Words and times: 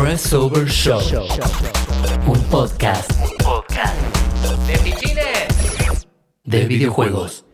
Press 0.00 0.32
Over 0.32 0.66
Show. 0.66 0.98
Un 2.26 2.40
podcast. 2.44 3.10
podcast. 3.44 3.94
De 4.66 4.78
fichines. 4.78 6.08
De 6.42 6.64
videojuegos. 6.64 7.44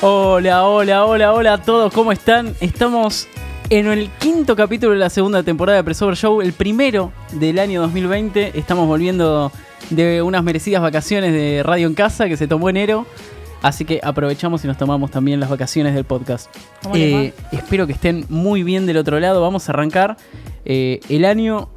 Hola, 0.00 0.64
hola, 0.64 1.04
hola, 1.04 1.32
hola 1.34 1.52
a 1.52 1.62
todos, 1.62 1.92
¿cómo 1.92 2.12
están? 2.12 2.54
Estamos 2.62 3.28
en 3.68 3.88
el 3.88 4.08
quinto 4.12 4.56
capítulo 4.56 4.94
de 4.94 5.00
la 5.00 5.10
segunda 5.10 5.42
temporada 5.42 5.76
de 5.76 5.84
Pressover 5.84 6.16
Show, 6.16 6.40
el 6.40 6.54
primero 6.54 7.12
del 7.32 7.58
año 7.58 7.82
2020. 7.82 8.58
Estamos 8.58 8.86
volviendo 8.86 9.52
de 9.90 10.22
unas 10.22 10.42
merecidas 10.42 10.80
vacaciones 10.80 11.34
de 11.34 11.62
Radio 11.62 11.88
en 11.88 11.94
Casa 11.94 12.26
que 12.26 12.38
se 12.38 12.48
tomó 12.48 12.70
enero. 12.70 13.06
Así 13.62 13.84
que 13.84 14.00
aprovechamos 14.02 14.64
y 14.64 14.66
nos 14.66 14.76
tomamos 14.76 15.10
también 15.10 15.38
las 15.38 15.48
vacaciones 15.48 15.94
del 15.94 16.04
podcast. 16.04 16.54
¿Cómo 16.82 16.96
le 16.96 17.26
Eh, 17.26 17.34
espero 17.52 17.86
que 17.86 17.92
estén 17.92 18.26
muy 18.28 18.64
bien 18.64 18.86
del 18.86 18.96
otro 18.96 19.20
lado. 19.20 19.40
Vamos 19.40 19.68
a 19.68 19.72
arrancar 19.72 20.16
eh, 20.64 21.00
el 21.08 21.24
año 21.24 21.68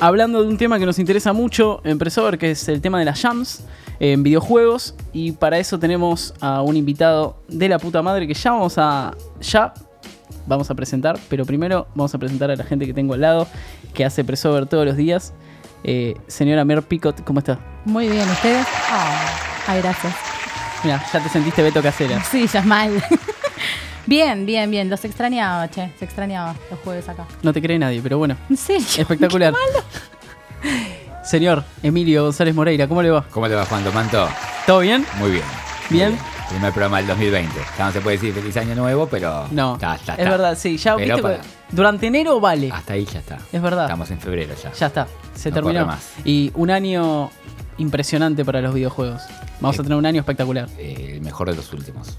hablando 0.00 0.42
de 0.42 0.48
un 0.48 0.56
tema 0.56 0.78
que 0.78 0.86
nos 0.86 0.98
interesa 0.98 1.32
mucho 1.32 1.80
en 1.84 1.98
Pressover, 1.98 2.38
que 2.38 2.52
es 2.52 2.68
el 2.68 2.80
tema 2.80 2.98
de 3.00 3.04
las 3.04 3.20
jams 3.20 3.64
en 3.98 4.22
videojuegos. 4.22 4.94
Y 5.12 5.32
para 5.32 5.58
eso 5.58 5.78
tenemos 5.78 6.32
a 6.40 6.62
un 6.62 6.76
invitado 6.76 7.42
de 7.48 7.68
la 7.68 7.78
puta 7.78 8.02
madre 8.02 8.26
que 8.26 8.34
ya 8.34 8.52
vamos 8.52 8.78
a. 8.78 9.14
Ya 9.40 9.74
vamos 10.46 10.70
a 10.70 10.74
presentar. 10.76 11.18
Pero 11.28 11.44
primero 11.44 11.88
vamos 11.96 12.14
a 12.14 12.18
presentar 12.18 12.52
a 12.52 12.56
la 12.56 12.64
gente 12.64 12.86
que 12.86 12.94
tengo 12.94 13.14
al 13.14 13.20
lado, 13.20 13.48
que 13.94 14.04
hace 14.04 14.22
Pressover 14.22 14.66
todos 14.66 14.86
los 14.86 14.96
días. 14.96 15.34
Eh, 15.84 16.14
señora 16.28 16.64
Mer 16.64 16.82
Picot, 16.82 17.24
¿cómo 17.24 17.40
está? 17.40 17.58
Muy 17.84 18.08
bien, 18.08 18.28
¿ustedes? 18.30 18.64
Ah, 18.88 19.26
ay, 19.66 19.80
gracias. 19.80 20.31
Mira, 20.84 21.02
ya 21.12 21.20
te 21.22 21.28
sentiste 21.28 21.62
Beto 21.62 21.80
Casera. 21.82 22.22
Sí, 22.24 22.46
ya 22.46 22.60
es 22.60 22.66
mal. 22.66 23.02
bien, 24.06 24.44
bien, 24.46 24.70
bien. 24.70 24.90
Los 24.90 25.04
extrañaba, 25.04 25.68
che. 25.70 25.92
Se 25.98 26.04
extrañaba 26.04 26.54
los 26.70 26.80
jueves 26.80 27.08
acá. 27.08 27.26
No 27.42 27.52
te 27.52 27.62
cree 27.62 27.78
nadie, 27.78 28.00
pero 28.02 28.18
bueno, 28.18 28.36
¿En 28.50 28.56
serio? 28.56 28.86
espectacular. 28.98 29.54
Señor 31.24 31.64
Emilio 31.82 32.24
González 32.24 32.54
Moreira, 32.54 32.88
¿cómo 32.88 33.02
le 33.02 33.10
va? 33.10 33.24
¿Cómo 33.30 33.48
te 33.48 33.54
va, 33.54 33.64
Juan 33.64 33.84
Manto? 33.94 34.28
¿Todo 34.66 34.80
bien? 34.80 35.06
Muy 35.18 35.30
bien. 35.30 35.44
muy 35.90 35.98
¿Bien? 35.98 36.18
Primer 36.48 36.72
programa 36.72 36.98
del 36.98 37.06
2020. 37.06 37.60
Ya 37.78 37.86
no 37.86 37.92
se 37.92 38.00
puede 38.00 38.16
decir 38.16 38.34
feliz 38.34 38.56
año 38.56 38.74
nuevo, 38.74 39.06
pero. 39.06 39.46
No, 39.52 39.74
está, 39.74 39.94
está, 39.94 40.14
es 40.16 40.28
verdad, 40.28 40.58
sí, 40.58 40.76
ya 40.76 40.96
Pero 40.96 41.14
viste, 41.16 41.22
para- 41.22 41.40
durante 41.70 42.06
enero 42.08 42.40
vale. 42.40 42.70
Hasta 42.72 42.92
ahí 42.94 43.06
ya 43.06 43.20
está. 43.20 43.38
Es 43.52 43.62
verdad. 43.62 43.84
Estamos 43.84 44.10
en 44.10 44.20
febrero 44.20 44.54
ya. 44.62 44.72
Ya 44.72 44.86
está, 44.88 45.06
se 45.34 45.48
No 45.50 45.54
terminó. 45.54 45.86
más. 45.86 46.12
Y 46.24 46.50
un 46.54 46.70
año 46.70 47.30
impresionante 47.82 48.44
para 48.44 48.60
los 48.62 48.72
videojuegos. 48.74 49.22
Vamos 49.60 49.78
a 49.78 49.82
tener 49.82 49.98
un 49.98 50.06
año 50.06 50.20
espectacular. 50.20 50.68
Eh, 50.78 51.12
el 51.16 51.20
mejor 51.20 51.50
de 51.50 51.56
los 51.56 51.72
últimos. 51.72 52.18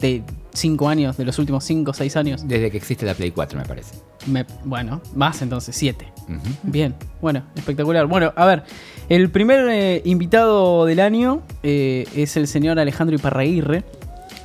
De 0.00 0.22
5 0.54 0.88
años, 0.88 1.16
de 1.16 1.24
los 1.24 1.38
últimos 1.38 1.62
5 1.64 1.90
o 1.90 1.94
6 1.94 2.16
años. 2.16 2.48
Desde 2.48 2.70
que 2.70 2.76
existe 2.78 3.04
la 3.06 3.14
Play 3.14 3.30
4, 3.30 3.58
me 3.58 3.64
parece. 3.66 3.94
Me- 4.26 4.46
bueno, 4.64 5.00
más 5.14 5.42
entonces, 5.42 5.76
7. 5.76 6.10
Ujú. 6.28 6.38
Bien, 6.62 6.94
bueno, 7.20 7.42
espectacular. 7.54 8.06
Bueno, 8.06 8.32
a 8.36 8.46
ver, 8.46 8.64
el 9.08 9.30
primer 9.30 9.66
eh, 9.70 10.02
invitado 10.04 10.86
del 10.86 11.00
año 11.00 11.42
eh, 11.62 12.06
es 12.14 12.36
el 12.36 12.46
señor 12.46 12.78
Alejandro 12.78 13.14
Iparraguirre. 13.16 13.84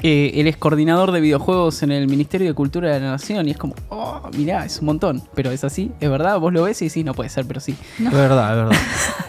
Eh, 0.03 0.33
él 0.41 0.47
es 0.47 0.57
coordinador 0.57 1.13
de 1.13 1.21
videojuegos 1.21 1.81
en 1.81 1.91
el 1.93 2.07
Ministerio 2.07 2.47
de 2.47 2.53
Cultura 2.53 2.93
de 2.93 2.99
la 2.99 3.11
Nación 3.11 3.47
y 3.47 3.51
es 3.51 3.57
como, 3.57 3.75
oh, 3.89 4.29
mirá, 4.37 4.65
es 4.65 4.79
un 4.79 4.87
montón. 4.87 5.23
Pero 5.35 5.51
es 5.51 5.63
así, 5.63 5.91
es 6.01 6.09
verdad, 6.09 6.37
vos 6.39 6.51
lo 6.51 6.63
ves 6.63 6.81
y 6.81 6.89
sí, 6.89 7.03
no 7.05 7.13
puede 7.13 7.29
ser, 7.29 7.45
pero 7.45 7.61
sí. 7.61 7.75
Es 7.97 8.11
verdad, 8.11 8.51
es 8.51 8.65
verdad. 8.65 8.81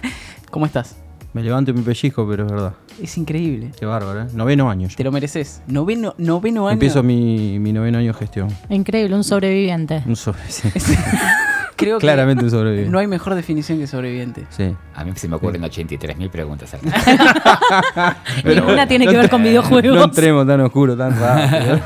¿Cómo 0.50 0.66
estás? 0.66 0.96
Me 1.36 1.42
levanto 1.42 1.70
y 1.70 1.74
me 1.74 1.82
pellizco, 1.82 2.26
pero 2.26 2.46
es 2.46 2.50
verdad. 2.50 2.72
Es 2.98 3.18
increíble. 3.18 3.70
Qué 3.78 3.84
bárbaro, 3.84 4.22
¿eh? 4.22 4.26
Noveno 4.32 4.70
año. 4.70 4.88
Te 4.96 5.04
lo 5.04 5.12
mereces. 5.12 5.60
Noveno, 5.66 6.14
noveno 6.16 6.66
año. 6.66 6.72
Empiezo 6.72 7.02
mi, 7.02 7.58
mi 7.58 7.74
noveno 7.74 7.98
año 7.98 8.14
de 8.14 8.18
gestión. 8.18 8.48
Increíble, 8.70 9.14
un 9.14 9.22
sobreviviente. 9.22 10.02
Un 10.06 10.16
sobre, 10.16 10.40
Creo 11.76 11.98
que 11.98 12.06
Claramente 12.06 12.42
un 12.44 12.50
sobreviviente. 12.50 12.90
no 12.90 12.98
hay 12.98 13.06
mejor 13.06 13.34
definición 13.34 13.78
que 13.78 13.86
sobreviviente. 13.86 14.46
Sí. 14.48 14.74
A 14.94 15.04
mí 15.04 15.12
se 15.14 15.28
me 15.28 15.36
ocurren 15.36 15.62
83.000 15.62 16.30
preguntas. 16.30 16.72
al- 16.74 16.80
Ninguna 18.44 18.86
tiene 18.88 19.06
que 19.06 19.16
ver 19.16 19.28
con 19.28 19.42
videojuegos. 19.42 19.94
No 19.96 20.04
entremos 20.04 20.46
tan 20.46 20.60
oscuro, 20.62 20.96
tan 20.96 21.18
rápido. 21.18 21.80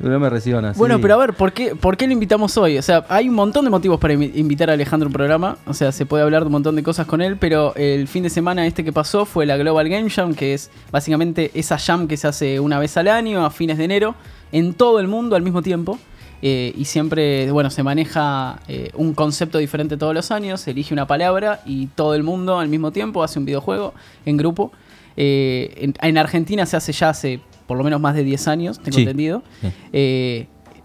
no 0.00 0.20
me 0.20 0.28
reciban 0.30 0.64
así. 0.66 0.78
Bueno, 0.78 1.00
pero 1.00 1.14
a 1.14 1.16
ver, 1.18 1.34
¿por 1.34 1.52
qué, 1.52 1.74
¿por 1.74 1.96
qué 1.96 2.06
lo 2.06 2.12
invitamos 2.12 2.56
hoy? 2.56 2.78
O 2.78 2.82
sea, 2.82 3.04
hay 3.08 3.28
un 3.28 3.34
montón 3.34 3.64
de 3.64 3.70
motivos 3.70 3.98
para 3.98 4.14
invi- 4.14 4.32
invitar 4.34 4.70
a 4.70 4.74
Alejandro 4.74 5.06
a 5.06 5.08
un 5.08 5.12
programa. 5.14 5.56
O 5.66 5.74
sea, 5.74 5.92
se 5.92 6.06
puede 6.06 6.22
hablar 6.22 6.42
de 6.42 6.46
un 6.46 6.52
montón 6.52 6.76
de 6.76 6.82
cosas 6.82 7.06
con 7.06 7.20
él, 7.22 7.36
pero 7.38 7.74
el 7.76 8.08
fin 8.08 8.22
de 8.22 8.30
semana 8.30 8.66
este 8.66 8.84
que 8.84 8.92
pasó 8.92 9.24
fue 9.24 9.46
la 9.46 9.56
Global 9.56 9.88
Game 9.88 10.10
Jam, 10.10 10.34
que 10.34 10.54
es 10.54 10.70
básicamente 10.90 11.50
esa 11.54 11.78
jam 11.78 12.08
que 12.08 12.16
se 12.16 12.28
hace 12.28 12.60
una 12.60 12.78
vez 12.78 12.96
al 12.96 13.08
año, 13.08 13.44
a 13.44 13.50
fines 13.50 13.78
de 13.78 13.84
enero, 13.84 14.14
en 14.52 14.74
todo 14.74 15.00
el 15.00 15.08
mundo 15.08 15.34
al 15.36 15.42
mismo 15.42 15.62
tiempo. 15.62 15.98
Eh, 16.42 16.74
y 16.76 16.84
siempre, 16.86 17.50
bueno, 17.52 17.70
se 17.70 17.82
maneja 17.84 18.58
eh, 18.66 18.90
un 18.94 19.14
concepto 19.14 19.58
diferente 19.58 19.96
todos 19.96 20.12
los 20.14 20.30
años, 20.32 20.60
se 20.60 20.72
elige 20.72 20.92
una 20.92 21.06
palabra 21.06 21.60
y 21.64 21.86
todo 21.86 22.14
el 22.16 22.24
mundo 22.24 22.58
al 22.58 22.68
mismo 22.68 22.90
tiempo 22.90 23.22
hace 23.22 23.38
un 23.38 23.44
videojuego 23.44 23.94
en 24.26 24.36
grupo. 24.36 24.72
Eh, 25.16 25.72
en, 25.76 25.94
en 26.02 26.18
Argentina 26.18 26.66
se 26.66 26.76
hace 26.76 26.92
ya 26.92 27.10
hace 27.10 27.40
por 27.66 27.78
lo 27.78 27.84
menos 27.84 28.00
más 28.00 28.14
de 28.16 28.24
10 28.24 28.48
años, 28.48 28.78
tengo 28.80 28.96
Sí. 28.96 29.02
entendido. 29.02 29.42
Sí. 29.60 29.68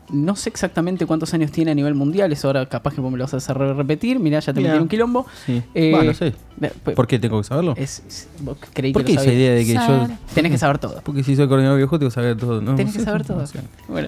No 0.10 0.36
sé 0.38 0.50
exactamente 0.50 1.06
cuántos 1.06 1.34
años 1.34 1.52
tiene 1.52 1.72
a 1.72 1.76
nivel 1.76 1.94
mundial, 1.94 2.32
eso 2.32 2.48
ahora 2.48 2.66
capaz 2.66 2.94
que 2.94 3.02
vos 3.02 3.12
me 3.12 3.18
lo 3.18 3.26
vas 3.26 3.34
a 3.34 3.38
hacer 3.38 3.58
repetir, 3.58 4.20
mirá, 4.20 4.40
ya 4.40 4.54
te 4.54 4.62
metí 4.62 4.78
un 4.82 4.88
quilombo. 4.88 5.26
Sí. 5.46 5.62
Eh, 5.76 5.92
bueno, 5.92 6.14
sí. 6.14 6.26
eh, 6.26 6.72
p- 6.84 6.92
¿Por 6.94 7.08
qué 7.08 7.20
tengo 7.20 7.38
que 7.40 7.44
saberlo? 7.44 7.74
es- 7.78 8.04
es- 8.08 8.28
vos 8.40 8.58
creí 8.74 8.94
¿Por 8.94 9.04
que 9.04 9.08
qué 9.12 9.16
lo 9.16 9.22
esa 9.22 9.34
idea 9.34 9.54
de 9.54 9.66
que 9.66 9.74
yo. 9.74 9.80
Saber. 9.82 10.10
Tenés 10.34 10.52
que 10.54 10.58
saber 10.58 10.78
todo. 10.78 11.02
Porque 11.04 11.24
si 11.24 11.36
soy 11.36 11.48
coordinador 11.48 11.76
de 11.78 11.84
videojuegos, 11.86 12.00
tengo 12.00 12.10
que 12.10 12.16
saber 12.16 12.38
todo. 12.38 12.62
¿no? 12.62 12.76
Tenés 12.76 12.94
que 12.96 13.04
saber 13.04 13.26
todo. 13.26 13.44
Bueno, 13.90 14.08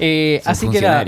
Eh, 0.00 0.42
así 0.44 0.68
que 0.68 0.80
nada. 0.80 1.04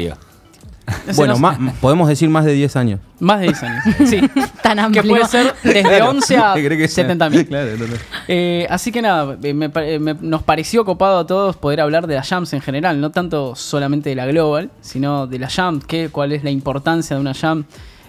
Bueno, 1.17 1.35
no 1.35 1.39
más, 1.41 1.59
podemos 1.81 2.09
decir 2.09 2.29
más 2.29 2.45
de 2.45 2.53
10 2.53 2.77
años. 2.77 3.01
más 3.19 3.41
de 3.41 3.47
10 3.47 3.63
años. 3.63 3.85
Sí. 4.07 4.21
Tan 4.63 4.77
que 4.77 4.81
amplio. 5.01 5.03
puede 5.09 5.25
ser 5.27 5.55
desde 5.63 6.03
11 6.03 6.37
a 6.37 6.53
¿Qué 6.55 6.65
crees 6.67 6.81
que 6.83 6.89
sea? 6.89 7.05
70 7.05 7.31
mil. 7.31 7.47
Claro, 7.47 7.71
no, 7.79 7.87
no. 7.87 7.95
Eh, 8.29 8.67
así 8.71 8.93
que 8.93 9.03
nada, 9.03 9.37
eh, 9.43 9.55
me 9.55 9.69
pa- 9.71 9.83
me- 9.99 10.17
nos 10.21 10.43
pareció 10.43 10.85
copado 10.85 11.19
a 11.21 11.27
todos 11.27 11.57
poder 11.57 11.81
hablar 11.81 12.07
de 12.07 12.15
las 12.15 12.29
jams 12.29 12.53
en 12.53 12.61
general, 12.61 13.01
no 13.01 13.11
tanto 13.11 13.55
solamente 13.57 14.11
de 14.11 14.17
la 14.17 14.27
global, 14.27 14.71
sino 14.81 15.27
de 15.27 15.39
la 15.39 15.49
jam, 15.49 15.81
qué, 15.81 16.09
cuál 16.11 16.33
es 16.33 16.45
la 16.45 16.51
importancia 16.51 17.17
de 17.17 17.21
una 17.23 17.35
jam 17.35 17.65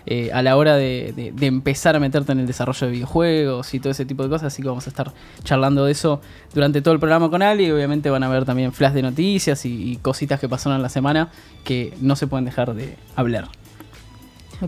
eh, 0.05 0.31
a 0.33 0.41
la 0.41 0.57
hora 0.57 0.75
de, 0.75 1.13
de- 1.15 1.31
de 1.31 1.45
empezar 1.47 1.95
a 1.95 1.99
meterte 1.99 2.31
en 2.31 2.39
el 2.39 2.47
desarrollo 2.47 2.87
de 2.87 2.93
videojuegos 2.93 3.73
y 3.73 3.79
todo 3.79 3.91
ese 3.91 4.05
tipo 4.05 4.23
de 4.23 4.29
cosas, 4.29 4.47
así 4.53 4.61
que 4.61 4.67
vamos 4.67 4.85
a 4.87 4.89
estar 4.89 5.11
charlando 5.43 5.85
de 5.85 5.91
eso 5.91 6.21
durante 6.53 6.81
todo 6.81 6.93
el 6.93 6.99
programa 6.99 7.29
con 7.29 7.41
Ali 7.41 7.65
y 7.67 7.71
obviamente 7.71 8.09
van 8.09 8.23
a 8.23 8.29
ver 8.29 8.45
también 8.45 8.71
flash 8.73 8.93
de 8.93 9.01
noticias 9.03 9.65
y, 9.65 9.91
y 9.91 9.95
cositas 9.97 10.39
que 10.39 10.49
pasaron 10.49 10.75
en 10.77 10.81
la 10.83 10.89
semana 10.89 11.29
que 11.63 11.93
no 12.01 12.15
se 12.15 12.27
pueden 12.27 12.45
dejar 12.45 12.73
de 12.73 12.95
hablar. 13.15 13.47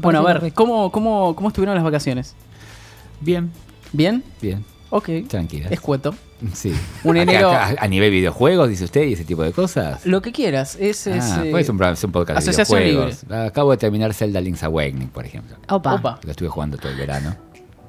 Bueno, 0.01 0.19
a 0.27 0.33
ver. 0.33 0.53
¿cómo, 0.53 0.91
cómo, 0.91 1.35
cómo 1.35 1.49
estuvieron 1.49 1.75
las 1.75 1.83
vacaciones? 1.83 2.35
Bien, 3.21 3.51
¿Bien? 3.91 4.23
bien. 4.41 4.65
Ok. 4.95 5.09
Tranquila. 5.27 5.69
Escueto. 5.69 6.13
Sí. 6.53 6.73
Un 7.05 7.15
enero- 7.15 7.51
acá, 7.51 7.75
a 7.79 7.87
nivel 7.87 8.11
videojuegos, 8.11 8.67
dice 8.67 8.83
usted, 8.83 9.03
y 9.03 9.13
ese 9.13 9.23
tipo 9.23 9.43
de 9.43 9.53
cosas. 9.53 10.05
Lo 10.05 10.21
que 10.21 10.33
quieras. 10.33 10.75
Es, 10.77 11.07
es, 11.07 11.23
Ah, 11.23 11.41
eh, 11.45 11.51
pues 11.51 11.63
es 11.63 11.69
un, 11.69 11.77
programa- 11.77 11.93
es 11.93 12.03
un 12.03 12.11
podcast 12.11 12.35
de 12.45 12.49
Asociación 12.51 12.79
videojuegos. 12.83 13.23
Acabo 13.31 13.71
de 13.71 13.77
terminar 13.77 14.13
Zelda 14.13 14.41
Link's 14.41 14.61
Awakening, 14.63 15.07
por 15.07 15.25
ejemplo. 15.25 15.55
Opa. 15.69 15.93
Opa. 15.95 16.19
Lo 16.21 16.31
estuve 16.31 16.49
jugando 16.49 16.77
todo 16.77 16.91
el 16.91 16.97
verano. 16.97 17.33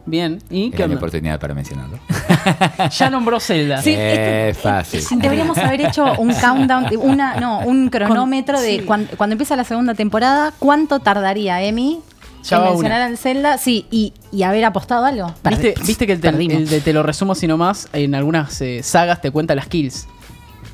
Bien. 0.07 0.39
¿Y 0.51 0.71
qué 0.71 0.87
mi 0.87 0.95
oportunidad 0.95 1.41
para 1.41 1.53
mencionarlo. 1.55 1.99
Ya 2.99 3.11
nombró 3.11 3.41
Zelda. 3.41 3.83
Sí, 3.83 3.95
Eh, 3.97 4.51
este- 4.51 4.63
fácil. 4.63 5.01
eh, 5.01 5.05
Deberíamos 5.17 5.59
haber 5.59 5.81
hecho 5.81 6.05
un 6.19 6.33
countdown, 6.35 6.87
una, 7.01 7.41
no, 7.41 7.61
un 7.61 7.89
cronómetro 7.89 8.61
de 8.61 8.79
sí. 8.79 8.85
cuan- 8.85 9.09
cuando, 9.17 9.33
empieza 9.35 9.57
la 9.57 9.65
segunda 9.65 9.95
temporada, 9.95 10.53
¿cuánto 10.59 11.01
tardaría 11.01 11.61
Emi 11.63 12.01
Ya 12.45 12.59
en 12.59 12.63
va 12.63 12.71
mencionar 12.71 12.99
una. 12.99 13.07
al 13.07 13.19
Zelda? 13.19 13.59
Sí, 13.59 13.87
y, 13.91 14.13
y 14.31 14.43
haber 14.43 14.65
apostado 14.65 15.05
algo. 15.05 15.35
¿Viste, 15.45 16.07
que 16.07 16.13
el, 16.13 16.21
te, 16.21 16.31
perdimos. 16.31 16.57
el 16.57 16.69
de 16.69 16.81
Te 16.81 16.93
lo 16.93 17.03
resumo 17.03 17.33
así 17.33 17.47
nomás, 17.47 17.89
en 17.93 18.15
algunas 18.15 18.61
eh, 18.61 18.83
sagas 18.83 19.21
te 19.21 19.31
cuenta 19.31 19.55
las 19.55 19.67
kills. 19.67 20.07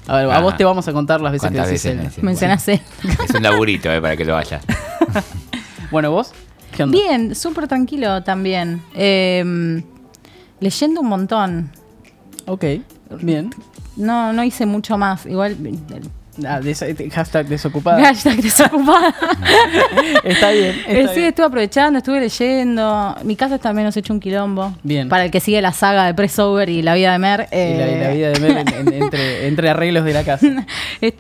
A 0.07 0.17
ver, 0.17 0.31
a 0.31 0.41
vos 0.41 0.57
te 0.57 0.65
vamos 0.65 0.89
a 0.89 0.93
contar 0.93 1.21
las 1.21 1.33
veces 1.33 1.49
que 1.51 1.55
¿Cuántas 1.57 1.69
decís 1.69 1.85
veces 1.85 2.13
Zelda. 2.13 2.23
Mencionaste. 2.23 2.83
Es 3.25 3.35
un 3.35 3.43
laburito 3.43 3.93
eh, 3.93 4.01
para 4.01 4.17
que 4.17 4.25
lo 4.25 4.35
vaya. 4.35 4.61
Bueno, 5.91 6.13
¿vos? 6.13 6.31
¿Qué 6.77 6.85
onda? 6.85 6.97
Bien, 6.97 7.35
súper 7.35 7.67
tranquilo 7.67 8.23
también. 8.23 8.81
Eh, 8.95 9.83
leyendo 10.61 11.01
un 11.01 11.09
montón. 11.09 11.73
Ok, 12.47 12.65
bien. 13.21 13.51
No, 13.97 14.33
no 14.33 14.45
hice 14.45 14.67
mucho 14.67 14.97
más. 14.97 15.27
Igual, 15.27 15.57
Ah, 16.47 16.61
des- 16.61 16.85
hashtag 17.13 17.47
desocupada. 17.49 18.01
Hashtag 18.05 18.37
desocupada. 18.41 19.15
está 20.25 20.51
bien. 20.51 20.75
Eh, 20.87 21.01
está 21.01 21.09
sí, 21.13 21.21
bien. 21.21 21.29
estuve 21.29 21.47
aprovechando, 21.47 21.99
estuve 21.99 22.21
leyendo. 22.21 23.15
Mi 23.25 23.37
casa 23.37 23.59
también 23.59 23.87
nos 23.87 23.97
ha 23.97 24.01
hecho 24.01 24.13
un 24.13 24.21
quilombo. 24.21 24.75
Bien. 24.83 25.09
Para 25.09 25.25
el 25.25 25.31
que 25.31 25.41
sigue 25.41 25.61
la 25.63 25.73
saga 25.73 26.07
de 26.07 26.15
Pressover 26.15 26.69
y 26.69 26.83
la 26.83 26.95
vida 26.95 27.13
de 27.13 27.19
Mer. 27.19 27.49
Y 27.53 27.55
la, 27.57 27.63
y 27.63 27.77
la 27.77 28.13
eh, 28.13 28.15
vida 28.17 28.31
de 28.31 28.61
en- 28.61 28.69
en- 28.89 28.93
entre, 29.03 29.47
entre 29.49 29.69
arreglos 29.71 30.05
de 30.05 30.13
la 30.13 30.25
casa. 30.25 30.47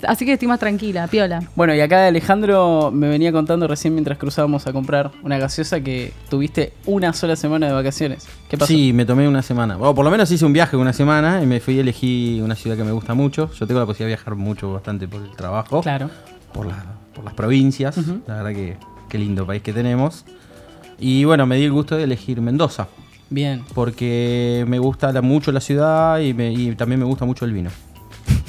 Así 0.06 0.24
que 0.24 0.34
estoy 0.34 0.48
más 0.48 0.58
tranquila, 0.60 1.06
piola. 1.06 1.42
Bueno, 1.54 1.74
y 1.74 1.80
acá 1.80 2.06
Alejandro 2.06 2.90
me 2.92 3.08
venía 3.08 3.32
contando 3.32 3.66
recién 3.66 3.94
mientras 3.94 4.18
cruzábamos 4.18 4.66
a 4.66 4.72
comprar 4.72 5.10
una 5.22 5.38
gaseosa 5.38 5.80
que 5.80 6.12
tuviste 6.28 6.72
una 6.86 7.12
sola 7.12 7.36
semana 7.36 7.66
de 7.66 7.72
vacaciones. 7.72 8.26
¿Qué 8.48 8.56
pasó? 8.58 8.68
Sí, 8.72 8.92
me 8.92 9.04
tomé 9.04 9.28
una 9.28 9.42
semana. 9.42 9.76
O 9.78 9.94
por 9.94 10.04
lo 10.04 10.10
menos 10.10 10.30
hice 10.30 10.44
un 10.44 10.52
viaje 10.52 10.76
una 10.76 10.92
semana 10.92 11.40
y 11.42 11.46
me 11.46 11.60
fui 11.60 11.78
a 11.78 11.80
elegir 11.80 12.42
una 12.42 12.54
ciudad 12.56 12.76
que 12.76 12.84
me 12.84 12.92
gusta 12.92 13.14
mucho. 13.14 13.50
Yo 13.58 13.66
tengo 13.66 13.80
la 13.80 13.86
posibilidad 13.86 14.08
de 14.16 14.16
viajar 14.22 14.34
mucho, 14.34 14.72
bastante 14.72 15.06
por 15.10 15.22
el 15.22 15.30
trabajo. 15.36 15.80
Claro. 15.82 16.08
Por, 16.52 16.66
la- 16.66 16.84
por 17.14 17.24
las 17.24 17.34
provincias. 17.34 17.96
La 18.26 18.36
verdad 18.42 18.50
que 18.52 18.76
qué 19.08 19.18
lindo 19.18 19.46
país 19.46 19.62
que 19.62 19.72
tenemos. 19.72 20.24
Y 20.98 21.24
bueno, 21.24 21.46
me 21.46 21.56
di 21.56 21.64
el 21.64 21.72
gusto 21.72 21.96
de 21.96 22.04
elegir 22.04 22.40
Mendoza. 22.40 22.86
Bien. 23.30 23.64
Porque 23.74 24.64
me 24.68 24.78
gusta 24.78 25.12
la- 25.12 25.22
mucho 25.22 25.52
la 25.52 25.60
ciudad 25.60 26.18
y, 26.20 26.34
me- 26.34 26.52
y 26.52 26.74
también 26.74 26.98
me 27.00 27.06
gusta 27.06 27.24
mucho 27.24 27.44
el 27.44 27.52
vino. 27.52 27.70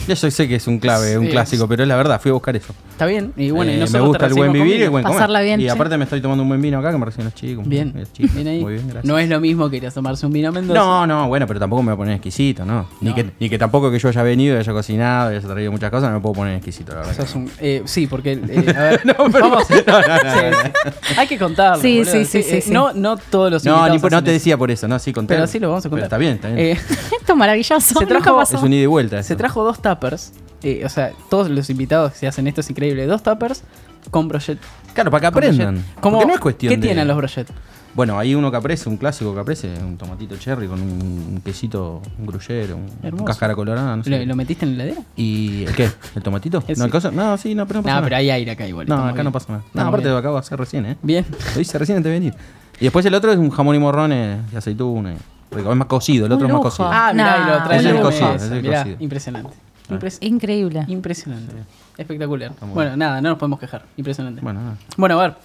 Eso 0.07 0.29
sé 0.31 0.47
que 0.47 0.55
es 0.55 0.67
un 0.67 0.79
clave, 0.79 1.17
un 1.17 1.27
clásico, 1.27 1.67
pero 1.67 1.83
es 1.83 1.87
la 1.89 1.95
verdad, 1.95 2.19
fui 2.19 2.29
a 2.29 2.33
buscar 2.33 2.55
eso. 2.55 2.73
Está 3.01 3.09
bien. 3.09 3.33
Y 3.35 3.49
bueno, 3.49 3.71
y 3.71 3.73
Eh, 3.73 3.77
me 3.77 3.81
nosotros 3.85 4.03
te 4.03 4.07
gusta 4.09 4.25
el 4.27 4.33
buen 4.35 4.53
vivir 4.53 4.79
y 4.79 4.83
el 4.83 4.89
buen 4.91 5.03
comer. 5.03 5.17
Pasarla 5.17 5.41
bien, 5.41 5.59
y 5.59 5.63
che. 5.63 5.71
aparte 5.71 5.97
me 5.97 6.03
estoy 6.03 6.21
tomando 6.21 6.43
un 6.43 6.49
buen 6.49 6.61
vino 6.61 6.77
acá 6.77 6.91
que 6.91 6.99
me 6.99 7.05
recién 7.05 7.25
los 7.25 7.33
chicos. 7.33 7.67
Bien. 7.67 7.91
Los 7.95 8.13
chicos. 8.13 8.35
Bien 8.35 8.47
ahí. 8.47 8.61
Muy 8.61 8.73
bien, 8.73 8.85
gracias. 8.89 9.05
no 9.05 9.17
es 9.17 9.27
lo 9.27 9.41
mismo 9.41 9.71
que 9.71 9.77
ir 9.77 9.87
a 9.87 9.89
tomarse 9.89 10.23
un 10.27 10.31
vino 10.33 10.49
a 10.49 10.51
Mendoza. 10.51 10.79
No, 10.79 11.07
no, 11.07 11.27
bueno, 11.27 11.47
pero 11.47 11.59
tampoco 11.59 11.81
me 11.81 11.87
voy 11.87 11.93
a 11.95 11.97
poner 11.97 12.13
exquisito, 12.13 12.63
¿no? 12.63 12.85
Ni. 13.01 13.11
Que, 13.15 13.31
ni 13.39 13.49
que 13.49 13.57
tampoco 13.57 13.89
que 13.89 13.97
yo 13.97 14.07
haya 14.09 14.21
venido, 14.21 14.59
haya 14.59 14.71
cocinado, 14.71 15.29
haya 15.31 15.39
traído 15.41 15.71
muchas 15.71 15.89
cosas, 15.89 16.09
no 16.11 16.17
me 16.17 16.21
puedo 16.21 16.33
poner 16.35 16.57
exquisito, 16.57 16.93
la 16.93 17.01
verdad. 17.01 17.27
Un- 17.33 17.49
eh, 17.59 17.81
sí, 17.85 18.05
porque. 18.05 18.33
eh, 18.33 18.75
a 18.77 18.81
ver, 18.83 19.01
No, 19.03 19.13
pero- 19.31 19.49
vamos. 19.49 19.67
no, 19.67 19.77
no, 20.01 20.01
no, 20.01 20.31
Sí, 20.31 20.69
sí. 21.07 21.13
Hay 21.17 21.27
que 21.27 21.39
contarlo. 21.39 21.81
Sí, 21.81 21.97
boludo. 21.97 22.11
sí, 22.13 22.25
sí, 22.25 22.43
sí, 22.43 22.55
eh, 22.57 22.61
sí. 22.61 22.69
No, 22.71 22.93
no 22.93 23.17
todos 23.17 23.49
los 23.51 23.65
No, 23.65 23.89
ni 23.89 23.97
no 23.97 24.23
te 24.23 24.29
decía 24.31 24.59
por 24.59 24.69
eso, 24.69 24.87
no, 24.87 24.99
sí, 24.99 25.11
conté. 25.11 25.33
Pero 25.33 25.47
sí 25.47 25.57
lo 25.57 25.69
vamos 25.69 25.83
a 25.87 25.89
contar. 25.89 26.03
está 26.03 26.19
bien, 26.19 26.33
está 26.33 26.49
bien. 26.49 26.59
Eh, 26.59 26.71
Esto 27.19 27.33
es 27.33 27.35
maravilloso. 27.35 27.99
Se 27.99 28.05
trajo- 28.05 28.39
es 28.43 28.53
un 28.53 28.71
ida 28.73 28.83
y 28.83 28.85
vuelta. 28.85 29.23
se 29.23 29.35
trajo 29.35 29.63
dos 29.63 29.81
tuppers. 29.81 30.33
Eh, 30.63 30.83
o 30.85 30.89
sea, 30.89 31.11
todos 31.29 31.49
los 31.49 31.69
invitados 31.69 32.13
que 32.13 32.27
hacen 32.27 32.47
esto 32.47 32.61
es 32.61 32.69
increíble. 32.69 33.05
Dos 33.05 33.23
tuppers 33.23 33.63
con 34.09 34.27
brochet. 34.27 34.57
Claro, 34.93 35.11
para 35.11 35.21
que 35.21 35.27
aprendan. 35.27 35.75
brochet. 35.75 35.99
¿Cómo- 36.01 36.17
Porque 36.17 36.27
no 36.27 36.33
es 36.35 36.39
cuestión 36.39 36.69
¿Qué 36.71 36.77
de- 36.77 36.87
tienen 36.87 37.07
los 37.07 37.17
brochet? 37.17 37.47
Bueno, 37.93 38.17
hay 38.17 38.33
uno 38.35 38.49
caprese, 38.49 38.87
un 38.87 38.95
clásico 38.95 39.35
caprese, 39.35 39.67
un 39.83 39.97
tomatito 39.97 40.37
cherry 40.37 40.65
con 40.65 40.81
un, 40.81 40.91
un 41.33 41.41
quesito, 41.43 42.01
un 42.19 42.25
gruyere, 42.25 42.73
un, 42.73 42.87
cáscara 43.25 43.53
colorada, 43.53 43.97
no 43.97 44.03
sé. 44.05 44.09
¿Lo, 44.11 44.25
lo 44.25 44.35
metiste 44.37 44.63
en 44.63 44.77
la 44.77 44.85
heladera? 44.85 45.05
¿Y 45.17 45.65
el 45.65 45.75
qué? 45.75 45.89
¿El 46.15 46.23
tomatito? 46.23 46.63
No, 46.77 46.85
el 46.85 46.91
coso- 46.91 47.11
no, 47.11 47.37
sí, 47.37 47.53
no, 47.53 47.67
pero 47.67 47.79
no 47.79 47.83
pasa 47.83 47.89
No, 47.95 47.95
nada. 47.99 48.03
pero 48.05 48.15
hay 48.15 48.29
aire 48.29 48.51
acá 48.51 48.65
igual. 48.65 48.87
No, 48.87 48.95
acá 48.95 49.11
bien. 49.13 49.25
no 49.25 49.31
pasa 49.33 49.51
nada. 49.51 49.63
No, 49.73 49.81
aparte 49.81 50.03
bien. 50.03 50.13
lo 50.13 50.17
acabo 50.19 50.35
de 50.35 50.39
hacer 50.39 50.57
recién, 50.57 50.85
¿eh? 50.85 50.97
Bien. 51.03 51.25
Lo 51.53 51.59
hice 51.59 51.77
recién 51.77 51.97
antes 51.97 52.09
de 52.13 52.17
venir. 52.17 52.33
Y 52.79 52.85
después 52.85 53.05
el 53.05 53.13
otro 53.13 53.29
es 53.33 53.37
un 53.37 53.49
jamón 53.49 53.75
y 53.75 53.79
morrones 53.79 54.49
de 54.51 54.57
aceituna. 54.57 55.11
y- 55.13 55.17
rico. 55.53 55.69
Es 55.69 55.77
más 55.77 55.87
cocido, 55.87 56.27
el 56.27 56.31
otro 56.31 56.47
es 56.47 56.53
más 56.53 56.61
cocido. 56.61 56.89
Ah, 56.89 57.11
mirá, 57.13 57.37
y 57.37 57.45
lo 57.45 57.71
ese 57.75 57.89
es 57.89 58.63
Mirá, 58.63 58.77
cocido. 58.83 58.95
impresionante. 58.99 59.49
Ah. 59.91 59.99
Impres- 59.99 60.17
Increíble. 60.21 60.85
Impresionante. 60.87 61.55
Espectacular. 61.97 62.51
Bueno, 62.73 62.95
nada, 62.97 63.21
no 63.21 63.29
nos 63.29 63.37
podemos 63.37 63.59
quejar. 63.59 63.83
Impresionante. 63.97 64.41
Bueno, 64.41 64.61
nada. 64.61 64.75
Bueno, 64.97 65.19
a 65.19 65.23
ver. 65.23 65.35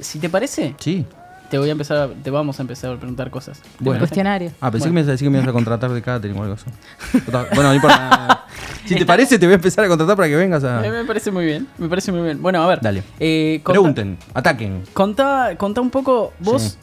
Si 0.00 0.18
te 0.18 0.28
parece, 0.28 0.74
Sí. 0.78 1.04
te 1.50 1.58
voy 1.58 1.68
a 1.68 1.72
empezar, 1.72 1.96
a- 1.96 2.08
te 2.08 2.30
vamos 2.30 2.58
a 2.58 2.62
empezar 2.62 2.92
a 2.92 2.96
preguntar 2.96 3.30
cosas. 3.30 3.60
Bueno. 3.80 3.98
Cuestionario. 4.00 4.50
Ah, 4.60 4.70
pensé 4.70 4.84
Bueno. 4.84 4.90
que 4.90 4.94
me 4.94 5.00
ibas 5.00 5.08
a 5.08 5.12
decir 5.12 5.26
que 5.26 5.30
me 5.30 5.38
ibas 5.38 5.48
a 5.48 5.52
contratar 5.52 5.90
de 5.92 6.02
catering 6.02 6.36
o 6.38 6.42
algo 6.42 6.54
así. 6.54 6.66
Bueno, 7.54 7.68
no 7.70 7.74
importa. 7.74 8.44
Si 8.86 8.94
te 8.96 9.06
parece, 9.06 9.38
te 9.38 9.46
voy 9.46 9.54
a 9.54 9.56
empezar 9.56 9.84
a 9.86 9.88
contratar 9.88 10.14
para 10.14 10.28
que 10.28 10.36
vengas 10.36 10.62
a. 10.62 10.86
Eh, 10.86 10.90
Me 10.90 11.04
parece 11.06 11.30
muy 11.30 11.46
bien, 11.46 11.66
me 11.78 11.88
parece 11.88 12.12
muy 12.12 12.20
bien. 12.22 12.42
Bueno, 12.42 12.62
a 12.62 12.66
ver. 12.66 12.80
Dale. 12.82 13.02
Eh, 13.18 13.62
Pregunten, 13.64 14.18
ataquen. 14.34 14.82
Contá, 14.92 15.56
contá 15.56 15.80
un 15.80 15.88
poco, 15.88 16.34
vos, 16.38 16.62
Sí. 16.62 16.78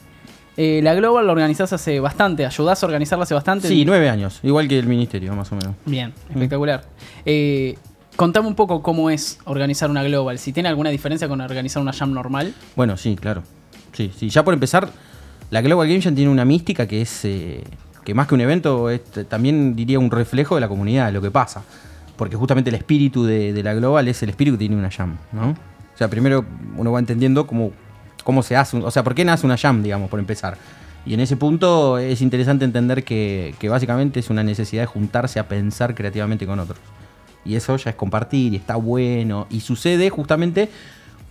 Eh, 0.56 0.80
la 0.82 0.94
Global 0.94 1.26
la 1.26 1.32
organizás 1.32 1.72
hace 1.72 2.00
bastante, 2.00 2.44
ayudás 2.46 2.82
a 2.82 2.86
organizarla 2.86 3.24
hace 3.24 3.34
bastante. 3.34 3.68
Sí, 3.68 3.84
nueve 3.84 4.08
años, 4.08 4.40
igual 4.42 4.68
que 4.68 4.78
el 4.78 4.86
ministerio, 4.86 5.34
más 5.34 5.50
o 5.52 5.56
menos. 5.56 5.74
Bien, 5.86 6.12
espectacular. 6.30 6.84
Eh, 7.24 7.76
contame 8.16 8.48
un 8.48 8.54
poco 8.54 8.82
cómo 8.82 9.10
es 9.10 9.38
organizar 9.44 9.90
una 9.90 10.02
Global, 10.02 10.38
si 10.38 10.52
tiene 10.52 10.68
alguna 10.68 10.90
diferencia 10.90 11.28
con 11.28 11.40
organizar 11.40 11.82
una 11.82 11.92
Jam 11.92 12.12
normal. 12.12 12.54
Bueno, 12.76 12.96
sí, 12.96 13.16
claro. 13.16 13.42
Sí, 13.92 14.10
sí. 14.16 14.28
Ya 14.28 14.44
por 14.44 14.54
empezar, 14.54 14.88
la 15.50 15.60
Global 15.60 15.88
Game 15.88 16.00
Jam 16.00 16.14
tiene 16.14 16.30
una 16.30 16.44
mística 16.44 16.86
que 16.86 17.02
es. 17.02 17.24
eh, 17.24 17.64
que 18.04 18.14
más 18.14 18.26
que 18.26 18.34
un 18.34 18.40
evento, 18.40 18.90
es 18.90 19.02
también 19.28 19.76
diría 19.76 20.00
un 20.00 20.10
reflejo 20.10 20.56
de 20.56 20.60
la 20.60 20.68
comunidad, 20.68 21.06
de 21.06 21.12
lo 21.12 21.22
que 21.22 21.30
pasa. 21.30 21.62
Porque 22.16 22.34
justamente 22.36 22.68
el 22.70 22.74
espíritu 22.74 23.24
de, 23.24 23.52
de 23.52 23.62
la 23.62 23.74
Global 23.74 24.08
es 24.08 24.22
el 24.24 24.28
espíritu 24.30 24.56
que 24.56 24.60
tiene 24.66 24.76
una 24.76 24.90
Jam, 24.90 25.18
¿no? 25.30 25.50
O 25.50 25.96
sea, 25.96 26.08
primero 26.08 26.44
uno 26.76 26.90
va 26.90 26.98
entendiendo 26.98 27.46
cómo, 27.46 27.70
cómo 28.22 28.42
se 28.42 28.56
hace. 28.56 28.76
o 28.76 28.90
sea, 28.90 29.02
por 29.02 29.14
qué 29.14 29.24
nace 29.24 29.46
una 29.46 29.56
Jam, 29.56 29.82
digamos, 29.82 30.08
por 30.10 30.18
empezar. 30.18 30.56
Y 31.04 31.14
en 31.14 31.20
ese 31.20 31.36
punto 31.36 31.98
es 31.98 32.22
interesante 32.22 32.64
entender 32.64 33.02
que, 33.04 33.54
básicamente 33.68 34.20
es 34.20 34.30
una 34.30 34.44
necesidad 34.44 34.82
de 34.82 34.86
juntarse 34.86 35.40
a 35.40 35.48
pensar 35.48 35.94
creativamente 35.94 36.46
con 36.46 36.60
otros. 36.60 36.78
Y 37.44 37.56
eso 37.56 37.76
ya 37.76 37.90
es 37.90 37.96
compartir 37.96 38.52
y 38.52 38.56
está 38.56 38.76
bueno. 38.76 39.46
Y 39.50 39.60
sucede 39.60 40.10
justamente 40.10 40.68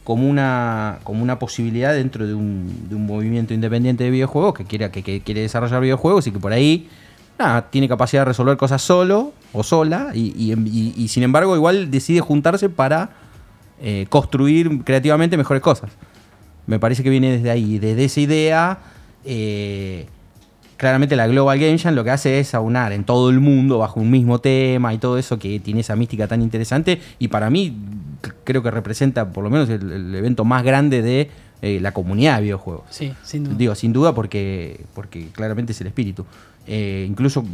como 0.03 0.27
una, 0.27 0.99
como 1.03 1.23
una 1.23 1.39
posibilidad 1.39 1.93
dentro 1.93 2.27
de 2.27 2.33
un, 2.33 2.87
movimiento 2.89 3.53
independiente 3.53 4.03
de 4.03 4.09
videojuegos 4.09 4.53
que 4.53 4.65
quiere, 4.65 4.91
que, 4.91 5.21
quiere 5.21 5.41
desarrollar 5.41 5.81
videojuegos 5.81 6.27
y 6.27 6.31
que 6.31 6.39
por 6.39 6.51
ahí 6.51 6.89
nada, 7.39 7.69
tiene 7.69 7.87
capacidad 7.87 8.21
de 8.21 8.25
resolver 8.25 8.57
cosas 8.57 8.81
solo 8.81 9.33
o 9.53 9.63
sola 9.63 10.11
y 10.13 11.07
sin 11.07 11.23
embargo 11.23 11.55
igual 11.55 11.91
decide 11.91 12.19
juntarse 12.19 12.69
para 12.69 13.11
eh, 13.83 14.05
construir 14.09 14.83
creativamente 14.83 15.37
mejores 15.37 15.63
cosas. 15.63 15.89
Me 16.71 16.79
parece 16.79 17.03
que 17.03 17.09
viene 17.09 17.31
desde 17.31 17.51
ahí, 17.51 17.77
desde 17.79 18.05
esa 18.05 18.19
idea. 18.21 18.79
eh, 19.25 20.05
claramente 20.77 21.15
la 21.15 21.27
Global 21.27 21.59
Game 21.59 21.77
Jam 21.77 21.93
lo 21.93 22.03
que 22.03 22.09
hace 22.09 22.39
es 22.39 22.55
aunar 22.55 22.91
en 22.91 23.03
todo 23.03 23.29
el 23.29 23.39
mundo 23.39 23.77
bajo 23.77 23.99
un 23.99 24.09
mismo 24.09 24.39
tema 24.39 24.91
y 24.95 24.97
todo 24.97 25.19
eso 25.19 25.37
que 25.37 25.59
tiene 25.59 25.81
esa 25.81 25.95
mística 25.95 26.27
tan 26.27 26.41
interesante 26.41 26.99
y 27.19 27.27
para 27.27 27.51
mí 27.51 27.75
creo 28.43 28.63
que 28.63 28.71
representa 28.71 29.31
por 29.31 29.43
lo 29.43 29.51
menos 29.51 29.69
el, 29.69 29.91
el 29.91 30.15
evento 30.15 30.43
más 30.43 30.63
grande 30.63 31.03
de 31.03 31.29
eh, 31.61 31.79
la 31.79 31.91
comunidad 31.93 32.37
de 32.37 32.41
videojuegos. 32.43 32.85
Sí, 32.89 33.13
sin 33.23 33.43
duda. 33.43 33.55
Digo, 33.57 33.75
sin 33.75 33.93
duda 33.93 34.15
porque, 34.15 34.85
porque 34.95 35.27
claramente 35.31 35.73
es 35.73 35.81
el 35.81 35.87
espíritu. 35.87 36.25
Eh, 36.65 37.05
incluso 37.07 37.45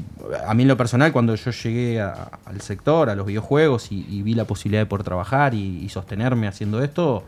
a 0.48 0.54
mí 0.54 0.62
en 0.64 0.70
lo 0.70 0.78
personal, 0.78 1.12
cuando 1.12 1.36
yo 1.36 1.52
llegué 1.52 2.00
a- 2.00 2.30
al 2.46 2.62
sector, 2.62 3.10
a 3.10 3.16
los 3.16 3.26
videojuegos 3.26 3.92
y, 3.92 4.06
y 4.10 4.22
vi 4.22 4.36
la 4.36 4.46
posibilidad 4.46 4.82
de 4.84 4.86
poder 4.86 5.04
trabajar 5.04 5.54
y, 5.54 5.80
y 5.84 5.90
sostenerme 5.90 6.48
haciendo 6.48 6.82
esto, 6.82 7.24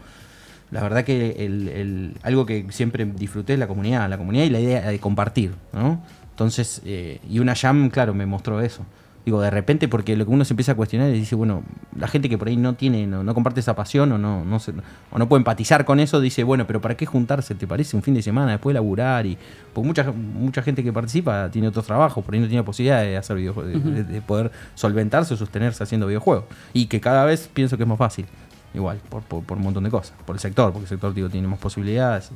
la 0.71 0.81
verdad 0.81 1.04
que 1.04 1.31
el- 1.39 1.68
el- 1.69 2.13
algo 2.24 2.45
que 2.45 2.66
siempre 2.69 3.06
disfruté 3.06 3.54
es 3.54 3.60
la 3.60 3.68
comunidad, 3.68 4.10
la 4.10 4.18
comunidad 4.18 4.45
y 4.45 4.50
la 4.50 4.60
idea 4.60 4.81
de 4.89 5.00
compartir, 5.00 5.51
¿no? 5.74 6.01
Entonces, 6.31 6.81
eh, 6.86 7.19
y 7.30 7.39
una 7.39 7.56
jam, 7.56 7.89
claro, 7.89 8.13
me 8.13 8.25
mostró 8.25 8.62
eso. 8.62 8.86
Digo, 9.25 9.42
de 9.42 9.50
repente, 9.51 9.88
porque 9.89 10.16
lo 10.16 10.25
que 10.25 10.31
uno 10.31 10.45
se 10.45 10.54
empieza 10.54 10.71
a 10.71 10.75
cuestionar 10.75 11.10
y 11.10 11.13
dice, 11.19 11.36
bueno, 11.36 11.62
la 11.95 12.07
gente 12.07 12.30
que 12.30 12.38
por 12.38 12.48
ahí 12.48 12.56
no 12.56 12.74
tiene, 12.75 13.06
no, 13.06 13.21
no 13.24 13.33
comparte 13.33 13.60
esa 13.60 13.75
pasión 13.75 14.12
o 14.13 14.18
no, 14.18 14.45
no 14.45 14.60
se- 14.60 14.71
o 15.12 15.19
no 15.19 15.27
puede 15.27 15.42
empatizar 15.42 15.83
con 15.83 16.00
eso, 16.00 16.21
dice, 16.21 16.44
bueno, 16.45 16.66
pero 16.66 16.80
¿para 16.80 16.95
qué 16.95 17.06
juntarse? 17.06 17.54
¿Te 17.54 17.68
parece 17.68 17.95
un 17.98 18.01
fin 18.01 18.13
de 18.13 18.22
semana 18.22 18.51
después 18.51 18.72
de 18.74 18.75
laburar? 18.75 19.25
Y, 19.25 19.38
porque 19.74 19.86
mucha, 19.88 20.12
mucha 20.12 20.62
gente 20.63 20.83
que 20.83 20.94
participa 20.94 21.50
tiene 21.51 21.68
otros 21.68 21.86
trabajos, 21.86 22.24
por 22.24 22.33
ahí 22.33 22.39
no 22.39 22.48
tiene 22.48 22.63
posibilidad 22.63 23.01
de 23.01 23.18
hacer 23.18 23.36
videojuegos, 23.36 23.74
de, 23.83 23.92
de- 23.92 24.04
de 24.06 24.22
poder 24.22 24.51
solventarse 24.74 25.33
o 25.33 25.38
sostenerse 25.38 25.83
haciendo 25.83 26.08
videojuegos. 26.08 26.46
Y 26.74 26.86
que 26.88 27.01
cada 27.01 27.25
vez 27.25 27.50
pienso 27.53 27.75
que 27.75 27.84
es 27.84 27.89
más 27.89 27.98
fácil. 27.98 28.25
Igual, 28.73 28.97
por, 29.09 29.23
por- 29.23 29.43
por 29.43 29.57
un 29.57 29.63
montón 29.63 29.83
de 29.83 29.89
cosas. 29.89 30.13
Por 30.25 30.35
el 30.35 30.39
sector, 30.39 30.71
porque 30.71 30.83
el 30.85 30.89
sector 30.89 31.13
digo, 31.13 31.29
tiene 31.29 31.47
más 31.47 31.59
posibilidades. 31.59 32.29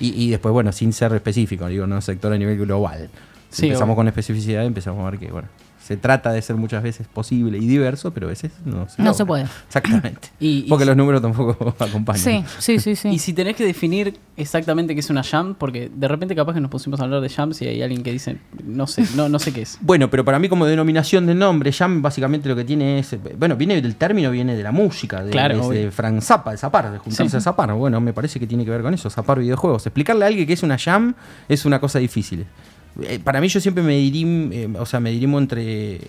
Y, 0.00 0.10
y 0.24 0.30
después, 0.30 0.52
bueno, 0.52 0.72
sin 0.72 0.92
ser 0.92 1.12
específico, 1.12 1.66
digo, 1.66 1.86
no 1.86 2.00
sector 2.00 2.32
a 2.32 2.38
nivel 2.38 2.56
global. 2.58 3.10
Si 3.50 3.62
Sí, 3.62 3.66
empezamos 3.66 3.92
obvio. 3.92 3.96
con 3.96 4.08
especificidad, 4.08 4.64
empezamos 4.64 5.06
a 5.06 5.10
ver 5.10 5.18
que, 5.20 5.30
bueno, 5.30 5.48
se 5.88 5.96
trata 5.96 6.32
de 6.32 6.42
ser 6.42 6.54
muchas 6.56 6.82
veces 6.82 7.06
posible 7.08 7.56
y 7.56 7.66
diverso, 7.66 8.12
pero 8.12 8.26
a 8.26 8.28
veces 8.28 8.52
no 8.66 8.86
se 8.90 9.02
No 9.02 9.14
se 9.14 9.24
puede. 9.24 9.46
Exactamente. 9.66 10.28
Y- 10.38 10.64
y 10.66 10.68
porque 10.68 10.84
si- 10.84 10.88
los 10.88 10.96
números 10.98 11.22
tampoco 11.22 11.74
acompañan. 11.82 12.20
Sí, 12.22 12.44
sí, 12.58 12.78
sí, 12.78 12.94
sí. 12.94 13.08
Y 13.08 13.18
si 13.18 13.32
tenés 13.32 13.56
que 13.56 13.64
definir 13.64 14.18
exactamente 14.36 14.92
qué 14.92 15.00
es 15.00 15.08
una 15.08 15.22
jam, 15.22 15.54
porque 15.54 15.90
de 15.94 16.06
repente 16.06 16.34
capaz 16.36 16.52
que 16.52 16.60
nos 16.60 16.70
pusimos 16.70 17.00
a 17.00 17.04
hablar 17.04 17.22
de 17.22 17.30
jams 17.30 17.62
y 17.62 17.68
hay 17.68 17.80
alguien 17.80 18.02
que 18.02 18.12
dice, 18.12 18.36
no 18.62 18.86
sé, 18.86 19.02
no, 19.16 19.30
no 19.30 19.38
sé 19.38 19.54
qué 19.54 19.62
es. 19.62 19.78
Bueno, 19.80 20.10
pero 20.10 20.26
para 20.26 20.38
mí 20.38 20.50
como 20.50 20.66
denominación 20.66 21.24
del 21.26 21.38
nombre, 21.38 21.72
jam 21.72 22.02
básicamente 22.02 22.50
lo 22.50 22.54
que 22.56 22.64
tiene 22.64 22.98
es, 22.98 23.16
bueno, 23.38 23.56
viene 23.56 23.80
del 23.80 23.96
término, 23.96 24.30
viene 24.30 24.56
de 24.56 24.62
la 24.62 24.72
música, 24.72 25.24
de, 25.24 25.30
Claro, 25.30 25.70
de- 25.70 25.84
de 25.86 25.90
Frank 25.90 26.20
Zappa, 26.20 26.50
de 26.50 26.58
zapar, 26.58 26.92
de 26.92 26.98
juntarse 26.98 27.30
Sí. 27.30 27.36
a 27.38 27.40
zapar. 27.40 27.72
Bueno, 27.72 27.98
me 28.02 28.12
parece 28.12 28.38
que 28.38 28.46
tiene 28.46 28.66
que 28.66 28.70
ver 28.70 28.82
con 28.82 28.92
eso, 28.92 29.08
zapar 29.08 29.38
videojuegos. 29.38 29.86
Explicarle 29.86 30.24
a 30.26 30.28
alguien 30.28 30.46
que 30.46 30.52
es 30.52 30.62
una 30.62 30.76
jam 30.76 31.14
es 31.48 31.64
una 31.64 31.80
cosa 31.80 31.98
difícil. 31.98 32.46
Eh, 33.02 33.20
para 33.22 33.40
mí 33.40 33.48
yo 33.48 33.60
siempre 33.60 33.82
me 33.82 33.96
dirim, 33.96 34.52
eh, 34.52 34.68
o 34.78 34.86
sea, 34.86 35.00
me 35.00 35.10
dirimo 35.10 35.38
entre, 35.38 36.00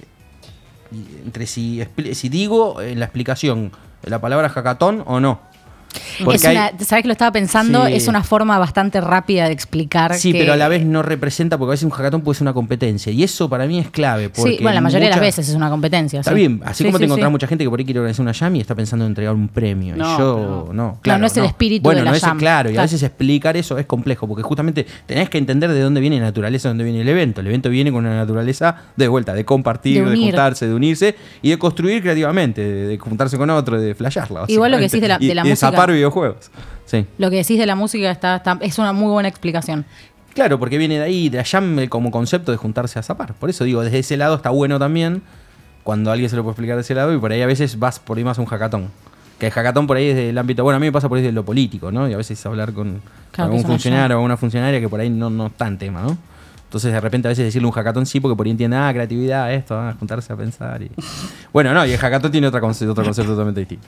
entre 1.24 1.46
si, 1.46 1.84
si 2.14 2.30
digo 2.30 2.82
en 2.82 3.00
la 3.00 3.06
explicación 3.06 3.72
la 4.04 4.20
palabra 4.22 4.50
hackathon 4.50 5.04
o 5.06 5.20
no. 5.20 5.42
Es 6.34 6.46
hay- 6.46 6.58
¿Sabes 6.86 7.02
que 7.04 7.08
lo 7.08 7.14
estaba 7.14 7.32
pensando? 7.32 7.86
Sí. 7.88 7.94
Es 7.94 8.08
una 8.08 8.24
forma 8.24 8.58
bastante 8.60 9.02
rápida 9.02 9.46
de 9.48 9.54
explicar. 9.54 10.16
Sí, 10.16 10.32
que- 10.34 10.40
pero 10.40 10.54
a 10.54 10.58
la 10.58 10.68
vez 10.68 10.86
no 10.86 11.02
representa, 11.02 11.58
porque 11.58 11.72
a 11.72 11.74
veces 11.74 11.86
un 11.86 11.92
hackathon 11.92 12.22
puede 12.22 12.36
ser 12.38 12.44
una 12.44 12.54
competencia. 12.54 13.12
Y 13.12 13.24
eso 13.24 13.50
para 13.50 13.66
mí 13.68 13.80
es 13.80 13.90
clave. 13.90 14.30
Porque 14.30 14.58
Sí, 14.58 14.58
bueno, 14.62 14.76
la 14.76 14.82
mayoría 14.82 15.08
de 15.08 15.12
las 15.12 15.20
veces 15.22 15.50
es 15.50 15.56
una 15.56 15.70
competencia. 15.70 16.20
Está 16.20 16.32
sí. 16.32 16.38
bien, 16.38 16.62
así 16.66 16.80
Sí, 16.80 16.84
como 16.86 16.98
sí, 16.98 17.02
te 17.02 17.06
encontrás 17.06 17.28
sí. 17.28 17.32
mucha 17.32 17.48
gente 17.48 17.64
que 17.64 17.70
por 17.70 17.80
ahí 17.80 17.86
quiere 17.86 18.00
organizar 18.00 18.22
una 18.24 18.34
jam 18.34 18.56
y 18.56 18.60
está 18.62 18.76
pensando 18.76 19.06
en 19.06 19.12
entregar 19.12 19.34
un 19.34 19.48
premio. 19.48 19.96
No, 19.96 20.16
y 20.16 20.18
yo, 20.18 20.70
no. 20.74 21.00
Claro, 21.02 21.20
no 21.20 21.28
es 21.28 21.38
el 21.38 21.46
espíritu 21.46 21.84
bueno, 21.84 22.00
de 22.00 22.06
la 22.06 22.12
no 22.12 22.18
es 22.18 22.24
jam. 22.24 22.38
claro, 22.38 22.70
y 22.70 22.78
a 22.78 22.82
veces 22.82 23.02
explicar 23.04 23.58
eso 23.58 23.78
es 23.78 23.86
complejo, 23.86 24.28
porque 24.28 24.44
justamente 24.44 24.86
tenés 25.06 25.30
que 25.30 25.38
entender 25.38 25.72
de 25.72 25.82
dónde 25.82 26.02
viene 26.02 26.20
la 26.20 26.26
naturaleza, 26.26 26.68
de 26.70 26.72
dónde 26.72 26.84
viene 26.84 27.02
el 27.02 27.10
evento. 27.10 27.42
El 27.42 27.48
evento 27.48 27.70
viene 27.70 27.92
con 27.92 28.06
una 28.06 28.16
naturaleza 28.16 28.76
de 28.96 29.08
vuelta, 29.08 29.34
de 29.34 29.46
compartir, 29.46 30.06
De 30.08 30.16
juntarse, 30.18 30.68
de 30.68 30.74
unirse 30.74 31.16
y 31.42 31.50
de 31.50 31.58
construir 31.58 32.02
creativamente, 32.02 32.62
de, 32.62 32.88
de 32.88 32.98
juntarse 32.98 33.38
con 33.38 33.50
otro, 33.50 33.80
de 33.80 33.96
flashearla. 33.96 34.46
Igual 34.48 34.72
lo 34.72 34.78
que 34.78 34.84
decís 34.84 35.02
de 35.02 35.08
la- 35.08 35.18
de 35.18 35.36
la 35.36 35.42
y 35.46 35.50
música. 35.50 35.68
Videojuegos. 35.88 36.52
Sí. 36.86 37.06
Lo 37.18 37.30
que 37.30 37.38
decís 37.38 37.58
de 37.60 37.66
la 37.66 37.76
música 37.76 38.10
está, 38.10 38.38
está- 38.38 38.58
es 38.62 38.80
una 38.80 38.94
muy 38.94 39.12
buena 39.12 39.30
explicación. 39.30 39.86
Claro, 40.34 40.60
porque 40.60 40.78
viene 40.78 40.98
de 40.98 41.04
ahí, 41.04 41.30
de 41.30 41.40
eh, 41.40 41.90
como 41.90 42.12
concepto 42.12 42.52
de 42.52 42.58
juntarse 42.58 42.98
a 43.00 43.04
zapar. 43.04 43.34
Por 43.34 43.50
eso 43.50 43.64
digo, 43.64 43.82
desde 43.84 44.00
ese 44.00 44.18
lado 44.18 44.36
está 44.36 44.50
bueno 44.52 44.80
también 44.80 45.22
cuando 45.84 46.12
alguien 46.12 46.30
se 46.30 46.36
lo 46.36 46.44
puede 46.44 46.54
explicar 46.54 46.76
de 46.76 46.82
ese 46.82 46.94
lado 46.96 47.14
y 47.14 47.18
por 47.18 47.32
ahí 47.32 47.42
a 47.42 47.48
veces 47.48 47.80
vas 47.80 48.00
por 48.00 48.18
ahí 48.18 48.24
más 48.24 48.38
a 48.38 48.42
un 48.42 48.48
hackathon. 48.48 48.90
Que 49.40 49.48
el 49.48 49.52
hackathon 49.52 49.88
por 49.88 49.98
ahí 49.98 50.08
es 50.10 50.16
del 50.16 50.38
ámbito, 50.38 50.64
bueno, 50.64 50.78
a 50.78 50.80
mí 50.80 50.86
me 50.86 50.92
pasa 50.92 51.08
por 51.10 51.18
ahí 51.18 51.24
de 51.24 51.32
lo 51.32 51.44
político, 51.46 51.92
¿no? 51.92 52.08
Y 52.10 52.14
a 52.14 52.18
veces 52.18 52.46
hablar 52.46 52.74
con, 52.74 53.02
Claro, 53.32 53.52
algún 53.52 53.66
funcionario 53.66 54.20
o 54.20 54.24
una 54.24 54.38
funcionaria 54.38 54.80
que 54.80 54.90
por 54.90 55.00
ahí 55.00 55.10
no, 55.10 55.30
no 55.30 55.48
está 55.48 55.68
en 55.68 55.78
tema, 55.78 56.02
¿no? 56.02 56.18
Entonces 56.70 56.94
de 56.94 57.02
repente 57.02 57.28
a 57.28 57.30
veces 57.30 57.46
decirle 57.46 57.66
un 57.68 57.72
hackathon 57.74 58.06
sí, 58.06 58.20
porque 58.20 58.36
por 58.36 58.46
ahí 58.46 58.52
entiende, 58.52 58.78
ah, 58.78 58.92
creatividad, 58.94 59.52
esto, 59.52 59.76
ah, 59.76 59.96
juntarse 59.98 60.32
a 60.32 60.36
pensar. 60.36 60.84
Y... 60.84 60.92
bueno, 61.52 61.74
no, 61.74 61.84
y 61.84 61.92
el 61.94 61.98
hackathon 61.98 62.32
tiene 62.32 62.46
otra 62.46 62.62
conce- 62.62 62.88
otro 62.88 63.04
concepto 63.04 63.32
totalmente 63.32 63.62
distinto. 63.62 63.88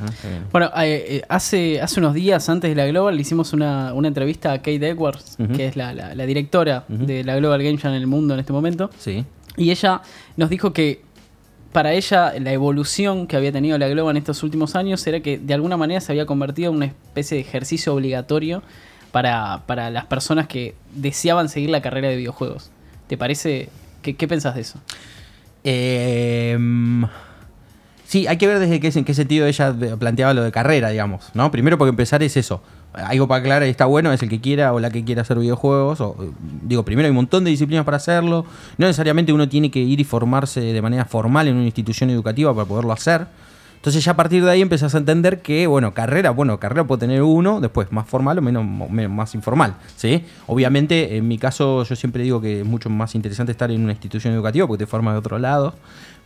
Bueno, 0.52 0.72
eh, 0.78 1.06
eh, 1.08 1.22
hace, 1.30 1.80
hace 1.80 2.00
unos 2.00 2.16
días 2.16 2.50
antes 2.50 2.72
de 2.72 2.76
la 2.76 2.88
Global 2.88 3.16
le 3.16 3.22
hicimos 3.22 3.54
una, 3.54 3.94
una 3.94 4.08
entrevista 4.08 4.52
a 4.52 4.58
Kate 4.58 4.90
Edwards, 4.90 5.38
que 5.56 5.68
es 5.68 5.76
la, 5.76 5.94
la- 5.94 6.16
la 6.16 6.26
directora 6.26 6.84
de 6.88 7.24
la 7.24 7.36
Global 7.36 7.62
Game 7.62 7.78
Jam 7.78 7.92
en 7.94 8.02
el 8.02 8.08
mundo 8.08 8.34
en 8.34 8.40
este 8.40 8.52
momento. 8.52 8.90
Sí. 8.98 9.26
Y 9.58 9.70
ella 9.70 10.02
nos 10.36 10.50
dijo 10.50 10.74
que 10.74 11.04
para 11.74 11.94
ella 11.94 12.34
la 12.40 12.52
evolución 12.52 13.28
que 13.28 13.38
había 13.38 13.52
tenido 13.52 13.78
la 13.78 13.88
Global 13.90 14.12
en 14.16 14.18
estos 14.18 14.42
últimos 14.42 14.76
años 14.76 15.06
era 15.06 15.20
que 15.20 15.38
de 15.38 15.54
alguna 15.54 15.78
manera 15.78 16.02
se 16.02 16.12
había 16.12 16.26
convertido 16.26 16.72
en 16.72 16.78
una 16.78 16.86
especie 16.88 17.36
de 17.38 17.42
ejercicio 17.42 17.94
obligatorio 17.94 18.64
para, 19.12 19.64
para 19.66 19.90
las 19.90 20.06
personas 20.06 20.48
que 20.48 20.76
deseaban 20.94 21.50
seguir 21.50 21.70
la 21.70 21.82
carrera 21.82 22.10
de 22.10 22.18
videojuegos. 22.18 22.72
¿Te 23.08 23.18
parece? 23.18 23.70
¿Qué, 24.02 24.16
qué 24.16 24.28
pensás 24.28 24.56
de 24.56 24.62
eso? 24.62 24.80
Eh, 25.64 26.58
sí, 28.06 28.28
hay 28.28 28.38
que 28.38 28.48
ver 28.48 28.60
desde 28.60 28.80
qué, 28.80 28.92
en 28.98 29.06
qué 29.06 29.14
sentido 29.14 29.46
ella 29.46 29.76
planteaba 30.00 30.34
lo 30.34 30.44
de 30.44 30.52
carrera, 30.52 30.90
digamos, 30.90 31.30
¿no? 31.34 31.52
Primero 31.52 31.78
porque 31.78 31.90
empezar 31.90 32.24
es 32.24 32.38
eso. 32.38 32.62
Algo 32.94 33.28
para 33.28 33.40
aclarar 33.40 33.64
está 33.64 33.86
bueno 33.86 34.12
es 34.12 34.22
el 34.22 34.28
que 34.28 34.42
quiera 34.42 34.74
o 34.74 34.80
la 34.80 34.90
que 34.90 35.04
quiera 35.04 35.22
hacer 35.22 35.40
videojuegos. 35.40 36.02
Eh, 36.02 36.32
digo, 36.64 36.84
primero 36.84 37.06
hay 37.06 37.12
un 37.12 37.16
montón 37.16 37.44
de 37.44 37.52
disciplinas 37.52 37.86
para 37.86 37.98
hacerlo. 37.98 38.46
No 38.78 38.88
necesariamente 38.88 39.32
uno 39.32 39.48
tiene 39.48 39.72
que 39.72 39.80
ir 39.80 40.00
y 40.00 40.04
formarse 40.04 40.60
de 40.60 40.82
manera 40.82 41.06
formal 41.06 41.48
en 41.48 41.56
una 41.56 41.66
institución 41.66 42.10
educativa 42.10 42.54
para 42.54 42.68
poderlo 42.68 42.92
hacer. 42.92 43.28
Entonces 43.82 44.06
ya 44.06 44.12
a 44.12 44.16
partir 44.16 44.46
de 44.46 44.52
ahí 44.52 44.62
empezás 44.62 44.94
a 44.94 45.00
entender 45.00 45.42
que, 45.42 45.66
bueno, 45.66 45.96
carrera, 45.96 46.30
bueno, 46.30 46.60
carrera 46.60 46.84
puede 46.84 47.00
tener 47.00 47.24
uno, 47.24 47.60
después 47.60 47.92
más 47.92 48.08
formal 48.08 48.38
o 48.38 48.42
menos, 48.44 48.64
más 49.10 49.34
informal, 49.34 49.74
¿sí? 49.96 50.24
Obviamente, 50.46 51.18
en 51.18 51.28
mi 51.28 51.40
caso, 51.40 51.84
yo 51.84 51.96
siempre 51.96 52.22
digo 52.22 52.40
que 52.40 52.60
es 52.60 52.66
mucho 52.66 52.92
más 52.92 53.16
interesante 53.16 53.54
estar 53.54 53.72
en 53.72 53.82
una 53.82 53.94
institución 53.94 54.36
educativa 54.36 54.68
porque 54.68 54.86
te 54.86 54.88
forma 54.88 55.14
de 55.14 55.18
otro 55.18 55.40
lado, 55.40 55.74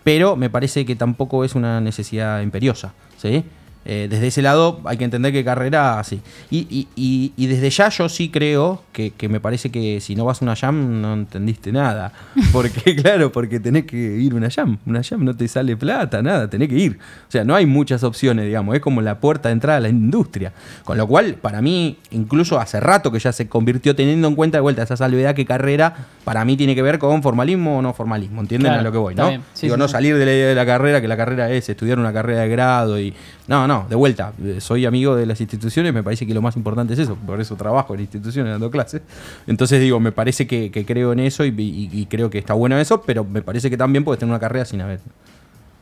pero 0.03 0.35
me 0.35 0.49
parece 0.49 0.85
que 0.85 0.97
tampoco 0.97 1.45
es 1.45 1.55
una 1.55 1.79
necesidad 1.79 2.41
imperiosa, 2.41 2.93
¿sí? 3.15 3.45
Eh, 3.87 4.07
desde 4.09 4.27
ese 4.27 4.41
lado 4.41 4.81
hay 4.85 4.97
que 4.97 5.03
entender 5.03 5.31
que 5.31 5.43
carrera, 5.45 6.03
sí. 6.03 6.19
Y, 6.49 6.67
y- 6.69 6.87
y- 6.95 7.33
y 7.37 7.45
desde 7.47 7.69
ya 7.69 7.89
yo 7.89 8.09
sí 8.09 8.29
creo 8.29 8.81
que, 8.91 9.11
que 9.11 9.29
me 9.29 9.39
parece 9.39 9.69
que 9.69 10.01
si 10.01 10.15
no 10.15 10.25
vas 10.25 10.41
a 10.41 10.45
una 10.45 10.55
jam 10.55 11.01
no 11.01 11.13
entendiste 11.13 11.71
nada. 11.71 12.11
Porque, 12.51 12.95
claro, 12.95 13.31
porque 13.31 13.59
tenés 13.59 13.85
que 13.85 13.95
ir 13.97 14.33
a 14.33 14.35
una 14.37 14.49
jam. 14.49 14.77
Una 14.85 15.03
jam 15.03 15.23
no 15.23 15.35
te 15.35 15.47
sale 15.47 15.77
plata, 15.77 16.21
nada, 16.21 16.49
tenés 16.49 16.67
que 16.69 16.75
ir. 16.77 16.97
O 17.27 17.31
sea, 17.31 17.43
no 17.43 17.53
hay 17.55 17.65
muchas 17.65 18.03
opciones, 18.03 18.45
digamos. 18.45 18.73
Es 18.75 18.81
como 18.81 19.01
la 19.01 19.19
puerta 19.19 19.49
de 19.49 19.53
entrada 19.53 19.77
a 19.77 19.81
la 19.81 19.89
industria. 19.89 20.51
Con 20.83 20.97
lo 20.97 21.05
cual, 21.07 21.35
para 21.35 21.61
mí, 21.61 21.97
incluso 22.11 22.59
hace 22.59 22.79
rato 22.79 23.11
que 23.11 23.19
ya 23.19 23.31
se 23.33 23.47
convirtió 23.47 23.95
teniendo 23.95 24.27
en 24.27 24.35
cuenta 24.35 24.57
de 24.57 24.61
vuelta 24.61 24.83
esa 24.83 24.97
salvedad 24.97 25.35
que 25.35 25.45
carrera, 25.45 26.07
para 26.23 26.43
mí 26.45 26.57
tiene 26.57 26.73
que 26.75 26.81
ver 26.81 26.97
con 26.97 27.21
formalismo 27.21 27.77
o 27.79 27.81
no 27.81 27.93
formalismo. 27.93 28.41
¿Entienden 28.41 28.69
Claro, 28.71 28.81
a 28.81 28.83
lo 28.83 28.91
que 28.91 28.97
voy, 28.97 29.15
no? 29.15 29.29
Sí, 29.53 29.67
Digo, 29.67 29.75
sí, 29.75 29.79
no 29.79 29.87
sí. 29.87 29.91
salir 29.91 30.17
de 30.17 30.25
la 30.25 30.31
idea 30.33 30.47
de 30.47 30.55
la 30.55 30.65
carrera, 30.65 31.01
que 31.01 31.07
la 31.07 31.17
carrera 31.17 31.51
es 31.51 31.69
estudiar 31.69 31.99
una 31.99 32.11
carrera 32.13 32.41
de 32.41 32.49
grado 32.49 32.99
y. 32.99 33.13
No, 33.47 33.67
no, 33.67 33.74
de 33.89 33.95
vuelta. 33.95 34.31
eh, 34.43 34.57
Soy 34.61 34.85
amigo 34.85 35.15
de 35.15 35.25
las 35.25 35.41
instituciones, 35.41 35.93
me 35.93 36.01
parece 36.03 36.25
que 36.25 36.33
lo 36.33 36.41
más 36.41 36.55
importante 36.55 36.93
es 36.93 36.99
eso, 36.99 37.15
por 37.15 37.39
eso 37.41 37.55
trabajo 37.55 37.93
en 37.93 37.99
instituciones 38.01 38.51
dando 38.51 38.71
clases. 38.71 39.01
Entonces 39.47 39.79
digo, 39.81 39.99
me 39.99 40.11
parece 40.11 40.47
que, 40.47 40.71
creo 40.85 41.11
en 41.13 41.19
eso 41.19 41.43
y, 41.45 41.49
y- 41.49 41.89
y 41.91 42.05
creo 42.07 42.29
que 42.29 42.37
está 42.37 42.53
bueno 42.53 42.77
eso, 42.77 43.01
pero 43.01 43.23
me 43.25 43.41
parece 43.41 43.69
que 43.69 43.77
también 43.77 44.03
puedes 44.03 44.19
tener 44.19 44.31
una 44.31 44.39
carrera 44.39 44.65
sin 44.65 44.81
haber. 44.81 44.99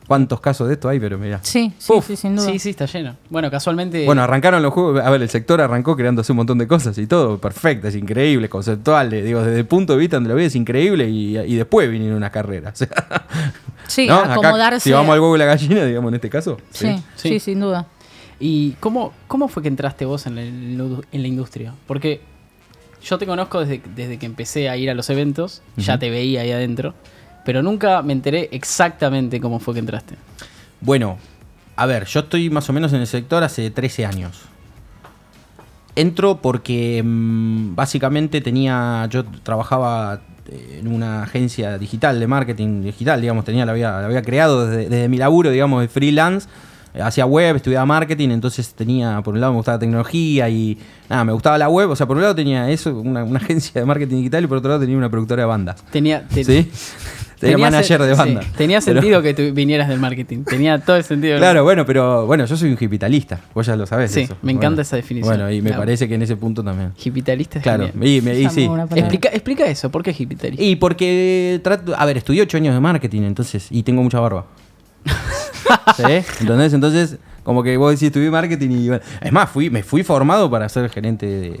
¿Cuántos 0.06 0.40
casos 0.40 0.68
de 0.68 0.74
esto 0.74 0.88
hay? 0.88 1.00
Pero 1.00 1.18
mira. 1.18 1.40
Sí, 1.42 1.72
sí, 1.78 1.92
Uf. 1.94 2.06
sí, 2.06 2.16
sin 2.16 2.36
duda. 2.36 2.46
Sí, 2.46 2.58
sí, 2.58 2.70
está 2.70 2.84
lleno. 2.86 3.16
Bueno, 3.30 3.50
casualmente... 3.50 4.04
Bueno, 4.04 4.22
arrancaron 4.22 4.62
los 4.62 4.72
juegos. 4.74 5.00
A 5.02 5.08
ver, 5.10 5.22
el 5.22 5.30
sector 5.30 5.60
arrancó 5.62 5.96
creándose 5.96 6.32
un 6.32 6.36
montón 6.36 6.58
de 6.58 6.66
cosas 6.68 6.96
y 6.98 7.06
todo. 7.06 7.38
Perfecto, 7.38 7.88
es 7.88 7.96
increíble, 7.96 8.48
conceptual. 8.50 9.12
eh, 9.14 9.22
Digo, 9.22 9.42
desde 9.42 9.60
el 9.60 9.66
punto 9.66 9.94
de 9.94 10.00
vista 10.00 10.16
donde 10.16 10.28
lo 10.28 10.34
ves 10.36 10.48
es 10.48 10.56
increíble 10.56 11.08
y, 11.08 11.38
y 11.38 11.56
después 11.56 11.90
vinieron 11.90 12.16
unas 12.18 12.30
carreras. 12.30 12.74
O 12.82 12.86
sea, 12.86 13.24
Sí, 13.86 14.06
¿no? 14.06 14.14
Acá, 14.16 14.32
acomodarse. 14.34 14.80
si 14.80 14.92
vamos 14.92 15.12
al 15.14 15.20
huevo 15.20 15.36
y 15.36 15.38
la 15.38 15.44
gallina, 15.44 15.84
digamos, 15.84 16.08
en 16.10 16.14
este 16.14 16.30
caso. 16.30 16.56
Sí, 16.70 16.88
sí, 17.16 17.28
Sí. 17.30 17.40
sin 17.40 17.60
duda. 17.60 17.86
¿Y 18.40 18.72
cómo, 18.80 19.12
cómo 19.28 19.46
fue 19.48 19.62
que 19.62 19.68
entraste 19.68 20.04
vos 20.06 20.26
en 20.26 20.34
la, 20.36 20.42
en 20.42 21.02
la 21.22 21.28
industria? 21.28 21.74
Porque 21.86 22.20
yo 23.02 23.18
te 23.18 23.26
conozco 23.26 23.60
desde, 23.60 23.82
desde 23.94 24.18
que 24.18 24.26
empecé 24.26 24.68
a 24.70 24.76
ir 24.78 24.88
a 24.90 24.94
los 24.94 25.08
eventos, 25.10 25.62
ya 25.76 25.98
te 25.98 26.08
veía 26.10 26.40
ahí 26.40 26.50
adentro, 26.52 26.94
pero 27.44 27.62
nunca 27.62 28.02
me 28.02 28.12
enteré 28.12 28.48
exactamente 28.52 29.40
cómo 29.40 29.58
fue 29.60 29.74
que 29.74 29.80
entraste. 29.80 30.16
Bueno, 30.80 31.18
a 31.76 31.86
ver, 31.86 32.04
yo 32.06 32.20
estoy 32.20 32.50
más 32.50 32.68
o 32.68 32.72
menos 32.72 32.92
en 32.92 33.00
el 33.00 33.06
sector 33.06 33.42
hace 33.42 33.70
13 33.70 34.06
años. 34.06 34.42
Entro 35.96 36.38
porque 36.42 37.02
mm, 37.04 37.74
básicamente 37.76 38.40
tenía, 38.40 39.06
yo 39.10 39.24
trabajaba 39.44 40.20
eh, 40.48 40.78
en 40.80 40.88
una 40.88 41.22
agencia 41.22 41.78
digital 41.78 42.18
de 42.18 42.26
marketing 42.26 42.82
digital, 42.82 43.20
digamos, 43.20 43.44
tenía, 43.44 43.64
la 43.64 43.72
había, 43.72 43.90
la 44.00 44.06
había 44.06 44.22
creado 44.22 44.66
desde, 44.66 44.88
desde 44.88 45.08
mi 45.08 45.18
laburo, 45.18 45.50
digamos, 45.50 45.80
de 45.82 45.88
freelance. 45.88 46.48
Hacía 47.00 47.26
web, 47.26 47.56
estudiaba 47.56 47.84
marketing, 47.86 48.28
entonces 48.30 48.72
tenía, 48.72 49.20
por 49.22 49.34
un 49.34 49.40
lado 49.40 49.52
me 49.52 49.56
gustaba 49.56 49.80
tecnología 49.80 50.48
y 50.48 50.78
nada, 51.10 51.24
me 51.24 51.32
gustaba 51.32 51.58
la 51.58 51.68
web, 51.68 51.90
o 51.90 51.96
sea, 51.96 52.06
por 52.06 52.16
un 52.16 52.22
lado 52.22 52.36
tenía 52.36 52.70
eso, 52.70 52.96
una, 52.96 53.24
una 53.24 53.38
agencia 53.42 53.80
de 53.80 53.84
marketing 53.86 54.16
digital 54.18 54.44
y 54.44 54.46
por 54.46 54.58
otro 54.58 54.68
lado 54.70 54.80
tenía 54.80 54.96
una 54.96 55.08
productora 55.10 55.42
de 55.42 55.46
bandas. 55.46 55.82
Tenía, 55.90 56.26
te- 56.28 56.44
¿Sí? 56.44 56.70
Tenía 57.44 57.56
tenía 57.56 57.70
manager 57.70 58.02
de 58.02 58.12
sí, 58.14 58.18
banda. 58.18 58.40
tenía 58.56 58.80
Pero- 58.80 59.00
sentido 59.00 59.22
que 59.22 59.34
tú 59.34 59.42
vinieras 59.54 59.88
del 59.88 60.00
marketing. 60.00 60.44
Tenía 60.44 60.78
todo 60.78 60.96
el 60.96 61.04
sentido. 61.04 61.38
Claro, 61.38 61.62
bueno, 61.64 61.84
pero 61.86 62.26
bueno, 62.26 62.44
yo 62.46 62.56
soy 62.56 62.70
un 62.72 62.78
hipitalista, 62.80 63.40
vos 63.54 63.66
ya 63.66 63.76
lo 63.76 63.86
sabés. 63.86 64.10
Sí, 64.10 64.22
eso. 64.22 64.36
me 64.42 64.52
encanta 64.52 64.68
Bueno. 64.68 64.82
esa 64.82 64.96
definición. 64.96 65.36
Bueno, 65.36 65.50
y 65.52 65.60
me 65.62 65.70
Claro. 65.70 65.82
parece 65.82 66.08
que 66.08 66.14
en 66.14 66.22
ese 66.22 66.36
punto 66.36 66.62
también. 66.64 66.92
Hipitalista 67.02 67.58
es 67.58 67.62
Claro, 67.62 67.86
genial. 67.88 68.08
y, 68.08 68.20
me- 68.20 68.38
y 68.40 68.48
sí. 68.50 68.68
Explica, 68.96 69.28
explica 69.30 69.66
eso, 69.66 69.90
¿por 69.90 70.02
qué 70.02 70.14
hipitalista? 70.18 70.62
Y 70.62 70.76
porque 70.76 71.60
trato, 71.62 71.94
a 71.96 72.04
ver, 72.04 72.16
estudié 72.16 72.42
ocho 72.42 72.56
años 72.56 72.74
de 72.74 72.80
marketing, 72.80 73.22
entonces, 73.22 73.68
y 73.70 73.82
tengo 73.82 74.02
mucha 74.02 74.20
barba. 74.20 74.46
¿Sí? 75.96 76.02
¿Entendés? 76.40 76.72
Entonces, 76.72 77.18
como 77.42 77.62
que 77.62 77.76
vos 77.76 77.90
decís, 77.92 78.06
estudié 78.08 78.30
marketing 78.30 78.70
y 78.70 78.88
bueno, 78.88 79.02
es 79.20 79.32
más, 79.32 79.50
fui, 79.50 79.70
me 79.70 79.82
fui 79.82 80.02
formado 80.02 80.50
para 80.50 80.68
ser 80.68 80.88
gerente 80.90 81.26
de, 81.26 81.60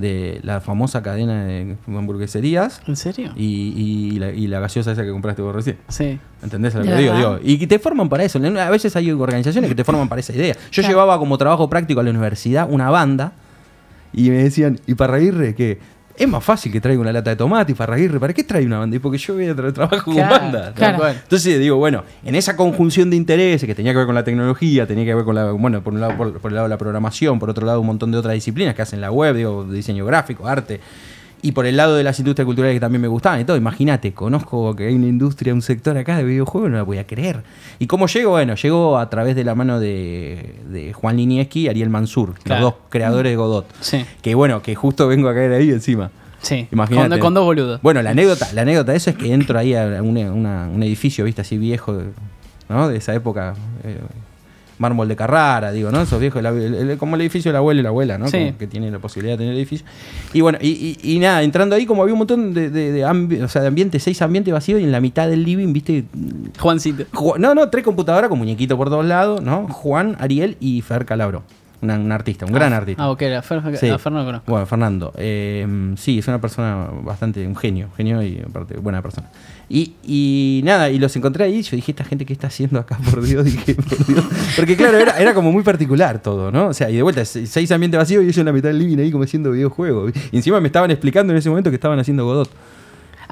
de 0.00 0.40
la 0.42 0.60
famosa 0.60 1.02
cadena 1.02 1.44
de 1.44 1.76
hamburgueserías 1.86 2.80
¿En 2.86 2.96
serio? 2.96 3.32
y, 3.36 3.74
y 4.14 4.18
la, 4.18 4.30
y 4.30 4.46
la 4.46 4.60
gaseosa 4.60 4.92
esa 4.92 5.04
que 5.04 5.10
compraste 5.12 5.42
vos 5.42 5.54
recién. 5.54 5.76
Sí. 5.88 6.18
¿Entendés 6.42 6.74
lo 6.74 6.80
¿De 6.82 6.88
que 6.88 6.96
digo? 6.96 7.14
digo? 7.16 7.38
Y 7.42 7.58
que 7.58 7.66
te 7.66 7.78
forman 7.78 8.08
para 8.08 8.24
eso. 8.24 8.38
A 8.38 8.70
veces 8.70 8.96
hay 8.96 9.10
organizaciones 9.12 9.68
que 9.68 9.74
te 9.74 9.84
forman 9.84 10.08
para 10.08 10.20
esa 10.20 10.32
idea. 10.32 10.54
Yo 10.54 10.82
Claro. 10.82 10.88
llevaba 10.88 11.18
como 11.18 11.36
trabajo 11.38 11.68
práctico 11.68 12.00
a 12.00 12.02
la 12.02 12.10
universidad 12.10 12.66
una 12.70 12.90
banda 12.90 13.32
y 14.12 14.30
me 14.30 14.42
decían, 14.42 14.80
¿y 14.86 14.94
para 14.94 15.12
reírre 15.14 15.54
qué? 15.54 15.78
Es 16.20 16.28
más 16.28 16.44
fácil 16.44 16.70
que 16.70 16.82
traiga 16.82 17.00
una 17.00 17.12
lata 17.12 17.30
de 17.30 17.36
tomate 17.36 17.72
y 17.72 17.74
para 17.74 17.94
reírre, 17.94 18.20
¿para 18.20 18.34
qué 18.34 18.44
trae 18.44 18.66
una 18.66 18.78
banda? 18.78 18.94
Y 18.94 18.98
porque 18.98 19.16
yo 19.16 19.32
voy 19.34 19.46
a 19.46 19.56
tra- 19.56 19.72
trabajo 19.72 20.12
Claro, 20.12 20.28
con 20.38 20.52
banda. 20.52 20.72
claro. 20.74 21.08
Entonces 21.08 21.58
digo, 21.58 21.78
bueno, 21.78 22.04
en 22.24 22.34
esa 22.34 22.56
conjunción 22.56 23.08
de 23.08 23.16
intereses 23.16 23.66
que 23.66 23.74
tenía 23.74 23.92
que 23.92 23.96
ver 23.98 24.06
con 24.06 24.14
la 24.14 24.22
tecnología, 24.22 24.86
tenía 24.86 25.06
que 25.06 25.14
ver 25.14 25.24
con 25.24 25.34
la, 25.34 25.50
bueno, 25.52 25.82
por 25.82 25.94
un 25.94 26.00
lado, 26.00 26.16
por, 26.18 26.38
por 26.38 26.50
el 26.50 26.56
lado 26.56 26.66
de 26.66 26.70
la 26.70 26.76
programación, 26.76 27.38
por 27.38 27.48
otro 27.48 27.64
lado 27.66 27.80
un 27.80 27.86
montón 27.86 28.12
de 28.12 28.18
otras 28.18 28.34
disciplinas 28.34 28.74
que 28.74 28.82
hacen 28.82 29.00
la 29.00 29.10
web, 29.10 29.34
digo, 29.34 29.64
diseño 29.64 30.04
gráfico, 30.04 30.46
arte, 30.46 30.78
y 31.42 31.52
por 31.52 31.66
el 31.66 31.76
lado 31.76 31.96
de 31.96 32.02
las 32.04 32.18
industrias 32.18 32.44
culturales 32.46 32.74
que 32.76 32.80
también 32.80 33.00
me 33.02 33.08
gustaban 33.08 33.40
y 33.40 33.44
todo. 33.44 33.56
Imagínate, 33.56 34.12
conozco 34.12 34.74
que 34.76 34.86
hay 34.88 34.94
una 34.94 35.06
industria, 35.06 35.54
un 35.54 35.62
sector 35.62 35.96
acá 35.96 36.16
de 36.16 36.24
videojuegos, 36.24 36.70
no 36.70 36.76
la 36.76 36.82
voy 36.82 36.98
a 36.98 37.06
creer. 37.06 37.42
¿Y 37.78 37.86
cómo 37.86 38.06
llego? 38.06 38.30
Bueno, 38.32 38.54
llego 38.56 38.98
a 38.98 39.08
través 39.10 39.34
de 39.36 39.44
la 39.44 39.54
mano 39.54 39.80
de, 39.80 40.56
de 40.68 40.92
Juan 40.92 41.16
Linieski 41.16 41.62
y 41.62 41.68
Ariel 41.68 41.90
Mansur, 41.90 42.34
Claro. 42.42 42.60
los 42.62 42.72
dos 42.72 42.80
creadores 42.90 43.32
de 43.32 43.36
Godot. 43.36 43.66
Sí. 43.80 44.04
Que 44.22 44.34
bueno, 44.34 44.62
que 44.62 44.74
justo 44.74 45.08
vengo 45.08 45.28
a 45.28 45.34
caer 45.34 45.52
ahí 45.52 45.70
encima. 45.70 46.10
Sí. 46.42 46.66
Imagínate. 46.72 47.08
Con, 47.10 47.20
con 47.20 47.34
dos 47.34 47.44
boludos. 47.44 47.80
Bueno, 47.82 48.00
la 48.02 48.10
anécdota, 48.10 48.48
la 48.54 48.62
anécdota 48.62 48.92
de 48.92 48.98
eso 48.98 49.10
es 49.10 49.16
que 49.16 49.32
entro 49.32 49.58
ahí 49.58 49.74
a 49.74 50.02
una- 50.02 50.32
una- 50.32 50.68
un 50.72 50.82
edificio, 50.82 51.24
viste, 51.24 51.42
así 51.42 51.58
viejo, 51.58 51.98
¿no? 52.68 52.88
De 52.88 52.96
esa 52.96 53.14
época. 53.14 53.54
eh, 53.84 53.98
mármol 54.80 55.06
de 55.06 55.14
Carrara, 55.14 55.70
digo, 55.70 55.90
¿no? 55.92 56.00
Esos 56.00 56.18
viejos, 56.18 56.42
la- 56.42 56.48
el- 56.48 56.74
el- 56.74 56.98
como 56.98 57.14
el 57.14 57.20
edificio 57.20 57.50
del 57.52 57.56
abuelo 57.58 57.78
y 57.80 57.82
la 57.84 57.90
abuela, 57.90 58.18
¿no? 58.18 58.26
Sí. 58.28 58.38
Como 58.38 58.58
que 58.58 58.66
tiene 58.66 58.90
la 58.90 58.98
posibilidad 58.98 59.34
de 59.34 59.44
tener 59.44 59.54
edificio. 59.54 59.86
Y 60.32 60.40
bueno, 60.40 60.58
y, 60.60 60.96
y- 61.02 61.14
y 61.14 61.18
nada, 61.20 61.42
entrando 61.42 61.76
ahí, 61.76 61.86
como 61.86 62.02
había 62.02 62.14
un 62.14 62.18
montón 62.18 62.52
de, 62.54 62.70
de, 62.70 62.90
de 62.90 63.04
ambi- 63.06 63.42
o 63.42 63.48
sea, 63.48 63.62
de 63.62 63.68
ambiente, 63.68 64.00
seis 64.00 64.20
ambientes 64.22 64.52
vacíos 64.52 64.80
y 64.80 64.84
en 64.84 64.90
la 64.90 65.00
mitad 65.00 65.28
del 65.28 65.44
living, 65.44 65.72
viste, 65.72 66.04
Juancito. 66.58 67.04
Ju- 67.12 67.38
No, 67.38 67.54
no, 67.54 67.68
tres 67.68 67.84
computadoras 67.84 68.28
con 68.28 68.38
muñequito 68.38 68.76
por 68.76 68.88
todos 68.88 69.04
lados, 69.04 69.42
¿no? 69.42 69.68
Juan, 69.68 70.16
Ariel 70.18 70.56
y 70.60 70.80
Fer 70.80 71.04
Calabro. 71.04 71.42
Una- 71.82 71.98
un 71.98 72.12
artista, 72.12 72.44
un 72.44 72.52
gran 72.52 72.72
artista. 72.74 73.02
Ah, 73.02 73.10
ok, 73.10 73.22
la 73.22 73.40
Fer, 73.42 73.62
Sí. 73.78 73.88
a 73.88 73.98
Fer 73.98 74.12
lo 74.12 74.24
conozco. 74.24 74.50
Bueno, 74.50 74.66
Fernando. 74.66 75.12
eh, 75.16 75.66
sí, 75.96 76.18
es 76.18 76.28
una 76.28 76.38
persona 76.40 76.88
bastante, 77.02 77.46
un 77.46 77.56
genio, 77.56 77.88
genio 77.96 78.22
y 78.22 78.38
aparte 78.46 78.76
buena 78.78 79.00
persona. 79.00 79.28
Y, 79.68 79.92
y 80.04 80.60
nada, 80.64 80.90
y 80.90 80.98
los 80.98 81.14
encontré 81.16 81.44
ahí 81.44 81.62
yo 81.62 81.76
dije, 81.76 81.92
esta 81.92 82.04
gente 82.04 82.26
qué 82.26 82.32
está 82.34 82.48
haciendo 82.48 82.78
acá, 82.80 82.98
por 83.10 83.22
Dios, 83.22 83.44
dije, 83.44 83.74
por 83.76 84.06
Dios. 84.06 84.24
Porque 84.56 84.76
claro, 84.76 84.98
era, 84.98 85.18
era 85.18 85.32
como 85.32 85.52
muy 85.52 85.62
particular 85.62 86.20
todo, 86.20 86.50
¿no? 86.52 86.66
O 86.68 86.74
sea, 86.74 86.90
y 86.90 86.96
de 86.96 87.02
vuelta, 87.02 87.24
se- 87.24 87.46
seis 87.46 87.70
ambientes 87.72 87.96
vacíos 87.98 88.22
y 88.22 88.26
ellos 88.26 88.38
en 88.38 88.46
la 88.46 88.52
mitad 88.52 88.68
del 88.68 88.78
living 88.78 88.98
ahí 88.98 89.10
como 89.10 89.24
haciendo 89.24 89.50
videojuegos. 89.52 90.12
Y 90.32 90.36
encima 90.36 90.60
me 90.60 90.66
estaban 90.66 90.90
explicando 90.90 91.32
en 91.32 91.38
ese 91.38 91.48
momento 91.48 91.70
que 91.70 91.76
estaban 91.76 91.98
haciendo 91.98 92.24
Godot. 92.26 92.50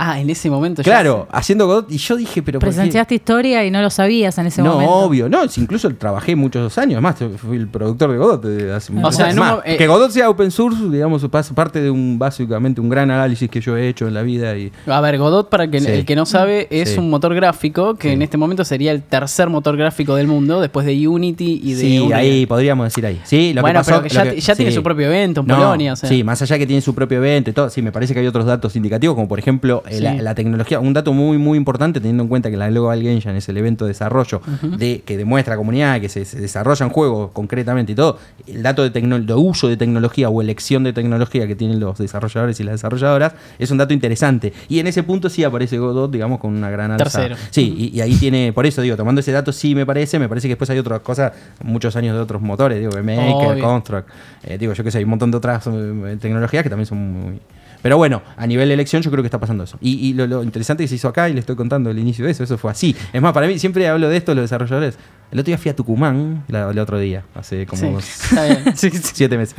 Ah, 0.01 0.21
en 0.21 0.31
ese 0.31 0.49
momento 0.49 0.81
ya 0.83 0.93
Claro, 0.93 1.27
haciendo 1.33 1.67
Godot. 1.67 1.91
Y 1.91 1.99
yo 1.99 2.17
dije, 2.17 2.41
pero. 2.43 2.61
Presenciaste 2.61 3.17
historia 3.17 3.65
y 3.65 3.71
no 3.73 3.83
lo 3.83 3.91
sabías 3.91 4.39
en 4.39 4.47
ese 4.47 4.63
no, 4.63 4.75
momento. 4.75 4.93
obvio. 4.93 5.29
No, 5.29 5.41
incluso 5.57 5.93
trabajé 5.97 6.37
muchos 6.37 6.79
años 6.79 7.03
más. 7.03 7.17
Fui 7.37 7.57
el 7.57 7.67
productor 7.69 8.13
de 8.13 8.17
Godot. 8.19 8.45
hace 8.77 8.93
muchos 8.93 9.17
sea, 9.17 9.31
un 9.31 9.37
más. 9.37 9.59
eh, 9.65 9.77
que 9.77 9.87
Godot 9.89 10.11
sea 10.13 10.31
open 10.31 10.51
source, 10.53 10.89
digamos, 10.89 11.27
parte 11.55 11.81
de 11.83 11.91
un 11.91 12.17
básicamente 12.19 12.81
un 12.81 12.89
gran 12.89 13.11
análisis 13.11 13.51
que 13.51 13.61
yo 13.61 13.77
he 13.77 13.89
hecho 13.89 14.07
en 14.07 14.15
la 14.15 14.23
vida. 14.23 14.57
y 14.57 14.71
A 14.87 15.01
ver, 15.01 15.19
Godot, 15.19 15.49
para 15.49 15.69
que 15.69 15.81
Sí. 15.81 15.87
el 15.89 16.05
que 16.05 16.15
no 16.15 16.27
sabe, 16.27 16.69
es 16.71 16.91
Sí. 16.91 16.99
un 16.99 17.11
motor 17.11 17.35
gráfico 17.35 17.97
que 17.97 18.09
Sí. 18.09 18.15
en 18.15 18.23
este 18.23 18.37
momento 18.37 18.65
sería 18.65 18.93
el 18.93 19.03
tercer 19.03 19.49
motor 19.49 19.77
gráfico 19.77 20.15
del 20.15 20.29
mundo, 20.29 20.61
después 20.61 20.87
de 20.87 21.09
Unity 21.09 21.61
y 21.65 21.73
de 21.73 21.81
Sí, 21.81 22.13
ahí 22.13 22.47
podríamos 22.47 22.87
decir 22.87 23.05
ahí. 23.05 23.21
Sí, 23.25 23.53
lo 23.53 23.63
Bueno, 23.63 23.81
que 23.81 23.85
pasó, 23.91 24.03
pero 24.03 24.09
que 24.09 24.15
lo 24.31 24.35
ya- 24.37 24.41
ya 24.41 24.55
tiene 24.55 24.71
su 24.73 24.83
propio 24.83 25.07
evento 25.07 25.41
en 25.41 25.47
No, 25.49 25.57
Polonia, 25.57 25.95
o 25.95 25.97
sea. 25.97 26.09
Sí, 26.09 26.23
más 26.23 26.41
allá 26.43 26.57
que 26.57 26.67
tiene 26.67 26.83
su 26.83 26.95
propio 26.95 27.19
evento 27.19 27.51
y 27.51 27.53
todo, 27.53 27.69
sí, 27.69 27.83
me 27.83 27.91
parece 27.91 28.15
que 28.15 28.21
hay 28.21 28.27
otros 28.27 28.47
datos 28.47 28.77
indicativos, 28.77 29.15
como 29.17 29.27
por 29.27 29.39
ejemplo 29.39 29.83
Sí. 29.91 30.01
la, 30.03 30.15
la 30.15 30.35
tecnología. 30.35 30.81
Un 30.81 30.93
dato 30.93 31.13
muy, 31.13 31.39
muy 31.39 31.57
importante, 31.59 32.01
teniendo 32.01 32.23
en 32.25 32.29
cuenta 32.29 32.51
que 32.51 32.57
la 32.57 32.69
Global 32.69 33.03
Jam 33.03 33.37
es 33.37 33.49
el 33.49 33.57
evento 33.57 33.85
de 33.85 33.91
desarrollo 33.91 34.41
de, 34.63 35.03
que 35.05 35.17
demuestra 35.17 35.55
a 35.55 35.57
la 35.57 35.59
comunidad 35.59 36.01
que 36.01 36.09
se, 36.09 36.25
se 36.25 36.41
desarrollan 36.41 36.91
juegos 36.91 37.31
concretamente 37.33 37.93
y 37.93 37.95
todo. 37.95 38.19
El 38.47 38.63
dato 38.63 38.89
de, 38.89 38.91
de 38.91 39.35
uso 39.35 39.69
de 39.69 39.77
tecnología 39.77 40.29
o 40.29 40.41
elección 40.43 40.85
de 40.85 40.93
tecnología 40.93 41.47
que 41.47 41.55
tienen 41.55 41.81
los 41.81 41.99
desarrolladores 41.99 42.59
y 42.61 42.65
las 42.65 42.75
desarrolladoras 42.75 43.35
es 43.59 43.71
un 43.71 43.79
dato 43.79 43.95
interesante. 43.95 44.53
Y 44.69 44.79
en 44.79 44.87
ese 44.87 45.03
punto 45.03 45.29
sí 45.29 45.45
aparece 45.45 45.79
Godot, 45.79 46.11
digamos, 46.11 46.41
con 46.41 46.55
una 46.55 46.71
gran 46.71 46.91
alza. 46.91 47.05
Tercero. 47.05 47.37
Sí, 47.51 47.75
y, 47.93 47.97
y 47.97 48.01
ahí 48.01 48.15
tiene, 48.17 48.53
por 48.53 48.67
eso 48.67 48.83
digo, 48.83 48.97
tomando 48.97 49.21
ese 49.21 49.33
dato 49.33 49.53
sí 49.53 49.75
me 49.75 49.87
parece, 49.87 50.19
me 50.19 50.29
parece 50.29 50.49
que 50.49 50.53
después 50.53 50.69
hay 50.71 50.79
otras 50.79 51.01
cosas, 51.01 51.33
muchos 51.63 51.97
años 51.97 52.15
de 52.15 52.21
otros 52.21 52.41
motores, 52.43 52.79
digo, 52.79 52.93
Maker, 53.03 53.53
Obvio. 53.53 53.65
Construct, 53.65 54.09
eh, 54.45 54.59
digo, 54.59 54.73
yo 54.73 54.85
qué 54.85 54.91
sé, 54.91 54.99
hay 54.99 55.05
un 55.05 55.11
montón 55.11 55.31
de 55.31 55.37
otras 55.37 55.67
eh, 55.67 56.17
tecnologías 56.21 56.63
que 56.63 56.69
también 56.69 56.87
son 56.87 56.99
muy... 57.13 57.41
Pero 57.83 57.97
bueno, 57.97 58.23
a 58.37 58.47
nivel 58.47 58.69
de 58.69 58.75
elección 58.75 59.03
yo 59.03 59.11
creo 59.11 59.23
que 59.23 59.29
está 59.29 59.39
pasando 59.39 59.65
eso. 59.65 59.79
Y, 59.81 60.09
y 60.09 60.13
lo, 60.15 60.27
lo 60.27 60.43
interesante 60.43 60.83
que 60.85 60.89
se 60.89 60.97
hizo 60.97 61.09
acá, 61.09 61.29
y 61.29 61.35
le 61.35 61.41
estoy 61.41 61.55
contando 61.57 61.91
el 61.91 61.99
inicio 61.99 62.25
de 62.25 62.33
eso, 62.33 62.43
eso 62.45 62.59
fue 62.59 62.71
así. 62.71 62.95
Es 63.13 63.23
más, 63.23 63.33
para 63.33 63.47
mí 63.47 63.59
siempre 63.59 63.87
hablo 63.89 64.09
de 64.09 64.17
esto, 64.17 64.35
los 64.35 64.43
desarrolladores. 64.43 64.97
El 65.31 65.39
otro 65.41 65.47
día 65.51 65.59
fui 65.59 65.71
a 65.71 65.77
Tucumán, 65.77 66.45
la- 66.49 66.71
el 66.71 66.79
otro 66.79 66.99
día, 66.99 67.23
hace 67.35 67.67
como 67.67 68.01
Sí. 68.01 68.37
Sí, 68.75 68.91
sí. 68.91 69.01
siete 69.15 69.37
meses, 69.39 69.55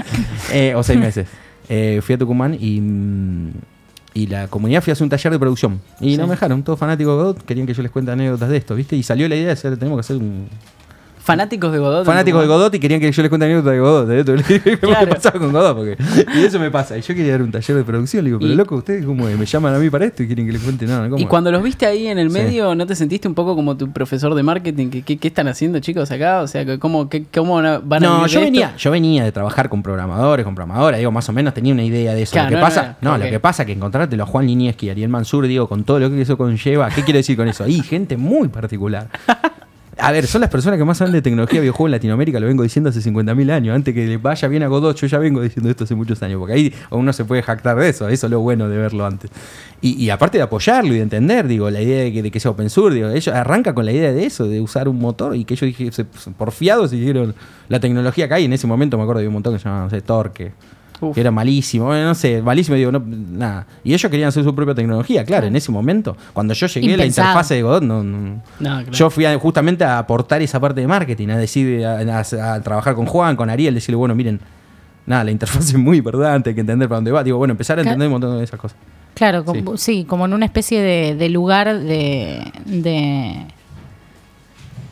Eh, 0.51 0.73
o 0.75 0.83
seis 0.83 0.99
meses. 0.99 1.27
Eh, 1.69 2.01
fui 2.03 2.15
a 2.15 2.17
Tucumán 2.17 2.57
y, 2.59 2.81
mm, 2.81 3.49
y 4.15 4.27
la 4.27 4.47
comunidad 4.47 4.81
fui 4.81 4.91
a 4.91 4.93
hacer 4.93 5.03
un 5.03 5.09
taller 5.09 5.31
de 5.31 5.39
producción. 5.39 5.79
Y 6.01 6.11
Sí. 6.11 6.17
no 6.17 6.23
me 6.25 6.31
dejaron, 6.31 6.63
todos 6.63 6.79
fanáticos 6.79 7.13
de 7.13 7.17
Godot, 7.23 7.45
querían 7.45 7.67
que 7.67 7.73
yo 7.73 7.83
les 7.83 7.91
cuente 7.91 8.11
anécdotas 8.11 8.49
de 8.49 8.57
esto, 8.57 8.75
¿viste? 8.75 8.95
Y 8.95 9.03
salió 9.03 9.29
la 9.29 9.35
idea 9.35 9.45
de 9.47 9.51
hacer, 9.53 9.77
tenemos 9.77 9.97
que 9.97 10.01
hacer 10.01 10.17
un... 10.17 10.47
Fanáticos 11.29 11.71
de 11.71 11.77
Godot. 11.79 12.05
Fanáticos 12.05 12.41
de 12.41 12.47
Godot 12.47 12.73
y 12.73 12.79
querían 12.79 12.99
que 12.99 13.11
yo 13.11 13.21
les 13.21 13.29
cuente 13.29 13.45
anécdotas 13.45 13.73
de 13.73 13.79
Godot. 13.79 14.09
Dije, 14.09 14.61
¿Qué 14.63 14.77
Claro. 14.79 15.09
pasaba 15.11 15.39
con 15.39 15.51
Godot? 15.51 15.75
Porque, 15.77 15.97
y 16.35 16.43
eso 16.43 16.59
me 16.59 16.71
pasa. 16.71 16.97
Y 16.97 17.01
yo 17.01 17.13
quería 17.13 17.33
dar 17.33 17.43
un 17.43 17.51
taller 17.51 17.77
de 17.77 17.83
producción. 17.83 18.23
Le 18.23 18.29
digo, 18.29 18.39
pero 18.39 18.51
Y- 18.51 18.55
loco, 18.55 18.75
ustedes 18.75 19.05
cómo 19.05 19.27
es? 19.27 19.37
me 19.37 19.45
llaman 19.45 19.75
a 19.75 19.77
mí 19.79 19.89
para 19.91 20.05
esto 20.05 20.23
y 20.23 20.27
quieren 20.27 20.45
que 20.47 20.53
les 20.53 20.61
cuente 20.63 20.87
nada. 20.87 21.07
¿cómo 21.07 21.21
Y 21.21 21.25
cuando 21.27 21.51
los 21.51 21.61
viste 21.61 21.85
ahí 21.85 22.07
en 22.07 22.17
el 22.17 22.29
Sí. 22.31 22.33
medio, 22.37 22.73
¿no 22.73 22.87
te 22.87 22.95
sentiste 22.95 23.27
un 23.27 23.35
poco 23.35 23.55
como 23.55 23.77
tu 23.77 23.91
profesor 23.91 24.33
de 24.33 24.41
marketing? 24.43 24.89
¿Qué, 24.89 25.01
qué, 25.03 25.17
qué 25.17 25.27
están 25.27 25.47
haciendo 25.47 25.79
chicos 25.79 26.09
acá? 26.11 26.41
O 26.41 26.47
sea, 26.47 26.65
¿cómo, 26.79 27.09
qué- 27.09 27.25
cómo 27.33 27.55
van 27.55 27.65
a 28.03 28.07
No, 28.07 28.25
yo 28.27 28.41
venía, 28.41 28.67
esto? 28.69 28.77
yo 28.79 28.91
venía 28.91 29.23
de 29.23 29.31
trabajar 29.31 29.69
con 29.69 29.83
programadores, 29.83 30.43
con 30.43 30.55
programadoras, 30.55 30.97
digo, 30.99 31.11
más 31.11 31.29
o 31.29 31.33
menos 31.33 31.53
tenía 31.53 31.73
una 31.73 31.83
idea 31.83 32.13
de 32.15 32.23
eso. 32.23 32.33
Claro, 32.33 32.49
lo 32.49 32.55
que 32.55 32.59
no, 32.61 32.65
pasa, 32.67 32.97
no, 33.01 33.11
no, 33.11 33.17
no, 33.19 33.23
lo 33.25 33.29
que 33.29 33.39
pasa 33.39 33.65
que 33.65 33.73
encontrártelo 33.73 34.23
a 34.23 34.25
Juan 34.25 34.47
Linieski 34.47 34.87
y 34.87 34.89
Ariel 34.89 35.09
Mansur, 35.09 35.45
digo, 35.47 35.67
con 35.69 35.83
todo 35.83 35.99
lo 35.99 36.09
que 36.09 36.21
eso 36.21 36.37
conlleva, 36.37 36.89
¿qué 36.89 37.03
quiero 37.03 37.17
decir 37.17 37.37
con 37.37 37.47
eso? 37.47 37.67
Y 37.67 37.81
gente 37.81 38.17
muy 38.17 38.47
particular. 38.47 39.07
A 40.01 40.11
ver, 40.11 40.27
son 40.27 40.41
las 40.41 40.49
personas 40.49 40.77
que 40.77 40.85
más 40.85 40.97
saben 40.97 41.13
de 41.13 41.21
tecnología 41.21 41.59
videojuego 41.59 41.87
en 41.87 41.91
Latinoamérica, 41.91 42.39
lo 42.39 42.47
vengo 42.47 42.63
diciendo 42.63 42.89
hace 42.89 42.99
50.000 43.01 43.51
años. 43.51 43.75
Antes 43.75 43.93
que 43.93 44.17
vaya 44.17 44.47
bien 44.47 44.63
a 44.63 44.67
Godot, 44.67 44.95
yo 44.95 45.07
ya 45.07 45.17
vengo 45.17 45.41
diciendo 45.41 45.69
esto 45.69 45.83
hace 45.83 45.95
muchos 45.95 46.21
años, 46.23 46.39
porque 46.39 46.53
ahí 46.53 46.73
uno 46.89 47.11
se 47.11 47.25
puede 47.25 47.41
jactar 47.41 47.77
de 47.77 47.89
eso, 47.89 48.07
eso 48.07 48.27
es 48.27 48.31
lo 48.31 48.39
bueno 48.39 48.69
de 48.69 48.77
verlo 48.77 49.05
antes. 49.05 49.29
Y, 49.81 50.01
y 50.03 50.09
aparte 50.09 50.37
de 50.37 50.43
apoyarlo 50.43 50.93
y 50.93 50.97
de 50.97 51.03
entender, 51.03 51.47
digo, 51.47 51.69
la 51.69 51.81
idea 51.81 52.03
de 52.03 52.31
que, 52.31 52.39
sea 52.39 52.51
open 52.51 52.69
source, 52.69 52.99
ellos 52.99 53.35
arranca 53.35 53.73
con 53.73 53.85
la 53.85 53.91
idea 53.91 54.11
de 54.13 54.25
eso, 54.25 54.47
de 54.47 54.61
usar 54.61 54.87
un 54.87 54.99
motor, 54.99 55.35
y 55.35 55.43
que 55.43 55.55
ellos 55.55 55.67
dije, 55.67 55.91
se, 55.91 56.05
porfiados 56.05 56.91
siguieron 56.91 57.35
la 57.67 57.79
tecnología 57.79 58.27
que 58.27 58.33
hay. 58.35 58.45
En 58.45 58.53
ese 58.53 58.67
momento 58.67 58.97
me 58.97 59.03
acuerdo 59.03 59.21
de 59.21 59.27
un 59.27 59.33
montón 59.33 59.53
que 59.53 59.59
se 59.59 59.65
llamaba, 59.65 59.89
Torque. 60.01 60.53
Uf. 61.01 61.13
Que 61.15 61.21
era 61.21 61.31
malísimo, 61.31 61.85
bueno, 61.85 62.07
no 62.07 62.15
sé, 62.15 62.41
malísimo, 62.41 62.75
digo, 62.75 62.91
no, 62.91 63.01
nada. 63.05 63.65
Y 63.83 63.93
ellos 63.93 64.09
querían 64.11 64.27
hacer 64.29 64.43
su 64.43 64.53
propia 64.53 64.75
tecnología, 64.75 65.23
claro, 65.23 65.47
en 65.47 65.55
ese 65.55 65.71
momento. 65.71 66.17
Cuando 66.33 66.53
yo 66.53 66.67
llegué, 66.67 66.87
la 66.87 66.93
Impensado. 67.05 67.29
interfase 67.29 67.55
de 67.55 67.61
Godot 67.63 67.83
no, 67.83 68.03
no- 68.03 68.19
No, 68.19 68.41
claro. 68.59 68.91
yo 68.91 69.09
fui 69.09 69.23
a- 69.25 69.39
justamente 69.39 69.83
a 69.85 69.97
aportar 69.97 70.41
esa 70.41 70.59
parte 70.59 70.81
de 70.81 70.87
marketing, 70.87 71.29
a 71.29 71.37
decir, 71.37 71.85
a, 71.85 71.99
a- 71.99 72.53
a 72.55 72.61
trabajar 72.61 72.95
con 72.95 73.05
Juan, 73.05 73.35
con 73.37 73.49
Ariel, 73.49 73.73
decirle, 73.73 73.95
bueno, 73.95 74.13
miren, 74.13 74.39
nada, 75.05 75.23
la 75.23 75.31
interfaz 75.31 75.69
es 75.69 75.75
muy 75.77 75.97
importante, 75.99 76.49
hay 76.49 76.53
que 76.55 76.61
entender 76.61 76.89
para 76.89 76.97
dónde 76.97 77.11
va. 77.11 77.23
Digo, 77.23 77.37
bueno, 77.37 77.53
empezar 77.53 77.77
a 77.79 77.81
entender 77.81 78.07
un 78.07 78.11
montón 78.13 78.37
de 78.37 78.43
esas 78.43 78.59
cosas. 78.59 78.77
Claro, 79.13 79.43
como- 79.45 79.77
sí. 79.77 80.05
como 80.07 80.25
en 80.25 80.33
una 80.33 80.45
especie 80.45 80.81
de, 80.81 81.15
de 81.15 81.29
lugar 81.29 81.79
de, 81.79 82.43
de, 82.65 83.45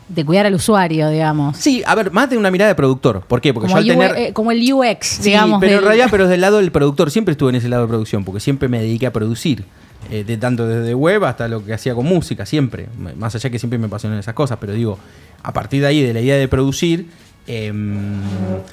de 0.08 0.24
cuidar 0.24 0.46
al 0.46 0.54
usuario, 0.54 1.08
digamos. 1.10 1.56
Sí, 1.58 1.82
a 1.86 1.94
ver, 1.94 2.10
más 2.10 2.30
de 2.30 2.38
una 2.38 2.50
mirada 2.50 2.68
de 2.70 2.74
productor. 2.74 3.20
¿Por 3.22 3.40
qué? 3.40 3.52
Porque 3.52 3.68
Como, 3.68 3.80
yo 3.82 3.92
al 3.94 4.00
el 4.02 4.08
tener... 4.14 4.28
Eh, 4.28 4.32
como 4.32 4.50
el 4.52 4.72
UX, 4.72 5.06
Sí, 5.06 5.22
digamos. 5.24 5.60
pero 5.60 5.72
en 5.72 5.78
del- 5.78 5.84
realidad, 5.84 6.08
pero 6.10 6.24
desde 6.24 6.36
el 6.36 6.40
lado 6.40 6.56
del 6.58 6.72
productor, 6.72 7.10
siempre 7.10 7.32
estuve 7.32 7.50
en 7.50 7.56
ese 7.56 7.68
lado 7.68 7.82
de 7.82 7.88
producción, 7.88 8.24
porque 8.24 8.40
siempre 8.40 8.68
me 8.68 8.80
dediqué 8.80 9.06
a 9.06 9.12
producir. 9.12 9.64
eh, 10.10 10.22
de 10.24 10.36
tanto 10.38 10.66
desde 10.66 10.94
web 10.94 11.24
hasta 11.24 11.48
lo 11.48 11.62
que 11.64 11.74
hacía 11.74 11.92
con 11.94 12.06
música, 12.06 12.46
siempre. 12.46 12.86
Más 13.16 13.34
allá 13.34 13.50
que 13.50 13.58
siempre 13.58 13.78
me 13.78 13.86
apasionan 13.86 14.18
esas 14.18 14.32
cosas, 14.32 14.56
pero 14.60 14.72
digo, 14.72 14.96
a 15.42 15.52
partir 15.52 15.80
de 15.82 15.88
ahí, 15.88 16.02
de 16.02 16.14
la 16.14 16.20
idea 16.20 16.36
de 16.36 16.46
producir, 16.48 17.08
em, 17.48 18.20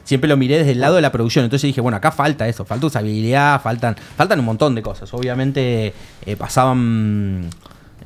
siempre 0.03 0.29
lo 0.29 0.37
miré 0.37 0.59
desde 0.59 0.71
el 0.73 0.79
lado 0.79 0.95
de 0.95 1.01
la 1.01 1.11
producción. 1.11 1.43
Entonces 1.43 1.67
dije, 1.67 1.81
bueno, 1.81 1.97
acá 1.97 2.11
falta 2.11 2.47
eso, 2.47 2.63
falta 2.63 2.85
usabilidad, 2.87 3.59
faltan, 3.61 3.95
faltan 4.15 4.39
un 4.39 4.45
montón 4.45 4.75
de 4.75 4.81
cosas. 4.83 5.11
Obviamente 5.13 5.93
eh, 6.25 6.35
pasaban. 6.37 7.49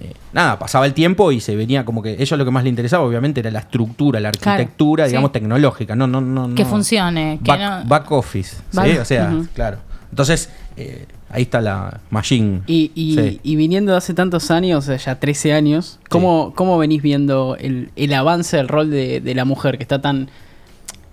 Eh, 0.02 0.14
nada, 0.34 0.58
pasaba 0.60 0.86
el 0.86 0.94
tiempo 0.94 1.32
y 1.32 1.40
se 1.42 1.56
venía 1.56 1.84
como 1.86 2.02
que 2.02 2.14
ellos 2.22 2.38
lo 2.38 2.46
que 2.46 2.52
más 2.52 2.64
les 2.64 2.70
interesaba, 2.72 3.04
obviamente, 3.04 3.42
era 3.42 3.52
la 3.52 3.60
estructura, 3.60 4.20
la 4.20 4.32
Claro, 4.32 4.52
arquitectura, 4.54 5.06
sí. 5.06 5.10
digamos, 5.10 5.32
tecnológica. 5.32 5.96
No, 5.96 6.08
no, 6.08 6.22
no, 6.22 6.56
Que 6.56 6.64
no. 6.64 6.70
funcione. 6.70 7.40
Que 7.44 7.52
Back, 7.52 7.60
no- 7.60 7.86
back 7.90 8.12
office, 8.12 8.58
¿sí? 8.72 8.98
O 8.98 9.06
sea, 9.06 9.34
claro. 9.54 9.78
Entonces, 10.10 10.50
eh, 10.78 11.06
ahí 11.30 11.44
está 11.44 11.62
la 11.62 12.00
machine. 12.10 12.62
Y, 12.66 12.92
y, 12.96 13.16
Sí. 13.16 13.40
y 13.44 13.56
viniendo 13.58 13.92
de 13.92 13.98
hace 13.98 14.14
tantos 14.14 14.50
años, 14.52 14.86
sea, 14.86 14.98
ya 14.98 15.20
13 15.20 15.54
años, 15.54 16.00
¿cómo, 16.10 16.54
cómo 16.56 16.78
venís 16.78 17.02
viendo 17.02 17.56
el, 17.60 17.92
el 17.96 18.14
avance 18.14 18.58
del 18.58 18.68
rol 18.70 18.90
de, 18.90 19.20
de 19.22 19.36
la 19.36 19.46
mujer 19.46 19.78
que 19.78 19.84
está 19.84 20.02
tan, 20.02 20.30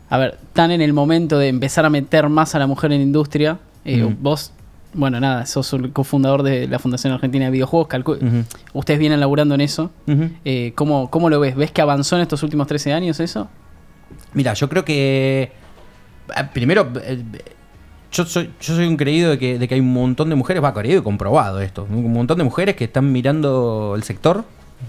a 0.08 0.18
ver, 0.18 0.38
tan 0.52 0.70
en 0.70 0.80
el 0.80 0.92
momento 0.92 1.38
de 1.38 1.48
empezar 1.48 1.84
a 1.84 1.90
meter 1.90 2.28
más 2.28 2.54
a 2.54 2.58
la 2.58 2.66
mujer 2.66 2.92
en 2.92 2.98
la 3.00 3.04
industria? 3.04 3.58
Eh, 3.84 4.02
Mm. 4.02 4.16
Vos, 4.22 4.52
bueno, 4.96 5.20
nada, 5.20 5.46
sos 5.46 5.72
el 5.74 5.92
cofundador 5.92 6.42
de 6.42 6.66
la 6.68 6.78
Fundación 6.78 7.12
Argentina 7.12 7.44
de 7.44 7.50
Videojuegos, 7.52 7.88
calcu- 7.88 8.18
ustedes 8.72 8.98
vienen 8.98 9.20
laburando 9.20 9.54
en 9.54 9.60
eso. 9.60 9.90
Eh, 10.44 10.72
¿cómo, 10.74 11.10
¿Cómo 11.10 11.30
lo 11.30 11.38
ves? 11.38 11.54
¿Ves 11.54 11.70
que 11.70 11.80
avanzó 11.82 12.16
en 12.16 12.22
estos 12.22 12.42
últimos 12.42 12.66
13 12.66 12.92
años 12.92 13.20
eso? 13.20 13.48
Mira, 14.34 14.54
yo 14.54 14.68
creo 14.68 14.84
que. 14.84 15.52
ah, 16.34 16.50
Primero, 16.52 16.88
eh, 17.02 17.22
yo 18.12 18.24
soy, 18.24 18.50
yo 18.60 18.74
soy 18.74 18.86
un 18.86 18.96
creído 18.96 19.30
de 19.30 19.38
que, 19.38 19.58
de 19.58 19.68
que 19.68 19.74
hay 19.74 19.80
un 19.80 19.92
montón 19.92 20.28
de 20.30 20.34
mujeres, 20.36 20.62
va 20.64 20.72
creído 20.72 21.00
y 21.00 21.02
comprobado 21.02 21.60
esto. 21.60 21.86
Un 21.90 22.12
montón 22.12 22.38
de 22.38 22.44
mujeres 22.44 22.74
que 22.76 22.84
están 22.84 23.12
mirando 23.12 23.94
el 23.96 24.02
sector 24.04 24.44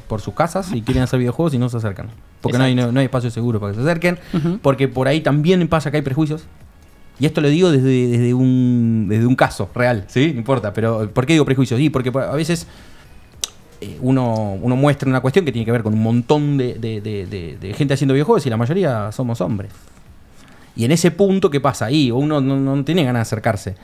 por 0.07 0.21
sus 0.21 0.33
casas 0.33 0.71
y 0.73 0.81
quieren 0.81 1.03
hacer 1.03 1.19
videojuegos 1.19 1.53
y 1.53 1.57
no 1.57 1.67
se 1.69 1.77
acercan. 1.77 2.07
Porque 2.41 2.57
no 2.57 2.63
hay, 2.65 2.75
no, 2.75 2.91
no 2.91 2.99
hay 2.99 3.05
espacio 3.05 3.31
seguro 3.31 3.59
para 3.59 3.71
que 3.73 3.77
se 3.79 3.81
acerquen. 3.83 4.19
Porque 4.61 4.87
por 4.87 5.07
ahí 5.07 5.21
también 5.21 5.67
pasa 5.67 5.91
que 5.91 5.97
hay 5.97 6.03
prejuicios. 6.03 6.45
Y 7.19 7.25
esto 7.25 7.41
lo 7.41 7.49
digo 7.49 7.71
desde, 7.71 8.08
desde, 8.08 8.34
un, 8.34 9.08
desde 9.10 9.25
un 9.25 9.36
caso 9.36 9.69
real, 9.73 10.06
¿sí? 10.08 10.32
No 10.34 10.39
importa. 10.39 10.71
Pero 10.73 11.10
¿por 11.12 11.25
qué 11.25 11.34
digo 11.34 11.45
prejuicios? 11.45 11.80
Sí, 11.80 11.89
porque 11.89 12.12
a 12.15 12.36
veces 12.36 12.67
eh, 13.82 13.97
uno, 14.01 14.53
uno 14.62 14.75
muestra 14.75 15.10
una 15.10 15.21
cuestión 15.21 15.43
que 15.45 15.51
tiene 15.51 15.65
que 15.65 15.71
ver 15.71 15.84
con 15.84 15.93
un 15.93 16.01
montón 16.03 16.58
de- 16.58 16.75
de- 16.75 17.58
de 17.60 17.73
gente 17.73 17.93
haciendo 17.95 18.13
videojuegos 18.13 18.45
y 18.45 18.49
la 18.49 18.58
mayoría 18.58 19.12
somos 19.12 19.41
hombres. 19.41 19.71
Y 20.75 20.86
en 20.86 20.91
ese 20.91 21.10
punto, 21.10 21.49
¿qué 21.49 21.60
pasa? 21.60 21.86
Ahí 21.86 22.12
uno 22.12 22.39
no, 22.39 22.56
no 22.56 22.84
tiene 22.84 23.03
ganas 23.03 23.19
de 23.21 23.21
acercarse. 23.23 23.75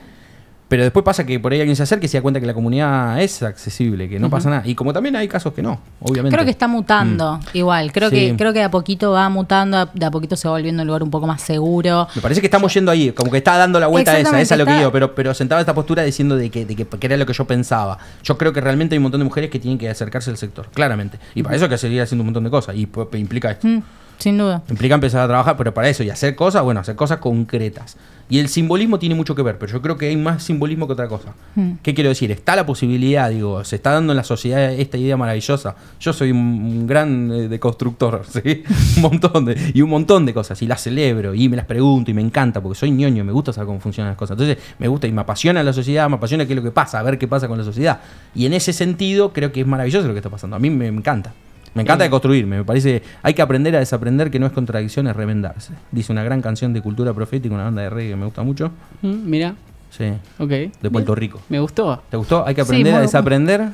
Pero 0.66 0.82
después 0.82 1.04
pasa 1.04 1.24
que 1.26 1.38
por 1.38 1.52
ahí 1.52 1.60
alguien 1.60 1.76
se 1.76 1.82
acerca 1.82 2.06
y 2.06 2.08
se 2.08 2.16
da 2.16 2.22
cuenta 2.22 2.40
que 2.40 2.46
la 2.46 2.54
comunidad 2.54 3.20
es 3.20 3.42
accesible, 3.42 4.08
que 4.08 4.18
no 4.18 4.30
pasa 4.30 4.48
nada. 4.48 4.62
Y 4.66 4.74
como 4.74 4.92
también 4.94 5.14
hay 5.14 5.28
casos 5.28 5.52
que 5.52 5.62
no, 5.62 5.78
obviamente. 6.00 6.34
Creo 6.34 6.44
que 6.44 6.50
está 6.50 6.66
mutando 6.68 7.38
igual. 7.52 7.92
Creo 7.92 8.08
Sí. 8.08 8.16
que 8.16 8.36
creo 8.36 8.52
que 8.54 8.60
de 8.60 8.64
a 8.64 8.70
poquito 8.70 9.12
va 9.12 9.28
mutando, 9.28 9.86
de 9.92 10.06
a 10.06 10.10
poquito 10.10 10.36
se 10.36 10.48
va 10.48 10.54
volviendo 10.54 10.82
un 10.82 10.86
lugar 10.86 11.02
un 11.02 11.10
poco 11.10 11.26
más 11.26 11.42
seguro. 11.42 12.08
Me 12.14 12.22
parece 12.22 12.40
que 12.40 12.46
estamos 12.46 12.72
yendo 12.72 12.90
ahí, 12.90 13.12
como 13.12 13.30
que 13.30 13.38
está 13.38 13.56
dando 13.58 13.78
la 13.78 13.88
vuelta 13.88 14.12
a 14.12 14.18
esa, 14.18 14.40
esa 14.40 14.54
es 14.54 14.58
lo 14.58 14.64
que 14.66 14.76
digo, 14.78 14.90
pero, 14.90 15.14
pero 15.14 15.34
sentaba 15.34 15.60
esta 15.60 15.74
postura 15.74 16.02
diciendo 16.02 16.34
de 16.36 16.50
que, 16.50 16.64
de 16.64 16.74
que, 16.74 16.86
que 16.86 17.06
era 17.06 17.16
lo 17.18 17.26
que 17.26 17.34
yo 17.34 17.44
pensaba. 17.46 17.98
Yo 18.22 18.38
creo 18.38 18.52
que 18.54 18.60
realmente 18.62 18.94
hay 18.94 18.98
un 18.98 19.04
montón 19.04 19.20
de 19.20 19.24
mujeres 19.24 19.50
que 19.50 19.58
tienen 19.58 19.78
que 19.78 19.88
acercarse 19.90 20.30
al 20.30 20.38
sector, 20.38 20.68
claramente. 20.72 21.18
Y 21.34 21.42
para 21.42 21.56
eso 21.56 21.66
hay 21.66 21.70
que 21.70 21.78
seguir 21.78 22.00
haciendo 22.00 22.22
un 22.22 22.26
montón 22.28 22.44
de 22.44 22.50
cosas. 22.50 22.74
Y 22.74 22.88
implica 23.12 23.50
esto. 23.50 23.68
Mm, 23.68 23.82
sin 24.18 24.38
duda. 24.38 24.62
Implica 24.68 24.94
empezar 24.94 25.22
a 25.22 25.26
trabajar, 25.26 25.56
pero 25.56 25.74
para 25.74 25.88
eso 25.88 26.02
y 26.02 26.10
hacer 26.10 26.34
cosas, 26.34 26.62
bueno, 26.62 26.80
hacer 26.80 26.96
cosas 26.96 27.18
concretas. 27.18 27.96
Y 28.30 28.38
el 28.38 28.48
simbolismo 28.48 28.98
tiene 28.98 29.14
mucho 29.14 29.34
que 29.34 29.42
ver, 29.42 29.58
pero 29.58 29.72
yo 29.72 29.82
creo 29.82 29.98
que 29.98 30.08
hay 30.08 30.16
más 30.16 30.42
simbolismo 30.42 30.86
que 30.86 30.94
otra 30.94 31.08
cosa. 31.08 31.34
Mm. 31.56 31.72
¿Qué 31.82 31.92
quiero 31.92 32.08
decir? 32.08 32.30
Está 32.30 32.56
la 32.56 32.64
posibilidad, 32.64 33.28
digo, 33.28 33.62
se 33.64 33.76
está 33.76 33.92
dando 33.92 34.14
en 34.14 34.16
la 34.16 34.24
sociedad 34.24 34.72
esta 34.72 34.96
idea 34.96 35.18
maravillosa. 35.18 35.76
Yo 36.00 36.12
soy 36.14 36.30
un, 36.30 36.86
gran 36.86 37.30
eh, 37.30 37.48
deconstructor, 37.48 38.24
¿sí? 38.28 38.64
un 38.96 39.02
montón 39.02 39.44
de, 39.44 39.72
y 39.74 39.82
un 39.82 39.90
montón 39.90 40.24
de 40.24 40.32
cosas, 40.32 40.60
y 40.62 40.66
las 40.66 40.82
celebro, 40.82 41.34
y 41.34 41.50
me 41.50 41.56
las 41.56 41.66
pregunto, 41.66 42.10
y 42.10 42.14
me 42.14 42.22
encanta, 42.22 42.62
porque 42.62 42.78
soy 42.78 42.92
ñoño, 42.92 43.24
me 43.24 43.32
gusta 43.32 43.52
saber 43.52 43.66
cómo 43.66 43.80
funcionan 43.80 44.12
las 44.12 44.18
cosas. 44.18 44.38
Entonces, 44.40 44.56
me 44.78 44.88
gusta 44.88 45.06
y 45.06 45.12
me 45.12 45.20
apasiona 45.20 45.62
la 45.62 45.74
sociedad, 45.74 46.08
me 46.08 46.16
apasiona 46.16 46.46
qué 46.46 46.54
es 46.54 46.56
lo 46.56 46.62
que 46.62 46.70
pasa, 46.70 47.00
a 47.00 47.02
ver 47.02 47.18
qué 47.18 47.28
pasa 47.28 47.46
con 47.46 47.58
la 47.58 47.64
sociedad. 47.64 48.00
Y 48.34 48.46
en 48.46 48.54
ese 48.54 48.72
sentido, 48.72 49.34
creo 49.34 49.52
que 49.52 49.60
es 49.60 49.66
maravilloso 49.66 50.06
lo 50.06 50.14
que 50.14 50.20
está 50.20 50.30
pasando. 50.30 50.56
A 50.56 50.58
mí 50.58 50.70
me 50.70 50.86
encanta. 50.86 51.34
Me 51.74 51.82
encanta 51.82 52.04
de 52.04 52.10
construirme, 52.10 52.58
me 52.58 52.64
parece, 52.64 53.02
hay 53.22 53.34
que 53.34 53.42
aprender 53.42 53.74
a 53.74 53.80
desaprender 53.80 54.30
que 54.30 54.38
no 54.38 54.46
es 54.46 54.52
contradicción, 54.52 55.06
es 55.08 55.16
remendarse. 55.16 55.72
Dice 55.90 56.12
una 56.12 56.22
gran 56.22 56.40
canción 56.40 56.72
de 56.72 56.80
cultura 56.80 57.12
profética, 57.12 57.54
una 57.54 57.64
banda 57.64 57.82
de 57.82 57.90
reggae 57.90 58.10
que 58.10 58.16
me 58.16 58.24
gusta 58.26 58.42
mucho. 58.42 58.70
Mm, 59.02 59.28
Mira, 59.30 59.54
Sí, 59.90 60.04
ok. 60.38 60.48
de 60.48 60.90
Puerto 60.90 61.14
Rico. 61.14 61.40
Me 61.48 61.58
gustó. 61.60 62.00
¿Te 62.10 62.16
gustó? 62.16 62.46
Hay 62.46 62.54
que 62.54 62.62
Sí, 62.64 62.68
aprender 62.68 62.94
a 62.94 63.00
desaprender 63.00 63.68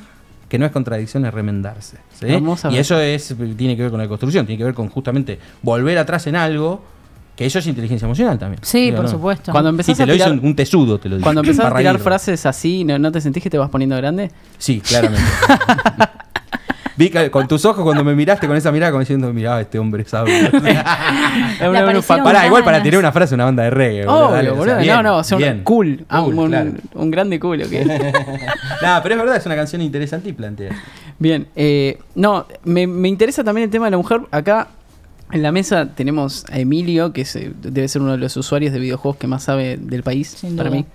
que 0.48 0.58
no 0.58 0.66
es 0.66 0.72
contradicción, 0.72 1.24
es 1.26 1.32
remendarse. 1.32 1.98
¿sí? 2.18 2.26
Vamos 2.32 2.64
a 2.64 2.70
Y 2.72 2.78
eso 2.78 2.98
es, 3.00 3.34
tiene 3.56 3.76
que 3.76 3.82
ver 3.82 3.90
con 3.90 4.00
la 4.00 4.08
construcción, 4.08 4.44
tiene 4.46 4.58
que 4.58 4.64
ver 4.64 4.74
con 4.74 4.88
justamente 4.88 5.38
volver 5.62 5.96
atrás 5.98 6.26
en 6.26 6.36
algo, 6.36 6.82
que 7.36 7.46
eso 7.46 7.58
es 7.58 7.66
inteligencia 7.66 8.04
emocional 8.06 8.38
también. 8.38 8.60
Sí, 8.62 8.86
Digo, 8.86 8.96
por 8.96 9.04
¿no? 9.06 9.10
supuesto. 9.12 9.52
Cuando 9.52 9.70
Y 9.70 9.72
empezás 9.72 9.96
te 9.96 10.02
a 10.02 10.06
lo 10.06 10.14
hizo 10.14 10.30
un, 10.32 10.40
un 10.44 10.56
tesudo, 10.56 10.98
te 10.98 11.08
lo 11.08 11.16
digo. 11.16 11.24
cuando 11.24 11.40
empezás 11.44 11.72
a 11.72 11.76
tirar 11.76 11.98
frases 11.98 12.44
así, 12.44 12.84
¿no, 12.84 12.98
¿no 12.98 13.12
te 13.12 13.20
sentís 13.20 13.42
que 13.42 13.48
te 13.50 13.56
vas 13.58 13.70
poniendo 13.70 13.96
grande? 13.96 14.30
Sí, 14.58 14.80
claramente. 14.80 15.24
Vi 17.00 17.08
que 17.08 17.30
con 17.30 17.48
tus 17.48 17.64
ojos 17.64 17.82
cuando 17.82 18.04
me 18.04 18.14
miraste 18.14 18.46
con 18.46 18.54
esa 18.58 18.70
mirada 18.70 18.92
como 18.92 19.00
diciendo, 19.00 19.32
mirá, 19.32 19.58
este 19.58 19.78
hombre 19.78 20.04
sabe. 20.04 20.50
Pará, 22.06 22.46
igual 22.46 22.62
para 22.62 22.82
tirar 22.82 23.00
una 23.00 23.10
frase 23.10 23.34
una 23.34 23.46
banda 23.46 23.62
de 23.62 23.70
reggae. 23.70 24.04
dale, 24.04 24.50
o 24.50 24.64
sea, 24.64 24.76
bien, 24.76 24.96
no, 24.96 25.02
no, 25.02 25.16
o 25.16 25.24
sea, 25.24 25.36
un 25.38 25.42
bien. 25.42 25.60
cool. 25.64 26.04
Ah, 26.10 26.20
Cool, 26.22 26.38
un, 26.38 26.48
claro. 26.48 26.72
un 26.94 27.10
grande 27.10 27.40
cool, 27.40 27.62
ok. 27.62 27.72
Nah, 28.82 29.00
pero 29.02 29.14
es 29.14 29.20
verdad, 29.20 29.36
es 29.36 29.46
una 29.46 29.56
canción 29.56 29.80
interesante 29.80 30.28
y 30.28 30.32
plantea. 30.34 30.70
Bien, 31.18 31.46
eh, 31.56 31.98
no, 32.14 32.46
me, 32.64 32.86
me 32.86 33.08
interesa 33.08 33.42
también 33.44 33.64
el 33.64 33.70
tema 33.70 33.86
de 33.86 33.92
la 33.92 33.96
mujer. 33.96 34.20
Acá 34.30 34.68
en 35.32 35.42
la 35.42 35.52
mesa 35.52 35.88
tenemos 35.94 36.44
a 36.50 36.58
Emilio, 36.58 37.14
que 37.14 37.22
es, 37.22 37.34
eh, 37.36 37.50
debe 37.62 37.88
ser 37.88 38.02
uno 38.02 38.12
de 38.12 38.18
los 38.18 38.36
usuarios 38.36 38.74
de 38.74 38.78
videojuegos 38.78 39.16
que 39.18 39.26
más 39.26 39.44
sabe 39.44 39.78
del 39.78 40.02
país, 40.02 40.28
Sin 40.28 40.54
para 40.56 40.68
duda. 40.68 40.80
mí. 40.80 40.86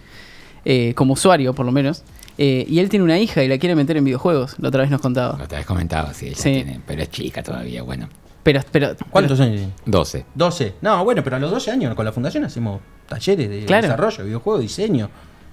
Eh, 0.65 0.93
como 0.95 1.13
usuario, 1.13 1.53
por 1.55 1.65
lo 1.65 1.71
menos. 1.71 2.03
Eh, 2.37 2.65
y 2.67 2.79
él 2.79 2.89
tiene 2.89 3.03
una 3.05 3.17
hija 3.17 3.43
y 3.43 3.47
la 3.47 3.57
quiere 3.57 3.75
meter 3.75 3.95
en 3.97 4.03
videojuegos, 4.03 4.55
la 4.59 4.67
otra 4.69 4.81
vez 4.81 4.91
nos 4.91 4.99
contaba. 5.01 5.37
Lo 5.37 5.47
te 5.47 5.55
habías 5.55 5.65
comentado, 5.67 6.13
sí, 6.13 6.27
ella 6.27 6.35
Sí. 6.35 6.51
tiene, 6.51 6.81
pero 6.85 7.01
es 7.01 7.09
chica 7.09 7.41
todavía, 7.43 7.81
bueno. 7.83 8.09
Pero, 8.43 8.61
pero, 8.71 8.95
¿Cuántos 9.09 9.39
años 9.39 9.55
tiene? 9.57 9.71
12. 9.85 10.25
12. 10.35 10.73
No, 10.81 11.03
bueno, 11.03 11.23
pero 11.23 11.37
a 11.37 11.39
los 11.39 11.49
12 11.49 11.71
años 11.71 11.95
con 11.95 12.05
la 12.05 12.11
fundación 12.11 12.43
hacemos 12.43 12.81
talleres 13.07 13.49
de 13.49 13.65
Claro. 13.65 13.83
desarrollo, 13.87 14.23
videojuego, 14.25 14.59
diseño. 14.59 15.09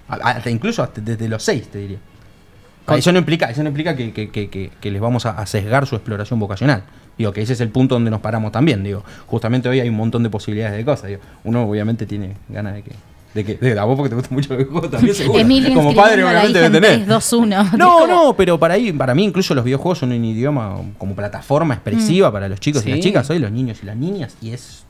Hasta 0.07 0.49
incluso 0.49 0.83
hasta 0.83 1.01
desde 1.01 1.27
los 1.29 1.41
6, 1.41 1.69
te 1.69 1.77
diría. 1.79 1.97
Con- 2.85 2.99
Eso 2.99 3.11
no 3.13 3.19
implica, 3.19 3.49
eso 3.49 3.63
no 3.63 3.69
implica 3.69 3.95
que, 3.95 4.11
que- 4.11 4.29
que- 4.29 4.49
que- 4.49 4.69
que 4.81 4.91
les 4.91 5.01
vamos 5.01 5.25
a, 5.25 5.31
a 5.31 5.45
sesgar 5.45 5.87
su 5.87 5.95
exploración 5.95 6.37
vocacional. 6.39 6.83
Digo, 7.17 7.31
que 7.31 7.41
ese 7.41 7.53
es 7.53 7.61
el 7.61 7.69
punto 7.69 7.95
donde 7.95 8.11
nos 8.11 8.19
paramos 8.19 8.51
también. 8.51 8.83
Digo, 8.83 9.03
justamente 9.27 9.69
hoy 9.69 9.79
hay 9.79 9.87
un 9.87 9.95
montón 9.95 10.21
de 10.21 10.29
posibilidades 10.29 10.75
de 10.77 10.83
cosas. 10.83 11.07
Digo, 11.07 11.21
uno 11.45 11.63
obviamente 11.63 12.05
tiene 12.05 12.35
ganas 12.49 12.73
de 12.73 12.83
que. 12.83 12.91
De 13.33 13.43
que 13.43 13.55
de, 13.55 13.79
a 13.79 13.83
vos 13.83 13.95
porque 13.97 14.09
te 14.09 14.15
gusta 14.15 14.33
mucho 14.33 14.49
los 14.49 14.57
videojuegos 14.59 14.91
también, 14.91 15.15
seguro. 15.15 15.39
Emilio 15.39 15.73
Como 15.73 15.95
padre, 15.95 16.23
obviamente, 16.23 16.59
debe 16.59 16.79
tener. 16.81 16.95
3, 16.97 17.07
2, 17.07 17.33
1. 17.33 17.63
No, 17.77 18.05
no, 18.07 18.35
pero 18.35 18.59
para 18.59 18.75
ahí, 18.75 18.91
para 18.93 19.15
mí 19.15 19.23
incluso 19.23 19.55
los 19.55 19.63
videojuegos 19.65 19.97
son 19.99 20.11
un 20.11 20.23
idioma 20.23 20.77
como 20.99 21.15
plataforma 21.15 21.73
expresiva 21.73 22.31
para 22.31 22.47
los 22.47 22.59
chicos 22.59 22.85
y 22.85 22.91
las 22.91 22.99
chicas, 22.99 23.29
hoy 23.29 23.39
los 23.39 23.51
niños 23.51 23.79
y 23.81 23.85
las 23.87 23.95
niñas, 23.97 24.35
y 24.41 24.51
es 24.51 24.83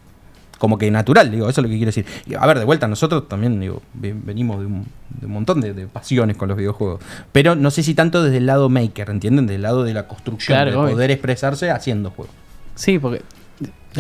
como 0.60 0.78
que 0.78 0.90
natural, 0.92 1.30
digo, 1.30 1.50
eso 1.50 1.60
es 1.60 1.64
lo 1.64 1.70
que 1.70 1.76
quiero 1.76 1.88
decir. 1.90 2.06
Y, 2.26 2.36
a 2.36 2.46
ver, 2.46 2.58
de 2.60 2.64
vuelta, 2.66 2.88
nosotros 2.88 3.28
también, 3.28 3.60
digo, 3.60 3.82
ve- 3.94 4.16
venimos 4.16 4.60
de 4.62 4.66
un, 4.68 4.86
de 5.20 5.26
un 5.26 5.32
montón 5.34 5.60
de, 5.60 5.74
de 5.74 5.88
pasiones 5.88 6.38
con 6.38 6.48
los 6.48 6.58
videojuegos, 6.58 7.02
pero 7.34 7.56
no 7.56 7.70
sé 7.72 7.84
si 7.84 7.94
tanto 7.94 8.24
desde 8.24 8.38
el 8.38 8.46
lado 8.46 8.70
maker, 8.70 9.10
¿entienden? 9.10 9.46
Del 9.48 9.62
lado 9.62 9.84
de 9.84 9.94
la 9.94 10.08
construcción, 10.08 10.56
Claro, 10.56 10.72
de 10.72 10.78
obvio. 10.78 10.92
poder 10.94 11.12
expresarse 11.12 11.70
haciendo 11.72 12.12
juegos. 12.12 12.34
sí, 12.76 13.00
porque. 13.00 13.22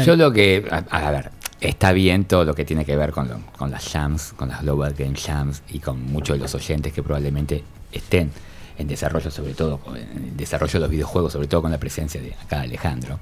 Yo 0.05 0.15
lo 0.15 0.31
que, 0.31 0.65
a, 0.71 0.77
a 1.07 1.11
ver, 1.11 1.31
está 1.69 1.91
bien 1.91 2.25
todo 2.25 2.45
lo 2.45 2.53
que 2.55 2.65
tiene 2.65 2.85
que 2.85 2.95
ver 2.95 3.11
con, 3.11 3.29
con 3.57 3.71
las 3.71 3.87
jams, 3.87 4.33
con 4.33 4.49
las 4.49 4.61
Global 4.61 4.93
Game 4.93 5.15
Jams 5.15 5.63
y 5.69 5.79
con 5.79 6.03
muchos 6.11 6.37
de 6.37 6.43
los 6.43 6.53
oyentes 6.55 6.93
que 6.93 7.03
probablemente 7.03 7.63
estén 7.91 8.31
en 8.77 8.87
desarrollo, 8.87 9.29
sobre 9.29 9.53
todo, 9.53 9.79
en 9.95 10.35
desarrollo 10.35 10.73
de 10.73 10.79
los 10.79 10.89
videojuegos, 10.89 11.33
sobre 11.33 11.47
todo 11.47 11.61
con 11.61 11.71
la 11.71 11.77
presencia 11.77 12.21
de 12.21 12.33
acá 12.33 12.61
Alejandro. 12.61 13.19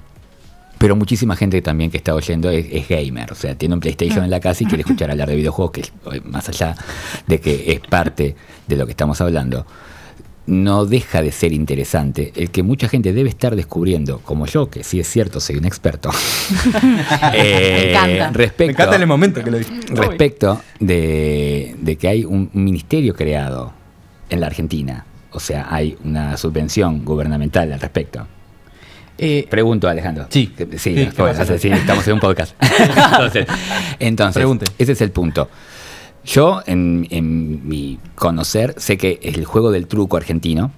Pero 0.78 0.96
muchísima 0.96 1.36
gente 1.36 1.62
también 1.62 1.90
que 1.90 1.98
está 1.98 2.14
oyendo 2.14 2.50
es, 2.50 2.66
es 2.70 2.88
gamer, 2.88 3.30
o 3.30 3.34
sea, 3.36 3.54
tiene 3.54 3.74
un 3.74 3.80
PlayStation 3.80 4.24
en 4.24 4.30
la 4.30 4.40
casa 4.40 4.64
y 4.64 4.66
quiere 4.66 4.80
escuchar 4.80 5.10
hablar 5.10 5.28
de 5.28 5.36
videojuegos, 5.36 5.70
que 5.70 5.80
es, 5.82 5.92
eh, 6.12 6.20
más 6.24 6.48
allá 6.48 6.74
de 7.26 7.40
que 7.40 7.72
es 7.72 7.80
parte 7.80 8.34
de 8.66 8.76
lo 8.76 8.86
que 8.86 8.92
estamos 8.92 9.20
hablando, 9.20 9.64
no 10.46 10.86
deja 10.86 11.22
de 11.22 11.30
ser 11.30 11.52
interesante 11.52 12.32
el 12.34 12.50
que 12.50 12.62
mucha 12.62 12.88
gente 12.88 13.12
debe 13.12 13.28
estar 13.28 13.54
descubriendo, 13.54 14.18
como 14.20 14.46
yo, 14.46 14.68
que 14.70 14.82
sí 14.82 14.98
es 14.98 15.08
cierto, 15.08 15.38
soy 15.40 15.56
un 15.56 15.64
experto. 15.64 16.10
Eh, 17.34 17.82
Me 17.84 17.90
encanta. 17.90 18.30
Respecto, 18.38 18.66
Me 18.66 18.72
encanta 18.72 18.96
el 18.96 19.06
momento 19.06 19.42
que 19.44 19.50
lo 19.50 19.58
dije. 19.58 19.70
respecto 19.90 20.60
de, 20.80 21.74
de 21.80 21.96
que 21.96 22.08
hay 22.08 22.24
un 22.24 22.50
ministerio 22.52 23.14
creado 23.14 23.72
en 24.30 24.40
la 24.40 24.46
Argentina. 24.46 25.04
O 25.32 25.40
sea, 25.40 25.66
hay 25.70 25.96
una 26.04 26.36
subvención 26.36 27.04
gubernamental 27.04 27.72
al 27.72 27.80
respecto. 27.80 28.26
eh, 29.18 29.46
Pregunto, 29.48 29.88
Alejandro. 29.88 30.26
Sí. 30.28 30.48
Que- 30.48 30.66
Sí, 30.72 30.78
Sí, 30.78 31.04
no, 31.06 31.10
¿qué 31.12 31.22
pasa? 31.34 31.58
sí, 31.58 31.68
estamos 31.70 32.06
en 32.08 32.14
un 32.14 32.20
podcast. 32.20 32.54
entonces, 32.78 33.46
entonces, 33.98 34.44
ese 34.78 34.92
es 34.92 35.00
el 35.00 35.10
punto. 35.10 35.48
Yo, 36.24 36.62
en, 36.66 37.06
en 37.10 37.66
mi 37.68 37.98
conocer, 38.14 38.74
sé 38.78 38.96
que 38.96 39.18
el 39.22 39.44
juego 39.44 39.70
del 39.70 39.86
truco 39.86 40.16
argentino 40.16 40.70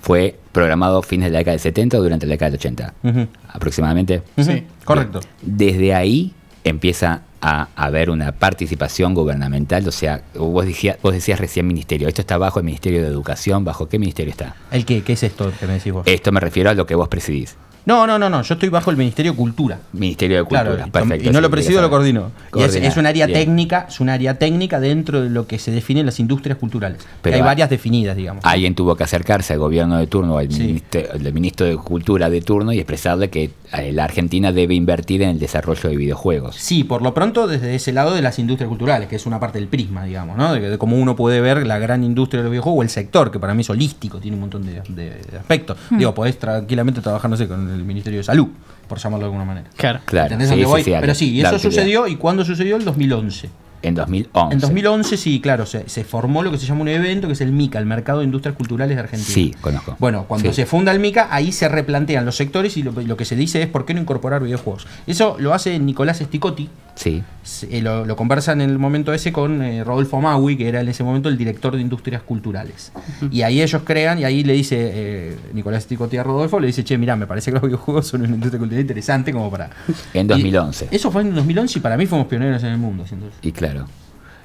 fue 0.00 0.38
programado 0.52 0.98
a 0.98 1.02
fines 1.02 1.26
de 1.26 1.32
la 1.32 1.38
década 1.38 1.52
del 1.52 1.60
70 1.60 1.98
o 1.98 2.02
durante 2.02 2.26
la 2.26 2.32
década 2.32 2.50
del 2.50 2.58
80, 2.58 2.94
ujú, 3.02 3.26
aproximadamente. 3.48 4.22
Sí. 4.38 4.64
Correcto. 4.84 5.20
Desde 5.40 5.94
ahí 5.94 6.32
empieza 6.64 7.22
a 7.40 7.68
haber 7.74 8.10
una 8.10 8.32
participación 8.32 9.14
gubernamental, 9.14 9.86
o 9.88 9.92
sea, 9.92 10.22
vos 10.36 10.64
decías, 10.64 10.96
vos 11.02 11.12
decías 11.12 11.40
recién 11.40 11.66
ministerio, 11.66 12.06
esto 12.06 12.20
está 12.20 12.38
bajo 12.38 12.60
el 12.60 12.64
Ministerio 12.64 13.02
de 13.02 13.08
Educación, 13.08 13.64
¿bajo 13.64 13.88
qué 13.88 13.98
ministerio 13.98 14.30
está? 14.30 14.54
¿El 14.70 14.84
qué? 14.84 15.02
¿Qué 15.02 15.14
es 15.14 15.22
esto 15.24 15.50
que 15.58 15.66
me 15.66 15.74
decís 15.74 15.92
vos? 15.92 16.06
Esto 16.06 16.30
me 16.30 16.38
refiero 16.38 16.70
a 16.70 16.74
lo 16.74 16.86
que 16.86 16.94
vos 16.94 17.08
presidís, 17.08 17.56
No, 17.84 18.06
no, 18.06 18.18
no, 18.18 18.30
no, 18.30 18.42
yo 18.42 18.54
estoy 18.54 18.68
bajo 18.68 18.90
el 18.90 18.96
Ministerio 18.96 19.32
de 19.32 19.36
Cultura. 19.38 19.78
Ministerio 19.92 20.36
de 20.38 20.42
Cultura, 20.44 20.62
Claro, 20.64 20.86
y- 20.86 20.90
perfecto. 20.90 21.28
y 21.28 21.32
no 21.32 21.40
lo 21.40 21.50
presido, 21.50 21.80
lo 21.82 21.90
coordino. 21.90 22.30
Y 22.54 22.62
es, 22.62 22.74
es 22.76 22.96
un 22.96 23.06
área 23.06 23.26
bien. 23.26 23.38
técnica, 23.40 23.86
es 23.88 23.98
un 24.00 24.08
área 24.08 24.38
técnica 24.38 24.78
dentro 24.78 25.20
de 25.22 25.30
lo 25.30 25.46
que 25.46 25.58
se 25.58 25.70
definen 25.72 26.06
las 26.06 26.20
industrias 26.20 26.58
culturales. 26.58 26.98
Pero 27.22 27.36
hay 27.36 27.42
varias 27.42 27.68
definidas, 27.70 28.16
digamos. 28.16 28.44
Alguien 28.44 28.74
tuvo 28.74 28.94
que 28.94 29.04
acercarse 29.04 29.52
al 29.54 29.58
gobierno 29.58 29.98
de 29.98 30.06
turno, 30.06 30.38
al, 30.38 30.50
Sí. 30.52 30.62
ministro, 30.62 31.00
al 31.12 31.32
ministro 31.32 31.66
de 31.66 31.76
Cultura 31.76 32.30
de 32.30 32.40
turno 32.40 32.72
y 32.72 32.78
expresarle 32.78 33.30
que 33.30 33.50
eh, 33.72 33.92
la 33.92 34.04
Argentina 34.04 34.52
debe 34.52 34.74
invertir 34.74 35.22
en 35.22 35.30
el 35.30 35.38
desarrollo 35.38 35.88
de 35.88 35.96
videojuegos. 35.96 36.56
Sí, 36.56 36.84
por 36.84 37.02
lo 37.02 37.14
pronto 37.14 37.46
desde 37.46 37.74
ese 37.74 37.92
lado 37.92 38.14
de 38.14 38.22
las 38.22 38.38
industrias 38.38 38.68
culturales, 38.68 39.08
que 39.08 39.16
es 39.16 39.26
una 39.26 39.40
parte 39.40 39.58
del 39.58 39.66
prisma, 39.68 40.04
digamos, 40.04 40.36
¿no? 40.36 40.52
De, 40.54 40.60
de 40.60 40.78
cómo 40.78 40.96
uno 40.98 41.16
puede 41.16 41.40
ver 41.40 41.66
la 41.66 41.78
gran 41.78 42.04
industria 42.04 42.40
de 42.40 42.44
los 42.44 42.50
videojuegos 42.50 42.78
o 42.78 42.82
el 42.82 42.90
sector, 42.90 43.30
que 43.30 43.38
para 43.38 43.54
mí 43.54 43.62
es 43.62 43.70
holístico, 43.70 44.18
tiene 44.18 44.34
un 44.36 44.42
montón 44.42 44.64
de, 44.66 44.82
de- 44.88 45.20
de 45.30 45.38
aspectos. 45.38 45.78
Digo, 45.90 46.14
podés 46.14 46.38
tranquilamente 46.38 47.00
trabajar, 47.00 47.30
no 47.30 47.36
sé, 47.36 47.48
con 47.48 47.71
el 47.74 47.84
Ministerio 47.84 48.20
de 48.20 48.24
Salud, 48.24 48.48
por 48.88 48.98
llamarlo 48.98 49.26
de 49.26 49.32
alguna 49.32 49.44
manera. 49.44 49.68
claro. 49.76 50.00
Claro, 50.04 50.24
¿Entendés 50.34 50.48
a 50.50 50.54
sí, 50.54 50.60
dónde 50.60 50.66
sí, 50.66 50.70
voy? 50.70 50.84
sí, 50.84 51.00
Pero 51.00 51.14
sí, 51.14 51.30
y 51.34 51.40
eso 51.42 51.58
sucedió, 51.58 52.06
¿y 52.06 52.16
cuándo 52.16 52.44
sucedió? 52.44 52.76
El 52.76 52.84
2011. 52.84 53.50
En 53.82 53.94
2011. 53.94 54.54
En 54.54 54.60
2011, 54.60 55.16
sí, 55.16 55.40
claro, 55.40 55.66
se, 55.66 55.88
se 55.88 56.04
formó 56.04 56.42
lo 56.42 56.50
que 56.50 56.58
se 56.58 56.66
llama 56.66 56.82
un 56.82 56.88
evento, 56.88 57.26
que 57.26 57.32
es 57.32 57.40
el 57.40 57.52
MICA, 57.52 57.78
el 57.78 57.86
Mercado 57.86 58.20
de 58.20 58.24
Industrias 58.26 58.56
Culturales 58.56 58.96
de 58.96 59.02
Argentina. 59.02 59.32
Sí, 59.34 59.54
conozco. 59.60 59.96
Bueno, 59.98 60.24
cuando 60.28 60.48
Sí. 60.50 60.54
se 60.56 60.66
funda 60.66 60.92
el 60.92 61.00
MICA, 61.00 61.28
ahí 61.30 61.52
se 61.52 61.68
replantean 61.68 62.24
los 62.24 62.36
sectores 62.36 62.76
y 62.76 62.82
lo, 62.82 62.92
lo 62.92 63.16
que 63.16 63.24
se 63.24 63.36
dice 63.36 63.60
es 63.62 63.68
por 63.68 63.84
qué 63.84 63.94
no 63.94 64.00
incorporar 64.00 64.42
videojuegos. 64.42 64.86
Eso 65.06 65.36
lo 65.38 65.52
hace 65.54 65.78
Nicolás 65.78 66.18
Sticotti, 66.18 66.68
Sí, 66.94 67.22
se- 67.42 67.78
eh, 67.78 67.80
lo, 67.80 68.04
lo 68.04 68.16
conversa 68.16 68.52
en 68.52 68.60
el 68.60 68.78
momento 68.78 69.14
ese 69.14 69.32
con 69.32 69.62
eh, 69.62 69.82
Rodolfo 69.82 70.20
Maui, 70.20 70.58
que 70.58 70.68
era 70.68 70.82
en 70.82 70.88
ese 70.90 71.02
momento 71.02 71.30
el 71.30 71.38
director 71.38 71.74
de 71.74 71.80
Industrias 71.80 72.20
Culturales. 72.22 72.92
Y 73.30 73.40
ahí 73.42 73.62
ellos 73.62 73.80
crean, 73.84 74.18
y 74.18 74.24
ahí 74.24 74.44
le 74.44 74.52
dice 74.52 74.76
eh, 74.92 75.36
Nicolás 75.54 75.84
Sticotti 75.84 76.18
a 76.18 76.22
Rodolfo, 76.22 76.60
le 76.60 76.66
dice, 76.66 76.84
che, 76.84 76.98
mira, 76.98 77.16
me 77.16 77.26
parece 77.26 77.50
que 77.50 77.54
los 77.54 77.62
videojuegos 77.62 78.06
son 78.06 78.20
una 78.20 78.34
industria 78.34 78.58
cultural 78.58 78.82
interesante 78.82 79.32
como 79.32 79.50
para... 79.50 79.70
en 80.12 80.26
Y 80.26 80.28
2011. 80.28 80.88
eso 80.90 81.10
fue 81.10 81.22
en 81.22 81.34
2011 81.34 81.78
y 81.78 81.82
para 81.82 81.96
mí 81.96 82.04
fuimos 82.04 82.26
pioneros 82.26 82.62
en 82.62 82.68
el 82.72 82.78
mundo 82.78 83.04
eso. 83.04 83.16
Y 83.40 83.52
claro. 83.52 83.71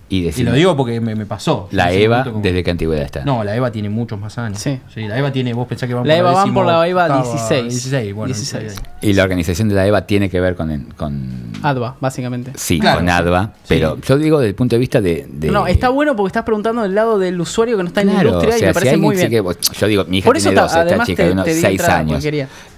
Y 0.10 0.32
lo 0.44 0.54
digo 0.54 0.78
porque 0.78 1.02
me, 1.02 1.16
me 1.16 1.26
pasó. 1.26 1.68
la 1.72 1.92
EVA, 1.92 2.24
como- 2.24 2.40
¿desde 2.42 2.64
qué 2.64 2.72
antigüedad 2.72 3.04
está? 3.04 3.26
No, 3.26 3.44
la 3.44 3.54
EVA 3.58 3.72
tiene 3.74 3.90
muchos 3.90 4.18
más 4.18 4.38
años. 4.38 4.58
Sí. 4.60 4.80
la 4.96 5.18
EVA 5.18 5.34
tiene, 5.34 5.54
vos 5.54 5.68
pensás 5.68 5.88
que 5.90 5.94
van 5.96 6.08
La 6.08 6.14
por 6.14 6.20
EVA 6.20 6.32
van 6.32 6.44
décimo 6.46 6.60
por 6.62 6.66
la 6.72 6.88
EVA 6.88 7.04
octava, 7.04 7.24
16. 7.24 7.64
16, 7.74 8.14
bueno. 8.14 8.34
16. 8.34 8.76
Y 9.02 9.12
la 9.14 9.24
organización 9.24 9.68
de 9.68 9.76
la 9.76 9.86
EVA 9.86 10.08
tiene 10.08 10.30
que 10.30 10.40
ver 10.40 10.56
con... 10.56 10.82
con 10.96 11.52
ADVA, 11.62 11.98
básicamente. 12.00 12.54
sí, 12.56 12.80
Claro, 12.80 13.00
con 13.00 13.08
sí. 13.08 13.12
ADVA, 13.12 13.54
pero 13.68 14.00
yo 14.00 14.18
digo 14.18 14.38
desde 14.40 14.50
el 14.50 14.56
punto 14.56 14.76
de 14.78 14.80
vista 14.80 15.02
de... 15.02 15.28
de- 15.30 15.52
No, 15.52 15.68
está 15.68 15.90
bueno 15.90 16.16
porque 16.16 16.28
estás 16.30 16.44
preguntando 16.44 16.84
del 16.84 16.96
lado 16.96 17.20
del 17.20 17.42
usuario 17.42 17.76
que 17.76 17.84
no 17.84 17.90
está 17.90 18.00
en 18.02 18.08
la 18.08 18.24
industria 18.24 18.56
o 18.56 18.58
sea, 18.58 18.66
y 18.66 18.70
me 18.70 18.74
parece 18.74 18.96
muy 18.98 19.18
sí 19.18 19.28
bien. 19.28 19.44
que- 19.44 19.58
yo 19.78 19.88
digo, 19.88 20.06
mi 20.06 20.20
hija 20.20 20.26
Por 20.26 20.38
eso 20.38 20.50
tiene 20.52 20.56
ta- 20.56 20.74
12, 20.84 20.90
esta 20.94 21.04
chica 21.06 21.24
te- 21.24 21.28
de 21.28 21.34
unos 21.34 21.44
te 21.46 21.54
di 21.54 21.60
6 21.62 21.72
entrada, 21.82 22.00
años. 22.00 22.26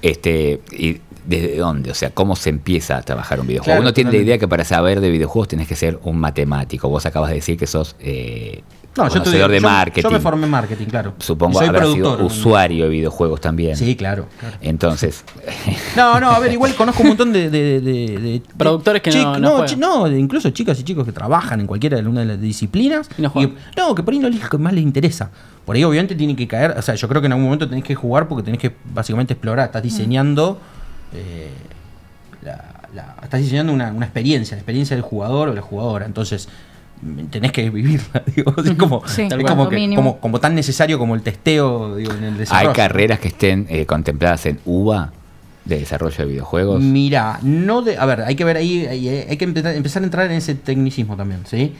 Este, 0.01 0.61
y 0.71 0.99
¿Desde 1.29 1.57
dónde? 1.57 1.91
O 1.91 1.93
sea, 1.93 2.09
¿cómo 2.09 2.35
se 2.35 2.49
empieza 2.49 2.97
a 2.97 3.01
trabajar 3.03 3.39
un 3.39 3.45
videojuego? 3.45 3.65
Claro, 3.75 3.81
Uno 3.81 3.93
tiene 3.93 4.11
la 4.11 4.17
idea 4.17 4.37
que 4.39 4.47
para 4.47 4.63
saber 4.65 4.99
de 4.99 5.11
videojuegos 5.11 5.47
tenés 5.47 5.67
que 5.67 5.75
ser 5.75 5.99
un 6.03 6.17
matemático. 6.17 6.89
Vos 6.89 7.05
acabas 7.05 7.29
de 7.29 7.35
decir 7.35 7.55
que 7.55 7.67
sos 7.67 7.95
eh, 7.99 8.63
No, 8.97 9.03
yo, 9.07 9.09
conocedor 9.19 9.51
estudié- 9.51 9.53
de 9.53 9.59
yo- 9.61 9.67
marketing. 9.69 10.01
Yo 10.09 10.11
me 10.11 10.19
formé 10.19 10.45
en 10.45 10.49
marketing, 10.51 10.85
claro. 10.87 11.13
Supongo 11.19 11.53
Y 11.53 11.57
soy 11.59 11.67
haber 11.67 11.83
sido 11.83 12.15
productor. 12.15 12.25
usuario 12.25 12.85
de 12.85 12.89
videojuegos 12.89 13.39
también. 13.41 13.77
Sí, 13.77 13.95
claro. 13.95 14.25
claro. 14.39 14.57
Entonces, 14.61 15.23
No, 15.95 16.19
no, 16.19 16.31
a 16.31 16.39
ver, 16.39 16.51
igual 16.51 16.73
conozco 16.73 17.03
un 17.03 17.09
montón 17.09 17.31
de. 17.31 17.51
de- 17.51 17.79
de- 17.79 18.17
de- 18.17 18.41
Productores 18.57 19.01
que 19.03 19.11
no- 19.11 19.37
no 19.37 19.65
no, 19.77 20.09
de 20.09 20.17
incluso 20.19 20.49
chicas 20.49 20.79
y 20.79 20.83
chicos 20.83 21.05
que 21.05 21.11
trabajan 21.11 21.59
en 21.59 21.67
cualquiera 21.67 22.01
de 22.01 22.07
una 22.07 22.21
de 22.21 22.25
las 22.25 22.41
disciplinas. 22.41 23.07
Y 23.19 23.21
no 23.21 23.29
juegan. 23.29 23.53
no, 23.77 23.93
que 23.93 24.01
por 24.01 24.15
ahí 24.15 24.19
no 24.19 24.29
les 24.29 24.49
que 24.49 24.57
más 24.57 24.73
les 24.73 24.81
interesa. 24.83 25.29
Por 25.63 25.75
ahí, 25.75 25.83
obviamente, 25.83 26.15
tienen 26.15 26.35
que 26.35 26.47
caer. 26.47 26.71
O 26.75 26.81
sea, 26.81 26.95
yo 26.95 27.07
creo 27.07 27.21
que 27.21 27.27
en 27.27 27.33
algún 27.33 27.45
momento 27.45 27.69
tenés 27.69 27.83
que 27.83 27.93
jugar 27.93 28.27
porque 28.27 28.41
tenés 28.43 28.59
que 28.59 28.73
básicamente 28.91 29.33
explorar. 29.33 29.67
Estás 29.67 29.83
diseñando. 29.83 30.59
Eh, 31.13 31.49
la- 32.41 32.73
la- 32.93 33.15
estás 33.23 33.41
diseñando 33.41 33.73
una, 33.73 33.91
una 33.91 34.05
experiencia, 34.05 34.55
la 34.55 34.61
experiencia 34.61 34.95
del 34.95 35.03
jugador 35.03 35.49
o 35.49 35.53
la 35.53 35.61
jugadora. 35.61 36.05
Entonces. 36.05 36.47
mm, 37.01 37.25
Tenés 37.25 37.51
que 37.51 37.69
vivirla, 37.69 38.23
digo, 38.35 38.53
es 38.63 38.71
como, 38.75 39.07
Sí, 39.07 39.27
que- 39.27 39.75
Mínimo. 39.75 39.95
como, 40.01 40.19
como 40.19 40.39
tan 40.39 40.55
necesario 40.55 40.97
como 40.99 41.15
el 41.15 41.21
testeo 41.21 41.95
digo, 41.95 42.13
en 42.13 42.23
el 42.23 42.37
desarrollo. 42.37 42.69
¿hay 42.69 42.75
carreras 42.75 43.19
que 43.19 43.29
estén 43.29 43.65
eh, 43.69 43.85
contempladas 43.85 44.45
en 44.47 44.59
UBA 44.65 45.11
de 45.65 45.79
desarrollo 45.79 46.17
de 46.17 46.25
videojuegos? 46.25 46.81
Mira, 46.81 47.39
no 47.43 47.81
de. 47.81 47.97
A 47.97 48.05
ver, 48.05 48.21
hay 48.23 48.35
que 48.35 48.43
ver 48.43 48.57
ahí, 48.57 48.85
eh, 48.89 49.27
hay 49.29 49.37
que 49.37 49.45
empezar, 49.45 49.75
empezar 49.75 50.01
a 50.01 50.05
entrar 50.05 50.25
en 50.25 50.33
ese 50.33 50.55
tecnicismo 50.55 51.15
también, 51.15 51.41
¿sí? 51.45 51.73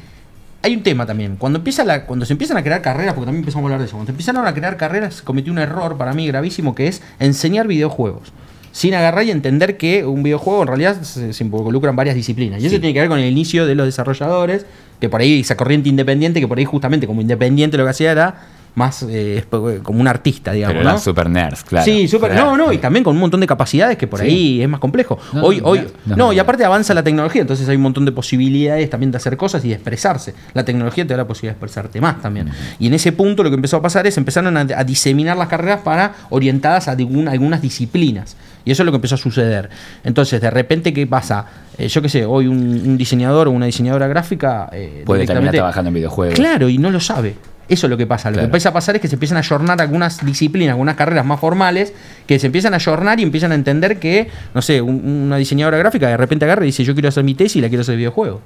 Hay 0.62 0.76
un 0.76 0.84
tema 0.84 1.06
también. 1.06 1.38
Cuando 1.38 1.58
empieza 1.60 1.84
la, 1.86 2.06
cuando 2.06 2.26
se 2.26 2.34
empiezan 2.34 2.58
a 2.58 2.64
crear 2.64 2.82
carreras, 2.82 3.14
porque 3.14 3.26
también 3.28 3.42
empezamos 3.44 3.64
a 3.64 3.68
hablar 3.68 3.80
de 3.80 3.86
eso, 3.86 3.96
cuando 3.96 4.08
se 4.08 4.12
empiezan 4.12 4.38
a 4.38 4.54
crear 4.54 4.76
carreras, 4.78 5.16
se 5.16 5.24
cometió 5.24 5.52
un 5.54 5.60
error 5.60 5.98
para 5.98 6.14
mí 6.14 6.28
gravísimo 6.28 6.76
que 6.76 6.88
es 6.88 7.02
enseñar 7.20 7.66
videojuegos. 7.68 8.32
Sin 8.72 8.94
agarrar 8.94 9.26
y 9.26 9.32
entender 9.32 9.78
que 9.78 10.06
un 10.06 10.24
videojuego 10.24 10.62
en 10.62 10.68
realidad 10.68 11.02
se, 11.02 11.34
se 11.34 11.44
involucran 11.44 11.96
varias 11.96 12.16
disciplinas. 12.16 12.62
Y 12.62 12.68
eso 12.68 12.80
tiene 12.80 12.94
que 12.94 13.00
ver 13.00 13.10
con 13.10 13.20
el 13.20 13.30
inicio 13.32 13.66
de 13.66 13.76
los 13.76 13.86
desarrolladores, 13.86 14.66
que 15.00 15.10
por 15.10 15.22
ahí 15.22 15.40
esa 15.40 15.56
corriente 15.58 15.90
independiente, 15.90 16.40
que 16.40 16.48
por 16.48 16.58
ahí 16.58 16.66
justamente 16.66 17.08
como 17.08 17.22
independiente 17.22 17.78
lo 17.78 17.84
que 17.86 17.90
hacía 17.92 18.12
era 18.12 18.36
más 18.76 19.04
eh, 19.10 19.44
como 19.84 20.00
un 20.00 20.08
artista, 20.08 20.52
digamos. 20.54 20.78
Pero 20.78 21.00
super 21.00 21.30
nerds, 21.30 21.64
claro. 21.64 21.84
Sí. 21.86 22.08
Claro. 22.08 22.36
No, 22.36 22.56
no, 22.58 22.72
y 22.72 22.78
también 22.78 23.04
con 23.04 23.16
un 23.16 23.20
montón 23.20 23.40
de 23.42 23.48
capacidades 23.48 23.98
que 23.98 24.08
por 24.08 24.20
Sí. 24.20 24.26
ahí 24.28 24.62
es 24.62 24.70
más 24.70 24.80
complejo. 24.80 25.18
No, 25.34 25.44
hoy, 25.44 25.60
no, 25.60 25.68
hoy, 25.68 25.88
no, 26.06 26.32
y 26.32 26.40
aparte 26.40 26.64
avanza 26.64 26.94
la 26.94 27.04
tecnología, 27.04 27.42
entonces 27.42 27.68
hay 27.68 27.76
un 27.76 27.82
montón 27.82 28.06
de 28.06 28.12
posibilidades 28.12 28.90
también 28.90 29.12
de 29.12 29.18
hacer 29.18 29.36
cosas 29.38 29.66
y 29.66 29.70
de 29.70 29.74
expresarse. 29.74 30.34
La 30.54 30.64
tecnología 30.64 31.04
te 31.06 31.14
da 31.14 31.18
la 31.18 31.28
posibilidad 31.28 31.54
de 31.54 31.58
expresarte 31.66 32.00
más 32.00 32.22
también. 32.22 32.50
Y 32.80 32.88
en 32.88 32.94
ese 32.94 33.12
punto 33.12 33.44
lo 33.44 33.50
que 33.50 33.56
empezó 33.56 33.78
a 33.78 33.82
pasar 33.82 34.06
es 34.08 34.16
empezaron 34.18 34.56
a, 34.56 34.62
a 34.62 34.84
diseminar 34.84 35.36
las 35.36 35.48
carreras 35.50 35.82
para 35.82 36.14
orientadas 36.30 36.88
a 36.88 36.92
algún- 36.92 37.28
algunas 37.28 37.62
disciplinas. 37.62 38.38
Y 38.66 38.72
eso 38.72 38.84
es 38.84 38.86
lo 38.86 38.92
que 38.92 38.98
empezó 38.98 39.16
a 39.16 39.18
suceder. 39.18 39.70
Entonces, 40.04 40.42
de 40.42 40.50
repente, 40.52 40.94
¿qué 40.94 41.08
pasa? 41.08 41.46
Eh, 41.78 41.88
yo 41.88 42.02
qué 42.02 42.10
sé, 42.10 42.26
hoy 42.26 42.48
un, 42.48 42.58
un 42.58 42.98
diseñador 42.98 43.48
o 43.48 43.52
una 43.52 43.66
diseñadora 43.66 44.08
gráfica 44.08 44.70
eh, 44.72 45.04
Puede 45.06 45.26
terminar 45.26 45.54
trabajando 45.54 45.88
en 45.90 45.94
videojuegos. 45.96 46.36
Claro, 46.36 46.70
y 46.70 46.78
no 46.78 46.92
lo 46.92 47.00
sabe. 47.00 47.36
Eso 47.70 47.86
es 47.86 47.92
lo 47.92 47.98
que 47.98 48.08
pasa. 48.08 48.30
Lo 48.30 48.34
Claro. 48.34 48.44
que 48.44 48.46
empieza 48.48 48.70
a 48.70 48.74
pasar 48.74 48.96
es 48.96 49.02
que 49.02 49.08
se 49.08 49.16
empiezan 49.16 49.38
a 49.38 49.42
ayornar 49.42 49.80
algunas 49.82 50.26
disciplinas, 50.26 50.72
algunas 50.74 50.96
carreras 50.96 51.24
más 51.26 51.40
formales, 51.40 51.94
que 52.26 52.40
se 52.40 52.48
empiezan 52.48 52.74
a 52.74 52.78
ayornar 52.78 53.20
y 53.20 53.24
empiezan 53.24 53.52
a 53.52 53.56
entender 53.56 54.00
que, 54.00 54.28
no 54.56 54.62
sé, 54.62 54.82
un- 54.82 55.06
una 55.26 55.38
diseñadora 55.38 55.78
gráfica 55.78 56.08
de 56.08 56.18
repente 56.18 56.46
agarra 56.46 56.64
y 56.64 56.68
dice, 56.68 56.84
yo 56.84 56.94
quiero 56.94 57.10
hacer 57.10 57.24
mi 57.24 57.36
tesis 57.36 57.58
y 57.58 57.62
la 57.62 57.70
quiero 57.70 57.82
hacer 57.82 57.94
de 57.94 57.98
videojuego. 57.98 58.42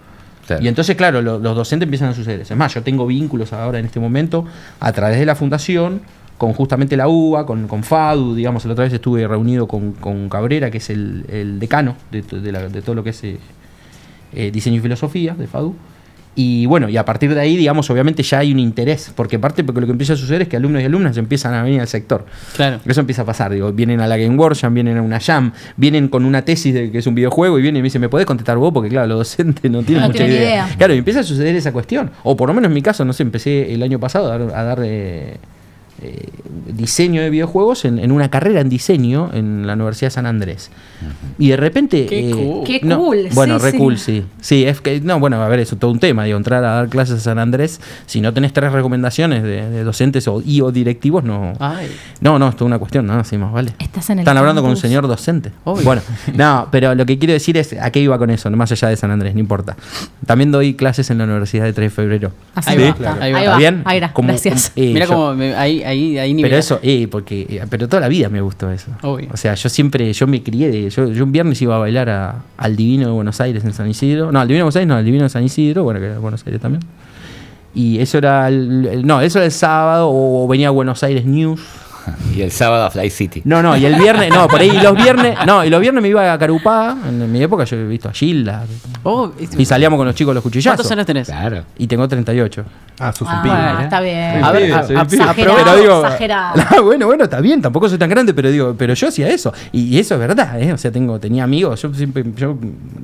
Claro. 0.45 0.61
Y 0.61 0.67
entonces, 0.67 0.97
claro, 0.97 1.21
lo- 1.21 1.39
los 1.39 1.55
docentes 1.55 1.87
empiezan 1.87 2.09
a 2.09 2.13
suceder. 2.13 2.41
Es 2.41 2.55
más, 2.55 2.73
yo 2.73 2.83
tengo 2.83 3.07
vínculos 3.07 3.53
ahora 3.53 3.79
en 3.79 3.85
este 3.85 3.99
momento 4.01 4.45
a 4.81 4.91
través 4.91 5.17
de 5.17 5.25
la 5.25 5.35
fundación 5.35 6.01
con 6.37 6.53
justamente 6.53 6.97
la 6.97 7.07
UBA, 7.07 7.45
con, 7.45 7.67
con 7.67 7.83
FADU, 7.83 8.35
digamos, 8.35 8.65
la 8.65 8.73
otra 8.73 8.83
vez 8.85 8.93
estuve 8.93 9.27
reunido 9.27 9.67
con, 9.67 9.93
con 9.93 10.27
Cabrera, 10.29 10.69
que 10.71 10.77
es 10.79 10.89
el, 10.89 11.25
el 11.29 11.59
decano 11.59 11.95
de, 12.11 12.21
de 12.21 12.51
la- 12.51 12.67
de 12.69 12.81
todo 12.81 12.95
lo 12.95 13.03
que 13.03 13.11
es 13.11 13.23
eh, 13.23 13.37
eh, 14.33 14.51
diseño 14.51 14.77
y 14.77 14.79
filosofía 14.79 15.35
de 15.35 15.47
FADU. 15.47 15.75
Y 16.35 16.65
bueno, 16.65 16.89
y 16.89 16.97
a 16.97 17.05
partir 17.05 17.31
de 17.35 17.39
ahí, 17.39 17.55
digamos, 17.55 17.87
obviamente 17.91 18.23
ya 18.23 18.39
hay 18.39 18.51
un 18.51 18.57
interés, 18.57 19.13
porque 19.15 19.37
parte 19.37 19.63
porque 19.63 19.79
lo 19.81 19.85
que 19.85 19.91
empieza 19.91 20.13
a 20.13 20.15
suceder 20.15 20.41
es 20.41 20.47
que 20.47 20.57
alumnos 20.57 20.81
y 20.81 20.85
alumnas 20.85 21.15
empiezan 21.17 21.53
a 21.53 21.61
venir 21.61 21.79
al 21.79 21.87
sector. 21.87 22.25
Claro. 22.55 22.79
Eso 22.87 22.99
empieza 23.01 23.21
a 23.21 23.25
pasar, 23.25 23.51
digo, 23.53 23.71
vienen 23.71 24.01
a 24.01 24.07
la 24.07 24.17
Game 24.17 24.35
Workshop, 24.35 24.73
vienen 24.73 24.97
a 24.97 25.03
una 25.03 25.19
Jam, 25.19 25.51
vienen 25.77 26.07
con 26.07 26.25
una 26.25 26.41
tesis 26.43 26.73
de 26.73 26.89
que 26.91 26.97
es 26.97 27.05
un 27.05 27.13
videojuego 27.13 27.59
y 27.59 27.61
vienen 27.61 27.81
y 27.81 27.81
me 27.83 27.85
dicen, 27.85 28.01
¿me 28.01 28.09
podés 28.09 28.25
contestar 28.25 28.57
vos? 28.57 28.73
Porque 28.73 28.89
claro, 28.89 29.05
los 29.09 29.19
docentes 29.19 29.69
no 29.69 29.83
tienen 29.83 30.01
No 30.01 30.07
mucha 30.07 30.25
idea. 30.25 30.67
Claro, 30.75 30.95
y 30.95 30.97
empieza 30.97 31.19
a 31.19 31.23
suceder 31.23 31.55
esa 31.55 31.71
cuestión. 31.71 32.09
O 32.23 32.35
por 32.35 32.47
lo 32.49 32.55
menos 32.55 32.69
en 32.69 32.73
mi 32.73 32.81
caso, 32.81 33.05
no 33.05 33.13
sé, 33.13 33.21
empecé 33.21 33.71
el 33.71 33.83
año 33.83 33.99
pasado 33.99 34.31
a 34.31 34.37
dar, 34.39 34.55
a 34.55 34.63
dar, 34.63 34.79
eh, 34.83 35.37
eh, 36.03 36.29
diseño 36.67 37.21
de 37.21 37.29
videojuegos 37.29 37.85
en, 37.85 37.99
en 37.99 38.11
una 38.11 38.29
carrera 38.29 38.61
en 38.61 38.69
diseño 38.69 39.29
en 39.33 39.65
la 39.67 39.73
Universidad 39.73 40.07
de 40.07 40.11
San 40.11 40.25
Andrés. 40.25 40.69
Y 41.37 41.49
de 41.49 41.57
repente... 41.57 42.05
Qué 42.05 42.29
eh, 42.29 42.31
cool. 42.31 42.63
Qué 42.65 42.79
no, 42.83 42.97
cool, 42.97 43.27
Bueno, 43.33 43.59
sí, 43.59 43.65
re 43.65 43.71
sí. 43.71 43.77
cool, 43.77 43.97
sí. 43.97 44.23
Sí, 44.41 44.63
es 44.65 44.79
que, 44.81 45.01
no, 45.01 45.19
bueno, 45.19 45.41
a 45.41 45.47
ver, 45.47 45.59
eso 45.59 45.75
es 45.75 45.79
todo 45.79 45.91
un 45.91 45.99
tema, 45.99 46.23
digo, 46.23 46.37
entrar 46.37 46.63
a 46.63 46.75
dar 46.75 46.89
clases 46.89 47.15
a 47.17 47.19
San 47.19 47.39
Andrés, 47.39 47.81
si 48.05 48.21
no 48.21 48.33
tenés 48.33 48.53
tres 48.53 48.71
recomendaciones 48.71 49.43
de, 49.43 49.69
de 49.69 49.83
docentes 49.83 50.27
o, 50.27 50.41
y 50.45 50.61
o 50.61 50.71
directivos, 50.71 51.23
no... 51.23 51.53
Ay. 51.59 51.87
No, 52.21 52.39
no, 52.39 52.47
es 52.49 52.55
toda 52.55 52.67
una 52.67 52.79
cuestión, 52.79 53.05
no, 53.05 53.21
sí, 53.23 53.37
más 53.37 53.51
vale. 53.51 53.73
Estás 53.79 54.09
en 54.09 54.19
el 54.19 54.23
Están 54.23 54.37
hablando 54.37 54.61
con 54.61 54.71
un 54.71 54.77
señor 54.77 55.07
docente. 55.07 55.51
Obvio. 55.65 55.83
Bueno, 55.83 56.01
no, 56.35 56.67
pero 56.71 56.95
lo 56.95 57.05
que 57.05 57.17
quiero 57.19 57.33
decir 57.33 57.57
es 57.57 57.73
a 57.73 57.91
qué 57.91 57.99
iba 57.99 58.17
con 58.17 58.29
eso, 58.29 58.49
no 58.49 58.55
más 58.57 58.71
allá 58.71 58.87
de 58.87 58.95
San 58.95 59.11
Andrés, 59.11 59.33
no 59.33 59.39
importa. 59.39 59.75
También 60.25 60.51
doy 60.51 60.73
clases 60.75 61.09
en 61.09 61.17
la 61.17 61.25
Universidad 61.25 61.65
de 61.65 61.73
3 61.73 61.85
de 61.91 61.95
febrero. 61.95 62.31
Así 62.55 62.71
Ahí 62.71 62.77
va, 62.89 62.95
claro. 62.95 63.21
Ahí 63.21 63.31
va. 63.33 63.39
va. 63.39 63.43
¿Está 63.45 63.57
bien? 63.57 63.81
Ahí 63.85 63.99
va, 63.99 64.13
Como- 64.13 64.29
gracias. 64.29 64.71
como- 64.73 64.85
eh, 64.87 64.93
Mira 64.93 65.07
cómo 65.07 65.33
me- 65.35 65.55
ahí, 65.55 65.83
ahí, 65.93 66.17
ahí 66.17 66.33
nivel. 66.33 66.49
pero 66.51 66.59
eso, 66.59 66.79
eh, 66.83 67.07
porque, 67.09 67.47
eh, 67.49 67.65
pero 67.69 67.87
toda 67.87 68.01
la 68.01 68.07
vida 68.07 68.29
me 68.29 68.41
gustó 68.41 68.69
eso. 68.71 68.91
Obvio. 69.01 69.29
O 69.31 69.37
sea, 69.37 69.53
yo 69.55 69.69
siempre, 69.69 70.11
yo 70.13 70.27
me 70.27 70.43
crié, 70.43 70.69
de- 70.69 70.89
yo, 70.89 71.11
yo 71.11 71.23
un 71.23 71.31
viernes 71.31 71.61
iba 71.61 71.75
a 71.75 71.79
bailar 71.79 72.09
a- 72.09 72.43
al 72.57 72.75
Divino 72.75 73.07
de 73.07 73.13
Buenos 73.13 73.39
Aires 73.41 73.63
en 73.63 73.73
San 73.73 73.89
Isidro. 73.89 74.31
No, 74.31 74.39
al 74.39 74.47
Divino 74.47 74.59
de 74.59 74.63
Buenos 74.65 74.75
Aires, 74.75 74.87
no, 74.87 74.95
al 74.95 75.05
Divino 75.05 75.23
de 75.23 75.29
San 75.29 75.43
Isidro, 75.43 75.83
bueno, 75.83 75.99
que 75.99 76.07
era 76.07 76.19
Buenos 76.19 76.45
Aires 76.45 76.61
también. 76.61 76.83
Y 77.75 77.99
eso 77.99 78.17
era, 78.19 78.47
el, 78.49 78.85
el- 78.91 79.05
no, 79.07 79.19
eso 79.21 79.39
era 79.39 79.45
el 79.45 79.51
sábado, 79.51 80.09
o 80.11 80.47
venía 80.47 80.67
a 80.67 80.71
Buenos 80.71 81.01
Aires 81.03 81.25
News. 81.25 81.61
Y 82.35 82.41
el 82.41 82.51
sábado 82.51 82.85
a 82.85 82.89
Fly 82.91 83.09
City. 83.09 83.41
No, 83.45 83.61
no, 83.61 83.75
y 83.77 83.85
el 83.85 83.95
viernes, 83.95 84.29
no, 84.29 84.47
por 84.47 84.59
ahí, 84.61 84.69
y 84.69 84.81
los 84.81 84.95
viernes, 84.95 85.37
no, 85.45 85.63
y 85.63 85.69
los 85.69 85.79
viernes 85.81 86.01
me 86.01 86.09
iba 86.09 86.31
a 86.33 86.37
Carupá, 86.37 86.97
en 87.07 87.31
mi 87.31 87.41
época 87.41 87.63
yo 87.65 87.77
he 87.77 87.87
visto 87.87 88.09
a 88.09 88.13
Gilda, 88.13 88.63
Oh, 89.05 89.31
es- 89.39 89.57
y 89.59 89.65
salíamos 89.65 89.97
con 89.97 90.07
los 90.07 90.15
chicos 90.15 90.33
los 90.33 90.41
cuchillazos. 90.43 90.77
¿Cuántos 90.77 90.91
años 90.91 91.05
tenés? 91.05 91.27
Claro. 91.27 91.63
Y 91.77 91.87
tengo 91.87 92.07
38. 92.07 92.63
Ah, 92.99 93.11
sos 93.11 93.27
un 93.27 93.33
Ah, 93.33 93.41
pibe. 93.43 93.55
bueno, 93.55 93.79
está 93.81 93.99
bien. 94.01 94.43
A 94.43 94.51
ver, 94.51 94.61
pibe, 94.63 94.73
a- 94.75 94.83
soy 94.87 94.95
a- 94.95 95.05
pibe. 95.05 95.21
Exagerado, 95.23 95.57
pero 95.65 95.75
digo, 95.77 96.03
exagerado. 96.05 96.63
Ah, 96.69 96.79
bueno, 96.81 97.05
bueno, 97.07 97.23
está 97.25 97.41
bien, 97.41 97.61
tampoco 97.61 97.89
soy 97.89 97.97
tan 97.97 98.09
grande, 98.09 98.33
pero 98.33 98.49
digo, 98.49 98.75
pero 98.77 98.93
yo 98.93 99.07
hacía 99.09 99.27
eso. 99.29 99.51
Y, 99.73 99.87
y 99.95 99.99
eso 99.99 100.13
es 100.13 100.19
verdad, 100.21 100.61
¿eh? 100.61 100.71
O 100.71 100.77
sea, 100.77 100.91
tengo, 100.91 101.19
tenía 101.19 101.43
amigos, 101.43 101.81
yo 101.81 101.93
siempre, 101.93 102.23
yo, 102.37 102.57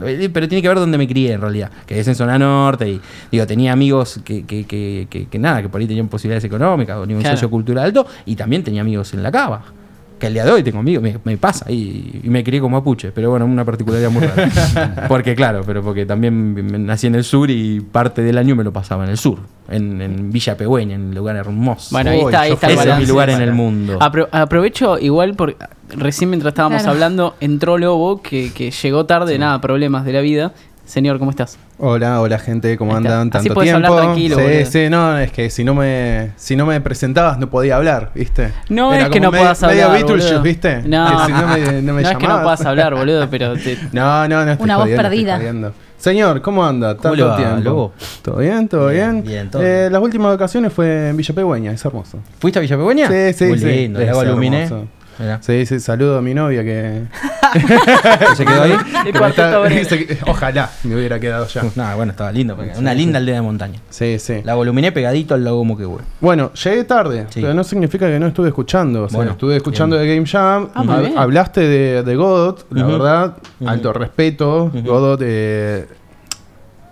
eh, 0.05 0.29
pero 0.31 0.47
tiene 0.47 0.61
que 0.61 0.67
ver 0.69 0.77
dónde 0.79 0.97
me 0.97 1.07
crié 1.07 1.33
en 1.33 1.41
realidad, 1.41 1.69
que 1.85 1.99
es 1.99 2.07
en 2.07 2.15
zona 2.15 2.39
norte, 2.39 2.87
y 2.87 3.01
digo, 3.31 3.45
tenía 3.45 3.73
amigos 3.73 4.21
que, 4.23 4.45
que, 4.45 4.65
que, 4.65 5.07
que- 5.09 5.27
que 5.27 5.39
nada, 5.39 5.61
que 5.61 5.67
por 5.69 5.81
ahí 5.81 5.87
tenían 5.87 6.07
posibilidades 6.07 6.43
económicas 6.45 6.97
o 6.97 7.05
nivel 7.05 7.21
Claro. 7.23 7.35
sociocultural 7.35 7.83
alto, 7.85 8.05
y 8.25 8.35
también 8.37 8.63
tenía 8.63 8.81
amigos 8.89 9.13
en 9.13 9.21
la 9.23 9.31
cava. 9.31 9.61
Que 10.19 10.27
el 10.27 10.33
día 10.33 10.43
de 10.43 10.51
hoy 10.51 10.63
tengo 10.63 10.79
amigos, 10.79 11.01
me, 11.01 11.17
me 11.23 11.37
pasa, 11.37 11.71
y, 11.71 12.19
y 12.25 12.29
me 12.29 12.43
crié 12.43 12.59
como 12.59 12.75
mapuche, 12.77 13.13
pero 13.13 13.29
bueno, 13.29 13.45
una 13.45 13.63
particularidad 13.63 14.09
muy 14.11 14.21
rara. 14.27 15.05
porque 15.07 15.33
claro, 15.33 15.61
pero 15.65 15.81
porque 15.81 16.05
también 16.05 16.85
nací 16.85 17.07
en 17.07 17.15
el 17.15 17.23
sur 17.23 17.49
y 17.49 17.79
parte 17.79 18.21
del 18.21 18.37
año 18.37 18.53
me 18.53 18.65
lo 18.65 18.73
pasaba 18.73 19.05
en 19.05 19.11
el 19.11 19.17
sur, 19.17 19.39
en, 19.69 20.01
en 20.01 20.29
Villa 20.29 20.57
Pegüeña, 20.57 20.95
en 20.95 21.03
un 21.03 21.15
lugar 21.15 21.37
hermoso. 21.37 21.87
Bueno, 21.91 22.11
ahí 22.11 22.19
está, 22.19 22.41
ahí 22.41 22.51
está 22.51 22.67
el 22.67 22.73
Ese 22.79 22.89
es 22.91 22.97
mi 22.99 23.05
lugar 23.05 23.29
en 23.29 23.39
el 23.41 23.53
mundo. 23.53 23.97
Apro- 23.99 24.27
aprovecho 24.33 24.99
igual 24.99 25.35
porque 25.35 25.55
recién 25.95 26.29
mientras 26.31 26.51
estábamos 26.51 26.81
Claro. 26.81 26.95
hablando 26.95 27.35
entró 27.39 27.77
Lobo 27.77 28.21
que, 28.21 28.51
que 28.51 28.71
llegó 28.71 29.05
tarde, 29.05 29.39
nada, 29.39 29.61
problemas 29.61 30.03
de 30.03 30.11
la 30.11 30.19
vida. 30.19 30.51
Señor, 30.89 31.19
¿cómo 31.19 31.29
estás? 31.29 31.59
Hola, 31.77 32.19
hola 32.19 32.39
gente, 32.39 32.75
¿cómo 32.75 32.93
Ahí 32.97 33.03
está. 33.03 33.21
andan? 33.21 33.39
Así 33.39 33.47
Tanto 33.47 33.53
puedes 33.53 33.71
tiempo. 33.71 33.87
hablar 33.93 34.05
tranquilo, 34.05 34.35
sí, 34.37 34.41
boludo. 34.41 34.65
sí, 34.65 34.89
no, 34.89 35.19
es 35.19 35.31
que 35.31 35.49
si 35.51 35.63
no 35.63 35.75
me 35.75 36.31
si 36.35 36.55
no 36.55 36.65
me 36.65 36.81
presentabas 36.81 37.37
no 37.37 37.47
podía 37.47 37.75
hablar, 37.75 38.09
¿viste? 38.15 38.51
No 38.69 38.91
Era 38.91 39.03
es 39.03 39.09
que 39.11 39.19
no 39.19 39.29
medio- 39.29 39.43
puedas 39.43 39.61
medio 39.61 39.85
hablar. 39.85 40.03
Boludo. 40.03 40.41
¿viste? 40.41 40.81
No, 40.87 41.05
Que 41.19 41.25
si 41.27 41.31
no 41.31 41.47
me, 41.47 41.81
no 41.83 41.93
me 41.93 42.01
es 42.11 42.17
que 42.17 42.27
no 42.27 42.41
puedas 42.41 42.65
hablar, 42.65 42.95
boludo, 42.95 43.29
pero 43.29 43.53
te- 43.63 43.77
No, 43.93 44.27
no, 44.27 44.43
no 44.45 44.51
estoy 44.51 44.63
Una 44.65 44.77
voz 44.77 44.83
jodiendo, 44.85 45.03
perdida. 45.03 45.71
Señor, 45.99 46.41
¿cómo 46.41 46.65
anda? 46.65 46.97
¿Cómo 46.97 47.03
Tanto 47.03 47.15
le 47.17 47.23
va, 47.23 47.37
tiempo. 47.37 47.59
Lobo? 47.61 47.93
¿Todo 48.23 48.37
bien? 48.37 48.67
¿Todo 48.67 48.87
Bien, 48.87 49.11
bien? 49.11 49.23
bien, 49.23 49.51
todo 49.51 49.61
Eh, 49.61 49.81
bien. 49.81 49.93
Las 49.93 50.01
últimas 50.01 50.31
vacaciones 50.31 50.73
fue 50.73 51.09
en 51.09 51.17
Villa 51.17 51.35
Pegüeña, 51.35 51.71
es 51.71 51.85
hermoso. 51.85 52.17
¿Fuiste 52.39 52.57
a 52.57 52.61
Villa 52.63 52.77
Pegüeña? 52.77 53.07
Sí, 53.07 53.33
sí, 53.33 53.45
Muy 53.45 53.59
sí. 53.59 53.65
lindo, 53.65 53.99
el 53.99 54.09
Es 54.09 54.17
hermoso. 54.17 54.87
Sí, 55.41 55.65
sí, 55.67 55.79
saludo 55.81 56.17
a 56.17 56.21
mi 56.23 56.33
novia 56.33 56.63
que. 56.63 57.03
¿Que 57.53 58.35
se 58.35 58.45
quedó 58.45 58.61
ahí? 58.63 58.73
cuarteto 59.17 59.65
se- 59.69 60.17
ojalá 60.27 60.69
me 60.83 60.95
hubiera 60.95 61.19
quedado 61.19 61.47
ya. 61.47 61.63
Nada, 61.75 61.95
bueno, 61.95 62.11
estaba 62.11 62.31
lindo. 62.31 62.57
Una 62.77 62.93
linda 62.93 63.17
aldea 63.19 63.35
de 63.35 63.41
montaña. 63.41 63.79
Sí, 63.89 64.19
sí. 64.19 64.41
La 64.43 64.55
voluminé 64.55 64.91
pegadito 64.91 65.33
al 65.35 65.43
lago 65.43 65.63
Moquehue. 65.63 66.01
Bueno, 66.21 66.51
llegué 66.53 66.83
tarde, 66.83 67.27
Sí. 67.29 67.41
pero 67.41 67.53
no 67.53 67.63
significa 67.63 68.07
que 68.07 68.19
no 68.19 68.27
estuve 68.27 68.49
escuchando. 68.49 69.03
O 69.03 69.09
sea, 69.09 69.17
Bueno, 69.17 69.31
estuve 69.31 69.57
escuchando 69.57 69.95
bien. 69.97 70.07
de 70.09 70.15
Game 70.15 70.27
Jam. 70.27 70.69
Ah, 70.73 70.83
muy 70.83 70.93
hab- 70.95 70.99
bien. 71.01 71.17
Hablaste 71.17 71.61
de, 71.61 72.03
de 72.03 72.15
Godot, 72.15 72.65
la 72.71 72.85
verdad. 72.85 73.37
Alto 73.65 73.93
respeto. 73.93 74.71
Godot. 74.73 75.19
eh, 75.23 75.87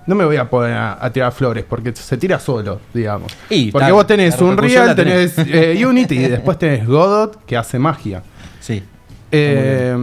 no 0.05 0.15
me 0.15 0.23
voy 0.23 0.37
a 0.37 0.49
poner 0.49 0.71
a, 0.73 1.03
a 1.05 1.11
tirar 1.11 1.33
flores 1.33 1.65
porque 1.67 1.93
se 1.93 2.15
tira 2.15 2.39
solo, 2.39 2.79
digamos. 2.93 3.29
Y, 3.49 3.71
porque 3.71 3.91
vos 3.91 4.07
tenés 4.07 4.39
la 4.39 4.45
un 4.45 4.51
repercusión 4.51 4.85
Real, 4.85 4.95
la 4.97 5.03
tenés. 5.03 5.35
tenés 5.35 5.77
eh, 5.79 5.85
Unity 5.85 6.15
y 6.15 6.27
después 6.29 6.57
tenés 6.57 6.87
Godot 6.87 7.43
que 7.45 7.57
hace 7.57 7.77
magia. 7.77 8.23
Sí. 8.61 8.81
Eh, 9.29 9.93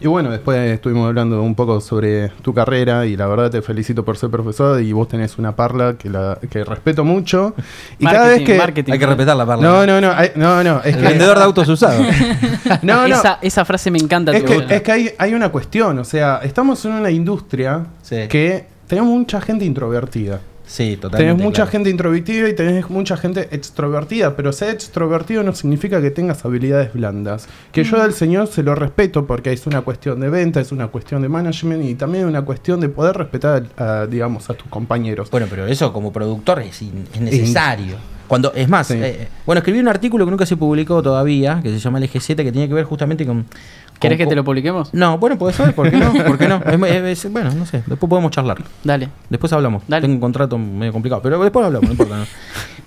y 0.00 0.06
bueno, 0.06 0.30
después 0.30 0.58
estuvimos 0.70 1.06
hablando 1.06 1.42
un 1.42 1.54
poco 1.54 1.80
sobre 1.80 2.28
tu 2.42 2.52
carrera 2.54 3.06
y 3.06 3.16
la 3.16 3.26
verdad 3.26 3.50
te 3.50 3.62
felicito 3.62 4.04
por 4.04 4.16
ser 4.16 4.30
profesor 4.30 4.80
y 4.80 4.92
vos 4.92 5.08
tenés 5.08 5.38
una 5.38 5.54
parla 5.54 5.94
que, 5.98 6.08
la, 6.10 6.38
que 6.50 6.64
respeto 6.64 7.04
mucho. 7.04 7.54
Y 7.98 8.04
cada 8.04 8.20
vez 8.28 8.38
Marketing, 8.38 8.46
que... 8.46 8.58
marketing. 8.58 8.92
Hay 8.92 8.98
que 8.98 9.06
respetar 9.06 9.36
la 9.36 9.46
parla. 9.46 9.62
No, 9.68 9.86
no, 9.86 10.00
no, 10.00 10.10
hay- 10.12 10.30
no, 10.36 10.64
no, 10.64 10.78
es 10.80 10.94
El 10.96 11.02
que, 11.02 11.08
vendedor 11.08 11.38
de 11.38 11.44
autos 11.44 11.68
usados. 11.68 12.06
no, 12.82 13.06
no, 13.08 13.14
Esa, 13.16 13.38
esa 13.42 13.64
frase 13.64 13.90
me 13.90 13.98
encanta. 13.98 14.32
es 14.32 14.42
que, 14.44 14.66
es 14.74 14.82
que 14.82 14.92
hay, 14.92 15.10
hay 15.18 15.34
una 15.34 15.50
cuestión, 15.50 15.98
o 15.98 16.04
sea, 16.04 16.40
estamos 16.42 16.84
en 16.84 16.92
una 16.92 17.10
industria 17.10 17.86
Sí. 18.02 18.26
que 18.28 18.66
tenemos 18.86 19.10
mucha 19.10 19.40
gente 19.40 19.64
introvertida. 19.64 20.40
Sí, 20.70 20.96
totalmente. 20.96 21.32
Tenés 21.32 21.44
mucha 21.44 21.54
claro. 21.62 21.70
gente 21.72 21.90
introvertida 21.90 22.48
y 22.48 22.54
tenés 22.54 22.88
mucha 22.88 23.16
gente 23.16 23.48
extrovertida, 23.50 24.36
pero 24.36 24.52
ser 24.52 24.70
extrovertido 24.70 25.42
no 25.42 25.52
significa 25.52 26.00
que 26.00 26.12
tengas 26.12 26.44
habilidades 26.44 26.92
blandas. 26.92 27.48
Que 27.72 27.82
yo 27.82 28.00
del 28.00 28.12
señor 28.12 28.46
se 28.46 28.62
lo 28.62 28.76
respeto 28.76 29.26
porque 29.26 29.52
es 29.52 29.66
una 29.66 29.80
cuestión 29.80 30.20
de 30.20 30.28
venta, 30.28 30.60
es 30.60 30.70
una 30.70 30.86
cuestión 30.86 31.22
de 31.22 31.28
management 31.28 31.84
y 31.84 31.96
también 31.96 32.24
una 32.26 32.42
cuestión 32.42 32.78
de 32.78 32.88
poder 32.88 33.16
respetar, 33.16 33.64
a, 33.76 34.06
digamos, 34.08 34.48
a 34.48 34.54
tus 34.54 34.68
compañeros. 34.68 35.28
Bueno, 35.32 35.48
pero 35.50 35.66
eso 35.66 35.92
como 35.92 36.12
productor 36.12 36.60
es, 36.60 36.80
in- 36.82 37.04
es 37.14 37.20
necesario. 37.20 37.96
Cuando, 38.30 38.52
es 38.54 38.68
más, 38.68 38.86
Sí. 38.86 38.94
eh, 38.96 39.26
bueno, 39.44 39.58
escribí 39.58 39.80
un 39.80 39.88
artículo 39.88 40.24
que 40.24 40.30
nunca 40.30 40.46
se 40.46 40.56
publicó 40.56 41.02
todavía, 41.02 41.58
que 41.64 41.68
se 41.70 41.80
llama 41.80 41.98
el 41.98 42.04
EG7, 42.08 42.36
que 42.44 42.52
tiene 42.52 42.68
que 42.68 42.74
ver 42.74 42.84
justamente 42.84 43.26
con... 43.26 43.44
¿Querés 43.98 44.18
que 44.18 44.26
te 44.28 44.36
lo 44.36 44.44
publiquemos? 44.44 44.94
No, 44.94 45.18
bueno, 45.18 45.36
puede 45.36 45.52
ser, 45.52 45.74
¿por 45.74 45.90
qué 45.90 45.96
no? 45.96 46.12
¿Por 46.12 46.38
qué 46.38 46.46
no? 46.46 46.62
Es- 46.86 47.24
es- 47.24 47.32
bueno, 47.32 47.50
no 47.52 47.66
sé, 47.66 47.82
después 47.86 48.08
podemos 48.08 48.30
charlarlo. 48.30 48.64
Dale. 48.84 49.08
Después 49.28 49.52
hablamos. 49.52 49.82
Dale. 49.88 50.02
Tengo 50.02 50.14
un 50.14 50.20
contrato 50.20 50.56
medio 50.58 50.92
complicado, 50.92 51.20
pero 51.20 51.42
después 51.42 51.66
hablamos, 51.66 51.88
no 51.88 51.92
importa. 51.92 52.18
¿no? 52.18 52.24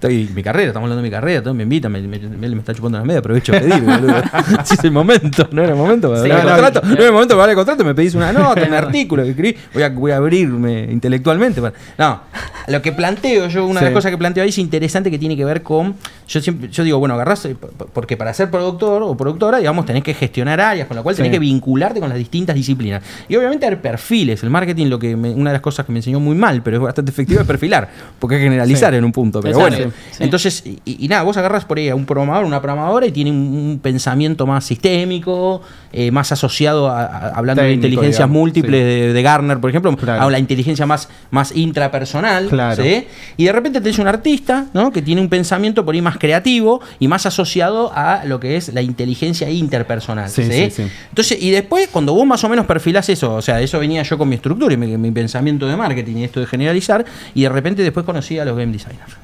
Estoy 0.00 0.30
mi 0.34 0.42
carrera, 0.42 0.68
estamos 0.68 0.86
hablando 0.86 1.02
de 1.02 1.08
mi 1.08 1.12
carrera, 1.14 1.42
todo 1.42 1.52
me 1.52 1.62
invita, 1.64 1.90
me, 1.90 2.00
me, 2.00 2.18
me- 2.18 2.48
me 2.48 2.56
está 2.60 2.72
chupando 2.72 2.96
la 2.96 3.04
media, 3.04 3.18
aprovecho 3.18 3.54
a 3.54 3.60
pedir, 3.60 3.82
boludo. 3.82 4.14
Si 4.64 4.72
es 4.72 4.84
el 4.84 4.92
momento, 4.92 5.46
no 5.52 5.60
era 5.62 5.72
el 5.72 5.76
momento 5.76 6.08
para 6.08 6.22
Sí, 6.22 6.30
hablar 6.30 6.46
de 6.46 6.50
no, 6.50 6.56
contrato, 6.62 6.80
no. 6.82 6.88
no 6.88 6.94
era 6.96 7.06
el 7.08 7.12
momento 7.12 7.34
para 7.34 7.42
hablar 7.42 7.48
de 7.50 7.54
contrato, 7.56 7.84
me 7.84 7.94
pedís 7.94 8.14
una 8.14 8.32
nota, 8.32 8.62
un 8.66 8.72
artículo 8.72 9.24
que 9.24 9.30
escribí, 9.32 9.56
voy 9.74 9.82
a, 9.82 9.90
voy 9.90 10.10
a 10.12 10.16
abrirme 10.16 10.88
intelectualmente. 10.90 11.60
para- 11.60 11.74
No, 11.98 12.22
lo 12.68 12.80
que 12.80 12.92
planteo 12.92 13.46
yo, 13.48 13.66
una 13.66 13.80
de 13.80 13.86
las 13.88 13.92
cosas 13.92 14.10
que 14.10 14.16
planteo 14.16 14.42
ahí 14.42 14.48
es 14.48 14.56
interesante 14.56 15.10
que 15.10 15.18
tiene 15.18 15.36
que 15.36 15.44
ver 15.44 15.62
con, 15.62 15.94
yo 16.30 16.40
siempre, 16.40 16.68
yo 16.70 16.84
digo, 16.84 16.98
bueno, 17.00 17.14
agarrás, 17.14 17.44
eh, 17.46 17.56
porque 17.92 18.16
para 18.16 18.32
ser 18.32 18.50
productor 18.50 19.02
o 19.02 19.16
productora, 19.16 19.58
digamos, 19.58 19.84
tenés 19.84 20.04
que 20.04 20.14
gestionar 20.14 20.60
áreas, 20.60 20.86
con 20.86 20.96
lo 20.96 21.02
cual 21.02 21.16
tenés 21.16 21.30
Sí. 21.30 21.32
que 21.32 21.38
vincularte 21.40 21.98
con 21.98 22.08
las 22.08 22.16
distintas 22.18 22.54
disciplinas. 22.54 23.02
Y 23.28 23.34
obviamente 23.34 23.66
hay 23.66 23.74
perfiles, 23.76 24.42
el 24.44 24.50
marketing, 24.50 24.86
lo 24.86 24.98
que 25.00 25.16
me- 25.16 25.30
una 25.30 25.50
de 25.50 25.54
las 25.54 25.60
cosas 25.62 25.84
que 25.84 25.90
me 25.92 25.98
enseñó 25.98 26.20
muy 26.20 26.36
mal, 26.36 26.62
pero 26.62 26.76
es 26.76 26.82
bastante 26.84 27.10
efectivo 27.10 27.40
es 27.40 27.46
perfilar, 27.46 27.88
porque 28.20 28.36
es 28.36 28.42
generalizar 28.42 28.92
Sí. 28.92 28.98
en 28.98 29.04
un 29.04 29.10
punto. 29.12 29.40
Pero 29.40 29.56
Exacto, 29.58 29.76
bueno, 29.76 29.92
entonces, 30.20 30.62
y, 30.64 30.78
y 31.04 31.08
nada, 31.08 31.22
vos 31.24 31.36
agarras 31.36 31.64
por 31.64 31.78
ahí 31.78 31.88
a 31.88 31.96
un 31.96 32.06
programador, 32.06 32.44
una 32.44 32.60
programadora 32.62 33.06
y 33.06 33.10
tiene 33.12 33.32
un, 33.32 33.36
un 33.38 33.80
pensamiento 33.82 34.46
más 34.46 34.64
sistémico, 34.64 35.62
eh, 35.92 36.10
más 36.12 36.30
asociado 36.32 36.88
a, 36.88 37.02
a- 37.02 37.28
hablando 37.30 37.62
de 37.62 37.72
inteligencias 37.72 38.18
digamos, 38.18 38.34
múltiples 38.36 38.80
sí. 38.80 38.84
de, 38.84 39.12
de 39.12 39.22
Garner, 39.22 39.58
por 39.58 39.70
ejemplo, 39.70 39.96
Claro. 39.96 40.22
a 40.22 40.30
la 40.30 40.38
inteligencia 40.38 40.86
más, 40.86 41.08
más 41.32 41.54
intrapersonal, 41.56 42.46
Claro. 42.48 42.82
Y 43.36 43.44
de 43.44 43.52
repente 43.52 43.80
tenés 43.80 43.98
un 43.98 44.06
artista, 44.06 44.66
¿no? 44.74 44.92
Que 44.92 45.02
tiene 45.02 45.20
un 45.20 45.28
pensamiento 45.28 45.84
por 45.84 45.94
ahí 45.94 46.02
más 46.02 46.18
creativo 46.20 46.80
y 47.00 47.08
más 47.08 47.26
asociado 47.26 47.90
a 47.92 48.24
lo 48.24 48.38
que 48.38 48.56
es 48.56 48.72
la 48.72 48.82
inteligencia 48.82 49.50
interpersonal. 49.50 50.30
Sí, 50.30 50.44
¿sí? 50.44 50.50
sí, 50.52 50.70
sí. 50.70 50.82
Entonces, 51.08 51.38
y 51.42 51.50
después, 51.50 51.88
cuando 51.88 52.14
vos 52.14 52.24
más 52.24 52.44
o 52.44 52.48
menos 52.48 52.66
perfilás 52.66 53.08
eso, 53.08 53.34
o 53.34 53.42
sea, 53.42 53.60
eso 53.60 53.80
venía 53.80 54.04
yo 54.04 54.16
con 54.16 54.28
mi 54.28 54.36
estructura 54.36 54.72
y 54.72 54.76
mi, 54.76 54.96
mi 54.96 55.10
pensamiento 55.10 55.66
de 55.66 55.76
marketing 55.76 56.18
y 56.18 56.24
esto 56.24 56.38
de 56.38 56.46
generalizar, 56.46 57.04
y 57.34 57.42
de 57.42 57.48
repente 57.48 57.82
después 57.82 58.06
conocí 58.06 58.38
a 58.38 58.44
los 58.44 58.56
game 58.56 58.70
designers. 58.70 59.16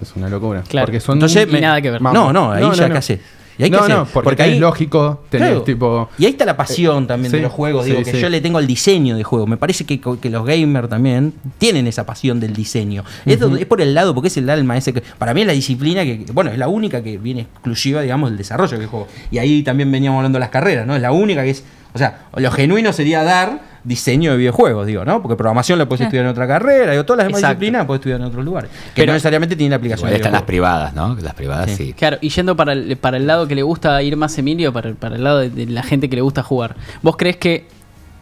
Es 0.00 0.12
una 0.16 0.28
locura. 0.28 0.62
Claro. 0.66 0.86
Porque 0.86 1.00
son 1.00 1.16
Entonces, 1.16 1.46
me- 1.48 1.60
nada 1.60 1.80
que 1.82 1.90
ver. 1.90 2.00
Vamos. 2.00 2.18
No, 2.18 2.32
no, 2.32 2.52
ahí 2.52 2.64
ya 2.74 2.88
qué 2.90 2.98
haces. 2.98 3.20
Y 3.58 3.64
hay 3.64 3.70
que 3.70 3.76
no, 3.76 3.82
hacer, 3.82 3.96
no, 3.96 4.04
porque, 4.06 4.24
porque 4.24 4.42
ahí 4.42 4.54
es 4.54 4.60
lógico 4.60 5.24
tener 5.28 5.48
Claro. 5.48 5.62
tipo... 5.62 6.08
Y 6.18 6.24
ahí 6.24 6.30
está 6.32 6.44
la 6.44 6.56
pasión 6.56 7.06
también 7.06 7.30
sí, 7.30 7.36
de 7.36 7.42
los 7.42 7.52
juegos, 7.52 7.84
sí, 7.84 7.90
digo, 7.90 8.02
que 8.02 8.12
sí. 8.12 8.18
yo 8.20 8.28
le 8.28 8.40
tengo 8.40 8.58
el 8.58 8.66
diseño 8.66 9.16
de 9.16 9.24
juego. 9.24 9.46
Me 9.46 9.56
parece 9.56 9.84
que, 9.84 10.00
que 10.00 10.30
los 10.30 10.44
gamers 10.46 10.88
también 10.88 11.34
tienen 11.58 11.86
esa 11.86 12.06
pasión 12.06 12.40
del 12.40 12.54
diseño. 12.54 13.04
es, 13.26 13.38
do- 13.38 13.54
es 13.56 13.66
por 13.66 13.80
el 13.80 13.92
lado, 13.94 14.14
porque 14.14 14.28
es 14.28 14.36
el 14.38 14.48
alma 14.48 14.76
ese 14.76 14.92
que. 14.92 15.02
Para 15.18 15.34
mí 15.34 15.42
es 15.42 15.46
la 15.46 15.52
disciplina 15.52 16.02
que, 16.04 16.24
bueno, 16.32 16.50
es 16.50 16.58
la 16.58 16.68
única 16.68 17.02
que 17.02 17.18
viene 17.18 17.42
exclusiva, 17.42 18.00
digamos, 18.00 18.30
del 18.30 18.38
desarrollo 18.38 18.78
del 18.78 18.86
juego. 18.86 19.06
Y 19.30 19.38
ahí 19.38 19.62
también 19.62 19.92
veníamos 19.92 20.18
hablando 20.18 20.36
de 20.36 20.40
las 20.40 20.50
carreras, 20.50 20.86
¿no? 20.86 20.96
Es 20.96 21.02
la 21.02 21.12
única 21.12 21.42
que 21.42 21.50
es. 21.50 21.62
O 21.94 21.98
sea, 21.98 22.26
lo 22.36 22.50
genuino 22.50 22.92
sería 22.92 23.22
dar 23.22 23.60
diseño 23.84 24.30
de 24.32 24.36
videojuegos, 24.38 24.86
digo, 24.86 25.04
¿no? 25.04 25.20
Porque 25.22 25.36
programación 25.36 25.78
la 25.78 25.86
puedes 25.86 26.02
Ah. 26.02 26.04
estudiar 26.04 26.24
en 26.24 26.30
otra 26.30 26.46
carrera, 26.46 26.94
y 26.94 27.02
todas 27.04 27.18
las 27.18 27.26
demás 27.26 27.40
Exacto. 27.40 27.54
disciplinas 27.60 27.80
las 27.80 27.86
puedes 27.86 27.98
estudiar 28.00 28.20
en 28.20 28.26
otros 28.26 28.44
lugares. 28.44 28.70
Que 28.70 28.76
Pero- 29.02 29.06
no 29.08 29.12
necesariamente 29.14 29.56
tienen 29.56 29.70
la 29.72 29.76
aplicación 29.76 30.08
Igual 30.08 30.16
están 30.20 30.32
las 30.32 30.42
privadas, 30.42 30.94
¿no? 30.94 31.16
Las 31.20 31.34
privadas 31.34 31.70
Sí. 31.70 31.76
sí. 31.86 31.92
Claro, 31.92 32.18
y 32.20 32.28
yendo 32.28 32.54
para 32.56 32.72
el, 32.74 32.96
para 32.96 33.16
el 33.16 33.26
lado 33.26 33.48
que 33.48 33.54
le 33.56 33.62
gusta 33.64 34.00
ir 34.02 34.16
más 34.16 34.38
Emilio, 34.38 34.72
para, 34.72 34.92
para 34.94 35.16
el 35.16 35.24
lado 35.24 35.40
de, 35.40 35.50
de 35.50 35.66
la 35.66 35.82
gente 35.82 36.08
que 36.08 36.14
le 36.16 36.22
gusta 36.22 36.42
jugar. 36.44 36.76
¿Vos 37.02 37.16
crees 37.16 37.36
que 37.38 37.66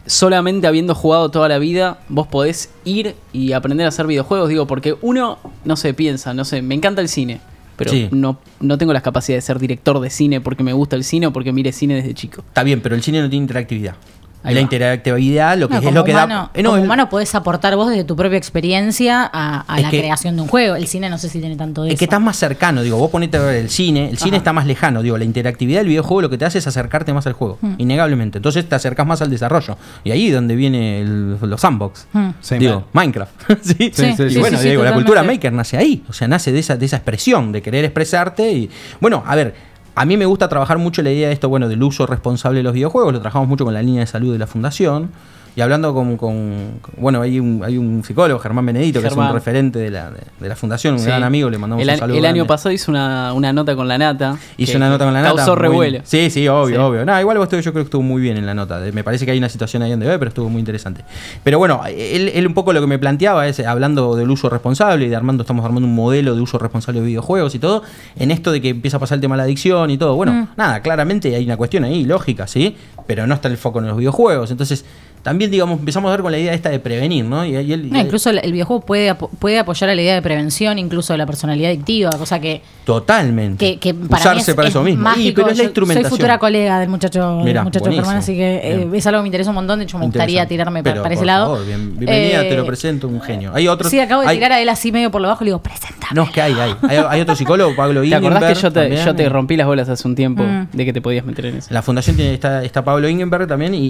solamente 0.07 0.65
habiendo 0.67 0.95
jugado 0.95 1.29
toda 1.29 1.47
la 1.47 1.59
vida, 1.59 1.99
vos 2.09 2.27
podés 2.27 2.71
ir 2.85 3.15
y 3.33 3.53
aprender 3.53 3.85
a 3.85 3.89
hacer 3.89 4.07
videojuegos? 4.07 4.49
Digo, 4.49 4.65
porque 4.67 4.95
uno, 5.01 5.37
no 5.63 5.75
sé, 5.75 5.93
piensa, 5.93 6.33
no 6.33 6.43
sé, 6.43 6.61
me 6.63 6.73
encanta 6.75 7.01
el 7.01 7.07
cine. 7.07 7.39
Pero 7.83 7.91
Sí. 7.91 8.07
no, 8.11 8.39
no 8.59 8.77
tengo 8.77 8.93
las 8.93 9.01
capacidades 9.01 9.43
de 9.43 9.47
ser 9.47 9.59
director 9.59 9.99
de 9.99 10.09
cine 10.09 10.39
porque 10.41 10.63
me 10.63 10.73
gusta 10.73 10.95
el 10.95 11.03
cine 11.03 11.27
o 11.27 11.33
porque 11.33 11.51
mire 11.51 11.71
cine 11.71 11.95
desde 11.95 12.13
chico. 12.13 12.43
Está 12.47 12.63
bien, 12.63 12.81
pero 12.81 12.93
el 12.95 13.01
cine 13.01 13.21
no 13.21 13.29
tiene 13.29 13.43
interactividad. 13.43 13.95
Ahí 14.43 14.53
la 14.55 14.59
va. 14.59 14.63
interactividad 14.63 15.57
lo 15.57 15.67
que 15.67 15.75
No, 15.75 15.79
es 15.89 15.93
lo 15.93 16.03
que 16.03 16.11
humano, 16.11 16.35
da. 16.35 16.51
eh, 16.53 16.63
no, 16.63 16.69
como 16.69 16.77
el- 16.79 16.85
humano 16.85 17.09
podés 17.09 17.33
aportar 17.35 17.75
vos 17.75 17.89
desde 17.89 18.03
tu 18.03 18.15
propia 18.15 18.37
experiencia 18.37 19.29
a, 19.31 19.65
a 19.67 19.77
Es 19.77 19.83
la 19.83 19.89
que- 19.89 19.99
creación 19.99 20.35
de 20.35 20.41
un 20.41 20.47
juego. 20.47 20.75
El 20.75 20.87
cine 20.87 21.09
no 21.09 21.17
sé 21.17 21.29
si 21.29 21.39
tiene 21.39 21.55
tanto 21.55 21.83
de 21.83 21.89
Es 21.89 21.93
eso. 21.93 21.99
que 21.99 22.05
estás 22.05 22.21
más 22.21 22.37
cercano, 22.37 22.81
digo, 22.81 22.97
vos 22.97 23.09
ponete 23.11 23.37
a 23.37 23.41
ver 23.41 23.55
el 23.57 23.69
cine, 23.69 24.09
el 24.09 24.17
cine 24.17 24.31
Ajá. 24.31 24.37
está 24.37 24.53
más 24.53 24.65
lejano, 24.65 25.01
digo, 25.03 25.17
la 25.17 25.23
interactividad 25.25 25.81
del 25.81 25.87
videojuego 25.89 26.21
lo 26.23 26.29
que 26.29 26.37
te 26.37 26.45
hace 26.45 26.57
es 26.59 26.67
acercarte 26.67 27.13
más 27.13 27.27
al 27.27 27.33
juego, 27.33 27.57
Mm. 27.61 27.73
innegablemente. 27.77 28.37
Entonces 28.39 28.67
te 28.67 28.75
acercas 28.75 29.05
más 29.05 29.21
al 29.21 29.29
desarrollo. 29.29 29.77
Y 30.03 30.11
ahí 30.11 30.27
es 30.27 30.33
donde 30.33 30.55
viene 30.55 31.01
el- 31.01 31.37
los 31.41 31.61
sandbox. 31.61 32.07
Mm. 32.13 32.29
Sí, 32.41 32.57
digo, 32.57 32.85
Minecraft. 32.93 33.31
sí, 33.61 33.91
Sí, 33.93 34.13
sí, 34.15 34.23
y 34.29 34.37
bueno, 34.37 34.57
sí, 34.57 34.63
sí, 34.63 34.69
digo, 34.69 34.83
la 34.83 34.93
cultura 34.93 35.23
maker 35.23 35.53
nace 35.53 35.77
ahí, 35.77 36.03
o 36.09 36.13
sea, 36.13 36.27
nace 36.27 36.51
de 36.51 36.59
esa, 36.59 36.77
de 36.77 36.85
esa 36.85 36.97
expresión, 36.97 37.51
de 37.51 37.61
querer 37.61 37.85
expresarte. 37.85 38.51
Y 38.51 38.69
bueno, 38.99 39.23
a 39.25 39.35
ver, 39.35 39.53
a 39.95 40.05
mí 40.05 40.17
me 40.17 40.25
gusta 40.25 40.47
trabajar 40.47 40.77
mucho 40.77 41.01
la 41.01 41.11
idea 41.11 41.27
de 41.27 41.33
esto, 41.33 41.49
bueno, 41.49 41.67
del 41.67 41.83
uso 41.83 42.05
responsable 42.05 42.59
de 42.59 42.63
los 42.63 42.73
videojuegos, 42.73 43.13
lo 43.13 43.19
trabajamos 43.19 43.47
mucho 43.47 43.65
con 43.65 43.73
la 43.73 43.81
línea 43.81 44.01
de 44.01 44.07
salud 44.07 44.31
de 44.31 44.39
la 44.39 44.47
fundación. 44.47 45.09
Y 45.55 45.59
hablando 45.61 45.93
con, 45.93 46.15
con- 46.15 46.79
con- 46.81 46.93
bueno, 46.97 47.21
hay 47.21 47.39
un, 47.39 47.61
hay 47.65 47.77
un 47.77 48.03
psicólogo, 48.05 48.39
Germán 48.39 48.65
Benedito, 48.65 49.01
que 49.01 49.07
es 49.07 49.13
un 49.15 49.33
referente 49.33 49.79
de 49.79 49.89
la, 49.91 50.09
de, 50.09 50.19
de 50.39 50.47
la 50.49 50.55
fundación, 50.55 50.93
un 50.93 50.99
Sí. 51.01 51.07
gran 51.07 51.23
amigo, 51.23 51.49
le 51.49 51.57
mandamos 51.57 51.83
el, 51.83 51.89
un 51.89 51.93
a- 51.95 51.97
saludo. 51.97 52.17
el 52.17 52.25
año 52.25 52.47
pasado 52.47 52.71
hizo 52.71 52.89
una, 52.89 53.33
una 53.33 53.51
nota 53.51 53.75
con 53.75 53.87
la 53.87 53.97
nata. 53.97 54.37
Hizo 54.57 54.77
una 54.77 54.89
nota 54.89 55.03
con 55.05 55.13
la 55.13 55.21
nata. 55.21 55.35
Causó 55.35 55.51
muy- 55.55 55.61
revuelo. 55.61 55.99
Sí, 56.03 56.29
sí, 56.29 56.47
obvio, 56.47 56.75
Sí. 56.77 56.81
obvio. 56.81 57.05
No, 57.05 57.19
igual 57.19 57.37
vos 57.37 57.45
estuvo- 57.45 57.59
yo 57.61 57.71
creo 57.73 57.83
que 57.83 57.87
estuvo 57.87 58.01
muy 58.01 58.21
bien 58.21 58.37
en 58.37 58.45
la 58.45 58.53
nota. 58.53 58.79
Me 58.93 59.03
parece 59.03 59.25
que 59.25 59.31
hay 59.31 59.37
una 59.37 59.49
situación 59.49 59.83
ahí 59.83 59.91
donde 59.91 60.07
ve, 60.07 60.17
pero 60.17 60.29
estuvo 60.29 60.47
muy 60.49 60.59
interesante. 60.59 61.03
Pero 61.43 61.57
bueno, 61.59 61.81
él, 61.85 62.31
él 62.33 62.47
un 62.47 62.53
poco 62.53 62.71
lo 62.71 62.79
que 62.79 62.87
me 62.87 62.97
planteaba 62.97 63.45
es, 63.47 63.59
hablando 63.59 64.15
del 64.15 64.29
uso 64.31 64.49
responsable 64.49 65.05
y 65.05 65.09
de 65.09 65.15
armando, 65.17 65.41
estamos 65.43 65.65
armando 65.65 65.85
un 65.87 65.95
modelo 65.95 66.33
de 66.33 66.41
uso 66.41 66.57
responsable 66.59 67.01
de 67.01 67.07
videojuegos 67.07 67.55
y 67.55 67.59
todo, 67.59 67.83
en 68.15 68.31
esto 68.31 68.51
de 68.53 68.61
que 68.61 68.69
empieza 68.69 68.97
a 68.97 68.99
pasar 69.01 69.17
el 69.17 69.21
tema 69.21 69.35
de 69.35 69.39
la 69.39 69.43
adicción 69.43 69.89
y 69.89 69.97
todo. 69.97 70.15
Bueno, 70.15 70.31
Mm. 70.31 70.47
nada, 70.55 70.81
claramente 70.81 71.35
hay 71.35 71.43
una 71.43 71.57
cuestión 71.57 71.83
ahí, 71.83 72.05
lógica, 72.05 72.47
¿sí? 72.47 72.75
Pero 73.05 73.27
no 73.27 73.33
está 73.33 73.49
el 73.49 73.57
foco 73.57 73.79
en 73.79 73.87
los 73.87 73.97
videojuegos. 73.97 74.51
Entonces, 74.51 74.85
también, 75.23 75.51
digamos, 75.51 75.79
empezamos 75.79 76.09
a 76.09 76.11
ver 76.11 76.21
con 76.21 76.31
la 76.31 76.37
idea 76.39 76.53
esta 76.53 76.69
de 76.69 76.79
prevenir, 76.79 77.25
¿no? 77.25 77.45
Y, 77.45 77.55
y 77.55 77.73
él- 77.73 77.89
No, 77.91 77.99
incluso 77.99 78.29
el, 78.29 78.39
el 78.39 78.51
videojuego 78.51 78.81
puede, 78.85 79.11
apo- 79.11 79.29
puede 79.39 79.59
apoyar 79.59 79.89
a 79.89 79.95
la 79.95 80.01
idea 80.01 80.15
de 80.15 80.21
prevención, 80.21 80.79
incluso 80.79 81.13
de 81.13 81.17
la 81.17 81.25
personalidad 81.25 81.69
adictiva, 81.69 82.09
cosa 82.11 82.39
que, 82.39 82.61
Totalmente. 82.85 83.57
que, 83.73 83.79
que 83.79 83.93
para 83.93 84.19
Usarse 84.21 84.35
mí 84.35 84.51
es, 84.51 84.55
para 84.55 84.67
es 84.67 84.73
eso 84.73 84.83
mismo. 84.83 85.03
mágico. 85.03 85.27
Y, 85.29 85.31
pero 85.31 85.49
es 85.49 85.57
la 85.57 85.63
instrumentación. 85.63 86.09
Soy 86.09 86.17
futura 86.17 86.37
colega 86.39 86.79
del 86.79 86.89
muchacho, 86.89 87.37
del 87.37 87.45
Mirá, 87.45 87.63
muchacho. 87.63 87.91
Germán, 87.91 88.17
así 88.17 88.35
que 88.35 88.55
eh, 88.63 88.87
es 88.93 89.07
algo 89.07 89.19
que 89.19 89.23
me 89.23 89.27
interesa 89.29 89.49
un 89.51 89.55
montón. 89.55 89.79
De 89.79 89.85
hecho, 89.85 89.97
me 89.97 90.05
gustaría 90.05 90.45
tirarme 90.47 90.83
para, 90.83 90.93
Pero, 90.95 91.03
para 91.03 91.13
ese 91.13 91.19
por 91.21 91.27
lado. 91.27 91.45
favor, 91.51 91.65
bien- 91.65 91.97
bienvenida, 91.97 92.41
Eh, 92.45 92.49
te 92.49 92.55
lo 92.57 92.65
presento, 92.65 93.07
un 93.07 93.21
genio. 93.21 93.51
Hay 93.53 93.67
otros. 93.67 93.89
Sí, 93.91 93.99
acabo 93.99 94.21
de 94.23 94.27
hay- 94.29 94.37
tirar 94.37 94.51
a 94.53 94.61
él 94.61 94.69
así 94.69 94.91
medio 94.91 95.11
por 95.11 95.21
lo 95.21 95.27
bajo 95.27 95.43
y 95.43 95.45
le 95.45 95.49
digo, 95.49 95.61
presenta. 95.61 96.07
No, 96.13 96.23
es 96.23 96.31
que 96.31 96.41
hay, 96.41 96.53
hay. 96.53 96.75
Hay, 96.89 96.97
hay 97.09 97.21
otro 97.21 97.35
psicólogo, 97.35 97.75
Pablo 97.75 98.01
¿Te 98.01 98.13
acordás 98.15 98.39
que 98.39 98.45
Ingenberg 98.51 98.61
yo 98.61 98.71
te, 98.73 98.79
también. 98.81 99.05
yo 99.05 99.15
te 99.15 99.29
rompí 99.29 99.55
las 99.55 99.67
bolas 99.67 99.87
hace 99.87 100.07
un 100.07 100.15
tiempo 100.15 100.43
Mm. 100.43 100.67
de 100.73 100.85
que 100.85 100.91
te 100.93 101.01
podías 101.01 101.23
meter 101.25 101.45
en 101.45 101.57
eso? 101.57 101.67
La 101.73 101.81
fundación 101.81 102.15
tiene, 102.17 102.33
está, 102.33 102.63
está 102.63 102.83
Pablo 102.83 103.07
Ingenberg 103.07 103.47
también 103.47 103.73
y, 103.75 103.81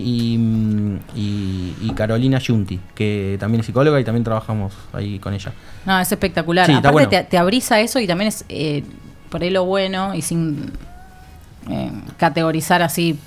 y, 1.21 1.75
y- 1.81 1.91
Carolina 1.95 2.39
Giunti, 2.39 2.79
que 2.95 3.38
también 3.39 3.60
es 3.62 3.65
psicóloga 3.67 3.99
y 3.99 4.03
también 4.03 4.23
trabajamos 4.23 4.73
ahí 4.93 5.19
con 5.19 5.34
ella. 5.34 5.51
No, 5.86 5.99
es 5.99 6.12
espectacular. 6.12 6.65
Sí, 6.65 6.73
Aparte, 6.73 6.91
bueno. 6.91 7.10
te, 7.10 7.23
te 7.23 7.38
abrís 7.38 7.71
a 7.71 7.79
eso 7.79 7.99
y 7.99 8.07
también 8.07 8.29
es 8.29 8.45
eh, 8.49 8.84
por 9.29 9.41
ahí 9.43 9.49
lo 9.49 9.65
bueno 9.65 10.13
y 10.15 10.21
sin 10.21 10.71
eh, 11.69 11.91
categorizar 12.17 12.81
así 12.81 13.17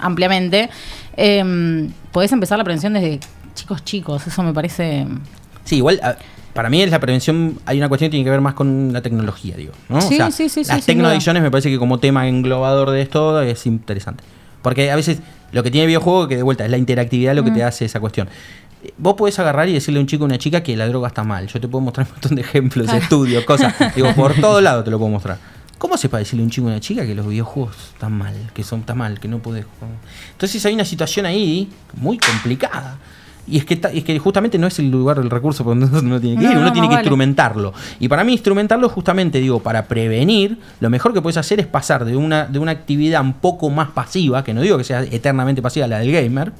ampliamente, 0.00 0.68
eh, 1.16 1.88
podés 2.12 2.32
empezar 2.32 2.58
la 2.58 2.64
prevención 2.64 2.92
desde 2.94 3.20
chicos 3.54 3.84
chicos. 3.84 4.26
Eso 4.26 4.42
me 4.42 4.52
parece. 4.52 5.06
Sí, 5.64 5.76
igual 5.76 6.00
a- 6.02 6.16
para 6.54 6.70
mí 6.70 6.80
es 6.82 6.90
la 6.90 7.00
prevención, 7.00 7.58
hay 7.66 7.78
una 7.78 7.88
cuestión 7.88 8.08
que 8.10 8.12
tiene 8.12 8.24
que 8.24 8.30
ver 8.30 8.40
más 8.40 8.54
con 8.54 8.92
la 8.92 9.02
tecnología, 9.02 9.56
digo. 9.56 9.72
¿no? 9.88 10.00
Sí, 10.00 10.18
sí, 10.30 10.48
sí, 10.48 10.64
sí, 10.64 10.70
Las 10.70 10.86
tecnoadicciones 10.86 11.42
me 11.42 11.50
parece 11.50 11.68
que 11.68 11.78
como 11.78 11.98
tema 11.98 12.28
englobador 12.28 12.90
de 12.90 13.02
esto 13.02 13.40
es 13.42 13.66
interesante. 13.66 14.22
Porque 14.62 14.90
a 14.90 14.96
veces 14.96 15.18
lo 15.54 15.62
que 15.62 15.70
tiene 15.70 15.84
el 15.84 15.88
videojuego, 15.88 16.26
que 16.26 16.36
de 16.36 16.42
vuelta 16.42 16.64
es 16.64 16.70
la 16.70 16.76
interactividad 16.76 17.32
lo 17.34 17.44
que 17.44 17.52
te 17.52 17.62
hace 17.62 17.84
esa 17.84 18.00
cuestión. 18.00 18.28
Vos 18.98 19.14
podés 19.14 19.38
agarrar 19.38 19.68
y 19.68 19.72
decirle 19.72 20.00
a 20.00 20.02
un 20.02 20.08
chico 20.08 20.24
o 20.24 20.26
una 20.26 20.36
chica 20.36 20.64
que 20.64 20.76
la 20.76 20.88
droga 20.88 21.06
está 21.08 21.22
mal. 21.22 21.46
Yo 21.46 21.60
te 21.60 21.68
puedo 21.68 21.80
mostrar 21.80 22.06
un 22.08 22.12
montón 22.12 22.34
de 22.34 22.42
ejemplos, 22.42 22.92
estudios, 22.92 23.44
cosas. 23.44 23.72
Digo, 23.94 24.12
por 24.14 24.34
todo 24.34 24.60
lado 24.60 24.82
te 24.82 24.90
lo 24.90 24.98
puedo 24.98 25.12
mostrar. 25.12 25.38
¿Cómo 25.78 25.96
se 25.96 26.08
para 26.08 26.18
decirle 26.18 26.42
a 26.42 26.44
un 26.44 26.50
chico 26.50 26.66
o 26.66 26.70
una 26.70 26.80
chica 26.80 27.06
que 27.06 27.14
los 27.14 27.26
videojuegos 27.26 27.76
están 27.92 28.12
mal, 28.12 28.34
que 28.52 28.64
son 28.64 28.82
tan 28.82 28.98
mal, 28.98 29.20
que 29.20 29.28
no 29.28 29.38
podés 29.38 29.64
jugar? 29.64 29.94
Entonces 30.32 30.66
hay 30.66 30.74
una 30.74 30.84
situación 30.84 31.24
ahí 31.24 31.70
muy 31.94 32.18
complicada. 32.18 32.98
Y 33.46 33.58
es 33.58 33.64
que, 33.64 33.76
ta- 33.76 33.90
es 33.92 34.04
que 34.04 34.18
justamente 34.18 34.58
no 34.58 34.66
es 34.66 34.78
el 34.78 34.90
lugar, 34.90 35.18
el 35.18 35.28
recurso 35.30 35.64
por 35.64 35.78
donde 35.78 35.98
uno 35.98 36.20
tiene 36.20 36.36
que 36.38 36.44
No, 36.44 36.50
ir, 36.52 36.56
uno 36.56 36.66
no, 36.66 36.72
tiene 36.72 36.88
que 36.88 36.94
vale. 36.94 37.02
instrumentarlo. 37.02 37.72
Y 38.00 38.08
para 38.08 38.24
mí 38.24 38.32
instrumentarlo 38.32 38.88
justamente, 38.88 39.38
digo, 39.40 39.60
para 39.60 39.86
prevenir, 39.86 40.58
lo 40.80 40.88
mejor 40.90 41.12
que 41.12 41.20
puedes 41.20 41.36
hacer 41.36 41.60
es 41.60 41.66
pasar 41.66 42.04
de 42.04 42.16
una, 42.16 42.46
de 42.46 42.58
una 42.58 42.72
actividad 42.72 43.20
un 43.22 43.34
poco 43.34 43.68
más 43.70 43.88
pasiva, 43.90 44.42
que 44.44 44.54
no 44.54 44.62
digo 44.62 44.78
que 44.78 44.84
sea 44.84 45.02
eternamente 45.02 45.60
pasiva 45.62 45.86
la 45.86 45.98
del 45.98 46.10
gamer, 46.12 46.52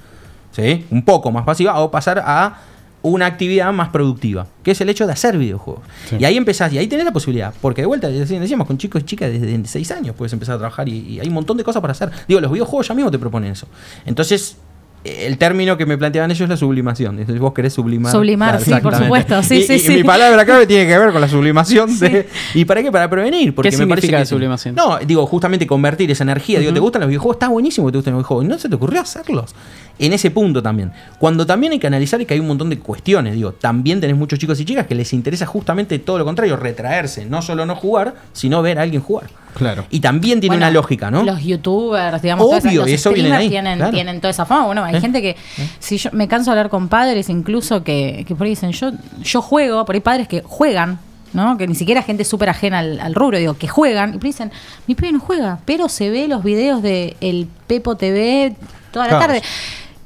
¿sí? 0.52 0.84
Un 0.90 1.04
poco 1.04 1.30
más 1.32 1.44
pasiva, 1.44 1.78
o 1.80 1.90
pasar 1.90 2.22
a 2.24 2.58
una 3.02 3.26
actividad 3.26 3.70
más 3.70 3.90
productiva, 3.90 4.46
que 4.62 4.70
es 4.70 4.80
el 4.80 4.88
hecho 4.88 5.06
de 5.06 5.12
hacer 5.12 5.36
videojuegos. 5.36 5.82
Y 6.18 6.24
ahí 6.24 6.38
empezás, 6.38 6.72
y 6.72 6.78
ahí 6.78 6.86
tenés 6.86 7.04
la 7.04 7.12
posibilidad, 7.12 7.52
porque 7.60 7.82
de 7.82 7.86
vuelta, 7.86 8.08
dec- 8.08 8.38
decíamos, 8.40 8.66
con 8.66 8.78
chicos 8.78 9.02
y 9.02 9.04
chicas 9.04 9.30
desde 9.30 9.62
6 9.66 9.90
años 9.90 10.14
puedes 10.16 10.32
empezar 10.32 10.54
a 10.54 10.58
trabajar 10.58 10.88
y, 10.88 10.96
y 11.00 11.20
hay 11.20 11.28
un 11.28 11.34
montón 11.34 11.58
de 11.58 11.64
cosas 11.64 11.82
para 11.82 11.92
hacer. 11.92 12.10
Digo, 12.26 12.40
los 12.40 12.50
videojuegos 12.50 12.88
ya 12.88 12.94
mismo 12.94 13.10
te 13.10 13.18
proponen 13.18 13.52
eso. 13.52 13.66
Entonces, 14.06 14.56
el 15.04 15.36
término 15.38 15.76
que 15.76 15.84
me 15.86 15.98
planteaban 15.98 16.30
ellos 16.30 16.40
es 16.42 16.48
la 16.48 16.56
sublimación. 16.56 17.18
Entonces 17.18 17.40
vos 17.40 17.52
querés 17.52 17.74
sublimar. 17.74 18.10
Sublimar, 18.10 18.60
sí, 18.60 18.72
por 18.82 18.94
supuesto. 18.96 19.42
Sí, 19.42 19.56
Y- 19.56 19.62
sí, 19.62 19.74
y 19.74 19.78
sí. 19.78 19.92
Mi 19.96 20.02
palabra 20.04 20.44
clave 20.44 20.66
tiene 20.66 20.86
que 20.86 20.98
ver 20.98 21.12
con 21.12 21.20
la 21.20 21.28
sublimación. 21.28 21.98
de- 21.98 22.26
¿Y 22.54 22.64
para 22.64 22.82
qué? 22.82 22.90
Para 22.90 23.08
prevenir. 23.10 23.54
Porque 23.54 23.70
¿Qué 23.70 23.76
me 23.76 23.86
parece 23.86 24.06
significa 24.06 24.16
que 24.18 24.22
la 24.22 24.26
sublimación? 24.26 24.74
No, 24.74 24.98
digo, 24.98 25.26
justamente 25.26 25.66
convertir 25.66 26.10
esa 26.10 26.24
energía. 26.24 26.58
Digo, 26.60 26.72
¿te 26.72 26.80
gustan 26.80 27.00
los 27.00 27.08
videojuegos? 27.08 27.36
Está 27.36 27.48
buenísimo 27.48 27.86
que 27.86 27.92
te 27.92 27.98
gusten 27.98 28.14
los 28.14 28.20
videojuegos. 28.20 28.44
Y 28.46 28.48
no 28.48 28.58
se 28.58 28.68
te 28.68 28.74
ocurrió 28.76 29.00
hacerlos. 29.02 29.54
En 29.98 30.12
ese 30.12 30.30
punto 30.32 30.60
también. 30.62 30.90
Cuando 31.18 31.46
también 31.46 31.72
hay 31.74 31.78
que 31.78 31.86
analizar 31.86 32.24
que 32.26 32.34
hay 32.34 32.40
un 32.40 32.48
montón 32.48 32.68
de 32.70 32.78
cuestiones. 32.78 33.34
Digo, 33.34 33.52
también 33.52 34.00
tenés 34.00 34.16
muchos 34.16 34.38
chicos 34.38 34.58
y 34.60 34.64
chicas 34.64 34.86
que 34.86 34.94
les 34.94 35.12
interesa 35.12 35.46
justamente 35.46 35.98
todo 36.00 36.18
lo 36.18 36.24
contrario, 36.24 36.56
retraerse. 36.56 37.26
No 37.26 37.42
solo 37.42 37.64
no 37.66 37.76
jugar, 37.76 38.14
sino 38.32 38.60
ver 38.62 38.78
a 38.78 38.82
alguien 38.82 39.02
jugar. 39.02 39.26
Claro. 39.54 39.86
Y 39.90 40.00
también 40.00 40.40
tiene 40.40 40.56
Bueno, 40.56 40.66
una 40.66 40.72
lógica, 40.72 41.12
¿no? 41.12 41.22
Los 41.22 41.44
youtubers, 41.44 42.20
digamos, 42.22 42.44
todas 42.44 42.58
esas- 42.64 42.72
Obvio, 42.72 42.80
los 42.80 42.90
y 42.90 42.94
eso 42.94 43.12
viene 43.12 43.32
ahí, 43.32 43.48
tienen, 43.48 43.76
claro. 43.78 43.92
tienen 43.92 44.20
toda 44.20 44.30
esa 44.32 44.44
fama. 44.44 44.66
Bueno, 44.66 44.84
hay 44.94 44.98
¿Eh? 44.98 45.02
gente 45.02 45.22
que, 45.22 45.36
si 45.78 45.98
yo 45.98 46.10
me 46.12 46.28
canso 46.28 46.50
de 46.50 46.58
hablar 46.58 46.70
con 46.70 46.88
padres, 46.88 47.28
incluso 47.28 47.82
que, 47.84 48.24
que 48.26 48.34
por 48.34 48.44
ahí 48.46 48.50
dicen, 48.50 48.72
yo, 48.72 48.90
yo 49.22 49.42
juego, 49.42 49.84
por 49.84 49.94
ahí 49.94 50.00
padres 50.00 50.28
que 50.28 50.42
juegan, 50.42 50.98
¿no? 51.32 51.56
Que 51.58 51.66
ni 51.66 51.74
siquiera 51.74 52.02
gente 52.02 52.24
súper 52.24 52.48
ajena 52.48 52.78
al, 52.78 53.00
al 53.00 53.14
rubro, 53.14 53.38
digo, 53.38 53.54
que 53.54 53.66
juegan, 53.68 54.10
y 54.10 54.12
por 54.18 54.24
ahí 54.26 54.30
dicen, 54.30 54.52
mi 54.86 54.94
pibe 54.94 55.12
no 55.12 55.20
juega, 55.20 55.58
pero 55.64 55.88
se 55.88 56.10
ve 56.10 56.28
los 56.28 56.44
videos 56.44 56.80
de 56.82 57.16
el 57.20 57.48
Pepo 57.66 57.96
TV 57.96 58.54
toda 58.92 59.06
la 59.06 59.10
Claro. 59.18 59.26
tarde. 59.26 59.42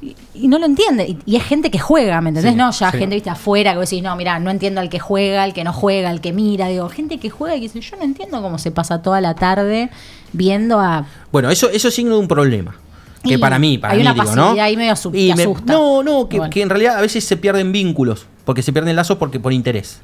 Y, 0.01 0.15
y 0.33 0.47
no 0.49 0.61
lo 0.61 0.67
entiende. 0.67 1.05
Y, 1.09 1.19
y 1.27 1.35
es 1.37 1.43
gente 1.45 1.73
que 1.73 1.81
juega, 1.81 2.21
¿me 2.21 2.29
entendés? 2.29 2.53
Sí, 2.53 2.57
no, 2.57 2.71
ya 2.71 2.93
sí. 2.93 2.99
gente, 2.99 3.17
viste, 3.17 3.31
afuera, 3.31 3.73
que 3.73 3.79
vos 3.79 3.91
decís, 3.91 4.03
no, 4.03 4.15
mira, 4.15 4.39
no 4.39 4.49
entiendo 4.51 4.81
al 4.81 4.89
que 4.89 5.01
juega, 5.01 5.43
al 5.43 5.53
que 5.53 5.65
no 5.65 5.73
juega, 5.73 6.09
al 6.09 6.21
que 6.21 6.33
mira. 6.33 6.69
Digo, 6.69 6.89
gente 6.89 7.19
que 7.19 7.29
juega 7.31 7.57
y 7.57 7.61
que 7.61 7.69
dice, 7.69 7.81
yo 7.81 7.97
no 7.97 8.05
entiendo 8.05 8.41
cómo 8.41 8.59
se 8.59 8.71
pasa 8.71 9.03
toda 9.03 9.21
la 9.21 9.35
tarde 9.35 9.91
viendo 10.33 10.79
a 10.79 11.05
Bueno, 11.33 11.51
eso, 11.51 11.69
eso 11.69 11.89
es 11.89 11.95
signo 11.95 12.15
de 12.15 12.21
un 12.21 12.29
problema. 12.29 12.77
Que 13.23 13.35
Y 13.35 13.39
para 13.39 13.59
mí, 13.59 13.79
para 13.79 13.93
hay 13.95 13.99
mí, 14.01 14.07
una 14.07 14.15
digo, 14.15 14.37
¿no? 14.37 14.51
ahí 14.61 14.77
medio 14.77 14.95
Y 15.13 15.33
me- 15.35 15.43
asusta. 15.43 15.73
no, 15.73 16.03
no, 16.03 16.29
que, 16.29 16.39
Bueno. 16.39 16.51
que 16.53 16.63
en 16.63 16.71
realidad 16.71 16.97
a 16.99 17.01
veces 17.01 17.25
se 17.25 17.37
pierden 17.37 17.73
vínculos, 17.73 18.27
porque 18.45 18.63
se 18.63 18.73
pierden 18.73 18.95
lazos 18.97 19.19
porque 19.19 19.41
por 19.41 19.53
interés. 19.53 20.01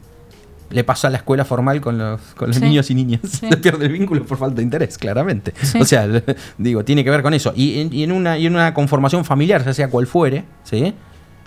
Le 0.70 0.82
pasa 0.82 1.06
a 1.08 1.10
la 1.10 1.18
escuela 1.18 1.44
formal 1.44 1.80
con 1.80 1.98
los, 1.98 2.20
con 2.36 2.48
los 2.48 2.56
Sí. 2.56 2.62
niños 2.64 2.90
y 2.90 2.94
niñas. 2.94 3.20
Sí. 3.24 3.46
Se 3.50 3.56
pierde 3.58 3.86
el 3.86 3.92
vínculo 3.92 4.24
por 4.24 4.38
falta 4.38 4.56
de 4.56 4.62
interés, 4.62 4.98
claramente. 4.98 5.52
Sí. 5.62 5.78
O 5.80 5.84
sea, 5.84 6.08
digo, 6.58 6.84
tiene 6.84 7.04
que 7.04 7.10
ver 7.10 7.22
con 7.22 7.34
eso. 7.34 7.52
Y 7.54 7.80
en, 7.80 7.92
y 7.92 8.02
en 8.02 8.10
una, 8.10 8.38
y 8.38 8.46
en 8.46 8.54
una 8.54 8.74
conformación 8.74 9.24
familiar, 9.24 9.64
ya 9.64 9.72
sea 9.74 9.88
cual 9.88 10.06
fuere, 10.08 10.44
¿sí? 10.64 10.92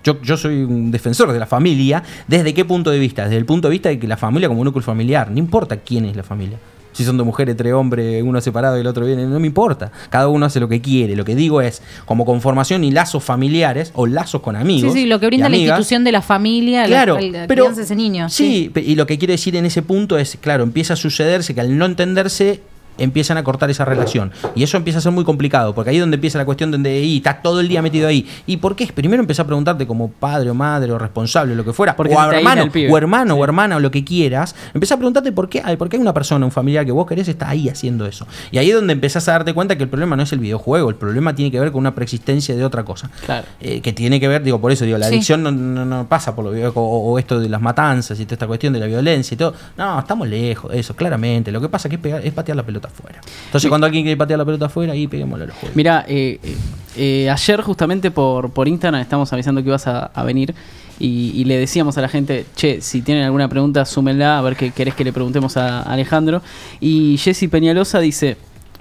Yo, 0.03 0.21
yo 0.21 0.37
soy 0.37 0.63
un 0.63 0.91
defensor 0.91 1.33
de 1.33 1.39
la 1.39 1.47
familia. 1.47 2.01
¿Desde 2.27 2.53
qué 2.53 2.63
punto 2.63 2.91
de 2.91 2.99
vista? 2.99 3.23
Desde 3.23 3.35
el 3.37 3.45
punto 3.45 3.67
de 3.67 3.73
vista 3.73 3.89
de 3.89 3.99
que 3.99 4.07
la 4.07 4.15
familia 4.15 4.47
como 4.47 4.63
núcleo 4.63 4.83
familiar, 4.83 5.29
no 5.31 5.39
importa 5.39 5.77
quién 5.77 6.05
es 6.05 6.15
la 6.15 6.23
familia. 6.23 6.59
Si 6.97 7.03
son 7.05 7.15
dos 7.15 7.27
mujeres, 7.27 7.55
tres 7.55 7.73
hombres, 7.73 8.23
uno 8.23 8.41
separado 8.41 8.75
y 8.75 8.81
el 8.81 8.87
otro 8.87 9.05
viene, 9.05 9.23
no 9.27 9.39
me 9.39 9.45
importa. 9.45 9.91
Cada 10.09 10.29
uno 10.29 10.47
hace 10.47 10.59
lo 10.59 10.67
que 10.67 10.81
quiere. 10.81 11.15
Lo 11.15 11.23
que 11.23 11.35
digo 11.35 11.61
es, 11.61 11.83
como 12.05 12.25
conformación 12.25 12.83
y 12.83 12.89
lazos 12.89 13.23
familiares 13.23 13.91
o 13.93 14.07
lazos 14.07 14.41
con 14.41 14.55
amigos. 14.55 14.93
Sí, 14.93 15.01
sí, 15.01 15.05
lo 15.05 15.19
que 15.19 15.27
brinda 15.27 15.47
la 15.47 15.55
institución 15.57 16.03
de 16.03 16.11
la 16.11 16.23
familia, 16.23 16.81
la- 16.81 16.87
Claro, 16.87 17.19
la, 17.19 17.45
pero 17.47 17.69
ese 17.69 17.95
niño. 17.95 18.29
Sí, 18.29 18.71
pe- 18.73 18.81
y 18.81 18.95
lo 18.95 19.05
que 19.05 19.19
quiero 19.19 19.31
decir 19.33 19.55
en 19.55 19.65
ese 19.67 19.83
punto 19.83 20.17
es, 20.17 20.37
claro, 20.41 20.63
empieza 20.63 20.93
a 20.93 20.95
sucederse 20.95 21.53
que 21.53 21.61
al 21.61 21.77
no 21.77 21.85
entenderse 21.85 22.61
empiezan 22.97 23.37
a 23.37 23.43
cortar 23.43 23.69
esa 23.69 23.85
relación. 23.85 24.31
Y 24.55 24.63
eso 24.63 24.77
empieza 24.77 24.99
a 24.99 25.01
ser 25.01 25.11
muy 25.11 25.23
complicado, 25.23 25.73
porque 25.75 25.89
ahí 25.91 25.97
es 25.97 26.01
donde 26.01 26.15
empieza 26.15 26.37
la 26.37 26.45
cuestión 26.45 26.71
donde 26.71 27.01
y, 27.01 27.17
estás 27.17 27.41
todo 27.41 27.59
el 27.59 27.67
día 27.67 27.81
metido 27.81 28.07
ahí. 28.07 28.25
¿Y 28.45 28.57
por 28.57 28.75
qué? 28.75 28.87
Primero 28.87 29.21
empezar 29.21 29.43
a 29.43 29.47
preguntarte 29.47 29.85
como 29.87 30.09
padre 30.09 30.49
o 30.49 30.53
madre 30.53 30.91
o 30.91 30.97
responsable 30.97 31.53
o 31.53 31.55
lo 31.55 31.63
que 31.65 31.73
fuera, 31.73 31.95
Porque 31.95 32.13
o 32.15 32.17
hermano, 32.31 32.63
o 32.63 32.97
hermano 32.97 33.33
Sí. 33.35 33.39
o 33.39 33.43
hermana 33.43 33.75
o 33.77 33.79
lo 33.79 33.91
que 33.91 34.03
quieras, 34.03 34.55
empieza 34.73 34.95
a 34.95 34.97
preguntarte 34.97 35.31
por 35.31 35.49
qué, 35.49 35.61
por 35.77 35.89
qué 35.89 35.97
hay 35.97 36.01
una 36.01 36.13
persona, 36.13 36.45
un 36.45 36.51
familiar 36.51 36.85
que 36.85 36.91
vos 36.91 37.05
querés 37.07 37.27
está 37.27 37.49
ahí 37.49 37.69
haciendo 37.69 38.05
eso. 38.05 38.27
Y 38.51 38.57
ahí 38.57 38.69
es 38.69 38.75
donde 38.75 38.93
empezás 38.93 39.27
a 39.27 39.33
darte 39.33 39.53
cuenta 39.53 39.75
que 39.77 39.83
el 39.83 39.89
problema 39.89 40.15
no 40.15 40.23
es 40.23 40.31
el 40.33 40.39
videojuego, 40.39 40.89
el 40.89 40.95
problema 40.95 41.35
tiene 41.35 41.51
que 41.51 41.59
ver 41.59 41.71
con 41.71 41.79
una 41.79 41.93
preexistencia 41.95 42.55
de 42.55 42.63
otra 42.65 42.83
cosa. 42.83 43.09
Claro. 43.25 43.45
Eh, 43.59 43.81
que 43.81 43.93
tiene 43.93 44.19
que 44.19 44.27
ver, 44.27 44.43
digo, 44.43 44.59
por 44.59 44.71
eso 44.71 44.85
digo, 44.85 44.97
la 44.97 45.07
Sí. 45.07 45.13
adicción 45.15 45.43
no, 45.43 45.51
no- 45.51 45.85
no 45.85 46.07
pasa 46.07 46.35
por 46.35 46.45
lo 46.45 46.51
videojuegos 46.51 46.89
o, 46.91 47.11
o 47.13 47.19
esto 47.19 47.39
de 47.39 47.49
las 47.49 47.61
matanzas 47.61 48.19
y 48.19 48.25
toda 48.25 48.35
esta 48.35 48.47
cuestión 48.47 48.73
de 48.73 48.79
la 48.79 48.85
violencia 48.87 49.35
y 49.35 49.37
todo. 49.37 49.53
No, 49.77 49.99
estamos 49.99 50.27
lejos 50.27 50.71
de 50.71 50.79
eso, 50.79 50.95
claramente. 50.95 51.51
Lo 51.51 51.61
que 51.61 51.69
pasa 51.69 51.89
que 51.89 51.95
es, 51.95 52.01
pegar, 52.01 52.25
es 52.25 52.33
patear 52.33 52.55
la 52.57 52.63
pelota 52.63 52.86
afuera. 52.87 53.21
Entonces, 53.45 53.69
cuando 53.69 53.85
alguien 53.85 54.03
quiere 54.03 54.17
patear 54.17 54.39
la 54.39 54.45
pelota 54.45 54.65
afuera, 54.65 54.93
ahí 54.93 55.07
peguémosle 55.07 55.45
a 55.45 55.47
los 55.47 55.55
juegos. 55.55 55.75
Mira, 55.75 56.05
eh, 56.07 56.39
eh, 56.43 56.55
eh, 56.95 57.29
ayer 57.29 57.61
justamente 57.61 58.11
por, 58.11 58.51
por 58.51 58.67
Instagram 58.67 59.01
estamos 59.01 59.31
avisando 59.31 59.61
que 59.61 59.69
ibas 59.69 59.87
a, 59.87 60.05
a 60.05 60.23
venir 60.23 60.55
y, 60.99 61.31
y 61.35 61.43
le 61.45 61.57
decíamos 61.57 61.97
a 61.97 62.01
la 62.01 62.09
gente, 62.09 62.45
che, 62.55 62.81
si 62.81 63.01
tienen 63.01 63.23
alguna 63.23 63.47
pregunta, 63.47 63.85
súmenla, 63.85 64.39
a 64.39 64.41
ver 64.41 64.55
qué 64.55 64.71
querés 64.71 64.95
que 64.95 65.03
le 65.03 65.13
preguntemos 65.13 65.55
a 65.57 65.83
Alejandro. 65.83 66.41
Y 66.79 67.17
Jessy 67.17 67.47
Peñalosa 67.47 67.99
dice, 67.99 68.37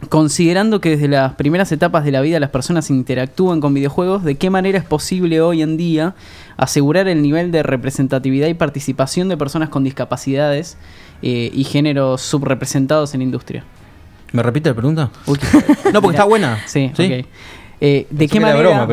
considerando 0.08 0.80
que 0.80 0.90
desde 0.90 1.08
las 1.08 1.34
primeras 1.34 1.72
etapas 1.72 2.04
de 2.04 2.12
la 2.12 2.20
vida 2.20 2.40
las 2.40 2.50
personas 2.50 2.90
interactúan 2.90 3.60
con 3.60 3.74
videojuegos, 3.74 4.24
¿de 4.24 4.36
qué 4.36 4.50
manera 4.50 4.78
es 4.78 4.84
posible 4.84 5.40
hoy 5.40 5.62
en 5.62 5.76
día 5.76 6.14
asegurar 6.56 7.08
el 7.08 7.22
nivel 7.22 7.50
de 7.50 7.62
representatividad 7.62 8.48
y 8.48 8.54
participación 8.54 9.28
de 9.28 9.36
personas 9.36 9.68
con 9.68 9.84
discapacidades 9.84 10.78
eh, 11.22 11.50
y 11.52 11.64
géneros 11.64 12.22
subrepresentados 12.22 13.14
en 13.14 13.20
la 13.20 13.24
industria? 13.24 13.64
¿Me 14.32 14.42
repite 14.42 14.70
la 14.70 14.74
pregunta? 14.74 15.10
no, 15.92 16.02
porque 16.02 16.16
está 16.16 16.24
buena. 16.24 16.58
Sí, 16.66 16.90
ok. 16.92 17.26
Eh, 17.80 18.06
¿De 18.08 18.28
qué 18.28 18.40
manera? 18.40 18.86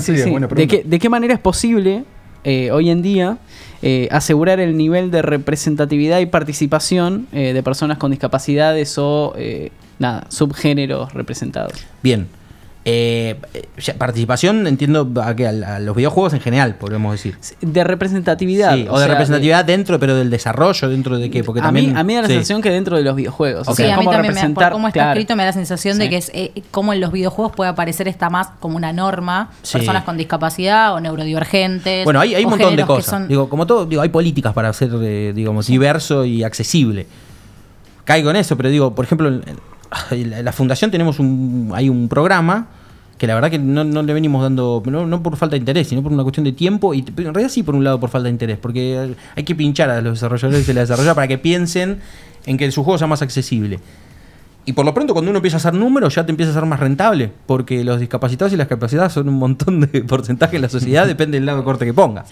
sí, 0.00 0.12
es 0.12 0.30
buena 0.30 0.46
¿De, 0.46 0.54
pregunta. 0.54 0.76
qué, 0.76 0.82
de 0.88 0.98
qué 0.98 1.08
manera 1.08 1.34
es 1.34 1.40
posible 1.40 2.04
eh, 2.44 2.70
hoy 2.70 2.90
en 2.90 3.00
día 3.00 3.38
eh, 3.84 4.06
asegurar 4.12 4.60
el 4.60 4.76
nivel 4.76 5.10
de 5.10 5.22
representatividad 5.22 6.20
y 6.20 6.26
participación 6.26 7.26
eh, 7.32 7.52
de 7.52 7.62
personas 7.64 7.98
con 7.98 8.12
discapacidades 8.12 8.96
o 8.96 9.34
eh, 9.36 9.72
nada, 9.98 10.24
subgéneros 10.28 11.12
representados? 11.14 11.72
Bien. 12.00 12.28
Eh, 12.84 13.40
participación, 13.96 14.66
entiendo 14.66 15.08
a, 15.22 15.36
qué, 15.36 15.46
a, 15.46 15.78
los 15.78 15.94
videojuegos 15.94 16.32
en 16.32 16.40
general, 16.40 16.74
podemos 16.74 17.12
decir. 17.12 17.36
De 17.60 17.84
representatividad. 17.84 18.74
Sí, 18.74 18.86
o, 18.90 18.94
de 18.94 19.04
sea, 19.04 19.06
representatividad 19.06 19.64
dentro, 19.64 20.00
pero 20.00 20.16
del 20.16 20.30
desarrollo, 20.30 20.88
dentro 20.88 21.16
de 21.18 21.30
qué. 21.30 21.44
Porque 21.44 21.60
a, 21.60 21.64
también, 21.64 21.92
mí, 21.92 21.98
a 22.00 22.02
mí 22.02 22.14
da 22.16 22.22
la 22.22 22.26
sí. 22.26 22.32
sensación 22.34 22.60
que 22.60 22.70
dentro 22.70 22.96
de 22.96 23.04
los 23.04 23.14
videojuegos. 23.14 23.68
o 23.68 23.74
Sí, 23.76 23.84
sea, 23.84 23.94
a 23.94 23.98
mí 23.98 24.04
cómo 24.04 24.10
también, 24.10 24.34
me, 24.34 24.50
por 24.50 24.72
cómo 24.72 24.88
está 24.88 24.98
claro. 25.00 25.10
escrito, 25.12 25.36
me 25.36 25.44
da 25.44 25.50
la 25.50 25.52
sensación 25.52 25.98
de 25.98 26.04
Sí. 26.06 26.10
que 26.10 26.16
es 26.16 26.30
eh, 26.34 26.62
como 26.72 26.92
en 26.92 27.00
los 27.00 27.12
videojuegos 27.12 27.54
puede 27.54 27.70
aparecer 27.70 28.08
esta 28.08 28.30
más 28.30 28.48
como 28.58 28.76
una 28.76 28.92
norma, 28.92 29.50
Sí. 29.62 29.78
personas 29.78 30.02
con 30.02 30.16
discapacidad 30.16 30.92
o 30.94 31.00
neurodivergentes. 31.00 32.04
Bueno, 32.04 32.18
hay, 32.20 32.34
hay 32.34 32.44
un 32.44 32.50
montón 32.50 32.74
de 32.74 32.82
que 32.82 32.86
cosas. 32.86 33.10
son- 33.10 33.28
Digo, 33.28 33.48
como 33.48 33.64
todo, 33.64 33.86
digo, 33.86 34.02
hay 34.02 34.08
políticas 34.08 34.52
para 34.54 34.70
hacer, 34.70 34.90
eh, 35.02 35.32
digamos, 35.34 35.68
diverso 35.68 36.24
y 36.24 36.42
accesible. 36.42 37.06
Caigo 38.04 38.30
en 38.30 38.36
eso, 38.36 38.56
pero 38.56 38.68
digo, 38.70 38.92
por 38.94 39.04
ejemplo, 39.04 39.40
la, 40.10 40.52
fundación 40.52 40.90
tenemos 40.90 41.18
un, 41.18 41.72
hay 41.74 41.88
un 41.88 42.08
programa 42.08 42.68
que 43.18 43.26
la 43.26 43.34
verdad 43.34 43.50
que 43.50 43.58
no, 43.58 43.84
no 43.84 44.02
le 44.02 44.12
venimos 44.14 44.42
dando, 44.42 44.82
no, 44.84 45.22
por 45.22 45.36
falta 45.36 45.54
de 45.54 45.58
interés, 45.58 45.88
sino 45.88 46.02
por 46.02 46.12
una 46.12 46.24
cuestión 46.24 46.42
de 46.42 46.52
tiempo, 46.52 46.92
y 46.92 47.04
en 47.08 47.32
realidad 47.32 47.50
sí 47.50 47.62
por 47.62 47.76
un 47.76 47.84
lado 47.84 48.00
por 48.00 48.10
falta 48.10 48.24
de 48.24 48.30
interés, 48.30 48.58
porque 48.58 49.14
hay 49.36 49.44
que 49.44 49.54
pinchar 49.54 49.90
a 49.90 50.00
los 50.00 50.14
desarrolladores 50.14 50.66
de 50.66 50.74
la 50.74 50.80
desarrolla 50.80 51.14
para 51.14 51.28
que 51.28 51.38
piensen 51.38 52.00
en 52.46 52.58
que 52.58 52.70
su 52.72 52.82
juego 52.82 52.98
sea 52.98 53.06
más 53.06 53.22
accesible. 53.22 53.78
Y 54.64 54.72
por 54.72 54.84
lo 54.84 54.94
pronto, 54.94 55.12
cuando 55.12 55.30
uno 55.30 55.38
empieza 55.38 55.56
a 55.56 55.58
hacer 55.58 55.74
números, 55.74 56.14
ya 56.14 56.24
te 56.24 56.30
empieza 56.30 56.50
a 56.50 56.54
ser 56.54 56.66
más 56.66 56.80
rentable, 56.80 57.30
porque 57.46 57.84
los 57.84 58.00
discapacitados 58.00 58.52
y 58.52 58.56
las 58.56 58.68
capacidades 58.68 59.12
son 59.12 59.28
un 59.28 59.34
montón 59.34 59.80
de 59.80 59.86
porcentaje 60.08 60.56
en 60.56 60.62
la 60.62 60.68
sociedad, 60.68 61.06
depende 61.06 61.38
del 61.38 61.46
lado 61.46 61.58
de 61.58 61.64
corte 61.64 61.84
que 61.84 61.94
pongas. 61.94 62.28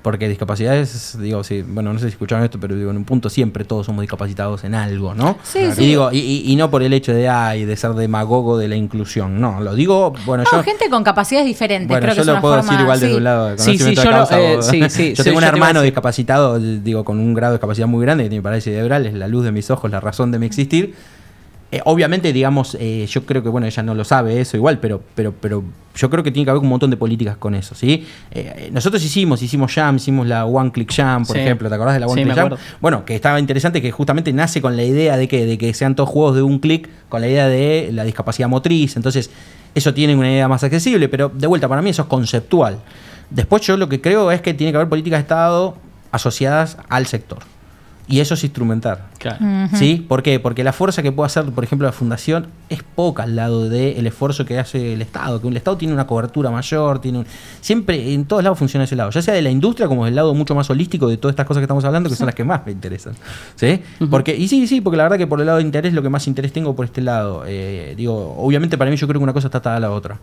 Porque 0.00 0.28
discapacidades, 0.28 1.18
digo, 1.20 1.42
sí, 1.42 1.62
bueno, 1.62 1.92
no 1.92 1.98
sé 1.98 2.06
si 2.06 2.12
escucharon 2.12 2.44
esto, 2.44 2.58
pero 2.60 2.76
digo, 2.76 2.90
en 2.92 2.96
un 2.98 3.04
punto 3.04 3.28
siempre 3.28 3.64
todos 3.64 3.84
somos 3.84 4.00
discapacitados 4.02 4.62
en 4.62 4.76
algo, 4.76 5.12
¿no? 5.12 5.36
Sí, 5.42 5.72
sí. 5.74 5.86
digo, 5.86 6.10
y, 6.12 6.18
y- 6.18 6.52
y 6.52 6.56
no 6.56 6.70
por 6.70 6.84
el 6.84 6.92
hecho 6.92 7.12
de, 7.12 7.28
ay, 7.28 7.64
de 7.64 7.76
ser 7.76 7.92
demagogo 7.94 8.56
de 8.56 8.68
la 8.68 8.76
inclusión, 8.76 9.40
no, 9.40 9.60
lo 9.60 9.74
digo, 9.74 10.12
bueno, 10.24 10.44
No, 10.50 10.58
yo... 10.58 10.62
gente 10.62 10.88
con 10.88 11.02
capacidades 11.02 11.46
diferentes. 11.48 11.88
Bueno, 11.88 12.00
creo 12.02 12.12
que 12.12 12.16
yo 12.16 12.20
es 12.22 12.26
lo 12.28 12.32
una 12.34 12.40
puedo 12.40 12.54
forma, 12.54 12.70
decir 12.70 12.80
igual 12.82 13.00
desde 13.00 13.12
sí. 13.12 13.18
un 13.18 13.24
lado 13.24 13.46
de 13.48 13.58
Sí, 13.58 13.64
sí, 13.64 13.78
conocimiento 13.96 14.02
yo 14.02 14.08
de 14.08 14.10
lo- 14.10 14.16
causa, 14.16 14.40
eh, 14.40 14.62
sí, 14.62 14.90
sí, 14.90 15.08
yo 15.10 15.16
sí, 15.16 15.22
tengo 15.24 15.38
un 15.38 15.42
yo 15.42 15.48
hermano 15.48 15.82
discapacitado, 15.82 16.58
digo, 16.60 17.04
con 17.04 17.18
un 17.18 17.34
grado 17.34 17.52
de 17.54 17.56
discapacidad 17.58 17.88
muy 17.88 18.02
grande, 18.04 18.22
que 18.24 18.30
tiene 18.30 18.42
parálisis 18.42 18.72
cerebral, 18.72 19.04
es 19.04 19.14
la 19.14 19.26
luz 19.26 19.44
de 19.44 19.50
mis 19.52 19.68
ojos, 19.70 19.90
la 19.90 19.98
razón 20.00 20.30
de 20.30 20.38
mi 20.38 20.46
existir. 20.46 20.94
Eh, 21.70 21.80
obviamente, 21.84 22.32
digamos, 22.32 22.76
eh, 22.80 23.06
yo 23.10 23.26
creo 23.26 23.42
que, 23.42 23.50
bueno, 23.50 23.66
ella 23.66 23.82
no 23.82 23.94
lo 23.94 24.02
sabe 24.04 24.40
eso 24.40 24.56
igual, 24.56 24.78
pero, 24.78 25.02
pero, 25.14 25.34
pero 25.38 25.62
yo 25.94 26.08
creo 26.08 26.24
que 26.24 26.30
tiene 26.30 26.46
que 26.46 26.50
haber 26.50 26.62
un 26.62 26.68
montón 26.68 26.88
de 26.90 26.96
políticas 26.96 27.36
con 27.36 27.54
eso, 27.54 27.74
¿sí? 27.74 28.06
Eh, 28.30 28.52
eh, 28.56 28.70
nosotros 28.72 29.04
hicimos, 29.04 29.42
hicimos 29.42 29.74
Jam, 29.74 29.96
hicimos 29.96 30.26
la 30.26 30.46
One 30.46 30.72
Click 30.72 30.90
Jam, 30.90 31.26
por 31.26 31.36
Sí. 31.36 31.42
ejemplo, 31.42 31.68
¿te 31.68 31.74
acordás 31.74 31.92
de 31.94 32.00
la 32.00 32.06
One 32.06 32.22
Sí, 32.22 32.24
Click 32.24 32.36
Jam? 32.36 32.56
Bueno, 32.80 33.04
que 33.04 33.14
estaba 33.14 33.38
interesante, 33.38 33.82
que 33.82 33.90
justamente 33.90 34.32
nace 34.32 34.62
con 34.62 34.76
la 34.76 34.82
idea 34.82 35.18
de 35.18 35.28
que, 35.28 35.44
de 35.44 35.58
que 35.58 35.74
sean 35.74 35.94
todos 35.94 36.08
juegos 36.08 36.36
de 36.36 36.42
un 36.42 36.58
clic, 36.58 36.88
con 37.10 37.20
la 37.20 37.28
idea 37.28 37.48
de 37.48 37.90
la 37.92 38.04
discapacidad 38.04 38.48
motriz, 38.48 38.96
entonces 38.96 39.30
eso 39.74 39.92
tiene 39.92 40.16
una 40.16 40.30
idea 40.32 40.48
más 40.48 40.64
accesible, 40.64 41.08
pero 41.10 41.28
de 41.34 41.46
vuelta, 41.46 41.68
para 41.68 41.82
mí 41.82 41.90
eso 41.90 42.00
es 42.02 42.08
conceptual. 42.08 42.78
Después 43.28 43.60
yo 43.60 43.76
lo 43.76 43.90
que 43.90 44.00
creo 44.00 44.32
es 44.32 44.40
que 44.40 44.54
tiene 44.54 44.72
que 44.72 44.76
haber 44.78 44.88
políticas 44.88 45.18
de 45.18 45.22
Estado 45.22 45.76
asociadas 46.12 46.78
al 46.88 47.04
sector. 47.06 47.40
Y 48.10 48.20
eso 48.20 48.32
es 48.34 48.42
instrumentar. 48.42 49.08
Claro. 49.18 49.38
¿Sí? 49.74 50.04
¿Por 50.08 50.22
qué? 50.22 50.40
Porque 50.40 50.64
la 50.64 50.72
fuerza 50.72 51.02
que 51.02 51.12
puede 51.12 51.26
hacer, 51.26 51.44
por 51.44 51.62
ejemplo, 51.62 51.86
la 51.86 51.92
fundación 51.92 52.46
es 52.70 52.82
poca 52.82 53.24
al 53.24 53.36
lado 53.36 53.68
del 53.68 54.06
esfuerzo 54.06 54.46
que 54.46 54.58
hace 54.58 54.94
el 54.94 55.02
Estado. 55.02 55.42
Que 55.42 55.48
el 55.48 55.56
Estado 55.58 55.76
tiene 55.76 55.92
una 55.92 56.06
cobertura 56.06 56.50
mayor, 56.50 57.00
tiene 57.00 57.18
un- 57.18 57.26
siempre 57.60 58.14
en 58.14 58.24
todos 58.24 58.42
lados 58.42 58.58
funciona 58.58 58.84
ese 58.84 58.96
lado, 58.96 59.10
ya 59.10 59.20
sea 59.20 59.34
de 59.34 59.42
la 59.42 59.50
industria 59.50 59.88
como 59.88 60.06
del 60.06 60.14
lado 60.14 60.32
mucho 60.34 60.54
más 60.54 60.70
holístico 60.70 61.06
de 61.08 61.18
todas 61.18 61.32
estas 61.32 61.44
cosas 61.46 61.60
que 61.60 61.64
estamos 61.64 61.84
hablando, 61.84 62.08
que 62.08 62.16
son 62.16 62.24
las 62.26 62.34
que 62.34 62.44
más 62.44 62.64
me 62.64 62.72
interesan. 62.72 63.12
¿Sí? 63.56 63.82
Porque, 64.10 64.34
y 64.34 64.48
sí, 64.48 64.66
sí, 64.66 64.80
porque 64.80 64.96
la 64.96 65.02
verdad 65.02 65.18
que 65.18 65.26
por 65.26 65.40
el 65.40 65.46
lado 65.46 65.58
de 65.58 65.64
interés, 65.64 65.92
lo 65.92 66.00
que 66.02 66.08
más 66.08 66.26
interés 66.26 66.52
tengo 66.52 66.74
por 66.74 66.86
este 66.86 67.02
lado. 67.02 67.44
Eh, 67.46 67.92
digo, 67.94 68.34
obviamente 68.38 68.78
para 68.78 68.90
mí 68.90 68.96
yo 68.96 69.06
creo 69.06 69.20
que 69.20 69.24
una 69.24 69.34
cosa 69.34 69.48
está 69.48 69.58
atada 69.58 69.76
a 69.76 69.80
la 69.80 69.90
otra. 69.90 70.18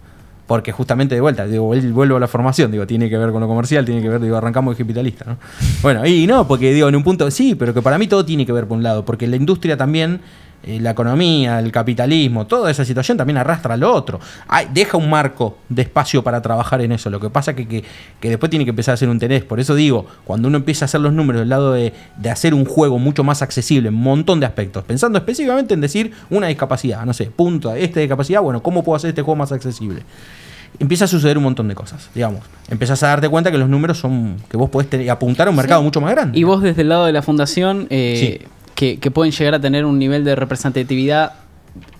Porque 0.48 0.72
justamente 0.72 1.16
de 1.16 1.22
vuelta, 1.22 1.48
digo, 1.48 1.74
vuel- 1.74 1.92
vuelvo 1.92 2.18
a 2.18 2.20
la 2.20 2.28
formación, 2.28 2.72
digo, 2.72 2.86
tiene 2.86 3.10
que 3.10 3.18
ver 3.18 3.32
con 3.32 3.42
lo 3.42 3.48
comercial, 3.48 3.84
tiene 3.84 4.02
que 4.02 4.10
ver, 4.10 4.22
digo, 4.22 4.38
arrancamos 4.38 4.78
de 4.78 4.84
capitalista, 4.84 5.26
¿no? 5.26 5.38
Bueno, 5.82 6.06
y 6.06 6.28
no, 6.28 6.48
porque 6.48 6.72
digo, 6.74 6.88
en 6.88 6.96
un 6.96 7.04
punto, 7.04 7.30
sí, 7.32 7.56
pero 7.56 7.74
que 7.74 7.82
para 7.82 7.98
mí 7.98 8.08
todo 8.08 8.24
tiene 8.26 8.46
que 8.46 8.52
ver 8.52 8.68
por 8.68 8.78
un 8.78 8.84
lado, 8.84 9.06
porque 9.06 9.26
la 9.28 9.38
industria 9.38 9.76
también, 9.76 10.22
eh, 10.66 10.80
la 10.82 10.92
economía, 10.92 11.60
el 11.60 11.72
capitalismo, 11.72 12.48
toda 12.48 12.72
esa 12.72 12.84
situación 12.84 13.18
también 13.18 13.38
arrastra 13.38 13.78
lo 13.78 13.94
otro. 13.94 14.20
Hay- 14.48 14.68
deja 14.74 14.98
un 14.98 15.10
marco 15.10 15.58
de 15.70 15.84
espacio 15.84 16.24
para 16.24 16.42
trabajar 16.42 16.82
en 16.82 16.92
eso. 16.92 17.10
Lo 17.10 17.20
que 17.20 17.30
pasa 17.30 17.56
que, 17.56 17.68
que, 17.68 17.84
que 18.20 18.30
después 18.30 18.50
tiene 18.50 18.66
que 18.66 18.72
empezar 18.72 18.94
a 18.94 18.96
hacer 18.96 19.08
un 19.08 19.16
interés. 19.16 19.44
Por 19.44 19.60
eso 19.60 19.76
digo, 19.76 20.06
cuando 20.24 20.48
uno 20.48 20.58
empieza 20.58 20.86
a 20.86 20.88
hacer 20.88 21.02
los 21.02 21.14
números 21.14 21.42
del 21.42 21.50
lado 21.50 21.74
de, 21.74 21.94
de 22.18 22.30
hacer 22.30 22.54
un 22.54 22.66
juego 22.66 22.98
mucho 23.00 23.24
más 23.24 23.42
accesible 23.42 23.90
en 23.90 23.96
un 23.96 24.02
montón 24.02 24.40
de 24.40 24.46
aspectos, 24.48 24.84
pensando 24.84 25.18
específicamente 25.20 25.74
en 25.74 25.82
decir 25.82 26.12
una 26.30 26.48
discapacidad, 26.48 27.06
no 27.06 27.14
sé, 27.14 27.26
punto, 27.26 27.74
esta 27.76 28.00
discapacidad, 28.00 28.42
bueno, 28.42 28.64
¿cómo 28.64 28.84
puedo 28.84 28.96
hacer 28.96 29.10
este 29.10 29.22
juego 29.22 29.36
más 29.38 29.52
accesible? 29.52 30.02
Empieza 30.78 31.06
a 31.06 31.08
suceder 31.08 31.38
un 31.38 31.44
montón 31.46 31.70
de 31.70 31.76
cosas, 31.76 32.10
digamos. 32.14 32.42
Empezás 32.70 33.02
a 33.04 33.08
darte 33.08 33.30
cuenta 33.30 33.50
que 33.50 33.58
los 33.58 33.70
números 33.70 33.98
son 33.98 34.36
que 34.50 34.58
vos 34.58 34.70
podés 34.70 34.90
tener- 34.90 35.10
apuntar 35.10 35.48
a 35.48 35.50
un 35.52 35.56
mercado 35.56 35.82
mucho 35.82 36.02
más 36.02 36.12
grande. 36.12 36.38
Y 36.38 36.44
vos 36.44 36.62
desde 36.62 36.82
el 36.82 36.90
lado 36.90 37.06
de 37.06 37.14
la 37.14 37.22
fundación, 37.22 37.88
eh, 37.90 38.40
Sí. 38.42 38.48
Que, 38.76 39.00
que 39.00 39.10
pueden 39.12 39.32
llegar 39.32 39.56
a 39.56 39.60
tener 39.60 39.86
un 39.86 39.98
nivel 39.98 40.24
de 40.24 40.36
representatividad, 40.36 41.34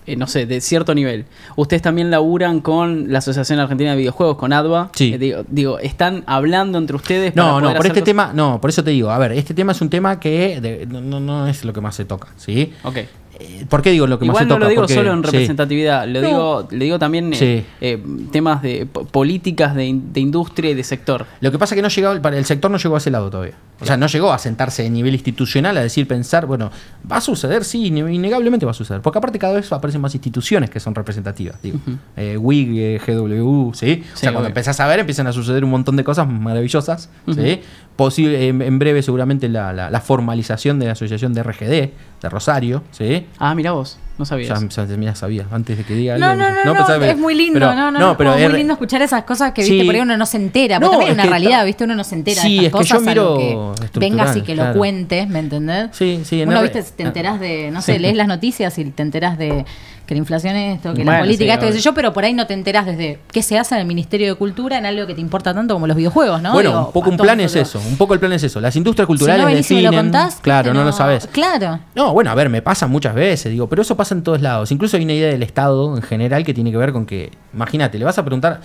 eh, 0.06 0.16
no 0.16 0.26
sé, 0.26 0.46
de 0.46 0.60
cierto 0.60 0.94
nivel. 0.94 1.24
Ustedes 1.56 1.82
también 1.82 2.10
laburan 2.10 2.60
con 2.60 3.12
la 3.12 3.18
Asociación 3.18 3.58
Argentina 3.58 3.90
de 3.90 3.96
Videojuegos, 3.96 4.36
con 4.36 4.52
ADVA. 4.52 4.90
Sí. 4.94 5.12
Eh, 5.14 5.18
digo, 5.18 5.44
digo, 5.48 5.78
¿están 5.78 6.22
hablando 6.26 6.78
entre 6.78 6.96
ustedes? 6.96 7.32
para 7.32 7.46
No, 7.48 7.54
no, 7.60 7.60
poder 7.68 7.76
por 7.78 7.86
este 7.86 8.02
tema, 8.02 8.32
no, 8.34 8.60
por 8.60 8.70
eso 8.70 8.84
te 8.84 8.90
digo, 8.90 9.10
a 9.10 9.18
ver, 9.18 9.32
este 9.32 9.52
tema 9.54 9.72
es 9.72 9.80
un 9.80 9.90
tema 9.90 10.20
que 10.20 10.60
de- 10.60 10.86
no, 10.86 11.00
no- 11.00 11.20
no 11.20 11.46
es 11.48 11.64
lo 11.64 11.72
que 11.72 11.80
más 11.80 11.94
se 11.96 12.04
toca, 12.04 12.28
¿sí? 12.36 12.72
Ok. 12.84 12.98
Eh, 13.38 13.66
¿Por 13.68 13.82
qué 13.82 13.90
digo 13.90 14.06
lo 14.06 14.18
que 14.18 14.24
más 14.24 14.32
Igual 14.34 14.44
se 14.44 14.48
no 14.48 14.54
toca? 14.54 14.64
lo 14.64 14.70
digo 14.70 14.82
Porque- 14.82 14.94
solo 14.94 15.12
en 15.12 15.18
sí. 15.18 15.24
representatividad, 15.24 16.06
lo 16.08 16.20
No. 16.22 16.26
digo, 16.26 16.68
le 16.70 16.84
digo 16.84 16.98
también 16.98 17.32
eh, 17.32 17.36
Sí. 17.36 17.64
eh, 17.80 18.02
temas 18.32 18.62
de 18.62 18.86
po- 18.86 19.04
políticas 19.04 19.74
de, 19.74 19.84
in- 19.86 20.12
de 20.12 20.20
industria 20.20 20.70
y 20.70 20.74
de 20.74 20.82
sector. 20.84 21.26
Lo 21.40 21.50
que 21.52 21.58
pasa 21.58 21.74
es 21.74 21.76
que 21.76 21.82
no 21.82 21.88
llegó, 21.88 22.20
para 22.22 22.38
el 22.38 22.44
sector 22.44 22.70
no 22.70 22.78
llegó 22.78 22.94
a 22.94 22.98
ese 22.98 23.10
lado 23.10 23.28
todavía. 23.30 23.54
O 23.78 23.84
sea, 23.84 23.98
no 23.98 24.06
llegó 24.06 24.32
a 24.32 24.38
sentarse 24.38 24.86
a 24.86 24.88
nivel 24.88 25.12
institucional 25.12 25.76
a 25.76 25.82
decir, 25.82 26.08
pensar, 26.08 26.46
bueno, 26.46 26.70
va 27.10 27.18
a 27.18 27.20
suceder, 27.20 27.62
sí, 27.62 27.86
innegablemente 27.88 28.64
va 28.64 28.70
a 28.70 28.74
suceder. 28.74 29.02
Porque 29.02 29.18
aparte 29.18 29.38
cada 29.38 29.52
vez 29.52 29.70
aparecen 29.70 30.00
más 30.00 30.14
instituciones 30.14 30.70
que 30.70 30.80
son 30.80 30.94
representativas, 30.94 31.60
digo. 31.62 31.78
Eh, 32.16 32.38
WIG, 32.38 33.02
GW, 33.06 33.74
¿sí? 33.74 34.02
O 34.02 34.16
Sí, 34.16 34.20
sea, 34.20 34.30
cuando 34.30 34.38
obvio. 34.40 34.46
empezás 34.48 34.80
a 34.80 34.86
ver, 34.86 35.00
empiezan 35.00 35.26
a 35.26 35.32
suceder 35.32 35.62
un 35.62 35.70
montón 35.70 35.94
de 35.96 36.04
cosas 36.04 36.26
maravillosas. 36.26 37.10
¿sí? 37.34 37.60
Posible, 37.96 38.48
en, 38.48 38.78
breve 38.78 39.02
seguramente 39.02 39.48
la, 39.48 39.72
la- 39.72 39.90
la 39.90 40.00
formalización 40.00 40.78
de 40.78 40.86
la 40.86 40.92
asociación 40.92 41.32
de 41.32 41.42
RGD, 41.42 41.70
de 42.22 42.28
Rosario, 42.28 42.82
¿sí? 42.90 43.26
Ah, 43.38 43.54
mira 43.54 43.72
vos, 43.72 43.98
no 44.18 44.24
sabías. 44.24 44.60
Ya, 44.60 45.14
sabía, 45.14 45.46
antes 45.50 45.76
de 45.78 45.84
que 45.84 45.94
diga 45.94 46.16
No, 46.18 46.28
algo. 46.30 46.42
no, 46.42 46.74
no, 46.74 46.74
no, 46.98 47.04
es 47.04 47.18
muy 47.18 47.34
lindo, 47.34 47.54
pero- 47.60 47.74
no, 47.74 47.90
no, 47.90 47.98
no, 47.98 48.16
pero 48.16 48.32
como 48.32 48.48
muy 48.48 48.58
lindo 48.58 48.72
escuchar 48.72 49.02
esas 49.02 49.24
cosas 49.24 49.52
que, 49.52 49.62
Sí. 49.62 49.72
viste, 49.72 49.86
por 49.86 49.94
ahí 49.94 50.00
uno 50.00 50.16
no 50.16 50.26
se 50.26 50.36
entera, 50.36 50.78
No, 50.78 50.86
porque 50.86 51.06
también 51.06 51.08
es 51.08 51.10
es 51.10 51.14
una 51.14 51.22
que 51.24 51.28
realidad, 51.30 51.58
ta- 51.60 51.64
viste, 51.64 51.84
uno 51.84 51.94
no 51.94 52.04
se 52.04 52.14
entera 52.14 52.42
Sí, 52.42 52.54
de 52.54 52.60
es 52.60 52.66
estas 52.66 52.80
que 52.82 52.86
yo 52.88 52.94
cosas, 52.96 53.08
miro 53.08 53.36
que 53.92 54.00
vengas 54.00 54.36
y 54.36 54.40
que 54.42 54.54
lo 54.54 54.72
cuentes, 54.74 55.28
¿me 55.28 55.38
entendés? 55.40 55.88
Sí, 55.92 56.20
sí, 56.24 56.42
en 56.42 56.48
Uno, 56.48 56.62
viste, 56.62 56.82
te 56.82 57.02
ah. 57.02 57.06
enterás 57.06 57.40
de, 57.40 57.70
no 57.70 57.82
sé, 57.82 57.94
Sí. 57.94 57.98
lees 57.98 58.16
las 58.16 58.28
noticias 58.28 58.76
y 58.78 58.84
te 58.86 59.02
enterás 59.02 59.38
de 59.38 59.64
que 60.06 60.14
la 60.14 60.18
inflación 60.18 60.54
es 60.54 60.76
esto, 60.76 60.94
que 60.94 61.04
la 61.04 61.18
política 61.18 61.54
sí, 61.54 61.58
esto, 61.58 61.66
qué 61.66 61.72
sé 61.72 61.80
yo, 61.80 61.92
pero 61.92 62.12
por 62.12 62.22
ahí 62.24 62.32
no 62.32 62.46
te 62.46 62.54
enterás 62.54 62.86
desde 62.86 63.18
qué 63.32 63.42
se 63.42 63.58
hace 63.58 63.74
en 63.74 63.80
el 63.80 63.88
Ministerio 63.88 64.28
de 64.28 64.34
Cultura 64.36 64.78
en 64.78 64.86
algo 64.86 65.04
que 65.04 65.16
te 65.16 65.20
importa 65.20 65.52
tanto 65.52 65.74
como 65.74 65.88
los 65.88 65.96
videojuegos, 65.96 66.40
¿no? 66.40 66.52
Bueno, 66.52 66.70
Digo, 66.70 66.86
un 66.86 66.92
poco 66.92 67.10
un 67.10 67.16
plan 67.16 67.40
es 67.40 67.56
eso, 67.56 67.80
un 67.80 67.96
poco 67.96 68.14
el 68.14 68.20
plan 68.20 68.32
es 68.32 68.44
eso. 68.44 68.60
Las 68.60 68.76
industrias 68.76 69.04
Si 69.04 69.12
no 69.12 69.18
culturales 69.18 69.42
lo 69.44 69.50
definen- 69.50 69.96
contás, 69.96 70.36
claro, 70.40 70.72
no, 70.72 70.84
lo 70.84 70.92
sabes. 70.92 71.26
Claro. 71.32 71.80
No, 71.96 72.12
bueno, 72.12 72.30
a 72.30 72.36
ver, 72.36 72.48
me 72.48 72.62
pasa 72.62 72.86
muchas 72.86 73.16
veces, 73.16 73.50
digo, 73.50 73.68
pero 73.68 73.82
eso 73.82 73.96
pasa 73.96 74.05
en 74.12 74.22
todos 74.22 74.40
lados. 74.40 74.72
Incluso 74.72 74.96
hay 74.96 75.04
una 75.04 75.12
idea 75.12 75.28
del 75.28 75.42
Estado 75.42 75.96
en 75.96 76.02
general 76.02 76.44
que 76.44 76.54
tiene 76.54 76.70
que 76.70 76.76
ver 76.76 76.92
con 76.92 77.06
que, 77.06 77.30
imagínate, 77.52 77.98
le 77.98 78.04
vas 78.04 78.18
a 78.18 78.24
preguntar. 78.24 78.60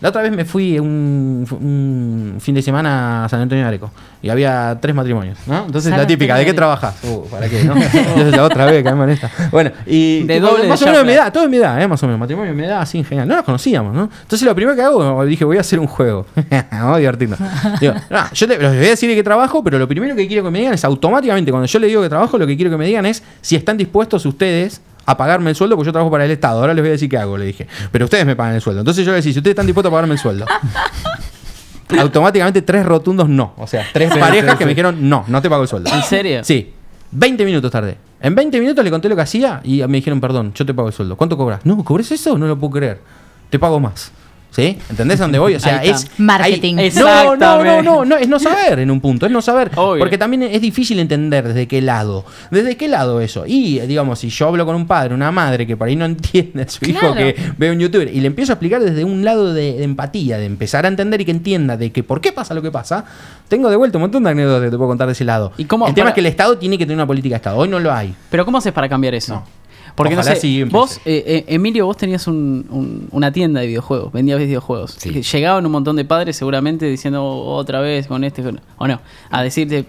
La 0.00 0.08
otra 0.08 0.22
vez 0.22 0.32
me 0.32 0.44
fui 0.46 0.78
un, 0.78 1.46
un 1.60 2.40
fin 2.40 2.54
de 2.54 2.62
semana 2.62 3.24
a 3.24 3.28
San 3.28 3.40
Antonio 3.40 3.64
de 3.64 3.68
Areco 3.68 3.90
y 4.22 4.30
había 4.30 4.78
tres 4.80 4.94
matrimonios, 4.94 5.38
¿no? 5.46 5.66
Entonces 5.66 5.94
la 5.94 6.06
típica, 6.06 6.36
¿de 6.36 6.44
qué 6.46 6.54
trabajas? 6.54 6.94
Uh, 7.04 7.26
¿para 7.28 7.48
qué? 7.48 7.64
¿no? 7.64 7.74
Entonces 7.76 8.34
la 8.36 8.44
otra 8.44 8.64
vez 8.66 8.82
que 8.82 8.90
me 8.90 8.96
molesta. 8.96 9.30
Bueno, 9.50 9.70
y 9.86 10.22
De 10.24 10.40
doble 10.40 10.68
más 10.68 10.80
de 10.80 10.84
o 10.86 10.88
menos 10.88 11.02
de 11.02 11.06
mi 11.06 11.12
edad, 11.12 11.32
todo 11.32 11.42
de 11.42 11.48
mi 11.50 11.56
edad, 11.58 11.80
¿eh? 11.82 11.86
más 11.86 12.02
o 12.02 12.06
menos, 12.06 12.18
matrimonio 12.18 12.52
de 12.52 12.56
mi 12.56 12.64
edad, 12.64 12.80
así, 12.80 13.04
genial. 13.04 13.28
No 13.28 13.36
nos 13.36 13.44
conocíamos, 13.44 13.94
¿no? 13.94 14.08
Entonces 14.22 14.46
lo 14.46 14.54
primero 14.54 14.74
que 14.74 14.82
hago, 14.82 15.24
dije, 15.26 15.44
voy 15.44 15.58
a 15.58 15.60
hacer 15.60 15.78
un 15.78 15.86
juego. 15.86 16.24
Vamos 16.72 16.96
a 16.96 16.98
divertirnos. 16.98 17.38
Digo, 17.80 17.94
no, 18.08 18.32
yo 18.32 18.46
le- 18.46 18.58
les 18.58 18.68
voy 18.76 18.86
a 18.86 18.90
decir 18.90 19.08
de 19.08 19.14
qué 19.16 19.22
trabajo, 19.22 19.62
pero 19.62 19.78
lo 19.78 19.86
primero 19.86 20.16
que 20.16 20.26
quiero 20.26 20.42
que 20.44 20.50
me 20.50 20.58
digan 20.60 20.74
es 20.74 20.84
automáticamente, 20.84 21.50
cuando 21.50 21.66
yo 21.66 21.78
le 21.78 21.86
digo 21.88 22.00
que 22.02 22.08
trabajo, 22.08 22.38
lo 22.38 22.46
que 22.46 22.56
quiero 22.56 22.70
que 22.70 22.76
me 22.78 22.86
digan 22.86 23.04
es 23.06 23.22
si 23.42 23.54
están 23.56 23.76
dispuestos 23.76 24.24
ustedes 24.24 24.80
a 25.06 25.16
pagarme 25.16 25.50
el 25.50 25.56
sueldo, 25.56 25.76
porque 25.76 25.86
yo 25.86 25.92
trabajo 25.92 26.10
para 26.10 26.24
el 26.24 26.30
Estado. 26.30 26.60
Ahora 26.60 26.74
les 26.74 26.82
voy 26.82 26.88
a 26.90 26.92
decir 26.92 27.08
qué 27.08 27.18
hago, 27.18 27.36
le 27.36 27.46
dije. 27.46 27.66
Pero 27.90 28.04
ustedes 28.04 28.26
me 28.26 28.36
pagan 28.36 28.54
el 28.54 28.60
sueldo. 28.60 28.80
Entonces 28.80 29.04
yo 29.04 29.10
le 29.10 29.14
voy 29.14 29.16
a 29.16 29.22
decir, 29.22 29.32
si 29.32 29.38
ustedes 29.38 29.52
están 29.52 29.66
dispuestos 29.66 29.90
a 29.90 29.92
pagarme 29.92 30.14
el 30.14 30.20
sueldo. 30.20 30.46
automáticamente 31.98 32.62
tres 32.62 32.84
rotundos 32.84 33.28
no. 33.28 33.54
O 33.56 33.66
sea, 33.66 33.86
tres 33.92 34.16
parejas 34.16 34.56
que 34.56 34.64
me 34.64 34.70
dijeron, 34.70 35.08
no, 35.08 35.24
no 35.26 35.42
te 35.42 35.50
pago 35.50 35.62
el 35.62 35.68
sueldo. 35.68 35.90
¿En 35.92 36.02
serio? 36.02 36.44
Sí. 36.44 36.72
20 37.12 37.44
minutos 37.44 37.70
tardé. 37.70 37.96
En 38.20 38.34
20 38.34 38.60
minutos 38.60 38.84
le 38.84 38.90
conté 38.90 39.08
lo 39.08 39.16
que 39.16 39.22
hacía 39.22 39.60
y 39.64 39.82
me 39.86 39.98
dijeron, 39.98 40.20
perdón, 40.20 40.52
yo 40.54 40.64
te 40.64 40.74
pago 40.74 40.88
el 40.88 40.94
sueldo. 40.94 41.16
¿Cuánto 41.16 41.36
cobras? 41.36 41.64
No, 41.64 41.82
¿cobres 41.84 42.12
eso? 42.12 42.38
No 42.38 42.46
lo 42.46 42.58
puedo 42.58 42.72
creer. 42.72 43.00
Te 43.48 43.58
pago 43.58 43.80
más. 43.80 44.12
¿Sí? 44.50 44.76
¿Entendés 44.90 45.20
a 45.20 45.24
dónde 45.24 45.38
voy? 45.38 45.54
O 45.54 45.60
sea, 45.60 45.76
es. 45.84 46.10
Marketing. 46.18 46.76
hay- 46.78 46.90
No, 46.90 47.36
no, 47.36 47.62
no, 47.64 47.82
no, 47.82 48.04
no, 48.04 48.16
es 48.16 48.28
no 48.28 48.38
saber 48.40 48.80
en 48.80 48.90
un 48.90 49.00
punto, 49.00 49.26
es 49.26 49.30
no 49.32 49.40
saber. 49.40 49.70
Obvio. 49.76 50.00
Porque 50.00 50.18
también 50.18 50.42
es 50.42 50.60
difícil 50.60 50.98
entender 50.98 51.46
desde 51.46 51.68
qué 51.68 51.80
lado. 51.80 52.24
¿Desde 52.50 52.76
qué 52.76 52.88
lado 52.88 53.20
eso? 53.20 53.44
Y, 53.46 53.78
digamos, 53.80 54.18
si 54.18 54.28
yo 54.28 54.48
hablo 54.48 54.66
con 54.66 54.74
un 54.74 54.88
padre, 54.88 55.14
una 55.14 55.30
madre 55.30 55.66
que 55.68 55.76
por 55.76 55.86
ahí 55.86 55.94
no 55.94 56.04
entiende 56.06 56.62
a 56.64 56.68
su 56.68 56.84
hijo 56.84 57.14
que 57.14 57.36
ve 57.58 57.70
un 57.70 57.78
youtuber 57.78 58.08
y 58.12 58.20
le 58.20 58.26
empiezo 58.26 58.50
a 58.52 58.54
explicar 58.54 58.80
desde 58.82 59.04
un 59.04 59.24
lado 59.24 59.54
de, 59.54 59.74
de 59.74 59.84
empatía, 59.84 60.36
de 60.38 60.46
empezar 60.46 60.84
a 60.84 60.88
entender 60.88 61.20
y 61.20 61.24
que 61.24 61.30
entienda 61.30 61.76
de 61.76 61.92
que 61.92 62.02
por 62.02 62.20
qué 62.20 62.32
pasa 62.32 62.52
lo 62.52 62.60
que 62.62 62.72
pasa, 62.72 63.04
tengo 63.48 63.70
de 63.70 63.76
vuelta 63.76 63.98
un 63.98 64.02
montón 64.02 64.24
de 64.24 64.30
anécdotas 64.30 64.62
que 64.64 64.70
te 64.70 64.76
puedo 64.76 64.88
contar 64.88 65.06
de 65.06 65.12
ese 65.12 65.24
lado. 65.24 65.52
¿Y 65.58 65.64
cómo- 65.64 65.86
el 65.86 65.94
tema 65.94 66.08
es 66.08 66.14
que 66.14 66.20
el 66.20 66.26
Estado 66.26 66.58
tiene 66.58 66.76
que 66.76 66.84
tener 66.86 66.96
una 66.96 67.06
política 67.06 67.34
de 67.34 67.36
Estado. 67.36 67.56
Hoy 67.56 67.68
no 67.68 67.78
lo 67.78 67.92
hay. 67.92 68.14
Pero 68.30 68.44
¿cómo 68.44 68.58
haces 68.58 68.72
para 68.72 68.88
cambiar 68.88 69.14
eso? 69.14 69.34
No. 69.34 69.59
Porque 69.94 70.14
Ojalá 70.14 70.30
no 70.30 70.34
sé, 70.36 70.40
sí 70.40 70.64
vos, 70.64 70.98
eh, 71.04 71.22
eh, 71.26 71.44
Emilio, 71.48 71.86
vos 71.86 71.96
tenías 71.96 72.26
un- 72.26 72.66
un- 72.70 73.08
una 73.10 73.32
tienda 73.32 73.60
de 73.60 73.66
videojuegos, 73.66 74.12
vendías 74.12 74.38
videojuegos. 74.38 74.96
Sí. 74.98 75.22
Llegaban 75.22 75.64
un 75.66 75.72
montón 75.72 75.96
de 75.96 76.04
padres 76.04 76.36
seguramente 76.36 76.86
diciendo 76.86 77.24
"Oh, 77.24 77.54
otra 77.56 77.80
vez 77.80 78.06
con 78.06 78.24
este, 78.24 78.42
con-". 78.42 78.60
o 78.78 78.86
no, 78.88 79.00
a 79.30 79.42
decirte, 79.42 79.84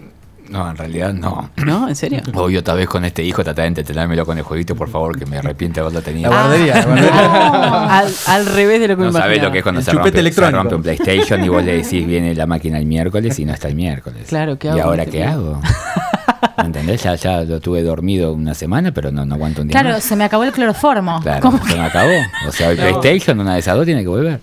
No, 0.52 0.70
en 0.70 0.76
realidad 0.76 1.12
no. 1.14 1.50
¿no? 1.56 1.88
¿En 1.88 1.96
serio? 1.96 2.20
Obvio, 2.34 2.60
otra 2.60 2.74
vez 2.74 2.86
con 2.88 3.04
este 3.04 3.22
hijo, 3.24 3.42
trata 3.42 3.62
de 3.62 3.68
entretenérmelo 3.68 4.24
con 4.26 4.36
el 4.38 4.44
jueguito, 4.44 4.76
por 4.76 4.88
favor, 4.90 5.18
que 5.18 5.24
me 5.26 5.38
arrepiente 5.38 5.80
de 5.80 5.86
haberlo 5.86 6.02
tenido. 6.02 6.30
La 6.30 6.42
guardería, 6.42 6.74
la 6.76 6.84
guardería. 6.84 7.98
al, 7.98 8.14
al 8.26 8.46
revés 8.46 8.80
de 8.80 8.88
lo 8.88 8.96
que 8.96 9.02
No 9.04 9.10
me 9.12 9.18
imaginaba. 9.18 9.44
lo 9.46 9.52
que 9.52 9.58
es 9.58 9.62
cuando 9.62 9.78
El 9.80 9.84
se 9.84 9.92
rompe, 9.92 10.12
se 10.12 10.20
electrónico. 10.20 10.58
rompe 10.58 10.74
un 10.76 10.82
PlayStation 10.82 11.44
y 11.44 11.48
vos 11.48 11.64
le 11.64 11.76
decís 11.82 12.06
viene 12.06 12.34
la 12.34 12.46
máquina 12.46 12.78
el 12.78 12.86
miércoles 12.86 13.38
y 13.38 13.44
no 13.44 13.52
está 13.54 13.68
el 13.68 13.74
miércoles. 13.74 14.26
Claro, 14.28 14.58
¿qué 14.58 14.68
hago 14.68 14.78
¿Y 14.78 14.80
ahora 14.80 15.02
este 15.04 15.18
qué 15.18 15.24
hago? 15.24 15.60
¿Me 16.58 16.64
entendés? 16.64 17.02
Ya, 17.02 17.14
ya 17.14 17.40
lo 17.42 17.60
tuve 17.60 17.82
dormido 17.82 18.32
una 18.34 18.54
semana, 18.54 18.92
pero 18.92 19.10
no, 19.10 19.24
no 19.24 19.34
aguanto 19.36 19.62
un 19.62 19.68
día 19.68 19.80
Claro, 19.80 19.94
más. 19.96 20.04
se 20.04 20.16
me 20.16 20.24
acabó 20.24 20.44
el 20.44 20.52
cloroformo. 20.52 21.20
Claro, 21.22 21.40
¿Cómo 21.40 21.58
se 21.66 21.74
me 21.76 21.82
acabó. 21.84 22.12
O 22.46 22.52
sea, 22.52 22.70
el 22.70 22.76
PlayStation, 22.76 23.40
una 23.40 23.54
de 23.54 23.60
esas 23.60 23.74
dos 23.76 23.86
tiene 23.86 24.02
que 24.02 24.08
volver. 24.08 24.40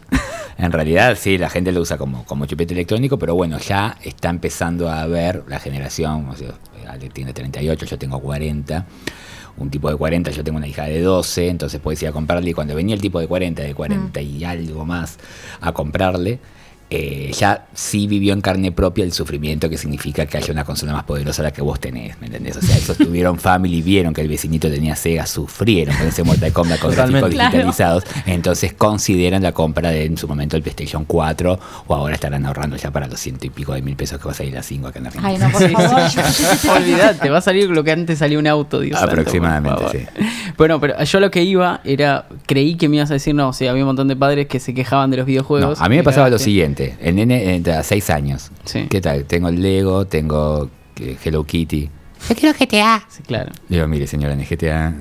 En 0.60 0.74
realidad, 0.74 1.18
sí, 1.18 1.38
la 1.38 1.50
gente 1.50 1.72
lo 1.72 1.80
usa 1.80 1.98
como, 1.98 2.26
como 2.26 2.46
chupete 2.46 2.74
electrónico, 2.74 3.18
pero 3.18 3.34
bueno, 3.34 3.58
ya 3.60 3.98
está 4.04 4.30
empezando 4.30 4.90
a 4.92 5.08
ver 5.08 5.44
la 5.48 5.58
generación, 5.58 6.28
o 6.28 6.36
sea, 6.36 6.50
Ale 6.86 7.10
tiene 7.10 7.32
38, 7.32 7.86
yo 7.86 7.98
tengo 7.98 8.20
40, 8.20 8.86
un 9.56 9.70
tipo 9.70 9.90
de 9.90 9.96
40, 9.96 10.32
yo 10.32 10.44
tengo 10.44 10.58
una 10.58 10.68
hija 10.68 10.84
de 10.84 11.02
12, 11.02 11.48
entonces 11.48 11.80
puedes 11.80 12.02
ir 12.04 12.10
a 12.10 12.12
comprarle, 12.12 12.50
y 12.50 12.54
cuando 12.54 12.76
venía 12.76 12.94
el 12.94 13.00
tipo 13.00 13.22
de 13.22 13.28
40, 13.28 13.64
de 13.64 13.74
40 13.74 14.22
y 14.22 14.44
algo 14.44 14.86
más, 14.86 15.18
a 15.62 15.72
comprarle, 15.72 16.40
eh, 16.92 17.32
ya 17.38 17.66
sí 17.74 18.08
vivió 18.08 18.34
en 18.34 18.42
carne 18.42 18.72
propia 18.72 19.04
el 19.04 19.12
sufrimiento 19.14 19.70
que 19.70 19.78
significa 19.78 20.26
que 20.26 20.38
haya 20.38 20.52
una 20.52 20.64
consola 20.64 20.94
más 20.94 21.04
poderosa 21.04 21.44
la 21.44 21.52
que 21.52 21.62
vos 21.62 21.80
tenés, 21.80 22.20
¿me 22.20 22.28
entendés? 22.28 22.58
O 22.58 22.62
sea, 22.62 22.76
esos 22.78 22.98
tuvieron 22.98 23.38
family, 23.38 23.82
vieron 23.82 24.14
que 24.14 24.22
el 24.22 24.28
vecinito 24.28 24.70
tenía 24.70 24.96
Sega, 24.96 25.26
sufrieron 25.28 25.96
con 25.96 26.08
ese 26.08 26.24
Mortal 26.24 26.52
Kombat 26.52 26.80
con 26.80 26.90
Totalmente. 26.92 27.36
gráficos 27.36 27.36
Claro. 27.36 27.52
digitalizados, 27.52 28.04
entonces 28.26 28.74
consideran 28.74 29.44
la 29.44 29.52
compra 29.52 29.92
de 29.92 30.06
en 30.06 30.18
su 30.18 30.28
momento 30.28 30.56
el 30.58 30.64
PlayStation 30.64 31.06
4 31.06 31.60
o 31.88 31.94
ahora 31.96 32.16
estarán 32.16 32.46
ahorrando 32.46 32.76
ya 32.78 32.90
para 32.92 33.08
los 33.08 33.20
ciento 33.20 33.46
y 33.46 33.50
pico 33.50 33.74
de 33.74 33.82
mil 33.82 33.96
pesos 33.96 34.18
que 34.20 34.26
va 34.26 34.32
a 34.32 34.36
salir 34.36 34.54
la 34.54 34.64
5 34.64 34.88
acá 34.88 35.00
en 35.00 35.08
Argentina. 35.08 35.30
Ay, 35.30 35.38
no, 35.38 35.50
por 35.52 35.70
favor. 35.90 36.02
Olvídate, 36.78 37.30
va 37.30 37.38
a 37.38 37.42
salir 37.42 37.70
lo 37.70 37.84
que 37.84 37.92
antes 37.92 38.20
salió 38.20 38.40
un 38.40 38.48
auto, 38.48 38.80
Dios 38.80 39.00
Aproximadamente, 39.02 39.84
sí. 39.92 40.24
Bueno, 40.58 40.80
pero 40.80 41.02
yo 41.04 41.20
lo 41.20 41.30
que 41.32 41.44
iba 41.44 41.82
era, 41.84 42.26
creí 42.46 42.76
que 42.76 42.90
me 42.90 42.98
ibas 42.98 43.12
a 43.12 43.14
decir, 43.14 43.36
no, 43.36 43.50
o 43.50 43.54
sea, 43.54 43.72
había 43.72 43.84
un 43.84 43.88
montón 43.88 44.08
de 44.08 44.16
padres 44.16 44.48
que 44.48 44.60
se 44.60 44.74
quejaban 44.74 45.12
de 45.12 45.18
los 45.18 45.24
No, 45.24 45.28
videojuegos. 45.28 45.80
a 45.82 45.88
mí 45.90 45.96
me 45.96 46.04
pasaba 46.04 46.28
lo 46.30 46.32
cagaste. 46.38 46.44
El 47.02 47.16
nene 47.16 47.56
entra 47.56 47.80
a 47.80 47.84
6 47.84 48.10
años, 48.10 48.52
Sí. 48.66 48.88
¿qué 48.90 49.02
tal? 49.02 49.26
Tengo 49.26 49.50
el 49.50 49.62
Lego, 49.62 50.06
tengo 50.06 50.70
eh, 51.00 51.18
Hello 51.24 51.44
Kitty. 51.44 51.90
Yo 52.28 52.36
quiero 52.36 52.54
GTA. 52.60 53.02
Sí, 53.08 53.24
claro. 53.26 53.50
Digo, 53.70 53.88
mire 53.88 54.06
señora, 54.06 54.34
en 54.34 54.42
el 54.42 54.46
GTA... 54.46 54.94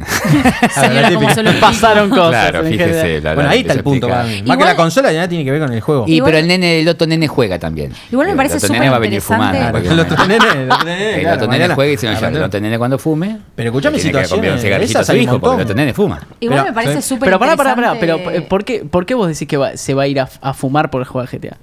Señora, 0.70 1.10
como 1.14 1.28
se 1.34 1.42
lo 1.42 1.50
Pasaron 1.58 2.10
cosas. 2.10 2.50
claro, 2.52 2.64
fíjese. 2.64 3.20
la- 3.20 3.34
Bueno, 3.34 3.50
ahí 3.50 3.60
está 3.62 3.72
el 3.72 3.82
punto 3.82 4.06
explica. 4.06 4.14
para 4.22 4.28
mí. 4.28 4.34
Más 4.34 4.42
Igual- 4.42 4.58
que 4.58 4.64
la 4.64 4.76
consola 4.76 5.12
ya 5.12 5.28
tiene 5.28 5.44
que 5.44 5.50
ver 5.50 5.60
con 5.60 5.72
el 5.72 5.80
juego. 5.80 6.04
Y 6.06 6.14
Igual- 6.14 6.28
pero 6.30 6.38
el 6.38 6.46
nene, 6.46 6.78
el 6.78 6.88
otro 6.88 7.08
nene 7.08 7.26
juega 7.26 7.58
también. 7.58 7.92
Igual 8.12 8.26
me 8.28 8.30
El 8.32 8.36
parece 8.36 8.56
otro 8.58 8.68
súper 8.68 8.80
nene 8.82 8.90
va 8.90 8.96
a 8.96 9.00
venir 9.00 9.14
interesante. 9.20 9.58
fumando. 9.58 9.72
porque- 9.72 9.88
el 9.88 9.98
otro 10.00 10.26
nene, 10.28 10.44
el 10.62 10.70
otro 10.70 10.84
nene, 10.84 11.14
El 11.16 11.20
claro, 11.22 11.36
otro 11.36 11.48
nene 11.50 11.74
juega 11.74 11.92
y 11.92 11.96
no, 11.96 12.02
yo, 12.02 12.08
el 12.10 12.18
Claro. 12.18 12.46
otro 12.46 12.60
nene 12.60 12.78
cuando 12.78 12.98
fume. 13.00 13.38
Pero 13.56 13.68
escuchame 13.70 13.96
le 13.96 14.02
tiene 14.04 14.12
que 14.22 14.28
comprar 14.28 14.52
un 14.52 14.58
situaciones, 14.58 14.62
cigarrillito 14.62 14.98
a 14.98 15.02
esas 15.02 15.16
su 15.16 15.20
hijo, 15.20 15.40
porque 15.40 15.56
el 15.56 15.62
otro 15.62 15.74
nene 15.74 15.94
fuma. 15.94 16.20
Igual 16.38 16.60
Pero- 16.60 16.68
me 16.70 16.72
parece 16.72 17.02
súper 17.02 17.26
Pero 17.26 17.38
pará, 17.40 17.56
pará, 17.56 17.74
pará. 17.74 17.96
Pero, 17.98 18.12
interesante. 18.18 18.38
eh, 18.46 18.48
¿por 18.48 18.64
qué, 18.64 18.84
¿por 18.88 19.06
qué 19.06 19.14
vos 19.14 19.26
decís 19.26 19.48
que 19.48 19.58
se 19.76 19.94
va 19.94 20.04
a 20.04 20.06
ir 20.06 20.20
a 20.20 20.54
fumar 20.54 20.88
por 20.90 21.04
jugar 21.04 21.28
GTA? 21.28 21.56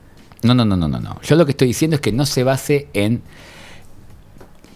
No, 0.45 0.53
no, 0.53 0.65
no, 0.65 0.75
no, 0.77 0.87
no, 0.87 0.99
no. 0.99 1.21
Yo 1.21 1.35
lo 1.35 1.45
que 1.45 1.51
estoy 1.51 1.67
diciendo 1.67 1.95
es 1.95 2.01
que 2.01 2.11
no 2.11 2.25
se 2.25 2.43
base 2.43 2.87
en 2.93 3.21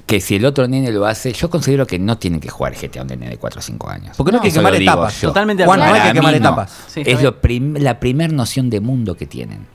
que 0.06 0.20
si 0.20 0.36
el 0.36 0.46
otro 0.46 0.68
nene 0.68 0.92
lo 0.92 1.06
hace, 1.06 1.34
yo 1.34 1.50
considero 1.52 1.86
que 1.86 2.00
no 2.00 2.18
tiene 2.18 2.40
que 2.40 2.50
jugar 2.50 2.74
GTA 2.74 3.04
un 3.04 3.08
nene 3.10 3.30
de 3.30 3.38
4 3.38 3.60
o 3.60 3.62
5 3.62 3.90
años. 3.90 4.18
Porque 4.18 4.32
no 4.32 4.40
hay 4.42 4.50
que 4.50 4.54
quemar 4.56 4.74
etapas. 4.74 5.22
yo. 5.22 5.28
Totalmente 5.28 5.66
Juan, 5.66 5.80
no 5.80 5.86
acuerdo. 5.86 6.04
hay 6.04 6.10
que 6.12 6.16
quemar 6.18 6.32
no. 6.34 6.38
etapas. 6.38 6.72
Sí, 6.88 7.02
es 7.02 7.06
bien. 7.06 7.24
lo 7.24 7.42
prim- 7.42 7.76
la 7.78 8.00
primera 8.00 8.34
noción 8.34 8.70
de 8.72 8.80
mundo 8.80 9.16
que 9.16 9.26
tienen. 9.28 9.68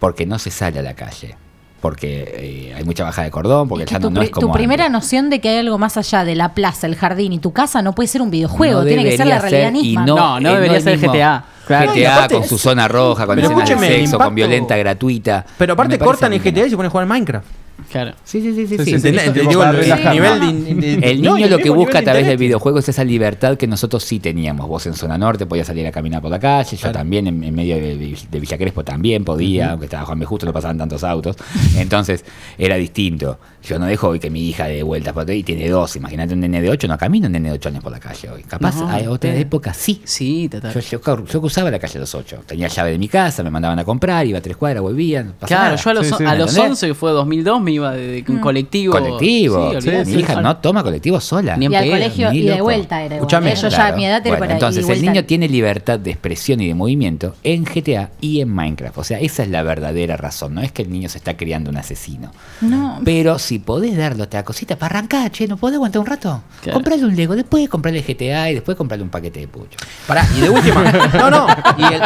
Porque 0.00 0.26
no 0.26 0.38
se 0.40 0.50
sale 0.50 0.80
a 0.80 0.82
la 0.82 0.94
calle. 0.94 1.36
Porque 1.80 2.68
eh, 2.70 2.74
hay 2.74 2.82
mucha 2.84 3.04
baja 3.04 3.22
de 3.22 3.30
cordón, 3.30 3.68
porque 3.68 3.84
Es 3.84 3.88
que 3.88 3.92
ya 3.94 3.98
no, 4.00 4.08
tu, 4.08 4.14
no 4.14 4.22
es 4.22 4.30
como 4.30 4.46
tu 4.48 4.52
primera 4.52 4.86
antes. 4.86 4.92
noción 5.02 5.30
de 5.30 5.40
que 5.40 5.50
hay 5.50 5.58
algo 5.58 5.78
más 5.78 5.96
allá 5.96 6.24
de 6.24 6.34
la 6.34 6.52
plaza, 6.54 6.86
el 6.86 6.96
jardín 6.96 7.32
y 7.34 7.38
tu 7.38 7.52
casa 7.52 7.80
no 7.82 7.94
puede 7.94 8.08
ser 8.08 8.20
un 8.22 8.30
videojuego, 8.30 8.80
No 8.80 8.86
tiene 8.86 9.04
que 9.04 9.16
ser 9.16 9.26
la 9.26 9.38
realidad 9.38 9.68
ser, 9.70 9.76
y 9.76 9.82
misma. 9.82 10.04
No, 10.06 10.40
no 10.40 10.50
eh, 10.50 10.54
debería 10.54 10.80
ser 10.80 10.98
mismo. 10.98 11.12
GTA. 11.12 11.44
Claro. 11.66 11.92
GTA 11.92 12.14
aparte- 12.16 12.34
con 12.34 12.44
su 12.48 12.58
zona 12.58 12.88
roja, 12.88 13.26
con 13.26 13.38
escenas 13.38 13.68
de 13.68 13.76
sexo, 13.78 14.16
impacto- 14.16 14.24
con 14.24 14.34
violenta 14.34 14.76
gratuita. 14.76 15.46
Pero 15.58 15.72
aparte 15.74 15.98
cortan 15.98 16.32
el 16.32 16.40
GTA 16.40 16.66
y 16.66 16.70
se 16.70 16.76
ponen 16.76 16.88
a 16.88 16.90
jugar 16.90 17.06
Minecraft. 17.06 17.46
Claro. 17.90 18.12
Sí, 18.24 18.40
sí, 18.40 18.54
sí, 18.54 18.78
sí. 18.84 18.94
El 19.08 19.18
relajar. 19.18 20.14
nivel 20.14 20.38
No, 20.40 20.46
de- 20.46 20.74
no. 20.74 20.80
de- 20.80 21.10
El 21.10 21.22
no, 21.22 21.34
niño 21.34 21.48
lo 21.48 21.58
que 21.58 21.70
busca 21.70 21.98
a 21.98 22.00
de 22.00 22.04
través 22.04 22.26
del 22.26 22.36
videojuego 22.36 22.78
es 22.78 22.88
esa 22.88 23.02
libertad 23.02 23.56
que 23.56 23.66
nosotros 23.66 24.04
sí 24.04 24.20
teníamos. 24.20 24.68
Vos 24.68 24.86
en 24.86 24.94
zona 24.94 25.18
norte 25.18 25.44
podías 25.46 25.66
salir 25.66 25.84
a 25.86 25.90
caminar 25.92 26.22
por 26.22 26.30
la 26.30 26.38
calle, 26.38 26.76
yo 26.76 26.92
también 26.92 27.26
en, 27.26 27.42
en 27.42 27.54
medio 27.54 27.74
de, 27.76 28.16
de 28.30 28.40
Villa 28.40 28.56
Crespo 28.58 28.84
también 28.84 29.24
podía, 29.24 29.72
aunque 29.72 29.86
estaba 29.86 30.06
Juan 30.06 30.18
B. 30.20 30.24
Justo 30.26 30.46
no 30.46 30.52
pasaban 30.52 30.78
tantos 30.78 31.02
autos. 31.02 31.36
Entonces 31.76 32.24
era 32.58 32.76
distinto. 32.76 33.38
Yo 33.66 33.78
no 33.78 33.86
dejo 33.86 34.08
hoy 34.08 34.18
que 34.20 34.28
mi 34.30 34.48
hija 34.48 34.66
de 34.66 34.82
vueltas 34.82 35.12
por 35.14 35.28
ahí 35.28 35.42
tiene 35.42 35.68
dos. 35.68 35.96
Imagínate 35.96 36.34
un 36.34 36.40
nene 36.40 36.60
de 36.60 36.68
ocho, 36.70 36.86
no 36.86 36.98
camina 36.98 37.26
un 37.26 37.32
nene 37.32 37.48
de 37.48 37.54
ocho 37.54 37.68
años 37.70 37.82
por 37.82 37.92
la 37.92 37.98
calle 38.00 38.28
hoy. 38.30 38.42
Capaz 38.42 38.76
No, 38.76 38.88
hay 38.90 39.06
otra 39.06 39.34
eh. 39.34 39.40
época 39.40 39.72
sí. 39.72 40.02
Sí, 40.04 40.48
total. 40.50 40.72
Yo, 40.74 40.80
yo, 40.80 41.24
yo 41.26 41.40
cruzaba 41.40 41.70
la 41.70 41.78
calle 41.78 41.96
a 41.98 42.00
los 42.00 42.14
ocho. 42.14 42.40
Tenía 42.46 42.68
llave 42.68 42.90
de 42.92 42.98
mi 42.98 43.08
casa, 43.08 43.42
me 43.42 43.50
mandaban 43.50 43.78
a 43.78 43.84
comprar, 43.84 44.26
iba 44.26 44.38
a 44.38 44.42
tres 44.42 44.56
cuadras, 44.56 44.82
volvía. 44.82 45.22
no 45.22 45.32
pasaba 45.32 45.46
Claro, 45.46 45.64
nada. 45.76 45.76
yo 45.82 45.90
a 45.90 45.94
los, 45.94 46.06
Sí, 46.06 46.14
sí. 46.18 46.24
a 46.24 46.34
los 46.34 46.50
¿Entendés? 46.50 46.70
11, 46.70 46.86
que 46.88 46.94
fue 46.94 47.10
2002, 47.12 47.60
me 47.62 47.72
iba 47.72 47.92
de, 47.92 48.06
de- 48.06 48.24
con 48.24 48.38
colectivo. 48.38 48.92
Colectivo. 48.92 49.80
Sí, 49.80 49.90
mi 50.06 50.12
hija 50.20 50.40
no 50.40 50.56
toma 50.58 50.82
colectivo 50.82 51.20
sola. 51.20 51.56
Ni 51.56 51.66
en 51.66 51.72
y 51.72 51.76
al 51.76 51.88
colegio 51.88 52.30
ni 52.32 52.38
y 52.38 52.42
de 52.42 52.60
vuelta 52.60 52.96
era 53.02 53.16
igual. 53.16 53.18
Escuchame. 53.18 53.54
Yo 53.54 53.68
ya 53.68 53.76
Claro. 53.76 53.96
mi 53.96 54.04
edad 54.06 54.18
era 54.26 54.28
Bueno, 54.28 54.38
por 54.38 54.48
ahí. 54.48 54.52
Entonces, 54.54 54.88
y 54.88 54.92
el 54.92 55.02
niño 55.02 55.24
tiene 55.24 55.48
libertad 55.48 55.98
de 55.98 56.10
expresión 56.10 56.60
y 56.60 56.68
de 56.68 56.74
movimiento 56.74 57.34
en 57.42 57.64
GTA 57.64 58.10
y 58.20 58.40
en 58.40 58.50
Minecraft. 58.50 58.98
O 58.98 59.04
sea, 59.04 59.18
esa 59.20 59.42
es 59.42 59.48
la 59.48 59.62
verdadera 59.62 60.16
razón. 60.16 60.54
No 60.54 60.60
es 60.60 60.70
que 60.72 60.82
el 60.82 60.90
niño 60.90 61.08
se 61.08 61.18
está 61.18 61.36
creando 61.36 61.70
un 61.70 61.76
asesino. 61.78 62.30
No, 62.60 63.00
Pero 63.04 63.38
si 63.38 63.53
podés 63.58 63.96
darle 63.96 64.22
otra 64.22 64.44
cosita 64.44 64.76
para 64.76 64.96
arrancar, 64.98 65.30
che, 65.30 65.46
¿no 65.46 65.56
podés 65.56 65.76
aguantar 65.76 66.00
un 66.00 66.06
rato? 66.06 66.42
Claro. 66.62 66.74
Comprale 66.74 67.04
un 67.04 67.14
Lego, 67.14 67.36
después 67.36 67.68
comprale 67.68 68.02
GTA 68.02 68.50
y 68.50 68.54
después 68.54 68.76
comprale 68.76 69.02
un 69.02 69.08
paquete 69.10 69.40
de 69.40 69.48
pucho. 69.48 69.78
Pará, 70.06 70.26
y 70.36 70.40
de 70.40 70.50
última. 70.50 70.84
No, 71.14 71.30
no. 71.30 71.46
Y 71.78 71.94
el, 71.94 72.02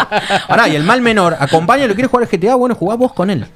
pará, 0.46 0.68
y 0.68 0.76
el 0.76 0.82
mal 0.84 1.00
menor, 1.00 1.36
acompaña, 1.38 1.86
lo 1.86 1.94
quiere 1.94 2.08
jugar 2.08 2.28
al 2.30 2.38
GTA, 2.38 2.54
bueno, 2.56 2.74
jugá 2.74 2.96
vos 2.96 3.12
con 3.12 3.30
él. 3.30 3.46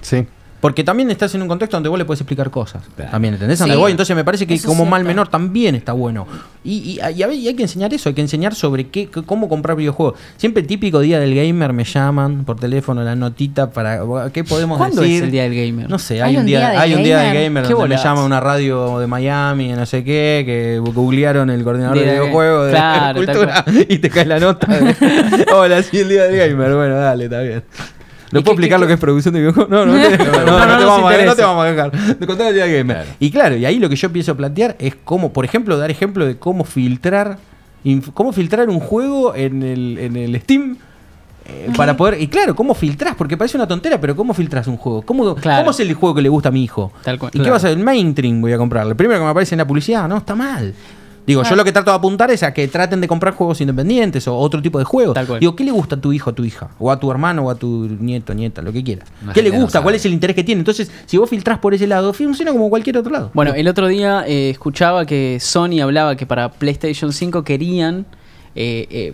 Sí. 0.00 0.26
Porque 0.60 0.82
también 0.82 1.10
estás 1.10 1.34
en 1.34 1.42
un 1.42 1.48
contexto 1.48 1.76
donde 1.76 1.88
vos 1.90 1.98
le 1.98 2.04
puedes 2.04 2.20
explicar 2.20 2.50
cosas. 2.50 2.82
Claro. 2.96 3.10
También, 3.10 3.34
¿entendés? 3.34 3.58
Donde 3.58 3.74
Sí. 3.74 3.80
voy. 3.80 3.90
Entonces 3.90 4.16
me 4.16 4.24
parece 4.24 4.46
que 4.46 4.54
Eso 4.54 4.66
como 4.68 4.86
mal 4.86 5.04
menor 5.04 5.28
también 5.28 5.74
está 5.74 5.92
bueno. 5.92 6.26
Y, 6.64 6.98
y- 6.98 6.98
y 7.14 7.22
a 7.22 7.26
ver, 7.26 7.36
y 7.36 7.46
hay 7.46 7.54
que 7.54 7.62
enseñar 7.62 7.92
eso, 7.94 8.08
hay 8.08 8.14
que 8.14 8.22
enseñar 8.22 8.54
sobre 8.54 8.88
qué, 8.88 9.08
cómo 9.08 9.48
comprar 9.48 9.76
videojuegos. 9.76 10.18
Siempre 10.36 10.62
el 10.62 10.66
típico 10.66 11.00
día 11.00 11.20
del 11.20 11.34
gamer 11.34 11.72
me 11.72 11.84
llaman 11.84 12.44
por 12.44 12.58
teléfono 12.58 13.02
la 13.04 13.14
notita 13.14 13.70
para 13.70 14.00
qué 14.32 14.42
podemos 14.44 14.78
¿Cuándo 14.78 15.02
decir. 15.02 15.16
es 15.18 15.22
el 15.24 15.30
día 15.30 15.42
del 15.42 15.54
gamer? 15.54 15.88
No 15.90 15.98
sé, 15.98 16.22
¿Hay 16.22 16.30
hay, 16.34 16.36
un 16.38 16.46
día, 16.46 16.58
día 16.58 16.68
del 16.70 16.78
hay 16.80 16.94
un 16.94 17.02
día 17.04 17.18
del 17.18 17.26
gamer? 17.28 17.42
gamer 17.44 17.62
¿Qué 17.64 17.68
donde 17.74 17.88
me 17.88 17.94
bolas? 17.96 18.04
llama 18.04 18.24
una 18.24 18.40
radio 18.40 18.98
de 18.98 19.06
Miami, 19.06 19.68
no 19.72 19.86
sé 19.86 20.02
qué, 20.02 20.42
que 20.46 20.78
googlearon 20.82 21.50
el 21.50 21.62
coordinador 21.62 21.98
Día 21.98 22.06
de 22.06 22.12
videojuegos 22.20 22.66
de 22.66 22.72
Claro, 22.72 23.24
cultura 23.24 23.64
y 23.88 23.98
te 23.98 24.10
cae 24.10 24.24
la 24.24 24.40
nota. 24.40 24.66
de, 24.66 25.46
Hola, 25.54 25.82
sí, 25.82 26.00
el 26.00 26.08
día 26.08 26.24
del 26.24 26.36
gamer. 26.50 26.74
Bueno, 26.74 26.96
dale, 26.96 27.24
está 27.24 27.40
bien. 27.42 27.62
¿No 28.32 28.40
¿Y 28.40 28.42
puedo 28.42 28.54
explicar 28.54 28.80
lo 28.80 28.86
que 28.86 28.94
es 28.94 28.98
producción 29.00 29.34
de 29.34 29.40
videojuegos? 29.40 29.70
No, 29.76 29.86
no, 29.86 29.92
no, 29.92 29.98
no, 29.98 30.06
no, 30.08 30.66
no, 30.66 30.66
no 30.66 30.78
te 30.78 30.84
vamos 30.84 30.98
a, 30.98 31.02
no 31.02 31.12
interesa. 31.12 31.36
te 31.36 31.42
vamos 31.42 31.64
a 31.64 31.68
dejar. 31.68 31.92
Gamer. 32.76 33.06
Y 33.20 33.30
claro, 33.30 33.56
y 33.56 33.64
ahí 33.64 33.78
lo 33.78 33.88
que 33.88 33.96
yo 33.96 34.10
pienso 34.12 34.36
plantear 34.36 34.76
es 34.78 34.94
cómo, 35.04 35.32
por 35.32 35.44
ejemplo, 35.44 35.76
dar 35.78 35.90
ejemplo 35.90 36.26
de 36.26 36.38
cómo 36.38 36.64
filtrar 36.64 37.38
cómo 38.14 38.32
filtrar 38.32 38.68
un 38.68 38.80
juego 38.80 39.34
en 39.34 39.62
el, 39.62 39.98
en 39.98 40.16
el 40.16 40.40
Steam 40.40 40.76
eh, 41.46 41.70
para 41.76 41.96
poder. 41.96 42.20
Y 42.20 42.26
claro, 42.26 42.56
¿cómo 42.56 42.74
filtrás? 42.74 43.14
Porque 43.14 43.36
parece 43.36 43.56
una 43.56 43.68
tontera, 43.68 44.00
pero 44.00 44.16
¿cómo 44.16 44.34
filtras 44.34 44.66
un 44.66 44.76
juego? 44.76 45.02
¿Cómo, 45.02 45.34
Claro. 45.36 45.62
¿cómo 45.62 45.70
es 45.70 45.80
el 45.80 45.94
juego 45.94 46.14
que 46.14 46.22
le 46.22 46.28
gusta 46.28 46.48
a 46.48 46.52
mi 46.52 46.64
hijo? 46.64 46.92
Tal 47.04 47.18
cual. 47.18 47.30
¿Y 47.34 47.40
qué 47.40 47.50
vas 47.50 47.62
a 47.64 47.68
hacer? 47.68 47.78
El 47.78 47.84
mainstream 47.84 48.40
voy 48.40 48.52
a 48.52 48.58
comprarle. 48.58 48.94
Primero 48.96 49.20
que 49.20 49.24
me 49.24 49.30
aparece 49.30 49.54
en 49.54 49.58
la 49.58 49.66
publicidad, 49.66 50.08
no, 50.08 50.16
está 50.16 50.34
mal. 50.34 50.74
Digo, 51.26 51.42
yo 51.42 51.56
lo 51.56 51.64
que 51.64 51.72
trato 51.72 51.90
de 51.90 51.96
apuntar 51.96 52.30
es 52.30 52.42
a 52.42 52.54
que 52.54 52.68
traten 52.68 53.00
de 53.00 53.08
comprar 53.08 53.34
juegos 53.34 53.60
independientes 53.60 54.28
o 54.28 54.36
otro 54.36 54.62
tipo 54.62 54.78
de 54.78 54.84
juegos. 54.84 55.14
Tal 55.14 55.26
cual. 55.26 55.40
Digo, 55.40 55.56
¿qué 55.56 55.64
le 55.64 55.72
gusta 55.72 55.96
a 55.96 56.00
tu 56.00 56.12
hijo, 56.12 56.30
a 56.30 56.34
tu 56.34 56.44
hija? 56.44 56.70
O 56.78 56.90
a 56.90 57.00
tu 57.00 57.10
hermano, 57.10 57.46
o 57.46 57.50
a 57.50 57.56
tu 57.56 57.88
nieto, 58.00 58.32
nieta, 58.32 58.62
lo 58.62 58.72
que 58.72 58.84
quiera. 58.84 59.04
¿Qué 59.34 59.42
le 59.42 59.50
no 59.50 59.60
gusta? 59.60 59.82
¿Cuál 59.82 59.96
es 59.96 60.06
el 60.06 60.12
interés 60.12 60.36
que 60.36 60.44
tiene? 60.44 60.60
Entonces, 60.60 60.90
si 61.06 61.16
vos 61.16 61.28
filtrás 61.28 61.58
por 61.58 61.74
ese 61.74 61.86
lado, 61.86 62.12
funciona 62.12 62.52
como 62.52 62.70
cualquier 62.70 62.98
otro 62.98 63.12
lado. 63.12 63.30
Bueno, 63.34 63.54
el 63.54 63.66
otro 63.66 63.88
día 63.88 64.24
eh, 64.26 64.50
escuchaba 64.50 65.04
que 65.04 65.38
Sony 65.40 65.80
hablaba 65.82 66.16
que 66.16 66.26
para 66.26 66.52
PlayStation 66.52 67.12
5 67.12 67.42
querían 67.42 68.06
eh, 68.54 68.86
eh, 68.90 69.12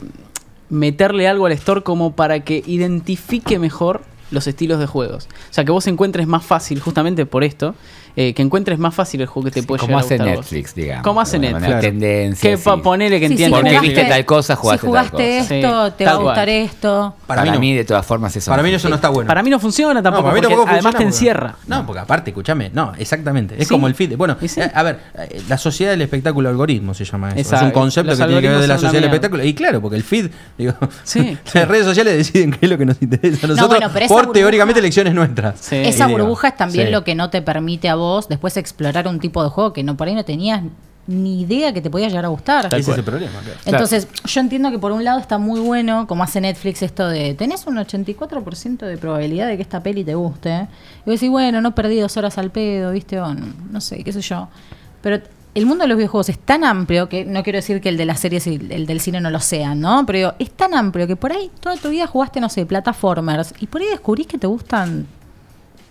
meterle 0.68 1.28
algo 1.28 1.46
al 1.46 1.52
store 1.52 1.82
como 1.82 2.14
para 2.14 2.40
que 2.40 2.62
identifique 2.66 3.58
mejor 3.58 4.02
los 4.30 4.46
estilos 4.46 4.78
de 4.78 4.86
juegos. 4.86 5.28
O 5.50 5.52
sea, 5.54 5.64
que 5.64 5.72
vos 5.72 5.86
encuentres 5.86 6.26
más 6.26 6.44
fácil, 6.44 6.80
justamente 6.80 7.26
por 7.26 7.44
esto, 7.44 7.74
eh, 8.16 8.34
que 8.34 8.42
encuentres 8.42 8.78
más 8.78 8.94
fácil 8.94 9.20
el 9.22 9.26
juego 9.26 9.46
que 9.46 9.60
te 9.60 9.62
puede 9.66 9.80
Como 9.80 9.88
llegar 9.98 10.02
a 10.02 10.06
hace 10.06 10.16
gustar. 10.18 10.36
Netflix, 10.36 10.74
digamos. 10.74 11.02
Como 11.04 11.20
hace 11.20 11.38
Netflix. 11.38 11.60
manera, 11.62 11.80
Tendencias. 11.80 12.40
Que 12.40 12.56
sí. 12.56 12.70
ponele 12.82 13.20
que 13.20 13.26
Sí, 13.28 13.32
entiende. 13.32 13.56
Porque 13.56 13.70
jugaste- 13.70 13.86
viste 13.88 14.04
tal 14.04 14.24
cosa, 14.24 14.54
si 14.54 14.60
jugaste 14.60 14.80
tal 14.80 15.10
cosa. 15.10 15.24
esto, 15.24 15.86
Sí, 15.86 15.92
te 15.98 16.04
va 16.04 16.10
a 16.10 16.14
gustar 16.16 16.34
cual. 16.34 16.48
esto. 16.48 17.14
Para 17.26 17.40
Para, 17.40 17.42
mí 17.50 17.50
no. 17.56 17.60
mí, 17.60 17.74
de 17.74 17.84
todas 17.84 18.04
formas, 18.04 18.36
eso 18.36 18.50
Para 18.50 18.62
mí 18.62 18.70
eso 18.72 18.88
no 18.88 18.96
está 18.96 19.08
bueno. 19.08 19.28
Para 19.28 19.42
mí 19.42 19.50
no 19.50 19.58
funciona 19.58 20.02
tampoco, 20.02 20.28
para 20.30 20.40
mí 20.48 20.56
además 20.68 20.94
te 20.96 21.02
encierra. 21.02 21.56
No, 21.66 21.86
porque 21.86 22.00
aparte, 22.00 22.30
escúchame, 22.30 22.70
no, 22.74 22.92
exactamente. 22.98 23.54
Es 23.58 23.68
Sí. 23.68 23.74
como 23.74 23.86
el 23.86 23.94
feed. 23.94 24.16
Bueno, 24.16 24.36
sí. 24.46 24.60
eh, 24.60 24.70
a 24.74 24.82
ver, 24.82 24.98
eh, 25.18 25.42
la 25.48 25.56
sociedad 25.58 25.92
del 25.92 26.02
espectáculo 26.02 26.48
algoritmo 26.48 26.92
se 26.94 27.04
llama 27.04 27.30
eso. 27.30 27.38
Exacto. 27.38 27.66
Es 27.66 27.72
un 27.74 27.80
concepto 27.80 28.10
Los 28.10 28.18
que 28.18 28.26
tiene 28.26 28.40
que 28.42 28.48
ver 28.48 28.58
de 28.60 28.66
la 28.68 28.74
sociedad 28.74 28.92
del 28.94 29.04
espectáculo. 29.04 29.44
Y 29.44 29.54
claro, 29.54 29.80
porque 29.80 29.96
el 29.96 30.02
feed, 30.02 30.30
digo, 30.58 30.74
Sí, 31.04 31.38
las 31.54 31.68
redes 31.68 31.84
sociales 31.86 32.16
deciden 32.16 32.50
qué 32.50 32.58
es 32.66 32.70
lo 32.70 32.76
que 32.78 32.84
nos 32.84 33.00
interesa 33.00 33.46
a 33.46 33.48
nosotros 33.48 33.68
bueno, 33.80 33.90
por 34.08 34.26
burbuja- 34.26 34.32
teóricamente 34.32 34.80
elecciones 34.80 35.14
nuestras. 35.14 35.58
Sí. 35.60 35.76
Esa 35.76 36.06
burbuja 36.08 36.48
es 36.48 36.56
también 36.56 36.86
sí. 36.88 36.92
lo 36.92 37.04
que 37.04 37.14
no 37.14 37.30
te 37.30 37.40
permite 37.42 37.88
a 37.88 37.94
vos 37.94 38.01
después 38.28 38.56
explorar 38.56 39.06
un 39.08 39.20
tipo 39.20 39.42
de 39.42 39.50
juego 39.50 39.72
que 39.72 39.82
no 39.82 39.96
por 39.96 40.08
ahí 40.08 40.14
no 40.14 40.24
tenías 40.24 40.62
ni 41.06 41.40
idea 41.40 41.72
que 41.72 41.80
te 41.80 41.90
podía 41.90 42.08
llegar 42.08 42.24
a 42.24 42.28
gustar. 42.28 42.66
Ese 42.66 42.92
es 42.92 42.98
el 42.98 43.04
problema. 43.04 43.40
claro. 43.40 43.58
Entonces, 43.64 44.06
yo 44.24 44.40
entiendo 44.40 44.70
que 44.70 44.78
por 44.78 44.92
un 44.92 45.04
lado 45.04 45.18
está 45.18 45.38
muy 45.38 45.60
bueno, 45.60 46.06
como 46.06 46.22
hace 46.22 46.40
Netflix, 46.40 46.82
esto 46.82 47.08
de 47.08 47.34
tenés 47.34 47.66
un 47.66 47.76
84% 47.76 48.86
de 48.86 48.96
probabilidad 48.98 49.48
de 49.48 49.56
que 49.56 49.62
esta 49.62 49.82
peli 49.82 50.04
te 50.04 50.14
guste. 50.14 50.68
Y 51.04 51.10
vos 51.10 51.14
decís, 51.14 51.30
bueno, 51.30 51.60
no 51.60 51.74
perdí 51.74 51.98
dos 51.98 52.16
horas 52.16 52.38
al 52.38 52.50
pedo, 52.50 52.92
¿viste? 52.92 53.20
O 53.20 53.34
no, 53.34 53.46
no 53.70 53.80
sé, 53.80 54.04
qué 54.04 54.12
sé 54.12 54.20
yo. 54.20 54.48
Pero 55.00 55.20
el 55.54 55.66
mundo 55.66 55.82
de 55.82 55.88
los 55.88 55.96
videojuegos 55.96 56.28
es 56.28 56.38
tan 56.38 56.64
amplio, 56.64 57.08
que 57.08 57.24
no 57.24 57.42
quiero 57.42 57.58
decir 57.58 57.80
que 57.80 57.88
el 57.88 57.96
de 57.96 58.06
las 58.06 58.20
series 58.20 58.46
y 58.46 58.54
el 58.70 58.86
del 58.86 59.00
cine 59.00 59.20
no 59.20 59.30
lo 59.30 59.40
sean, 59.40 59.80
¿no? 59.80 60.06
Pero 60.06 60.18
digo, 60.18 60.34
es 60.38 60.50
tan 60.50 60.72
amplio 60.74 61.06
que 61.06 61.16
por 61.16 61.32
ahí 61.32 61.50
toda 61.60 61.76
tu 61.76 61.90
vida 61.90 62.06
jugaste, 62.06 62.40
no 62.40 62.48
sé, 62.48 62.64
plataformers, 62.64 63.54
y 63.60 63.66
por 63.66 63.82
ahí 63.82 63.88
descubrís 63.88 64.26
que 64.26 64.38
te 64.38 64.46
gustan, 64.46 65.06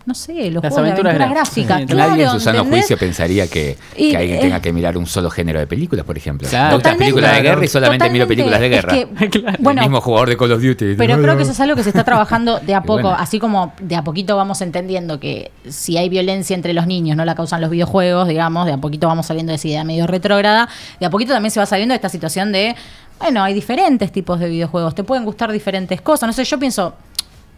no 0.06 0.14
sé, 0.16 0.50
los 0.52 0.64
Las 0.64 0.74
juegos 0.74 0.76
de 0.76 0.82
aventuras 0.92 1.14
aventuras 1.16 1.30
gra- 1.30 1.34
gráficas. 1.34 1.80
sí, 1.82 1.86
claro, 1.86 2.12
Nadie 2.12 2.24
en 2.24 2.30
su 2.32 2.40
sano 2.40 2.58
¿entendés? 2.60 2.80
juicio 2.82 2.98
pensaría 2.98 3.48
que, 3.48 3.78
Y, 3.96 4.12
que 4.12 4.18
alguien 4.18 4.38
eh, 4.38 4.42
tenga 4.42 4.62
que 4.62 4.74
mirar 4.74 4.98
un 4.98 5.06
solo 5.06 5.30
género 5.30 5.60
de 5.60 5.68
películas, 5.68 6.06
por 6.06 6.18
ejemplo. 6.18 6.48
Claro. 6.50 6.80
Películas 6.80 7.36
de 7.36 7.42
guerra 7.42 7.66
y 7.66 7.68
solamente 7.68 8.10
miro 8.10 8.28
películas 8.28 8.60
de 8.60 8.66
Es 8.68 8.72
guerra. 8.72 8.94
que, 8.94 9.30
Claro. 9.42 9.58
bueno, 9.62 9.82
el 9.82 9.88
mismo 9.90 10.02
jugador 10.02 10.30
de 10.30 10.38
Call 10.38 10.52
of 10.52 10.62
Duty. 10.62 10.96
Pero 10.98 11.22
creo 11.22 11.36
que 11.38 11.44
eso 11.44 11.52
es 11.52 11.60
algo 11.60 11.76
que 11.76 11.84
se 11.84 11.90
está 11.90 12.04
trabajando 12.04 12.60
de 12.60 12.74
a 12.76 12.82
poco, 12.84 13.02
bueno. 13.04 13.18
así 13.20 13.40
como 13.40 13.74
de 13.80 13.96
a 13.96 14.04
poquito 14.04 14.36
vamos 14.36 14.62
entendiendo 14.62 15.20
que 15.20 15.52
si 15.70 15.98
hay 15.98 16.10
violencia 16.10 16.56
entre 16.56 16.74
los 16.74 16.88
niños 16.88 17.16
no 17.18 17.26
la 17.26 17.36
causan 17.36 17.62
los 17.62 17.70
videojuegos, 17.70 18.28
digamos, 18.28 18.66
de 18.66 18.74
a 18.74 18.78
poquito 18.78 19.08
vamos 19.08 19.26
saliendo 19.28 19.52
de 19.52 19.56
esa 19.58 19.68
idea 19.68 19.84
medio 19.84 20.08
retrógrada, 20.08 20.68
de 21.00 21.06
a 21.06 21.10
poquito 21.10 21.34
también 21.34 21.52
se 21.52 21.60
va 21.60 21.66
saliendo 21.66 21.94
de 21.94 21.98
esta 21.98 22.10
situación 22.10 22.52
de, 22.52 22.76
bueno, 23.20 23.44
hay 23.44 23.54
diferentes 23.54 24.12
tipos 24.12 24.40
de 24.40 24.50
videojuegos, 24.50 24.96
te 24.96 25.04
pueden 25.04 25.26
gustar 25.26 25.52
diferentes 25.52 26.02
cosas, 26.02 26.28
no 26.28 26.34
sé, 26.34 26.44
yo 26.44 26.58
pienso, 26.58 26.94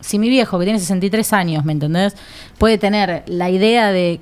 si 0.03 0.19
mi 0.19 0.29
viejo 0.29 0.59
que 0.59 0.65
tiene 0.65 0.79
63 0.79 1.33
años, 1.33 1.65
¿me 1.65 1.71
entendés? 1.71 2.15
Puede 2.57 2.77
tener 2.77 3.23
la 3.27 3.49
idea 3.49 3.91
de 3.91 4.19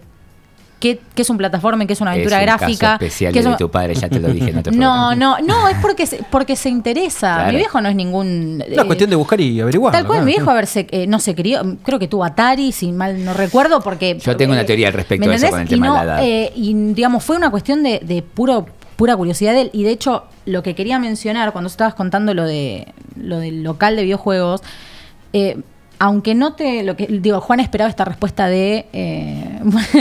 qué, 0.80 1.00
qué 1.16 1.22
es 1.24 1.30
un 1.30 1.38
plataforma, 1.38 1.86
qué 1.86 1.94
es 1.94 2.02
una 2.02 2.12
aventura 2.12 2.38
es 2.38 2.42
un 2.42 2.46
gráfica. 2.46 2.80
Caso 2.80 2.94
especial 3.06 3.34
qué 3.34 3.40
es 3.40 3.46
de 3.46 3.56
tu 3.56 3.72
padre, 3.72 3.96
ya 3.96 4.08
te 4.08 4.20
lo 4.20 4.28
dije 4.30 4.52
en 4.52 4.60
otro 4.60 4.72
no, 4.76 5.16
no, 5.16 5.40
no, 5.40 5.68
es 5.68 5.78
porque 5.82 6.06
se, 6.06 6.24
porque 6.30 6.56
se 6.56 6.70
interesa. 6.70 7.36
Claro. 7.36 7.52
Mi 7.52 7.58
viejo 7.58 7.82
no 7.82 7.90
es 7.90 7.96
ningún. 7.96 8.64
Es 8.66 8.74
una 8.74 8.84
eh, 8.84 8.86
cuestión 8.86 9.10
de 9.10 9.16
buscar 9.16 9.42
y 9.42 9.60
averiguar. 9.60 9.92
Tal 9.92 10.06
cual, 10.06 10.24
mi 10.24 10.32
viejo, 10.32 10.52
a 10.52 10.54
ver, 10.54 10.68
se, 10.68 10.88
eh, 10.92 11.08
no 11.08 11.20
se 11.20 11.34
crió, 11.34 11.62
creo 11.84 11.98
que 11.98 12.08
tuvo 12.08 12.24
Atari, 12.24 12.72
si 12.72 12.92
mal 12.92 13.24
no 13.26 13.34
recuerdo, 13.34 13.82
porque... 13.82 14.18
Yo 14.20 14.38
tengo 14.38 14.54
una 14.54 14.66
teoría 14.66 14.88
al 14.88 14.94
respecto 14.94 15.26
¿me 15.26 15.32
de 15.32 15.38
eso 15.38 15.50
con 15.50 15.62
el 15.62 15.68
tema 15.68 15.86
y 15.86 15.90
no, 15.90 16.00
de 16.00 16.06
la 16.06 16.14
edad. 16.14 16.24
eh, 16.24 16.52
y 16.56 16.74
digamos, 16.94 17.24
fue 17.24 17.36
una 17.36 17.50
cuestión 17.50 17.82
de, 17.82 18.00
de 18.00 18.22
puro 18.22 18.68
pura 19.02 19.16
curiosidad 19.16 19.54
de 19.54 19.62
él. 19.62 19.70
Y 19.74 19.84
de 19.84 19.90
hecho, 19.90 20.26
lo 20.46 20.62
que 20.62 20.76
quería 20.76 21.00
mencionar 21.00 21.54
cuando 21.54 21.70
estabas 21.70 21.96
contando 21.96 22.36
lo 22.36 22.46
de 22.46 22.94
lo 23.16 23.40
del 23.40 23.64
local 23.64 23.96
de 23.96 24.04
videojuegos, 24.04 24.62
eh, 25.34 25.58
aunque 26.02 26.34
no 26.34 26.54
te 26.54 26.82
lo 26.82 26.96
que 26.96 27.06
digo 27.06 27.40
Juan 27.42 27.60
esperaba 27.60 27.88
esta 27.88 28.06
respuesta 28.06 28.48
de 28.48 28.88
eh, 28.92 29.60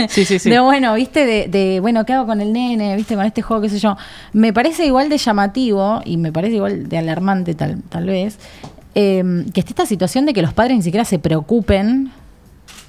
Sí, 0.09 0.25
sí, 0.25 0.39
sí. 0.39 0.49
de 0.49 0.59
bueno 0.59 0.95
viste 0.95 1.27
de, 1.27 1.47
de, 1.47 1.79
bueno 1.79 2.07
qué 2.07 2.13
hago 2.13 2.25
con 2.25 2.41
el 2.41 2.51
nene 2.51 2.95
viste 2.95 3.15
con 3.15 3.23
este 3.23 3.43
juego 3.43 3.61
qué 3.61 3.69
sé 3.69 3.77
yo 3.77 3.95
me 4.33 4.51
parece 4.51 4.83
igual 4.83 5.09
de 5.09 5.19
llamativo 5.19 6.01
y 6.03 6.17
me 6.17 6.31
parece 6.31 6.55
igual 6.55 6.89
de 6.89 6.97
alarmante 6.97 7.53
tal 7.53 7.83
tal 7.87 8.07
vez 8.07 8.39
eh, 8.95 9.45
que 9.53 9.59
esté 9.59 9.73
esta 9.73 9.85
situación 9.85 10.25
de 10.25 10.33
que 10.33 10.41
los 10.41 10.53
padres 10.53 10.75
ni 10.75 10.81
siquiera 10.81 11.05
se 11.05 11.19
preocupen 11.19 12.11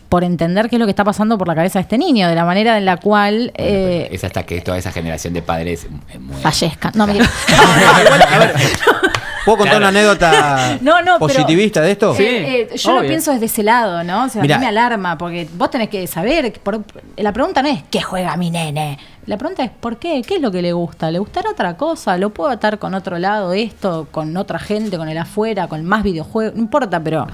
por 0.08 0.24
entender 0.24 0.70
qué 0.70 0.76
es 0.76 0.80
lo 0.80 0.86
que 0.86 0.90
está 0.90 1.04
pasando 1.04 1.36
por 1.36 1.48
la 1.48 1.54
cabeza 1.54 1.80
de 1.80 1.82
este 1.82 1.98
niño 1.98 2.28
de 2.28 2.34
la 2.34 2.46
manera 2.46 2.78
en 2.78 2.86
la 2.86 2.96
cual 2.96 3.52
Bueno, 3.58 3.76
eh, 3.76 4.08
es 4.10 4.24
hasta 4.24 4.44
que 4.44 4.62
toda 4.62 4.78
esa 4.78 4.90
generación 4.90 5.34
de 5.34 5.42
padres 5.42 5.84
eh, 5.84 6.18
fallezcan 6.40 6.92
no 6.94 7.06
me 7.06 7.18
¿Puedo 9.44 9.58
contar 9.58 9.78
una 9.78 9.88
anécdota 9.88 10.78
No, 10.80 10.98
no, 11.02 11.04
pero- 11.14 11.18
positivista 11.18 11.80
de 11.80 11.92
esto? 11.92 12.14
Sí, 12.14 12.22
Eh, 12.24 12.68
eh, 12.72 12.76
yo 12.76 12.90
obvio. 12.92 13.02
lo 13.02 13.08
pienso 13.08 13.32
desde 13.32 13.46
ese 13.46 13.62
lado, 13.62 14.02
¿no? 14.04 14.24
O 14.24 14.28
sea, 14.28 14.42
Mirá. 14.42 14.56
a 14.56 14.58
mí 14.58 14.64
me 14.64 14.68
alarma, 14.68 15.18
porque 15.18 15.48
vos 15.54 15.70
tenés 15.70 15.88
que 15.88 16.06
saber. 16.06 16.52
por- 16.62 16.82
la 17.16 17.32
pregunta 17.32 17.62
no 17.62 17.68
es 17.68 17.82
¿qué 17.90 18.00
juega 18.02 18.36
mi 18.36 18.50
nene? 18.50 18.98
La 19.26 19.36
pregunta 19.38 19.62
es 19.64 19.70
¿por 19.70 19.98
qué? 19.98 20.22
¿Qué 20.26 20.36
es 20.36 20.40
lo 20.40 20.50
que 20.50 20.62
le 20.62 20.72
gusta? 20.72 21.10
¿Le 21.10 21.18
gustará 21.18 21.50
otra 21.50 21.76
cosa? 21.76 22.16
¿Lo 22.18 22.30
puedo 22.30 22.50
atar 22.50 22.78
con 22.78 22.94
otro 22.94 23.18
lado 23.18 23.52
esto? 23.52 24.08
¿Con 24.10 24.36
otra 24.36 24.58
gente? 24.58 24.96
¿Con 24.98 25.08
el 25.08 25.18
afuera? 25.18 25.68
¿Con 25.68 25.84
más 25.84 26.02
videojuegos? 26.02 26.54
No 26.54 26.60
importa, 26.62 27.00
pero. 27.02 27.26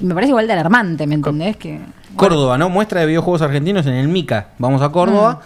y 0.00 0.04
me 0.04 0.14
parece 0.14 0.30
igual 0.30 0.46
de 0.46 0.52
alarmante, 0.54 1.06
¿me 1.06 1.14
entendés? 1.14 1.56
Que. 1.56 1.80
Córdoba, 2.16 2.56
¿no? 2.58 2.68
Muestra 2.70 3.00
de 3.00 3.06
videojuegos 3.06 3.42
argentinos 3.42 3.86
en 3.86 3.94
el 3.94 4.08
MICA. 4.08 4.48
Vamos 4.58 4.80
a 4.82 4.88
Córdoba. 4.90 5.40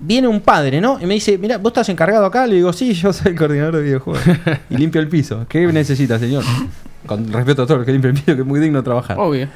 Viene 0.00 0.28
un 0.28 0.40
padre, 0.40 0.80
¿no? 0.80 0.98
Y 1.00 1.06
me 1.06 1.14
dice, 1.14 1.36
mira, 1.38 1.58
¿vos 1.58 1.70
estás 1.70 1.88
encargado 1.88 2.24
acá? 2.24 2.46
Le 2.46 2.54
digo, 2.56 2.72
sí, 2.72 2.92
yo 2.94 3.12
soy 3.12 3.32
el 3.32 3.38
coordinador 3.38 3.76
de 3.76 3.82
videojuegos. 3.82 4.22
y 4.70 4.76
limpio 4.76 5.00
el 5.00 5.08
piso. 5.08 5.44
¿Qué 5.48 5.66
necesita, 5.66 6.18
señor? 6.18 6.44
Con 7.06 7.32
respeto 7.32 7.62
a 7.62 7.66
todos 7.66 7.78
los 7.78 7.86
que 7.86 7.92
limpian 7.92 8.14
el 8.14 8.22
piso, 8.22 8.36
que 8.36 8.42
es 8.42 8.46
muy 8.46 8.60
digno 8.60 8.82
trabajar. 8.82 9.18
Obvio. 9.18 9.48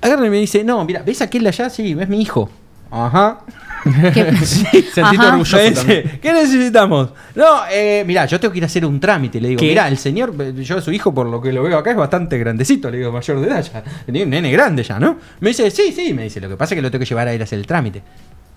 Agarra 0.00 0.26
y 0.26 0.30
me 0.30 0.38
dice, 0.38 0.64
no, 0.64 0.82
mira, 0.84 1.02
¿ves 1.04 1.20
aquel 1.20 1.42
de 1.42 1.48
allá? 1.50 1.68
Sí, 1.68 1.94
es 1.98 2.08
mi 2.08 2.22
hijo. 2.22 2.48
Ajá. 2.90 3.40
que- 4.14 4.32
Sentite 4.46 5.00
Ajá. 5.02 5.28
orgulloso 5.32 5.58
dice, 5.58 6.18
¿qué 6.22 6.32
necesitamos? 6.32 7.10
No, 7.34 7.60
eh, 7.70 8.02
mira, 8.06 8.24
yo 8.26 8.40
tengo 8.40 8.52
que 8.52 8.58
ir 8.58 8.64
a 8.64 8.68
hacer 8.68 8.86
un 8.86 8.98
trámite. 8.98 9.40
Le 9.40 9.48
digo, 9.48 9.60
¿Qué? 9.60 9.66
mira, 9.68 9.88
el 9.88 9.98
señor, 9.98 10.34
yo 10.54 10.80
su 10.80 10.90
hijo, 10.90 11.12
por 11.12 11.26
lo 11.26 11.40
que 11.42 11.52
lo 11.52 11.62
veo 11.62 11.76
acá, 11.76 11.90
es 11.90 11.96
bastante 11.96 12.38
grandecito. 12.38 12.90
Le 12.90 12.98
digo, 12.98 13.12
mayor 13.12 13.40
de 13.40 13.46
edad 13.48 13.62
ya. 13.62 13.82
Tenía 14.06 14.24
un 14.24 14.30
nene 14.30 14.50
grande 14.50 14.82
ya, 14.82 14.98
¿no? 14.98 15.18
Me 15.40 15.48
dice, 15.50 15.70
sí, 15.70 15.92
sí. 15.94 16.14
Me 16.14 16.22
dice, 16.24 16.40
lo 16.40 16.48
que 16.48 16.56
pasa 16.56 16.74
es 16.74 16.78
que 16.78 16.82
lo 16.82 16.90
tengo 16.90 17.00
que 17.04 17.08
llevar 17.08 17.28
a 17.28 17.34
ir 17.34 17.40
a 17.42 17.44
hacer 17.44 17.58
el 17.58 17.66
trámite. 17.66 18.02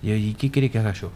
Y 0.02 0.08
yo, 0.08 0.14
¿y 0.14 0.34
qué 0.34 0.50
quiere 0.50 0.70
que 0.70 0.78
haga 0.78 0.92
yo? 0.92 1.10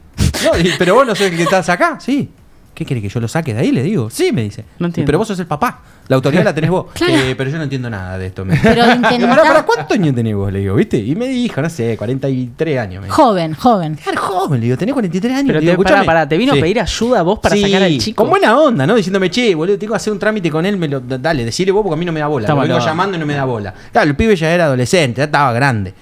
No, 0.45 0.59
y- 0.59 0.73
pero 0.79 0.95
vos 0.95 1.07
no 1.07 1.15
sos 1.15 1.27
el 1.31 1.37
que 1.37 1.43
estás 1.45 1.69
acá, 1.69 1.99
sí. 2.01 2.29
¿Qué 2.75 2.85
quiere 2.85 3.01
que 3.01 3.09
yo 3.09 3.21
lo 3.21 3.29
saque 3.29 3.55
de 3.55 3.61
ahí? 3.61 3.71
Le 3.71 3.85
digo, 3.85 4.11
sí, 4.11 4.33
me 4.33 4.43
dice. 4.43 4.65
No 4.81 4.87
entiendo. 4.87 5.07
Pero 5.07 5.19
vos 5.19 5.29
sos 5.29 5.39
el 5.39 5.47
papá. 5.47 5.81
La 6.09 6.17
autoridad 6.17 6.43
la 6.43 6.53
tenés 6.53 6.71
vos. 6.71 6.87
Claro. 6.95 7.15
"Eh, 7.15 7.35
pero 7.37 7.49
yo 7.49 7.57
no 7.57 7.63
entiendo 7.63 7.89
nada 7.89 8.19
de 8.19 8.27
esto. 8.27 8.45
Me 8.45 8.55
dice. 8.55 8.69
Pero 8.69 8.83
Digo, 8.85 8.97
intentá- 8.97 9.29
"Pará, 9.31 9.43
pará, 9.45 9.63
¿cuántos 9.65 9.97
años 9.97 10.13
tenés 10.13 10.35
vos? 10.35 10.53
Le 10.53 10.59
digo, 10.59 10.75
¿viste? 10.75 10.97
Y 10.99 11.15
me 11.15 11.29
dijo, 11.29 11.63
no 11.63 11.71
sé, 11.71 11.97
43 11.97 12.79
años. 12.81 13.01
Me 13.03 13.07
dijo. 13.07 13.15
joven, 13.23 13.55
joven. 13.55 13.95
Claro, 13.95 14.21
joven, 14.21 14.59
le 14.61 14.65
digo, 14.67 14.77
tenés 14.77 14.93
43 14.93 15.33
años. 15.33 15.47
Pero 15.47 15.61
le 15.61 15.71
digo, 15.71 15.85
te, 15.85 16.03
pará, 16.05 16.29
¿te 16.29 16.37
vino 16.37 16.53
Sí. 16.53 16.59
a 16.59 16.63
pedir 16.63 16.81
ayuda 16.81 17.21
a 17.21 17.23
vos 17.23 17.39
para 17.39 17.55
Sí, 17.55 17.63
sacar 17.63 17.83
al 17.85 17.97
chico? 17.99 18.23
Con 18.25 18.31
buena 18.31 18.59
onda, 18.59 18.87
¿no? 18.89 18.97
Diciéndome, 18.97 19.31
che, 19.31 19.55
boludo, 19.55 19.79
tengo 19.79 19.93
que 19.93 19.97
hacer 19.99 20.13
un 20.13 20.19
trámite 20.19 20.51
con 20.51 20.67
él, 20.67 20.77
me 20.77 20.89
lo, 20.89 20.99
dale, 20.99 21.45
decirle 21.45 21.71
vos 21.71 21.83
porque 21.85 21.95
a 21.95 21.99
mí 21.99 22.05
no 22.05 22.11
me 22.13 22.19
da 22.19 22.27
bola. 22.27 22.49
Lo 22.49 22.57
vengo 22.57 22.81
llamando 22.81 23.17
y 23.17 23.21
no 23.21 23.25
me 23.27 23.35
da 23.35 23.45
bola. 23.45 23.73
Claro, 23.93 24.11
el 24.11 24.17
pibe 24.17 24.35
ya 24.35 24.51
era 24.53 24.65
adolescente, 24.65 25.19
ya 25.19 25.25
estaba 25.27 25.53
grande. 25.53 25.95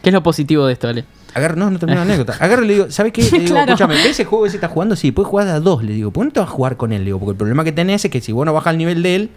¿Qué 0.00 0.10
es 0.10 0.14
lo 0.14 0.22
positivo 0.22 0.64
de 0.68 0.74
esto, 0.74 0.86
Ale? 0.86 1.04
Agarro, 1.34 1.56
no, 1.56 1.70
no 1.70 1.78
termino 1.78 1.96
la 1.96 2.02
anécdota. 2.14 2.36
Agarro 2.40 2.64
y 2.64 2.68
le 2.68 2.72
digo, 2.74 2.86
¿sabes 2.90 3.12
qué? 3.12 3.22
Le 3.22 3.30
digo, 3.40 3.44
Claro. 3.54 3.72
escúchame, 3.72 3.94
¿ves 3.96 4.06
ese 4.06 4.24
juego 4.24 4.44
que 4.44 4.50
se 4.50 4.56
está 4.56 4.68
jugando? 4.68 4.96
Sí, 4.96 5.12
puedes 5.12 5.28
jugar 5.28 5.46
de 5.46 5.52
a 5.52 5.60
dos. 5.60 5.82
Le 5.82 5.92
digo, 5.92 6.10
¿por 6.10 6.22
qué 6.22 6.26
no 6.28 6.32
te 6.32 6.40
vas 6.40 6.48
a 6.48 6.52
jugar 6.52 6.76
con 6.76 6.92
él? 6.92 7.00
Le 7.00 7.06
digo, 7.06 7.18
porque 7.18 7.32
el 7.32 7.36
problema 7.36 7.64
que 7.64 7.72
tenés 7.72 8.04
es 8.04 8.10
que 8.10 8.20
si 8.20 8.32
vos 8.32 8.46
no 8.46 8.52
bajas 8.52 8.68
al 8.68 8.78
nivel 8.78 9.02
de 9.02 9.16
él, 9.16 9.30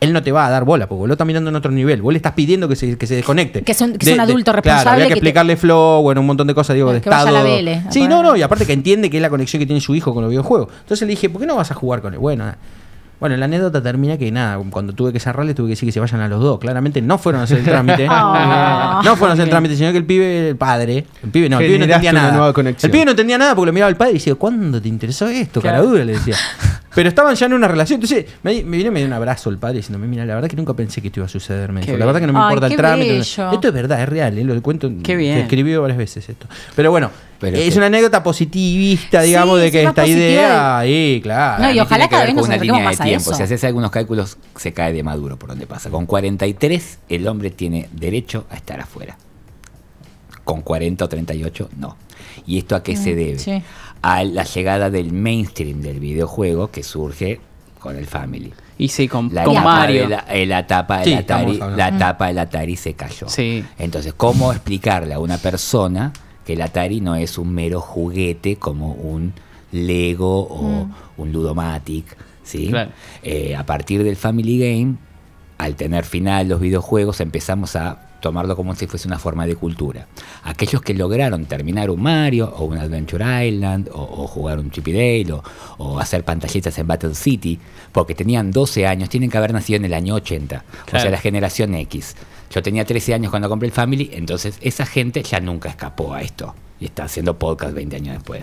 él 0.00 0.14
no 0.14 0.22
te 0.22 0.32
va 0.32 0.46
a 0.46 0.50
dar 0.50 0.64
bola, 0.64 0.86
porque 0.88 0.98
vos 1.00 1.08
lo 1.08 1.12
estás 1.14 1.26
mirando 1.26 1.50
en 1.50 1.56
otro 1.56 1.70
nivel. 1.70 2.00
Vos 2.00 2.12
le 2.12 2.16
estás 2.16 2.32
pidiendo 2.32 2.68
que 2.68 2.74
se, 2.76 2.96
que 2.96 3.06
se 3.06 3.16
desconecte. 3.16 3.60
Que 3.62 3.72
es 3.72 3.80
un- 3.82 3.98
que 3.98 4.08
es 4.08 4.14
un 4.14 4.20
adulto 4.20 4.44
Claro, 4.50 4.62
responsable 4.62 4.90
había 4.92 5.04
que 5.04 5.08
que 5.08 5.14
te- 5.14 5.18
explicarle 5.18 5.56
flow, 5.58 6.00
bueno, 6.02 6.22
un 6.22 6.26
montón 6.26 6.46
de 6.46 6.54
cosas, 6.54 6.74
digo, 6.74 6.90
de 6.92 7.02
Que 7.02 7.10
vaya 7.10 7.22
a 7.22 7.24
estado. 7.28 7.60
la 7.62 7.72
a 7.88 7.92
sí, 7.92 8.08
no, 8.08 8.22
no, 8.22 8.34
y 8.34 8.40
aparte 8.40 8.64
que 8.64 8.72
entiende 8.72 9.10
que 9.10 9.18
es 9.18 9.22
la 9.22 9.28
conexión 9.28 9.60
que 9.60 9.66
tiene 9.66 9.80
su 9.82 9.94
hijo 9.94 10.14
con 10.14 10.22
los 10.22 10.30
videojuegos. 10.30 10.68
Entonces 10.80 11.06
le 11.06 11.10
dije, 11.10 11.28
¿por 11.28 11.40
qué 11.42 11.46
no 11.46 11.56
vas 11.56 11.70
a 11.70 11.74
jugar 11.74 12.00
con 12.00 12.14
él? 12.14 12.18
Bueno, 12.18 12.44
nada. 12.44 12.56
Bueno, 13.20 13.36
la 13.36 13.44
anécdota 13.44 13.82
termina 13.82 14.16
que 14.16 14.32
nada, 14.32 14.58
cuando 14.70 14.94
tuve 14.94 15.12
que 15.12 15.20
cerrarle 15.20 15.52
tuve 15.52 15.66
que 15.68 15.72
decir 15.72 15.86
que 15.86 15.92
se 15.92 16.00
vayan 16.00 16.20
a 16.22 16.28
los 16.28 16.40
dos. 16.40 16.58
Claramente 16.58 17.02
no 17.02 17.18
fueron 17.18 17.42
a 17.42 17.44
hacer 17.44 17.58
el 17.58 17.64
trámite. 17.64 18.08
Ah. 18.22 19.02
no 19.04 19.16
fueron 19.16 19.30
a 19.30 19.32
hacer 19.34 19.44
el 19.44 19.50
trámite, 19.50 19.76
sino 19.76 19.92
que 19.92 19.98
el 19.98 20.04
pibe, 20.04 20.48
el 20.50 20.56
padre, 20.56 21.06
el 21.22 21.30
pibe 21.30 21.48
no, 21.48 21.58
el 21.58 21.66
pibe 21.66 21.78
no 21.78 21.84
entendía 21.84 22.12
nada. 22.12 22.52
El 22.56 22.90
pibe 22.90 23.04
no 23.04 23.10
entendía 23.10 23.38
nada 23.38 23.54
porque 23.54 23.66
lo 23.66 23.72
miraba 23.72 23.88
al 23.88 23.96
padre 23.96 24.12
y 24.12 24.14
decía, 24.14 24.34
¿cuándo 24.34 24.80
te 24.80 24.88
interesó 24.88 25.28
esto? 25.28 25.60
Claro. 25.60 25.78
Cara 25.78 25.88
dura, 25.90 26.04
le 26.04 26.12
decía. 26.12 26.36
Pero 27.00 27.08
estaban 27.08 27.34
ya 27.34 27.46
en 27.46 27.54
una 27.54 27.66
relación. 27.66 27.96
Entonces 27.96 28.26
me, 28.42 28.62
me 28.62 28.76
vino 28.76 28.88
y 28.88 28.92
me 28.92 28.98
dio 29.00 29.06
un 29.06 29.14
abrazo 29.14 29.48
el 29.48 29.56
padre 29.56 29.78
diciéndome, 29.78 30.06
mira, 30.06 30.26
la 30.26 30.34
verdad 30.34 30.50
que 30.50 30.56
nunca 30.56 30.74
pensé 30.74 31.00
que 31.00 31.06
esto 31.08 31.20
iba 31.20 31.24
a 31.24 31.30
suceder. 31.30 31.72
Me 31.72 31.80
Qué 31.80 31.86
dijo, 31.86 31.96
la 31.98 32.04
verdad 32.04 32.20
que 32.20 32.26
no 32.26 32.34
me 32.34 32.40
importa 32.40 32.66
el 32.66 32.72
qué 32.72 32.76
trámite. 32.76 33.12
bello. 33.12 33.50
Esto 33.52 33.68
es 33.68 33.72
verdad, 33.72 34.02
es 34.02 34.08
real, 34.10 34.36
¿eh? 34.36 34.44
lo 34.44 34.60
cuento. 34.62 34.92
Qué 35.02 35.16
bien. 35.16 35.36
Se 35.36 35.40
escribió 35.44 35.80
varias 35.80 35.96
veces 35.96 36.28
esto. 36.28 36.46
Pero 36.76 36.90
bueno, 36.90 37.10
Pero 37.40 37.56
es 37.56 37.72
que- 37.72 37.78
una 37.78 37.86
anécdota 37.86 38.22
positivista, 38.22 39.22
digamos, 39.22 39.56
Sí, 39.60 39.62
de 39.64 39.66
sí, 39.70 39.72
que 39.78 39.84
más 39.84 39.90
esta 39.92 40.02
positiva 40.02 40.26
idea. 40.28 40.78
ahí, 40.78 41.20
claro. 41.22 41.62
No, 41.62 41.72
y 41.72 41.80
ojalá 41.80 41.88
tiene 41.88 42.02
que 42.04 42.10
cada 42.10 42.20
ver 42.22 42.26
vez 42.26 42.34
con 42.34 42.36
nos 42.36 42.46
una 42.48 42.54
acerquemos 42.56 42.76
línea 42.76 42.90
de 42.90 42.92
más 42.96 43.00
a 43.00 43.04
tiempo. 43.04 43.30
eso. 43.30 43.34
Si 43.34 43.42
haces 43.44 43.64
algunos 43.64 43.90
cálculos, 43.90 44.36
se 44.56 44.72
cae 44.74 44.92
de 44.92 45.02
maduro 45.02 45.38
por 45.38 45.48
donde 45.48 45.66
pasa. 45.66 45.88
Con 45.88 46.04
43, 46.04 46.98
el 47.08 47.26
hombre 47.26 47.50
tiene 47.50 47.88
derecho 47.92 48.44
a 48.50 48.56
estar 48.56 48.78
afuera. 48.78 49.16
Con 50.44 50.62
40 50.62 51.04
o 51.04 51.08
38, 51.08 51.70
no. 51.78 51.96
¿Y 52.46 52.58
esto 52.58 52.74
a 52.76 52.82
qué 52.82 52.96
se 52.96 53.14
debe? 53.14 53.34
Mm, 53.34 53.38
sí. 53.38 53.62
A 54.02 54.24
la 54.24 54.44
llegada 54.44 54.90
del 54.90 55.12
mainstream 55.12 55.80
del 55.82 56.00
videojuego 56.00 56.70
que 56.70 56.82
surge 56.82 57.40
con 57.78 57.96
el 57.96 58.06
Family. 58.06 58.52
Y 58.78 58.88
sí, 58.88 59.08
con, 59.08 59.28
La 59.32 59.44
con 59.44 59.54
etapa 59.54 59.68
Mario. 59.68 60.02
de 60.02 60.08
la, 60.08 60.24
eh, 60.28 60.46
la 60.46 61.02
Sí, 61.04 61.12
Atari, 61.14 61.58
la 61.76 61.88
etapa 61.88 62.28
del 62.28 62.38
Atari 62.38 62.76
se 62.76 62.94
cayó. 62.94 63.28
Sí. 63.28 63.64
Entonces, 63.78 64.14
¿cómo 64.16 64.52
explicarle 64.52 65.14
a 65.14 65.18
una 65.18 65.38
persona 65.38 66.12
que 66.46 66.54
el 66.54 66.62
Atari 66.62 67.00
no 67.00 67.14
es 67.14 67.36
un 67.36 67.52
mero 67.52 67.80
juguete 67.80 68.56
como 68.56 68.92
un 68.92 69.34
Lego 69.72 70.46
o 70.48 70.88
un 71.16 71.32
Ludomatic? 71.32 72.16
¿sí? 72.42 72.68
Claro. 72.68 72.90
Eh, 73.22 73.54
a 73.54 73.64
partir 73.66 74.02
del 74.02 74.16
Family 74.16 74.58
Game, 74.58 74.96
al 75.58 75.74
tener 75.76 76.04
final 76.04 76.48
los 76.48 76.60
videojuegos, 76.60 77.20
empezamos 77.20 77.76
a 77.76 78.09
tomarlo 78.20 78.56
como 78.56 78.74
si 78.74 78.86
fuese 78.86 79.08
una 79.08 79.18
forma 79.18 79.46
de 79.46 79.56
cultura. 79.56 80.06
Aquellos 80.44 80.82
que 80.82 80.94
lograron 80.94 81.46
terminar 81.46 81.90
un 81.90 82.02
Mario 82.02 82.52
o 82.56 82.64
un 82.64 82.78
Adventure 82.78 83.48
Island 83.48 83.88
o, 83.92 84.00
o 84.00 84.26
jugar 84.26 84.58
un 84.58 84.70
Chippy 84.70 84.92
Dale 84.92 85.32
o, 85.32 85.42
o 85.78 85.98
hacer 85.98 86.24
pantallitas 86.24 86.78
en 86.78 86.86
Battle 86.86 87.14
City, 87.14 87.58
porque 87.92 88.14
tenían 88.14 88.50
12 88.50 88.86
años, 88.86 89.08
tienen 89.08 89.30
que 89.30 89.38
haber 89.38 89.52
nacido 89.52 89.78
en 89.78 89.84
el 89.84 89.94
año 89.94 90.14
80, 90.14 90.64
o 90.86 90.90
sea, 90.90 91.10
la 91.10 91.18
generación 91.18 91.74
X. 91.74 92.16
Yo 92.50 92.62
tenía 92.62 92.84
13 92.84 93.14
años 93.14 93.30
cuando 93.30 93.48
compré 93.48 93.68
el 93.68 93.72
Family, 93.72 94.10
entonces 94.12 94.58
esa 94.60 94.84
gente 94.86 95.22
ya 95.22 95.40
nunca 95.40 95.68
escapó 95.68 96.14
a 96.14 96.22
esto. 96.22 96.54
Y 96.80 96.86
está 96.86 97.04
haciendo 97.04 97.38
podcast 97.38 97.74
20 97.74 97.96
años 97.96 98.14
después. 98.14 98.42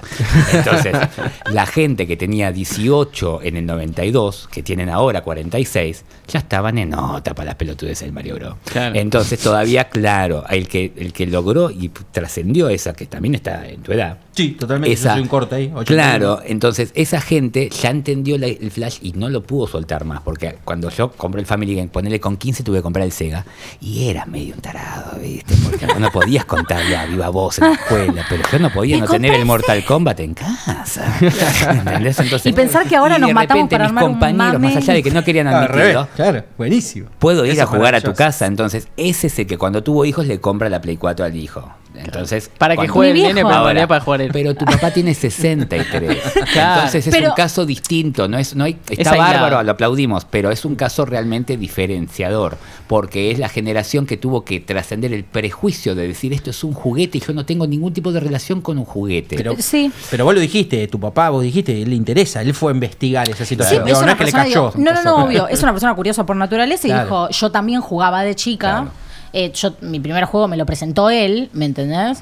Entonces, 0.54 0.96
la 1.52 1.66
gente 1.66 2.06
que 2.06 2.16
tenía 2.16 2.52
18 2.52 3.42
en 3.42 3.58
el 3.58 3.66
92, 3.66 4.48
que 4.52 4.62
tienen 4.62 4.90
ahora 4.90 5.24
46, 5.24 6.04
ya 6.28 6.40
estaban 6.40 6.78
en 6.78 6.92
nota 6.92 7.34
para 7.34 7.48
las 7.48 7.56
pelotudes 7.56 8.00
del 8.02 8.12
Mario 8.12 8.36
Bros. 8.36 8.56
Claro. 8.66 8.96
Entonces, 8.96 9.40
todavía, 9.40 9.90
claro, 9.90 10.46
el 10.50 10.68
que, 10.68 10.94
el 10.98 11.14
que 11.14 11.26
logró 11.26 11.72
y 11.72 11.90
trascendió 11.90 12.70
esa, 12.70 12.94
que 12.94 13.08
también 13.08 13.36
está 13.36 13.68
en 13.68 13.82
tu 13.82 13.92
edad, 13.92 14.18
Sí, 14.38 14.50
totalmente. 14.52 14.94
Esa- 14.94 15.10
Yo 15.10 15.14
soy 15.16 15.22
un 15.24 15.28
corte 15.28 15.56
ahí. 15.56 15.66
81. 15.74 15.86
Claro, 15.86 16.42
entonces 16.46 16.92
esa 16.94 17.20
gente 17.22 17.70
ya 17.72 17.90
entendió 17.90 18.38
la- 18.38 18.46
el 18.48 18.70
Flash 18.72 19.00
y 19.02 19.14
no 19.14 19.30
lo 19.30 19.42
pudo 19.42 19.66
soltar 19.68 20.06
más, 20.06 20.22
porque 20.22 20.58
cuando 20.64 20.90
yo 20.92 21.12
compré 21.12 21.42
el 21.42 21.48
Family 21.48 21.76
Game, 21.76 21.88
ponele 21.88 22.20
con 22.20 22.38
15 22.38 22.62
tuve 22.64 22.78
que 22.78 22.84
comprar 22.84 23.04
el 23.06 23.12
Sega, 23.12 23.46
y 23.82 24.08
era 24.10 24.26
medio 24.28 24.54
un 24.54 24.62
tarado, 24.62 25.20
¿viste? 25.20 25.56
Porque 25.64 25.88
no 26.00 26.12
podías 26.12 26.46
contarle 26.46 26.96
a 26.96 27.06
viva 27.08 27.30
voz 27.30 27.58
en 27.58 27.66
la 27.66 27.74
escuela, 27.74 28.26
pero 28.30 28.44
yo 28.52 28.60
no 28.60 28.70
podía 28.72 28.98
no 29.00 29.08
tener 29.08 29.34
el 29.34 29.44
Mortal 29.46 29.84
Kombat 29.84 30.20
en 30.20 30.34
casa. 30.36 31.18
¿Entendés? 31.72 32.20
Entonces, 32.20 32.46
Y 32.46 32.54
pensar 32.54 32.88
que 32.88 32.96
ahora 32.96 33.18
y 33.18 33.22
nos 33.22 33.30
de 33.30 33.34
matamos 33.34 33.64
repente 33.64 33.76
para 33.76 33.84
mis 33.86 33.90
armar 33.90 34.04
un 34.04 34.10
compañeros, 34.12 34.54
más 34.62 34.62
mame. 34.62 34.78
allá 34.78 34.94
de 34.94 35.04
que 35.04 35.12
no 35.12 35.24
querían 35.24 35.48
admitirlo, 35.48 36.08
Claro, 36.16 36.44
buenísimo. 36.58 37.10
Puedo 37.18 37.44
ir 37.46 37.54
Eso 37.54 37.64
a 37.64 37.66
jugar 37.66 37.96
a 37.96 38.02
tu 38.02 38.14
casa, 38.14 38.46
entonces 38.46 38.88
ese 38.98 39.28
es 39.28 39.40
el 39.40 39.48
que 39.48 39.58
cuando 39.58 39.82
tuvo 39.84 40.06
hijos 40.06 40.28
le 40.28 40.40
compra 40.40 40.70
la 40.70 40.80
Play 40.80 40.98
4 40.98 41.26
al 41.26 41.36
hijo. 41.36 41.68
Entonces, 42.06 42.50
Para 42.58 42.76
que 42.78 42.88
juegue 42.88 43.28
el 43.28 43.36
nene, 43.36 43.44
realidad 43.50 43.88
para 43.88 44.02
jugar 44.04 44.22
él. 44.22 44.30
Pero 44.34 44.54
tu 44.56 44.66
papá 44.66 44.92
tiene 44.92 45.14
63. 45.14 46.18
Claro. 46.54 46.76
Entonces 46.76 47.08
es 47.08 47.14
Pero- 47.14 47.30
un 47.30 47.36
caso 47.36 47.66
distinto. 47.66 48.28
No 48.28 48.38
es, 48.38 48.56
no 48.56 48.64
hay, 48.64 48.78
Es 48.90 49.00
está 49.00 49.16
bárbaro, 49.16 49.62
lo 49.64 49.72
aplaudimos, 49.72 50.26
pero 50.26 50.52
es 50.52 50.66
un 50.66 50.76
caso 50.76 51.06
realmente 51.06 51.58
diferenciador. 51.58 52.58
Porque 52.88 53.32
es 53.32 53.40
la 53.40 53.50
generación 53.50 54.06
que 54.06 54.18
tuvo 54.18 54.44
que 54.46 54.60
trascender 54.60 55.14
el 55.14 55.24
prejuicio 55.24 55.94
de 55.96 56.08
decir 56.08 56.34
esto 56.34 56.50
es 56.52 56.64
un 56.64 56.74
juguete 56.74 57.18
y 57.18 57.22
yo 57.22 57.34
no 57.34 57.46
tengo 57.46 57.68
ningún 57.68 57.94
tipo 57.94 58.12
de 58.12 58.20
relación 58.20 58.62
con 58.62 58.78
un 58.78 58.86
juguete. 58.86 59.36
Pero, 59.36 59.56
Sí. 59.60 59.92
pero 60.10 60.26
vos 60.26 60.34
lo 60.34 60.40
dijiste, 60.40 60.88
tu 60.88 61.00
papá, 61.00 61.30
vos 61.30 61.44
dijiste, 61.44 61.82
él 61.82 61.90
le 61.90 61.96
interesa, 61.96 62.42
él 62.42 62.54
fue 62.54 62.72
a 62.72 62.76
investigar 62.76 63.28
esa 63.30 63.40
Sí, 63.44 63.50
situación. 63.50 63.82
es 63.82 63.86
Digo, 63.88 64.02
no 64.04 64.12
es 64.12 64.18
que 64.18 64.26
le 64.26 64.32
cayó. 64.32 64.72
digo, 64.72 64.74
no, 64.78 64.94
no, 64.94 65.04
no, 65.04 65.26
obvio. 65.26 65.48
Es 65.48 65.62
una 65.64 65.72
persona 65.74 65.94
curiosa 65.96 66.26
por 66.26 66.36
naturaleza 66.36 66.88
y 66.88 66.92
Claro. 66.92 67.04
dijo, 67.06 67.30
yo 67.30 67.52
también 67.52 67.82
jugaba 67.82 68.24
de 68.24 68.36
chica. 68.36 68.68
Claro. 68.70 68.92
Eh, 69.34 69.52
yo, 69.54 69.74
mi 69.82 70.00
primer 70.00 70.26
juego 70.26 70.48
me 70.48 70.58
lo 70.58 70.66
presentó 70.66 71.10
él, 71.10 71.50
¿me 71.54 71.66
entendés? 71.66 72.20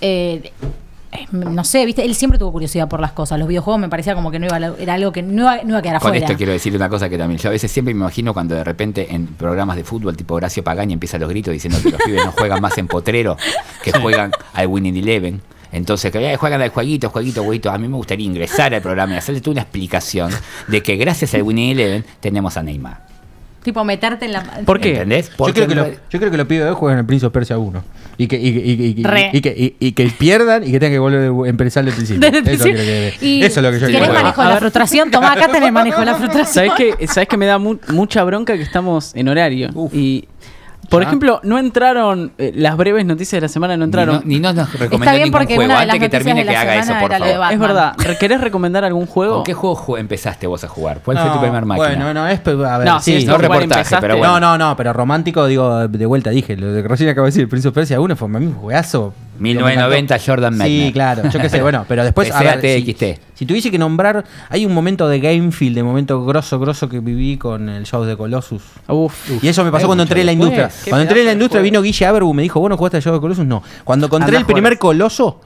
Eh, 0.00 0.52
eh, 1.12 1.26
no 1.32 1.64
sé, 1.64 1.86
viste, 1.86 2.04
él 2.04 2.14
siempre 2.14 2.38
tuvo 2.38 2.52
curiosidad 2.52 2.88
por 2.88 3.00
las 3.00 3.12
cosas. 3.12 3.38
Los 3.38 3.48
videojuegos 3.48 3.80
me 3.80 3.88
parecía 3.88 4.14
como 4.14 4.30
que 4.30 4.38
no 4.38 4.46
iba 4.46 4.56
a, 4.56 4.72
era 4.78 4.94
algo 4.94 5.12
que 5.12 5.22
no 5.22 5.42
iba, 5.42 5.56
no 5.62 5.68
iba 5.70 5.78
a 5.78 5.82
quedar 5.82 6.00
Con 6.00 6.08
afuera. 6.10 6.26
esto 6.26 6.36
quiero 6.36 6.52
decir 6.52 6.74
una 6.76 6.88
cosa 6.88 7.08
que 7.08 7.16
también 7.16 7.38
yo 7.40 7.48
a 7.48 7.52
veces 7.52 7.70
siempre 7.70 7.94
me 7.94 8.00
imagino 8.00 8.34
cuando 8.34 8.54
de 8.54 8.64
repente 8.64 9.06
en 9.14 9.26
programas 9.28 9.76
de 9.76 9.84
fútbol 9.84 10.16
tipo 10.16 10.34
Horacio 10.34 10.62
Pagaña 10.64 10.92
empiezan 10.94 11.20
los 11.20 11.30
gritos 11.30 11.52
diciendo 11.52 11.78
que 11.82 11.90
los 11.90 12.00
pibes 12.02 12.24
no 12.24 12.32
juegan 12.32 12.60
más 12.60 12.76
en 12.78 12.88
potrero, 12.88 13.36
que 13.82 13.92
juegan 13.92 14.32
al 14.52 14.66
Winning 14.66 14.96
Eleven. 14.96 15.40
Entonces, 15.72 16.10
que 16.12 16.18
"Ay, 16.26 16.36
juegan 16.36 16.62
al 16.62 16.70
jueguito, 16.70 17.10
jueguito, 17.10 17.42
jueguito. 17.42 17.70
A 17.70 17.76
mí 17.78 17.88
me 17.88 17.96
gustaría 17.96 18.24
ingresar 18.24 18.72
al 18.74 18.80
programa 18.82 19.14
y 19.14 19.16
hacerle 19.16 19.40
tú 19.40 19.50
una 19.50 19.62
explicación 19.62 20.30
de 20.68 20.82
que 20.82 20.96
gracias 20.96 21.34
al 21.34 21.42
Winning 21.42 21.70
Eleven 21.72 22.04
tenemos 22.20 22.56
a 22.56 22.62
Neymar. 22.62 23.04
Tipo, 23.66 23.82
meterte 23.82 24.26
en 24.26 24.32
la. 24.32 24.44
¿Por 24.64 24.78
qué? 24.78 24.92
¿Entendés? 24.92 25.28
Yo 25.36 25.46
creo, 25.52 25.66
que 25.66 25.74
lo- 25.74 25.88
yo 25.88 26.18
creo 26.20 26.30
que 26.30 26.36
los 26.36 26.46
pibes 26.46 26.62
de 26.62 26.70
hoy 26.70 26.76
juegan 26.78 27.00
el 27.00 27.04
Prince 27.04 27.26
of 27.26 27.32
Persia 27.32 27.58
1. 27.58 27.82
Y 28.16 28.28
que, 28.28 28.36
y, 28.36 28.52
que- 28.54 28.60
y 28.64 28.76
que- 28.76 29.30
y- 29.32 29.40
que, 29.40 29.48
y- 29.80 29.86
y 29.88 29.90
que 29.92 30.06
pierdan 30.16 30.62
y 30.62 30.70
que 30.70 30.78
tengan 30.78 30.92
que 30.92 30.98
volver 31.00 31.46
a 31.46 31.48
empezar 31.50 31.84
desde 31.84 31.90
el 31.90 31.96
principio. 32.06 32.30
Desde 32.30 32.38
el 32.38 32.54
Eso, 32.54 32.62
principio. 32.62 32.74
creo 32.84 33.10
que- 33.18 33.26
Y 33.26 33.42
eso 33.42 33.58
es 33.58 33.64
lo 33.66 33.72
que 33.72 33.80
yo 33.80 33.86
¿Querés 33.88 34.02
quiero. 34.02 34.14
manejo 34.22 34.42
de 34.42 34.48
la 34.50 34.56
frustración? 34.58 35.10
Tomá, 35.10 35.32
acá 35.32 35.48
tenés 35.48 35.72
manejo 35.72 35.98
de 35.98 36.06
la 36.06 36.14
frustración. 36.14 36.68
¿Sabes 36.68 36.72
que, 36.96 37.06
¿Sabes 37.08 37.28
que 37.28 37.36
me 37.36 37.46
da 37.46 37.58
mu- 37.58 37.78
mucha 37.88 38.22
bronca 38.22 38.54
que 38.56 38.62
estamos 38.62 39.12
en 39.16 39.26
horario? 39.28 39.70
Uf. 39.74 39.92
Y, 39.92 40.28
por 40.88 41.02
Ya. 41.02 41.08
ejemplo, 41.08 41.40
no 41.42 41.58
entraron, 41.58 42.32
eh, 42.38 42.52
las 42.54 42.76
breves 42.76 43.04
noticias 43.06 43.38
de 43.38 43.40
la 43.42 43.48
semana 43.48 43.74
no 43.76 43.80
Ni, 43.80 43.84
entraron. 43.84 44.14
no, 44.16 44.22
ni 44.24 44.40
nos 44.40 44.54
recomendó 44.54 44.96
Está 44.96 45.10
bien 45.12 45.24
ningún 45.24 45.30
porque 45.38 45.54
juego. 45.56 45.70
una 45.72 45.80
de 45.80 45.86
las 45.86 45.94
Antes 45.94 46.06
que 46.06 46.10
termine 46.16 46.40
de 46.40 46.44
la 46.46 46.50
que 46.52 46.56
haga 46.58 46.74
eso, 46.76 46.92
por 47.00 47.10
favor. 47.12 47.52
es 47.52 47.58
verdad. 47.58 47.96
¿Querés 48.18 48.40
recomendar 48.40 48.84
algún 48.84 49.06
juego? 49.06 49.34
¿Con 49.36 49.44
qué 49.44 49.54
juego 49.54 49.76
ju- 49.76 49.98
empezaste 49.98 50.46
vos 50.46 50.62
a 50.64 50.68
jugar? 50.68 51.00
¿Cuál 51.04 51.18
fue 51.18 51.28
tu 51.28 51.34
No, 51.34 51.40
primer 51.40 51.64
máquina? 51.64 51.88
Bueno, 51.88 52.14
no, 52.14 52.28
es. 52.28 52.40
A 52.46 52.78
ver, 52.78 52.86
No, 52.86 53.00
sí, 53.00 53.12
sí, 53.12 53.16
es 53.18 53.26
no 53.26 53.38
reportaje, 53.38 53.64
empezaste. 53.64 53.96
pero 54.00 54.16
bueno. 54.18 54.40
No, 54.40 54.58
no, 54.58 54.68
no, 54.70 54.76
pero 54.76 54.92
romántico, 54.92 55.46
digo, 55.46 55.88
de 55.88 56.06
vuelta 56.06 56.30
dije, 56.30 56.56
lo 56.56 56.74
que 56.82 56.86
recién 56.88 57.10
acabo 57.10 57.24
de 57.26 57.28
decir, 57.30 57.42
el 57.42 57.48
Prince 57.48 57.68
of 57.68 57.74
Persia 57.74 58.00
1 58.00 58.16
fue 58.16 58.28
un 58.28 58.54
juegazo. 58.54 59.14
1990 59.38 60.18
Jordan 60.24 60.52
Sí, 60.54 60.58
Magnet. 60.58 60.92
claro, 60.92 61.30
yo 61.30 61.40
qué 61.40 61.48
sé, 61.48 61.62
bueno, 61.62 61.84
pero 61.88 62.04
después, 62.04 62.30
a 62.30 62.42
ver, 62.42 62.60
si, 62.60 62.92
TXT. 62.94 63.04
si 63.34 63.46
tuviese 63.46 63.70
que 63.70 63.78
nombrar, 63.78 64.24
hay 64.48 64.66
un 64.66 64.72
momento 64.74 65.08
de 65.08 65.20
Gamefield, 65.20 65.74
de 65.76 65.82
momento 65.82 66.24
grosso, 66.24 66.58
grosso 66.58 66.88
que 66.88 67.00
viví 67.00 67.36
con 67.36 67.68
el 67.68 67.84
show 67.84 68.04
de 68.04 68.16
Colossus. 68.16 68.62
Uf. 68.88 69.42
Y 69.42 69.48
eso 69.48 69.64
me 69.64 69.70
pasó 69.70 69.86
cuando 69.86 70.02
entré 70.02 70.20
en 70.20 70.26
la 70.26 70.32
industria. 70.32 70.70
Cuando 70.88 71.02
entré 71.02 71.20
en 71.20 71.26
la 71.26 71.32
industria 71.32 71.60
vino 71.62 71.82
Guille 71.82 72.06
Aberbu, 72.06 72.32
me 72.34 72.42
dijo, 72.42 72.60
¿vos 72.60 72.70
no 72.70 72.76
jugaste 72.76 72.98
al 72.98 73.02
show 73.02 73.14
de 73.14 73.20
Colossus? 73.20 73.46
No. 73.46 73.62
Cuando 73.84 74.06
encontré 74.06 74.36
el 74.36 74.44
primer 74.46 74.78
Coloso, 74.78 75.40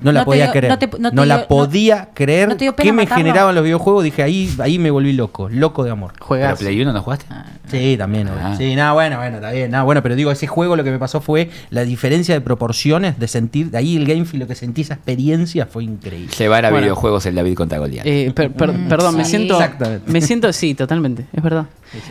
no 0.00 0.12
la 0.12 0.20
No 0.20 0.24
podía 0.26 0.44
dio- 0.44 0.52
creer. 0.52 0.68
no 0.70 0.74
No, 0.74 0.78
te- 0.78 0.98
no 0.98 1.10
te 1.22 1.26
la 1.26 1.48
podía 1.48 2.08
creer. 2.14 2.48
no 2.48 2.56
te 2.56 2.64
dio 2.64 2.76
pena 2.76 2.84
¿Qué 2.84 2.92
me 2.92 3.02
matarlo? 3.04 3.24
generaban 3.24 3.54
los 3.54 3.64
videojuegos? 3.64 4.04
Dije, 4.04 4.22
ahí, 4.22 4.52
ahí 4.58 4.78
me 4.78 4.90
volví 4.90 5.12
loco, 5.12 5.48
loco 5.48 5.84
de 5.84 5.90
amor. 5.90 6.12
¿Pero 6.14 6.26
Juegas. 6.26 6.58
Play 6.58 6.80
1 6.80 6.92
no 6.92 7.02
jugaste? 7.02 7.26
Sí, 7.70 7.96
también. 7.96 8.28
Ah. 8.28 8.54
Sí, 8.58 8.74
nada, 8.74 8.92
bueno, 8.92 9.16
bueno, 9.18 9.36
está 9.36 9.52
bien. 9.52 9.70
Nada, 9.70 9.84
bueno, 9.84 10.02
pero 10.02 10.16
digo, 10.16 10.30
ese 10.32 10.46
juego 10.48 10.74
lo 10.76 10.82
que 10.84 10.90
me 10.90 10.98
pasó 10.98 11.20
fue 11.20 11.50
la 11.70 11.84
diferencia 11.84 12.34
de 12.34 12.40
proporciones, 12.40 13.18
de 13.18 13.28
sentir, 13.28 13.70
de 13.70 13.78
ahí 13.78 13.96
el 13.96 14.06
Gamefield, 14.06 14.42
lo 14.42 14.48
que 14.48 14.54
sentí, 14.56 14.80
esa 14.82 14.94
experiencia 14.94 15.66
fue 15.66 15.84
increíble. 15.84 16.32
Llevar 16.36 16.64
a 16.66 16.70
Bueno. 16.70 16.84
videojuegos 16.86 17.26
el 17.26 17.34
David 17.36 17.54
contra 17.54 17.78
Goliat. 17.78 18.04
Eh, 18.06 18.32
per- 18.34 18.50
per- 18.52 18.72
Mm, 18.72 18.88
perdón, 18.88 19.16
me 19.16 19.24
siento. 19.24 19.54
Exactamente. 19.54 20.10
Me 20.10 20.20
siento, 20.20 20.52
sí, 20.52 20.74
totalmente, 20.74 21.26
es 21.32 21.42
verdad. 21.42 21.66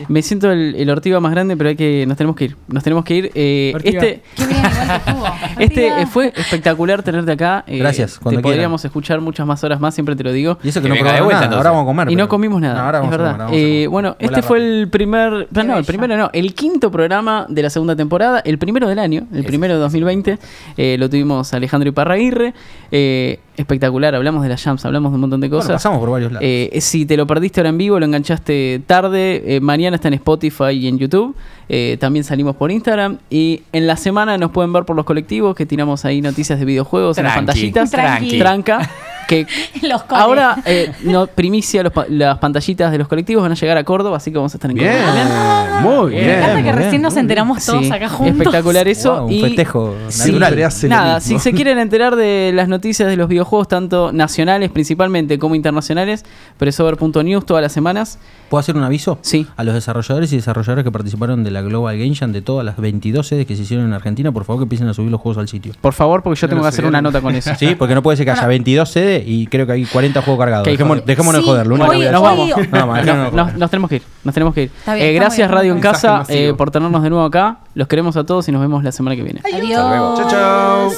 Me 0.08 0.20
siento 0.20 0.50
el, 0.52 0.74
el 0.76 0.90
ortiga 0.90 1.20
más 1.20 1.32
grande, 1.32 1.56
pero 1.56 1.70
hay 1.70 1.76
que. 1.76 2.04
Nos 2.06 2.16
tenemos 2.18 2.36
que 2.36 2.44
ir. 2.46 2.56
Nos 2.68 2.82
tenemos 2.84 3.02
que 3.02 3.14
ir. 3.14 3.30
Eh, 3.34 3.72
este. 3.82 4.22
Qué 4.36 4.46
bien, 4.46 4.60
igual 4.60 4.84
que 4.86 4.96
estuvo. 4.96 5.26
Este 5.58 5.86
eh, 6.02 6.06
fue 6.06 6.32
espectacular 6.36 7.02
tenerte 7.02 7.32
acá. 7.32 7.64
eh, 7.66 7.79
Gracias, 7.80 8.20
Te 8.28 8.38
podríamos 8.38 8.84
escuchar 8.84 9.20
muchas 9.20 9.46
más 9.46 9.62
horas 9.64 9.80
más, 9.80 9.94
siempre 9.94 10.14
te 10.16 10.22
lo 10.24 10.32
digo. 10.32 10.58
Y 10.62 10.68
eso 10.68 10.80
que, 10.80 10.88
Que 10.88 10.94
no 10.94 11.00
probamos 11.00 11.20
vuelta, 11.24 11.34
nada. 11.34 11.44
entonces. 11.46 11.56
Ahora 11.58 11.70
vamos 11.70 11.82
a 11.82 11.86
comer. 11.86 12.10
Y 12.10 12.14
no 12.14 12.18
pero- 12.18 12.28
comimos 12.28 12.60
nada, 12.60 12.74
No, 12.74 12.80
ahora 12.86 12.98
es 12.98 13.02
vamos 13.02 13.14
a 13.14 13.16
verdad. 13.16 13.32
comer, 13.32 13.46
vamos 13.46 13.52
a 13.52 13.56
Eh, 13.58 13.70
comer. 13.72 13.88
bueno, 13.88 14.16
este 14.18 14.42
fue 14.42 14.58
el 14.58 14.88
primer, 14.88 15.30
no, 15.32 15.46
Qué 15.74 15.78
el 15.78 15.84
primero 15.84 16.16
no, 16.16 16.30
el 16.32 16.54
quinto 16.54 16.90
programa 16.90 17.46
de 17.48 17.62
la 17.62 17.70
segunda 17.70 17.96
temporada, 17.96 18.40
el 18.44 18.58
primero 18.58 18.88
del 18.88 18.98
año, 18.98 19.26
el 19.32 19.44
primero 19.44 19.74
de 19.74 19.80
2020. 19.80 20.38
Eh, 20.76 20.96
lo 20.98 21.08
tuvimos 21.10 21.52
Alejandro 21.54 21.88
Iparraguirre, 21.88 22.54
eh, 22.90 23.40
espectacular, 23.60 24.14
hablamos 24.14 24.42
de 24.42 24.48
las 24.48 24.62
jams, 24.62 24.84
hablamos 24.84 25.12
de 25.12 25.14
un 25.16 25.20
montón 25.22 25.40
de 25.40 25.48
Bueno, 25.48 25.60
cosas. 25.60 25.74
pasamos 25.74 26.00
por 26.00 26.10
varios 26.10 26.32
lados. 26.32 26.46
Eh, 26.48 26.78
si 26.80 27.06
te 27.06 27.16
lo 27.16 27.26
perdiste 27.26 27.60
ahora 27.60 27.70
en 27.70 27.78
vivo, 27.78 27.98
lo 28.00 28.06
enganchaste 28.06 28.82
tarde, 28.86 29.42
eh, 29.56 29.60
mañana 29.60 29.96
está 29.96 30.08
en 30.08 30.14
Spotify 30.14 30.70
y 30.72 30.88
en 30.88 30.98
YouTube. 30.98 31.34
Eh, 31.72 31.96
también 32.00 32.24
salimos 32.24 32.56
por 32.56 32.70
Instagram. 32.72 33.18
Y 33.30 33.62
en 33.72 33.86
la 33.86 33.96
semana 33.96 34.36
nos 34.38 34.50
pueden 34.50 34.72
ver 34.72 34.84
por 34.84 34.96
los 34.96 35.04
colectivos, 35.04 35.54
que 35.54 35.66
tiramos 35.66 36.04
ahí 36.04 36.20
noticias 36.20 36.58
de 36.58 36.64
videojuegos 36.64 37.16
en 37.18 37.24
las 37.24 37.36
pantallitas. 37.36 37.90
tranqui. 37.90 38.38
Tranca. 38.38 38.90
Que 39.28 39.46
Los 39.82 40.02
ahora, 40.08 40.56
eh, 40.64 40.90
no, 41.04 41.28
primicia, 41.28 41.84
los 41.84 41.92
las 42.08 42.38
pantallitas 42.38 42.90
de 42.90 42.98
los 42.98 43.06
colectivos 43.06 43.42
van 43.44 43.52
a 43.52 43.54
llegar 43.54 43.76
a 43.78 43.84
Córdoba, 43.84 44.16
así 44.16 44.32
que 44.32 44.38
vamos 44.38 44.52
a 44.52 44.56
estar 44.56 44.68
en 44.72 44.76
Bien, 44.76 44.92
Córdoba 44.92 45.80
muy 45.82 46.14
Me 46.14 46.20
bien. 46.20 46.30
encanta 46.38 46.62
que 46.64 46.72
recién 46.72 47.02
nos 47.02 47.16
enteramos 47.16 47.64
todos 47.64 47.84
Sí, 47.86 47.92
acá 47.92 48.08
juntos. 48.08 48.36
Espectacular 48.38 48.88
eso. 48.88 49.14
Wow, 49.18 49.26
un 49.26 49.32
y 49.32 49.40
festejo 49.42 49.94
Sí, 50.08 50.32
natural. 50.32 50.56
nada, 50.56 50.66
Acelerismo. 50.66 51.20
si 51.20 51.38
se 51.38 51.52
quieren 51.52 51.78
enterar 51.78 52.16
de 52.16 52.50
las 52.52 52.66
noticias 52.66 53.08
de 53.08 53.16
los 53.16 53.28
videojuegos, 53.28 53.49
tanto 53.68 54.12
nacionales 54.12 54.70
principalmente 54.70 55.38
como 55.38 55.54
internacionales, 55.54 56.24
presover.news 56.58 57.44
todas 57.44 57.62
las 57.62 57.72
semanas. 57.72 58.18
¿Puedo 58.48 58.60
hacer 58.60 58.76
un 58.76 58.82
aviso? 58.84 59.18
Sí. 59.22 59.46
A 59.56 59.64
los 59.64 59.74
desarrolladores 59.74 60.32
y 60.32 60.36
desarrolladoras 60.36 60.84
que 60.84 60.90
participaron 60.90 61.44
de 61.44 61.50
la 61.50 61.62
Global 61.62 61.96
Game 61.98 62.14
Jam 62.14 62.32
de 62.32 62.42
todas 62.42 62.64
las 62.64 62.76
22 62.76 63.26
sedes 63.26 63.46
que 63.46 63.56
se 63.56 63.62
hicieron 63.62 63.86
en 63.86 63.92
Argentina, 63.92 64.32
por 64.32 64.44
favor 64.44 64.60
que 64.60 64.64
empiecen 64.64 64.88
a 64.88 64.94
subir 64.94 65.10
los 65.10 65.20
juegos 65.20 65.38
al 65.38 65.48
sitio. 65.48 65.72
Por 65.80 65.92
favor, 65.92 66.22
porque 66.22 66.40
yo 66.40 66.48
tengo 66.48 66.62
que 66.62 66.68
hacer 66.68 66.84
una 66.84 67.00
nota 67.02 67.20
con 67.20 67.34
eso. 67.34 67.50
Sí, 67.58 67.74
porque 67.74 67.94
no 67.94 68.02
puede 68.02 68.16
ser 68.16 68.24
que 68.26 68.32
haya 68.32 68.46
22 68.46 68.88
sedes 68.88 69.24
y 69.26 69.46
creo 69.46 69.66
que 69.66 69.72
hay 69.72 69.84
40 69.84 70.22
juegos 70.22 70.40
cargados. 70.40 70.66
Dejémonos, 70.66 71.04
dejémonos 71.04 71.40
Sí, 71.40 71.46
de 71.46 71.50
joder, 71.52 71.66
Luna. 71.66 71.86
hoy- 71.88 72.08
nos 72.10 72.22
vamos. 72.22 72.50
No, 72.70 72.86
ma, 72.86 73.02
No, 73.02 73.16
no, 73.16 73.30
no, 73.30 73.44
nos, 73.46 73.54
nos 73.56 73.70
tenemos 73.70 73.88
que 73.90 73.96
ir, 73.96 74.02
nos 74.24 74.34
tenemos 74.34 74.54
que 74.54 74.62
ir. 74.64 74.70
Está 74.78 74.94
bien, 74.94 75.06
Eh, 75.06 75.10
está 75.10 75.24
gracias 75.24 75.48
bien, 75.48 75.56
Radio 75.56 75.72
en. 75.74 75.80
Casa 75.80 76.24
eh, 76.28 76.54
por 76.56 76.70
tenernos 76.70 77.02
de 77.02 77.10
nuevo 77.10 77.24
acá. 77.24 77.58
Los 77.74 77.86
queremos 77.88 78.16
a 78.16 78.24
todos 78.24 78.48
y 78.48 78.52
nos 78.52 78.60
vemos 78.60 78.82
la 78.84 78.92
semana 78.92 79.14
que 79.16 79.22
viene. 79.22 79.40
Adiós. 79.44 79.88
luego. 79.88 80.14
Chao, 80.16 80.30
chao. 80.30 80.90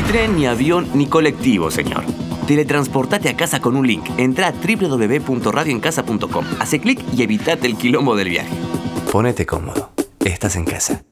Ni 0.00 0.06
tren, 0.06 0.34
ni 0.34 0.46
avión, 0.46 0.88
ni 0.94 1.06
colectivo, 1.06 1.70
señor. 1.70 2.04
Teletransportate 2.46 3.28
a 3.28 3.36
casa 3.36 3.60
con 3.60 3.76
un 3.76 3.86
link. 3.86 4.08
Entra 4.16 4.48
a 4.48 4.52
www.radioencasa.com. 4.52 6.44
Hace 6.58 6.80
clic 6.80 7.04
y 7.14 7.22
evitate 7.22 7.66
el 7.66 7.76
quilombo 7.76 8.16
del 8.16 8.30
viaje. 8.30 8.48
Ponete 9.12 9.44
cómodo. 9.44 9.90
Estás 10.24 10.56
en 10.56 10.64
casa. 10.64 11.02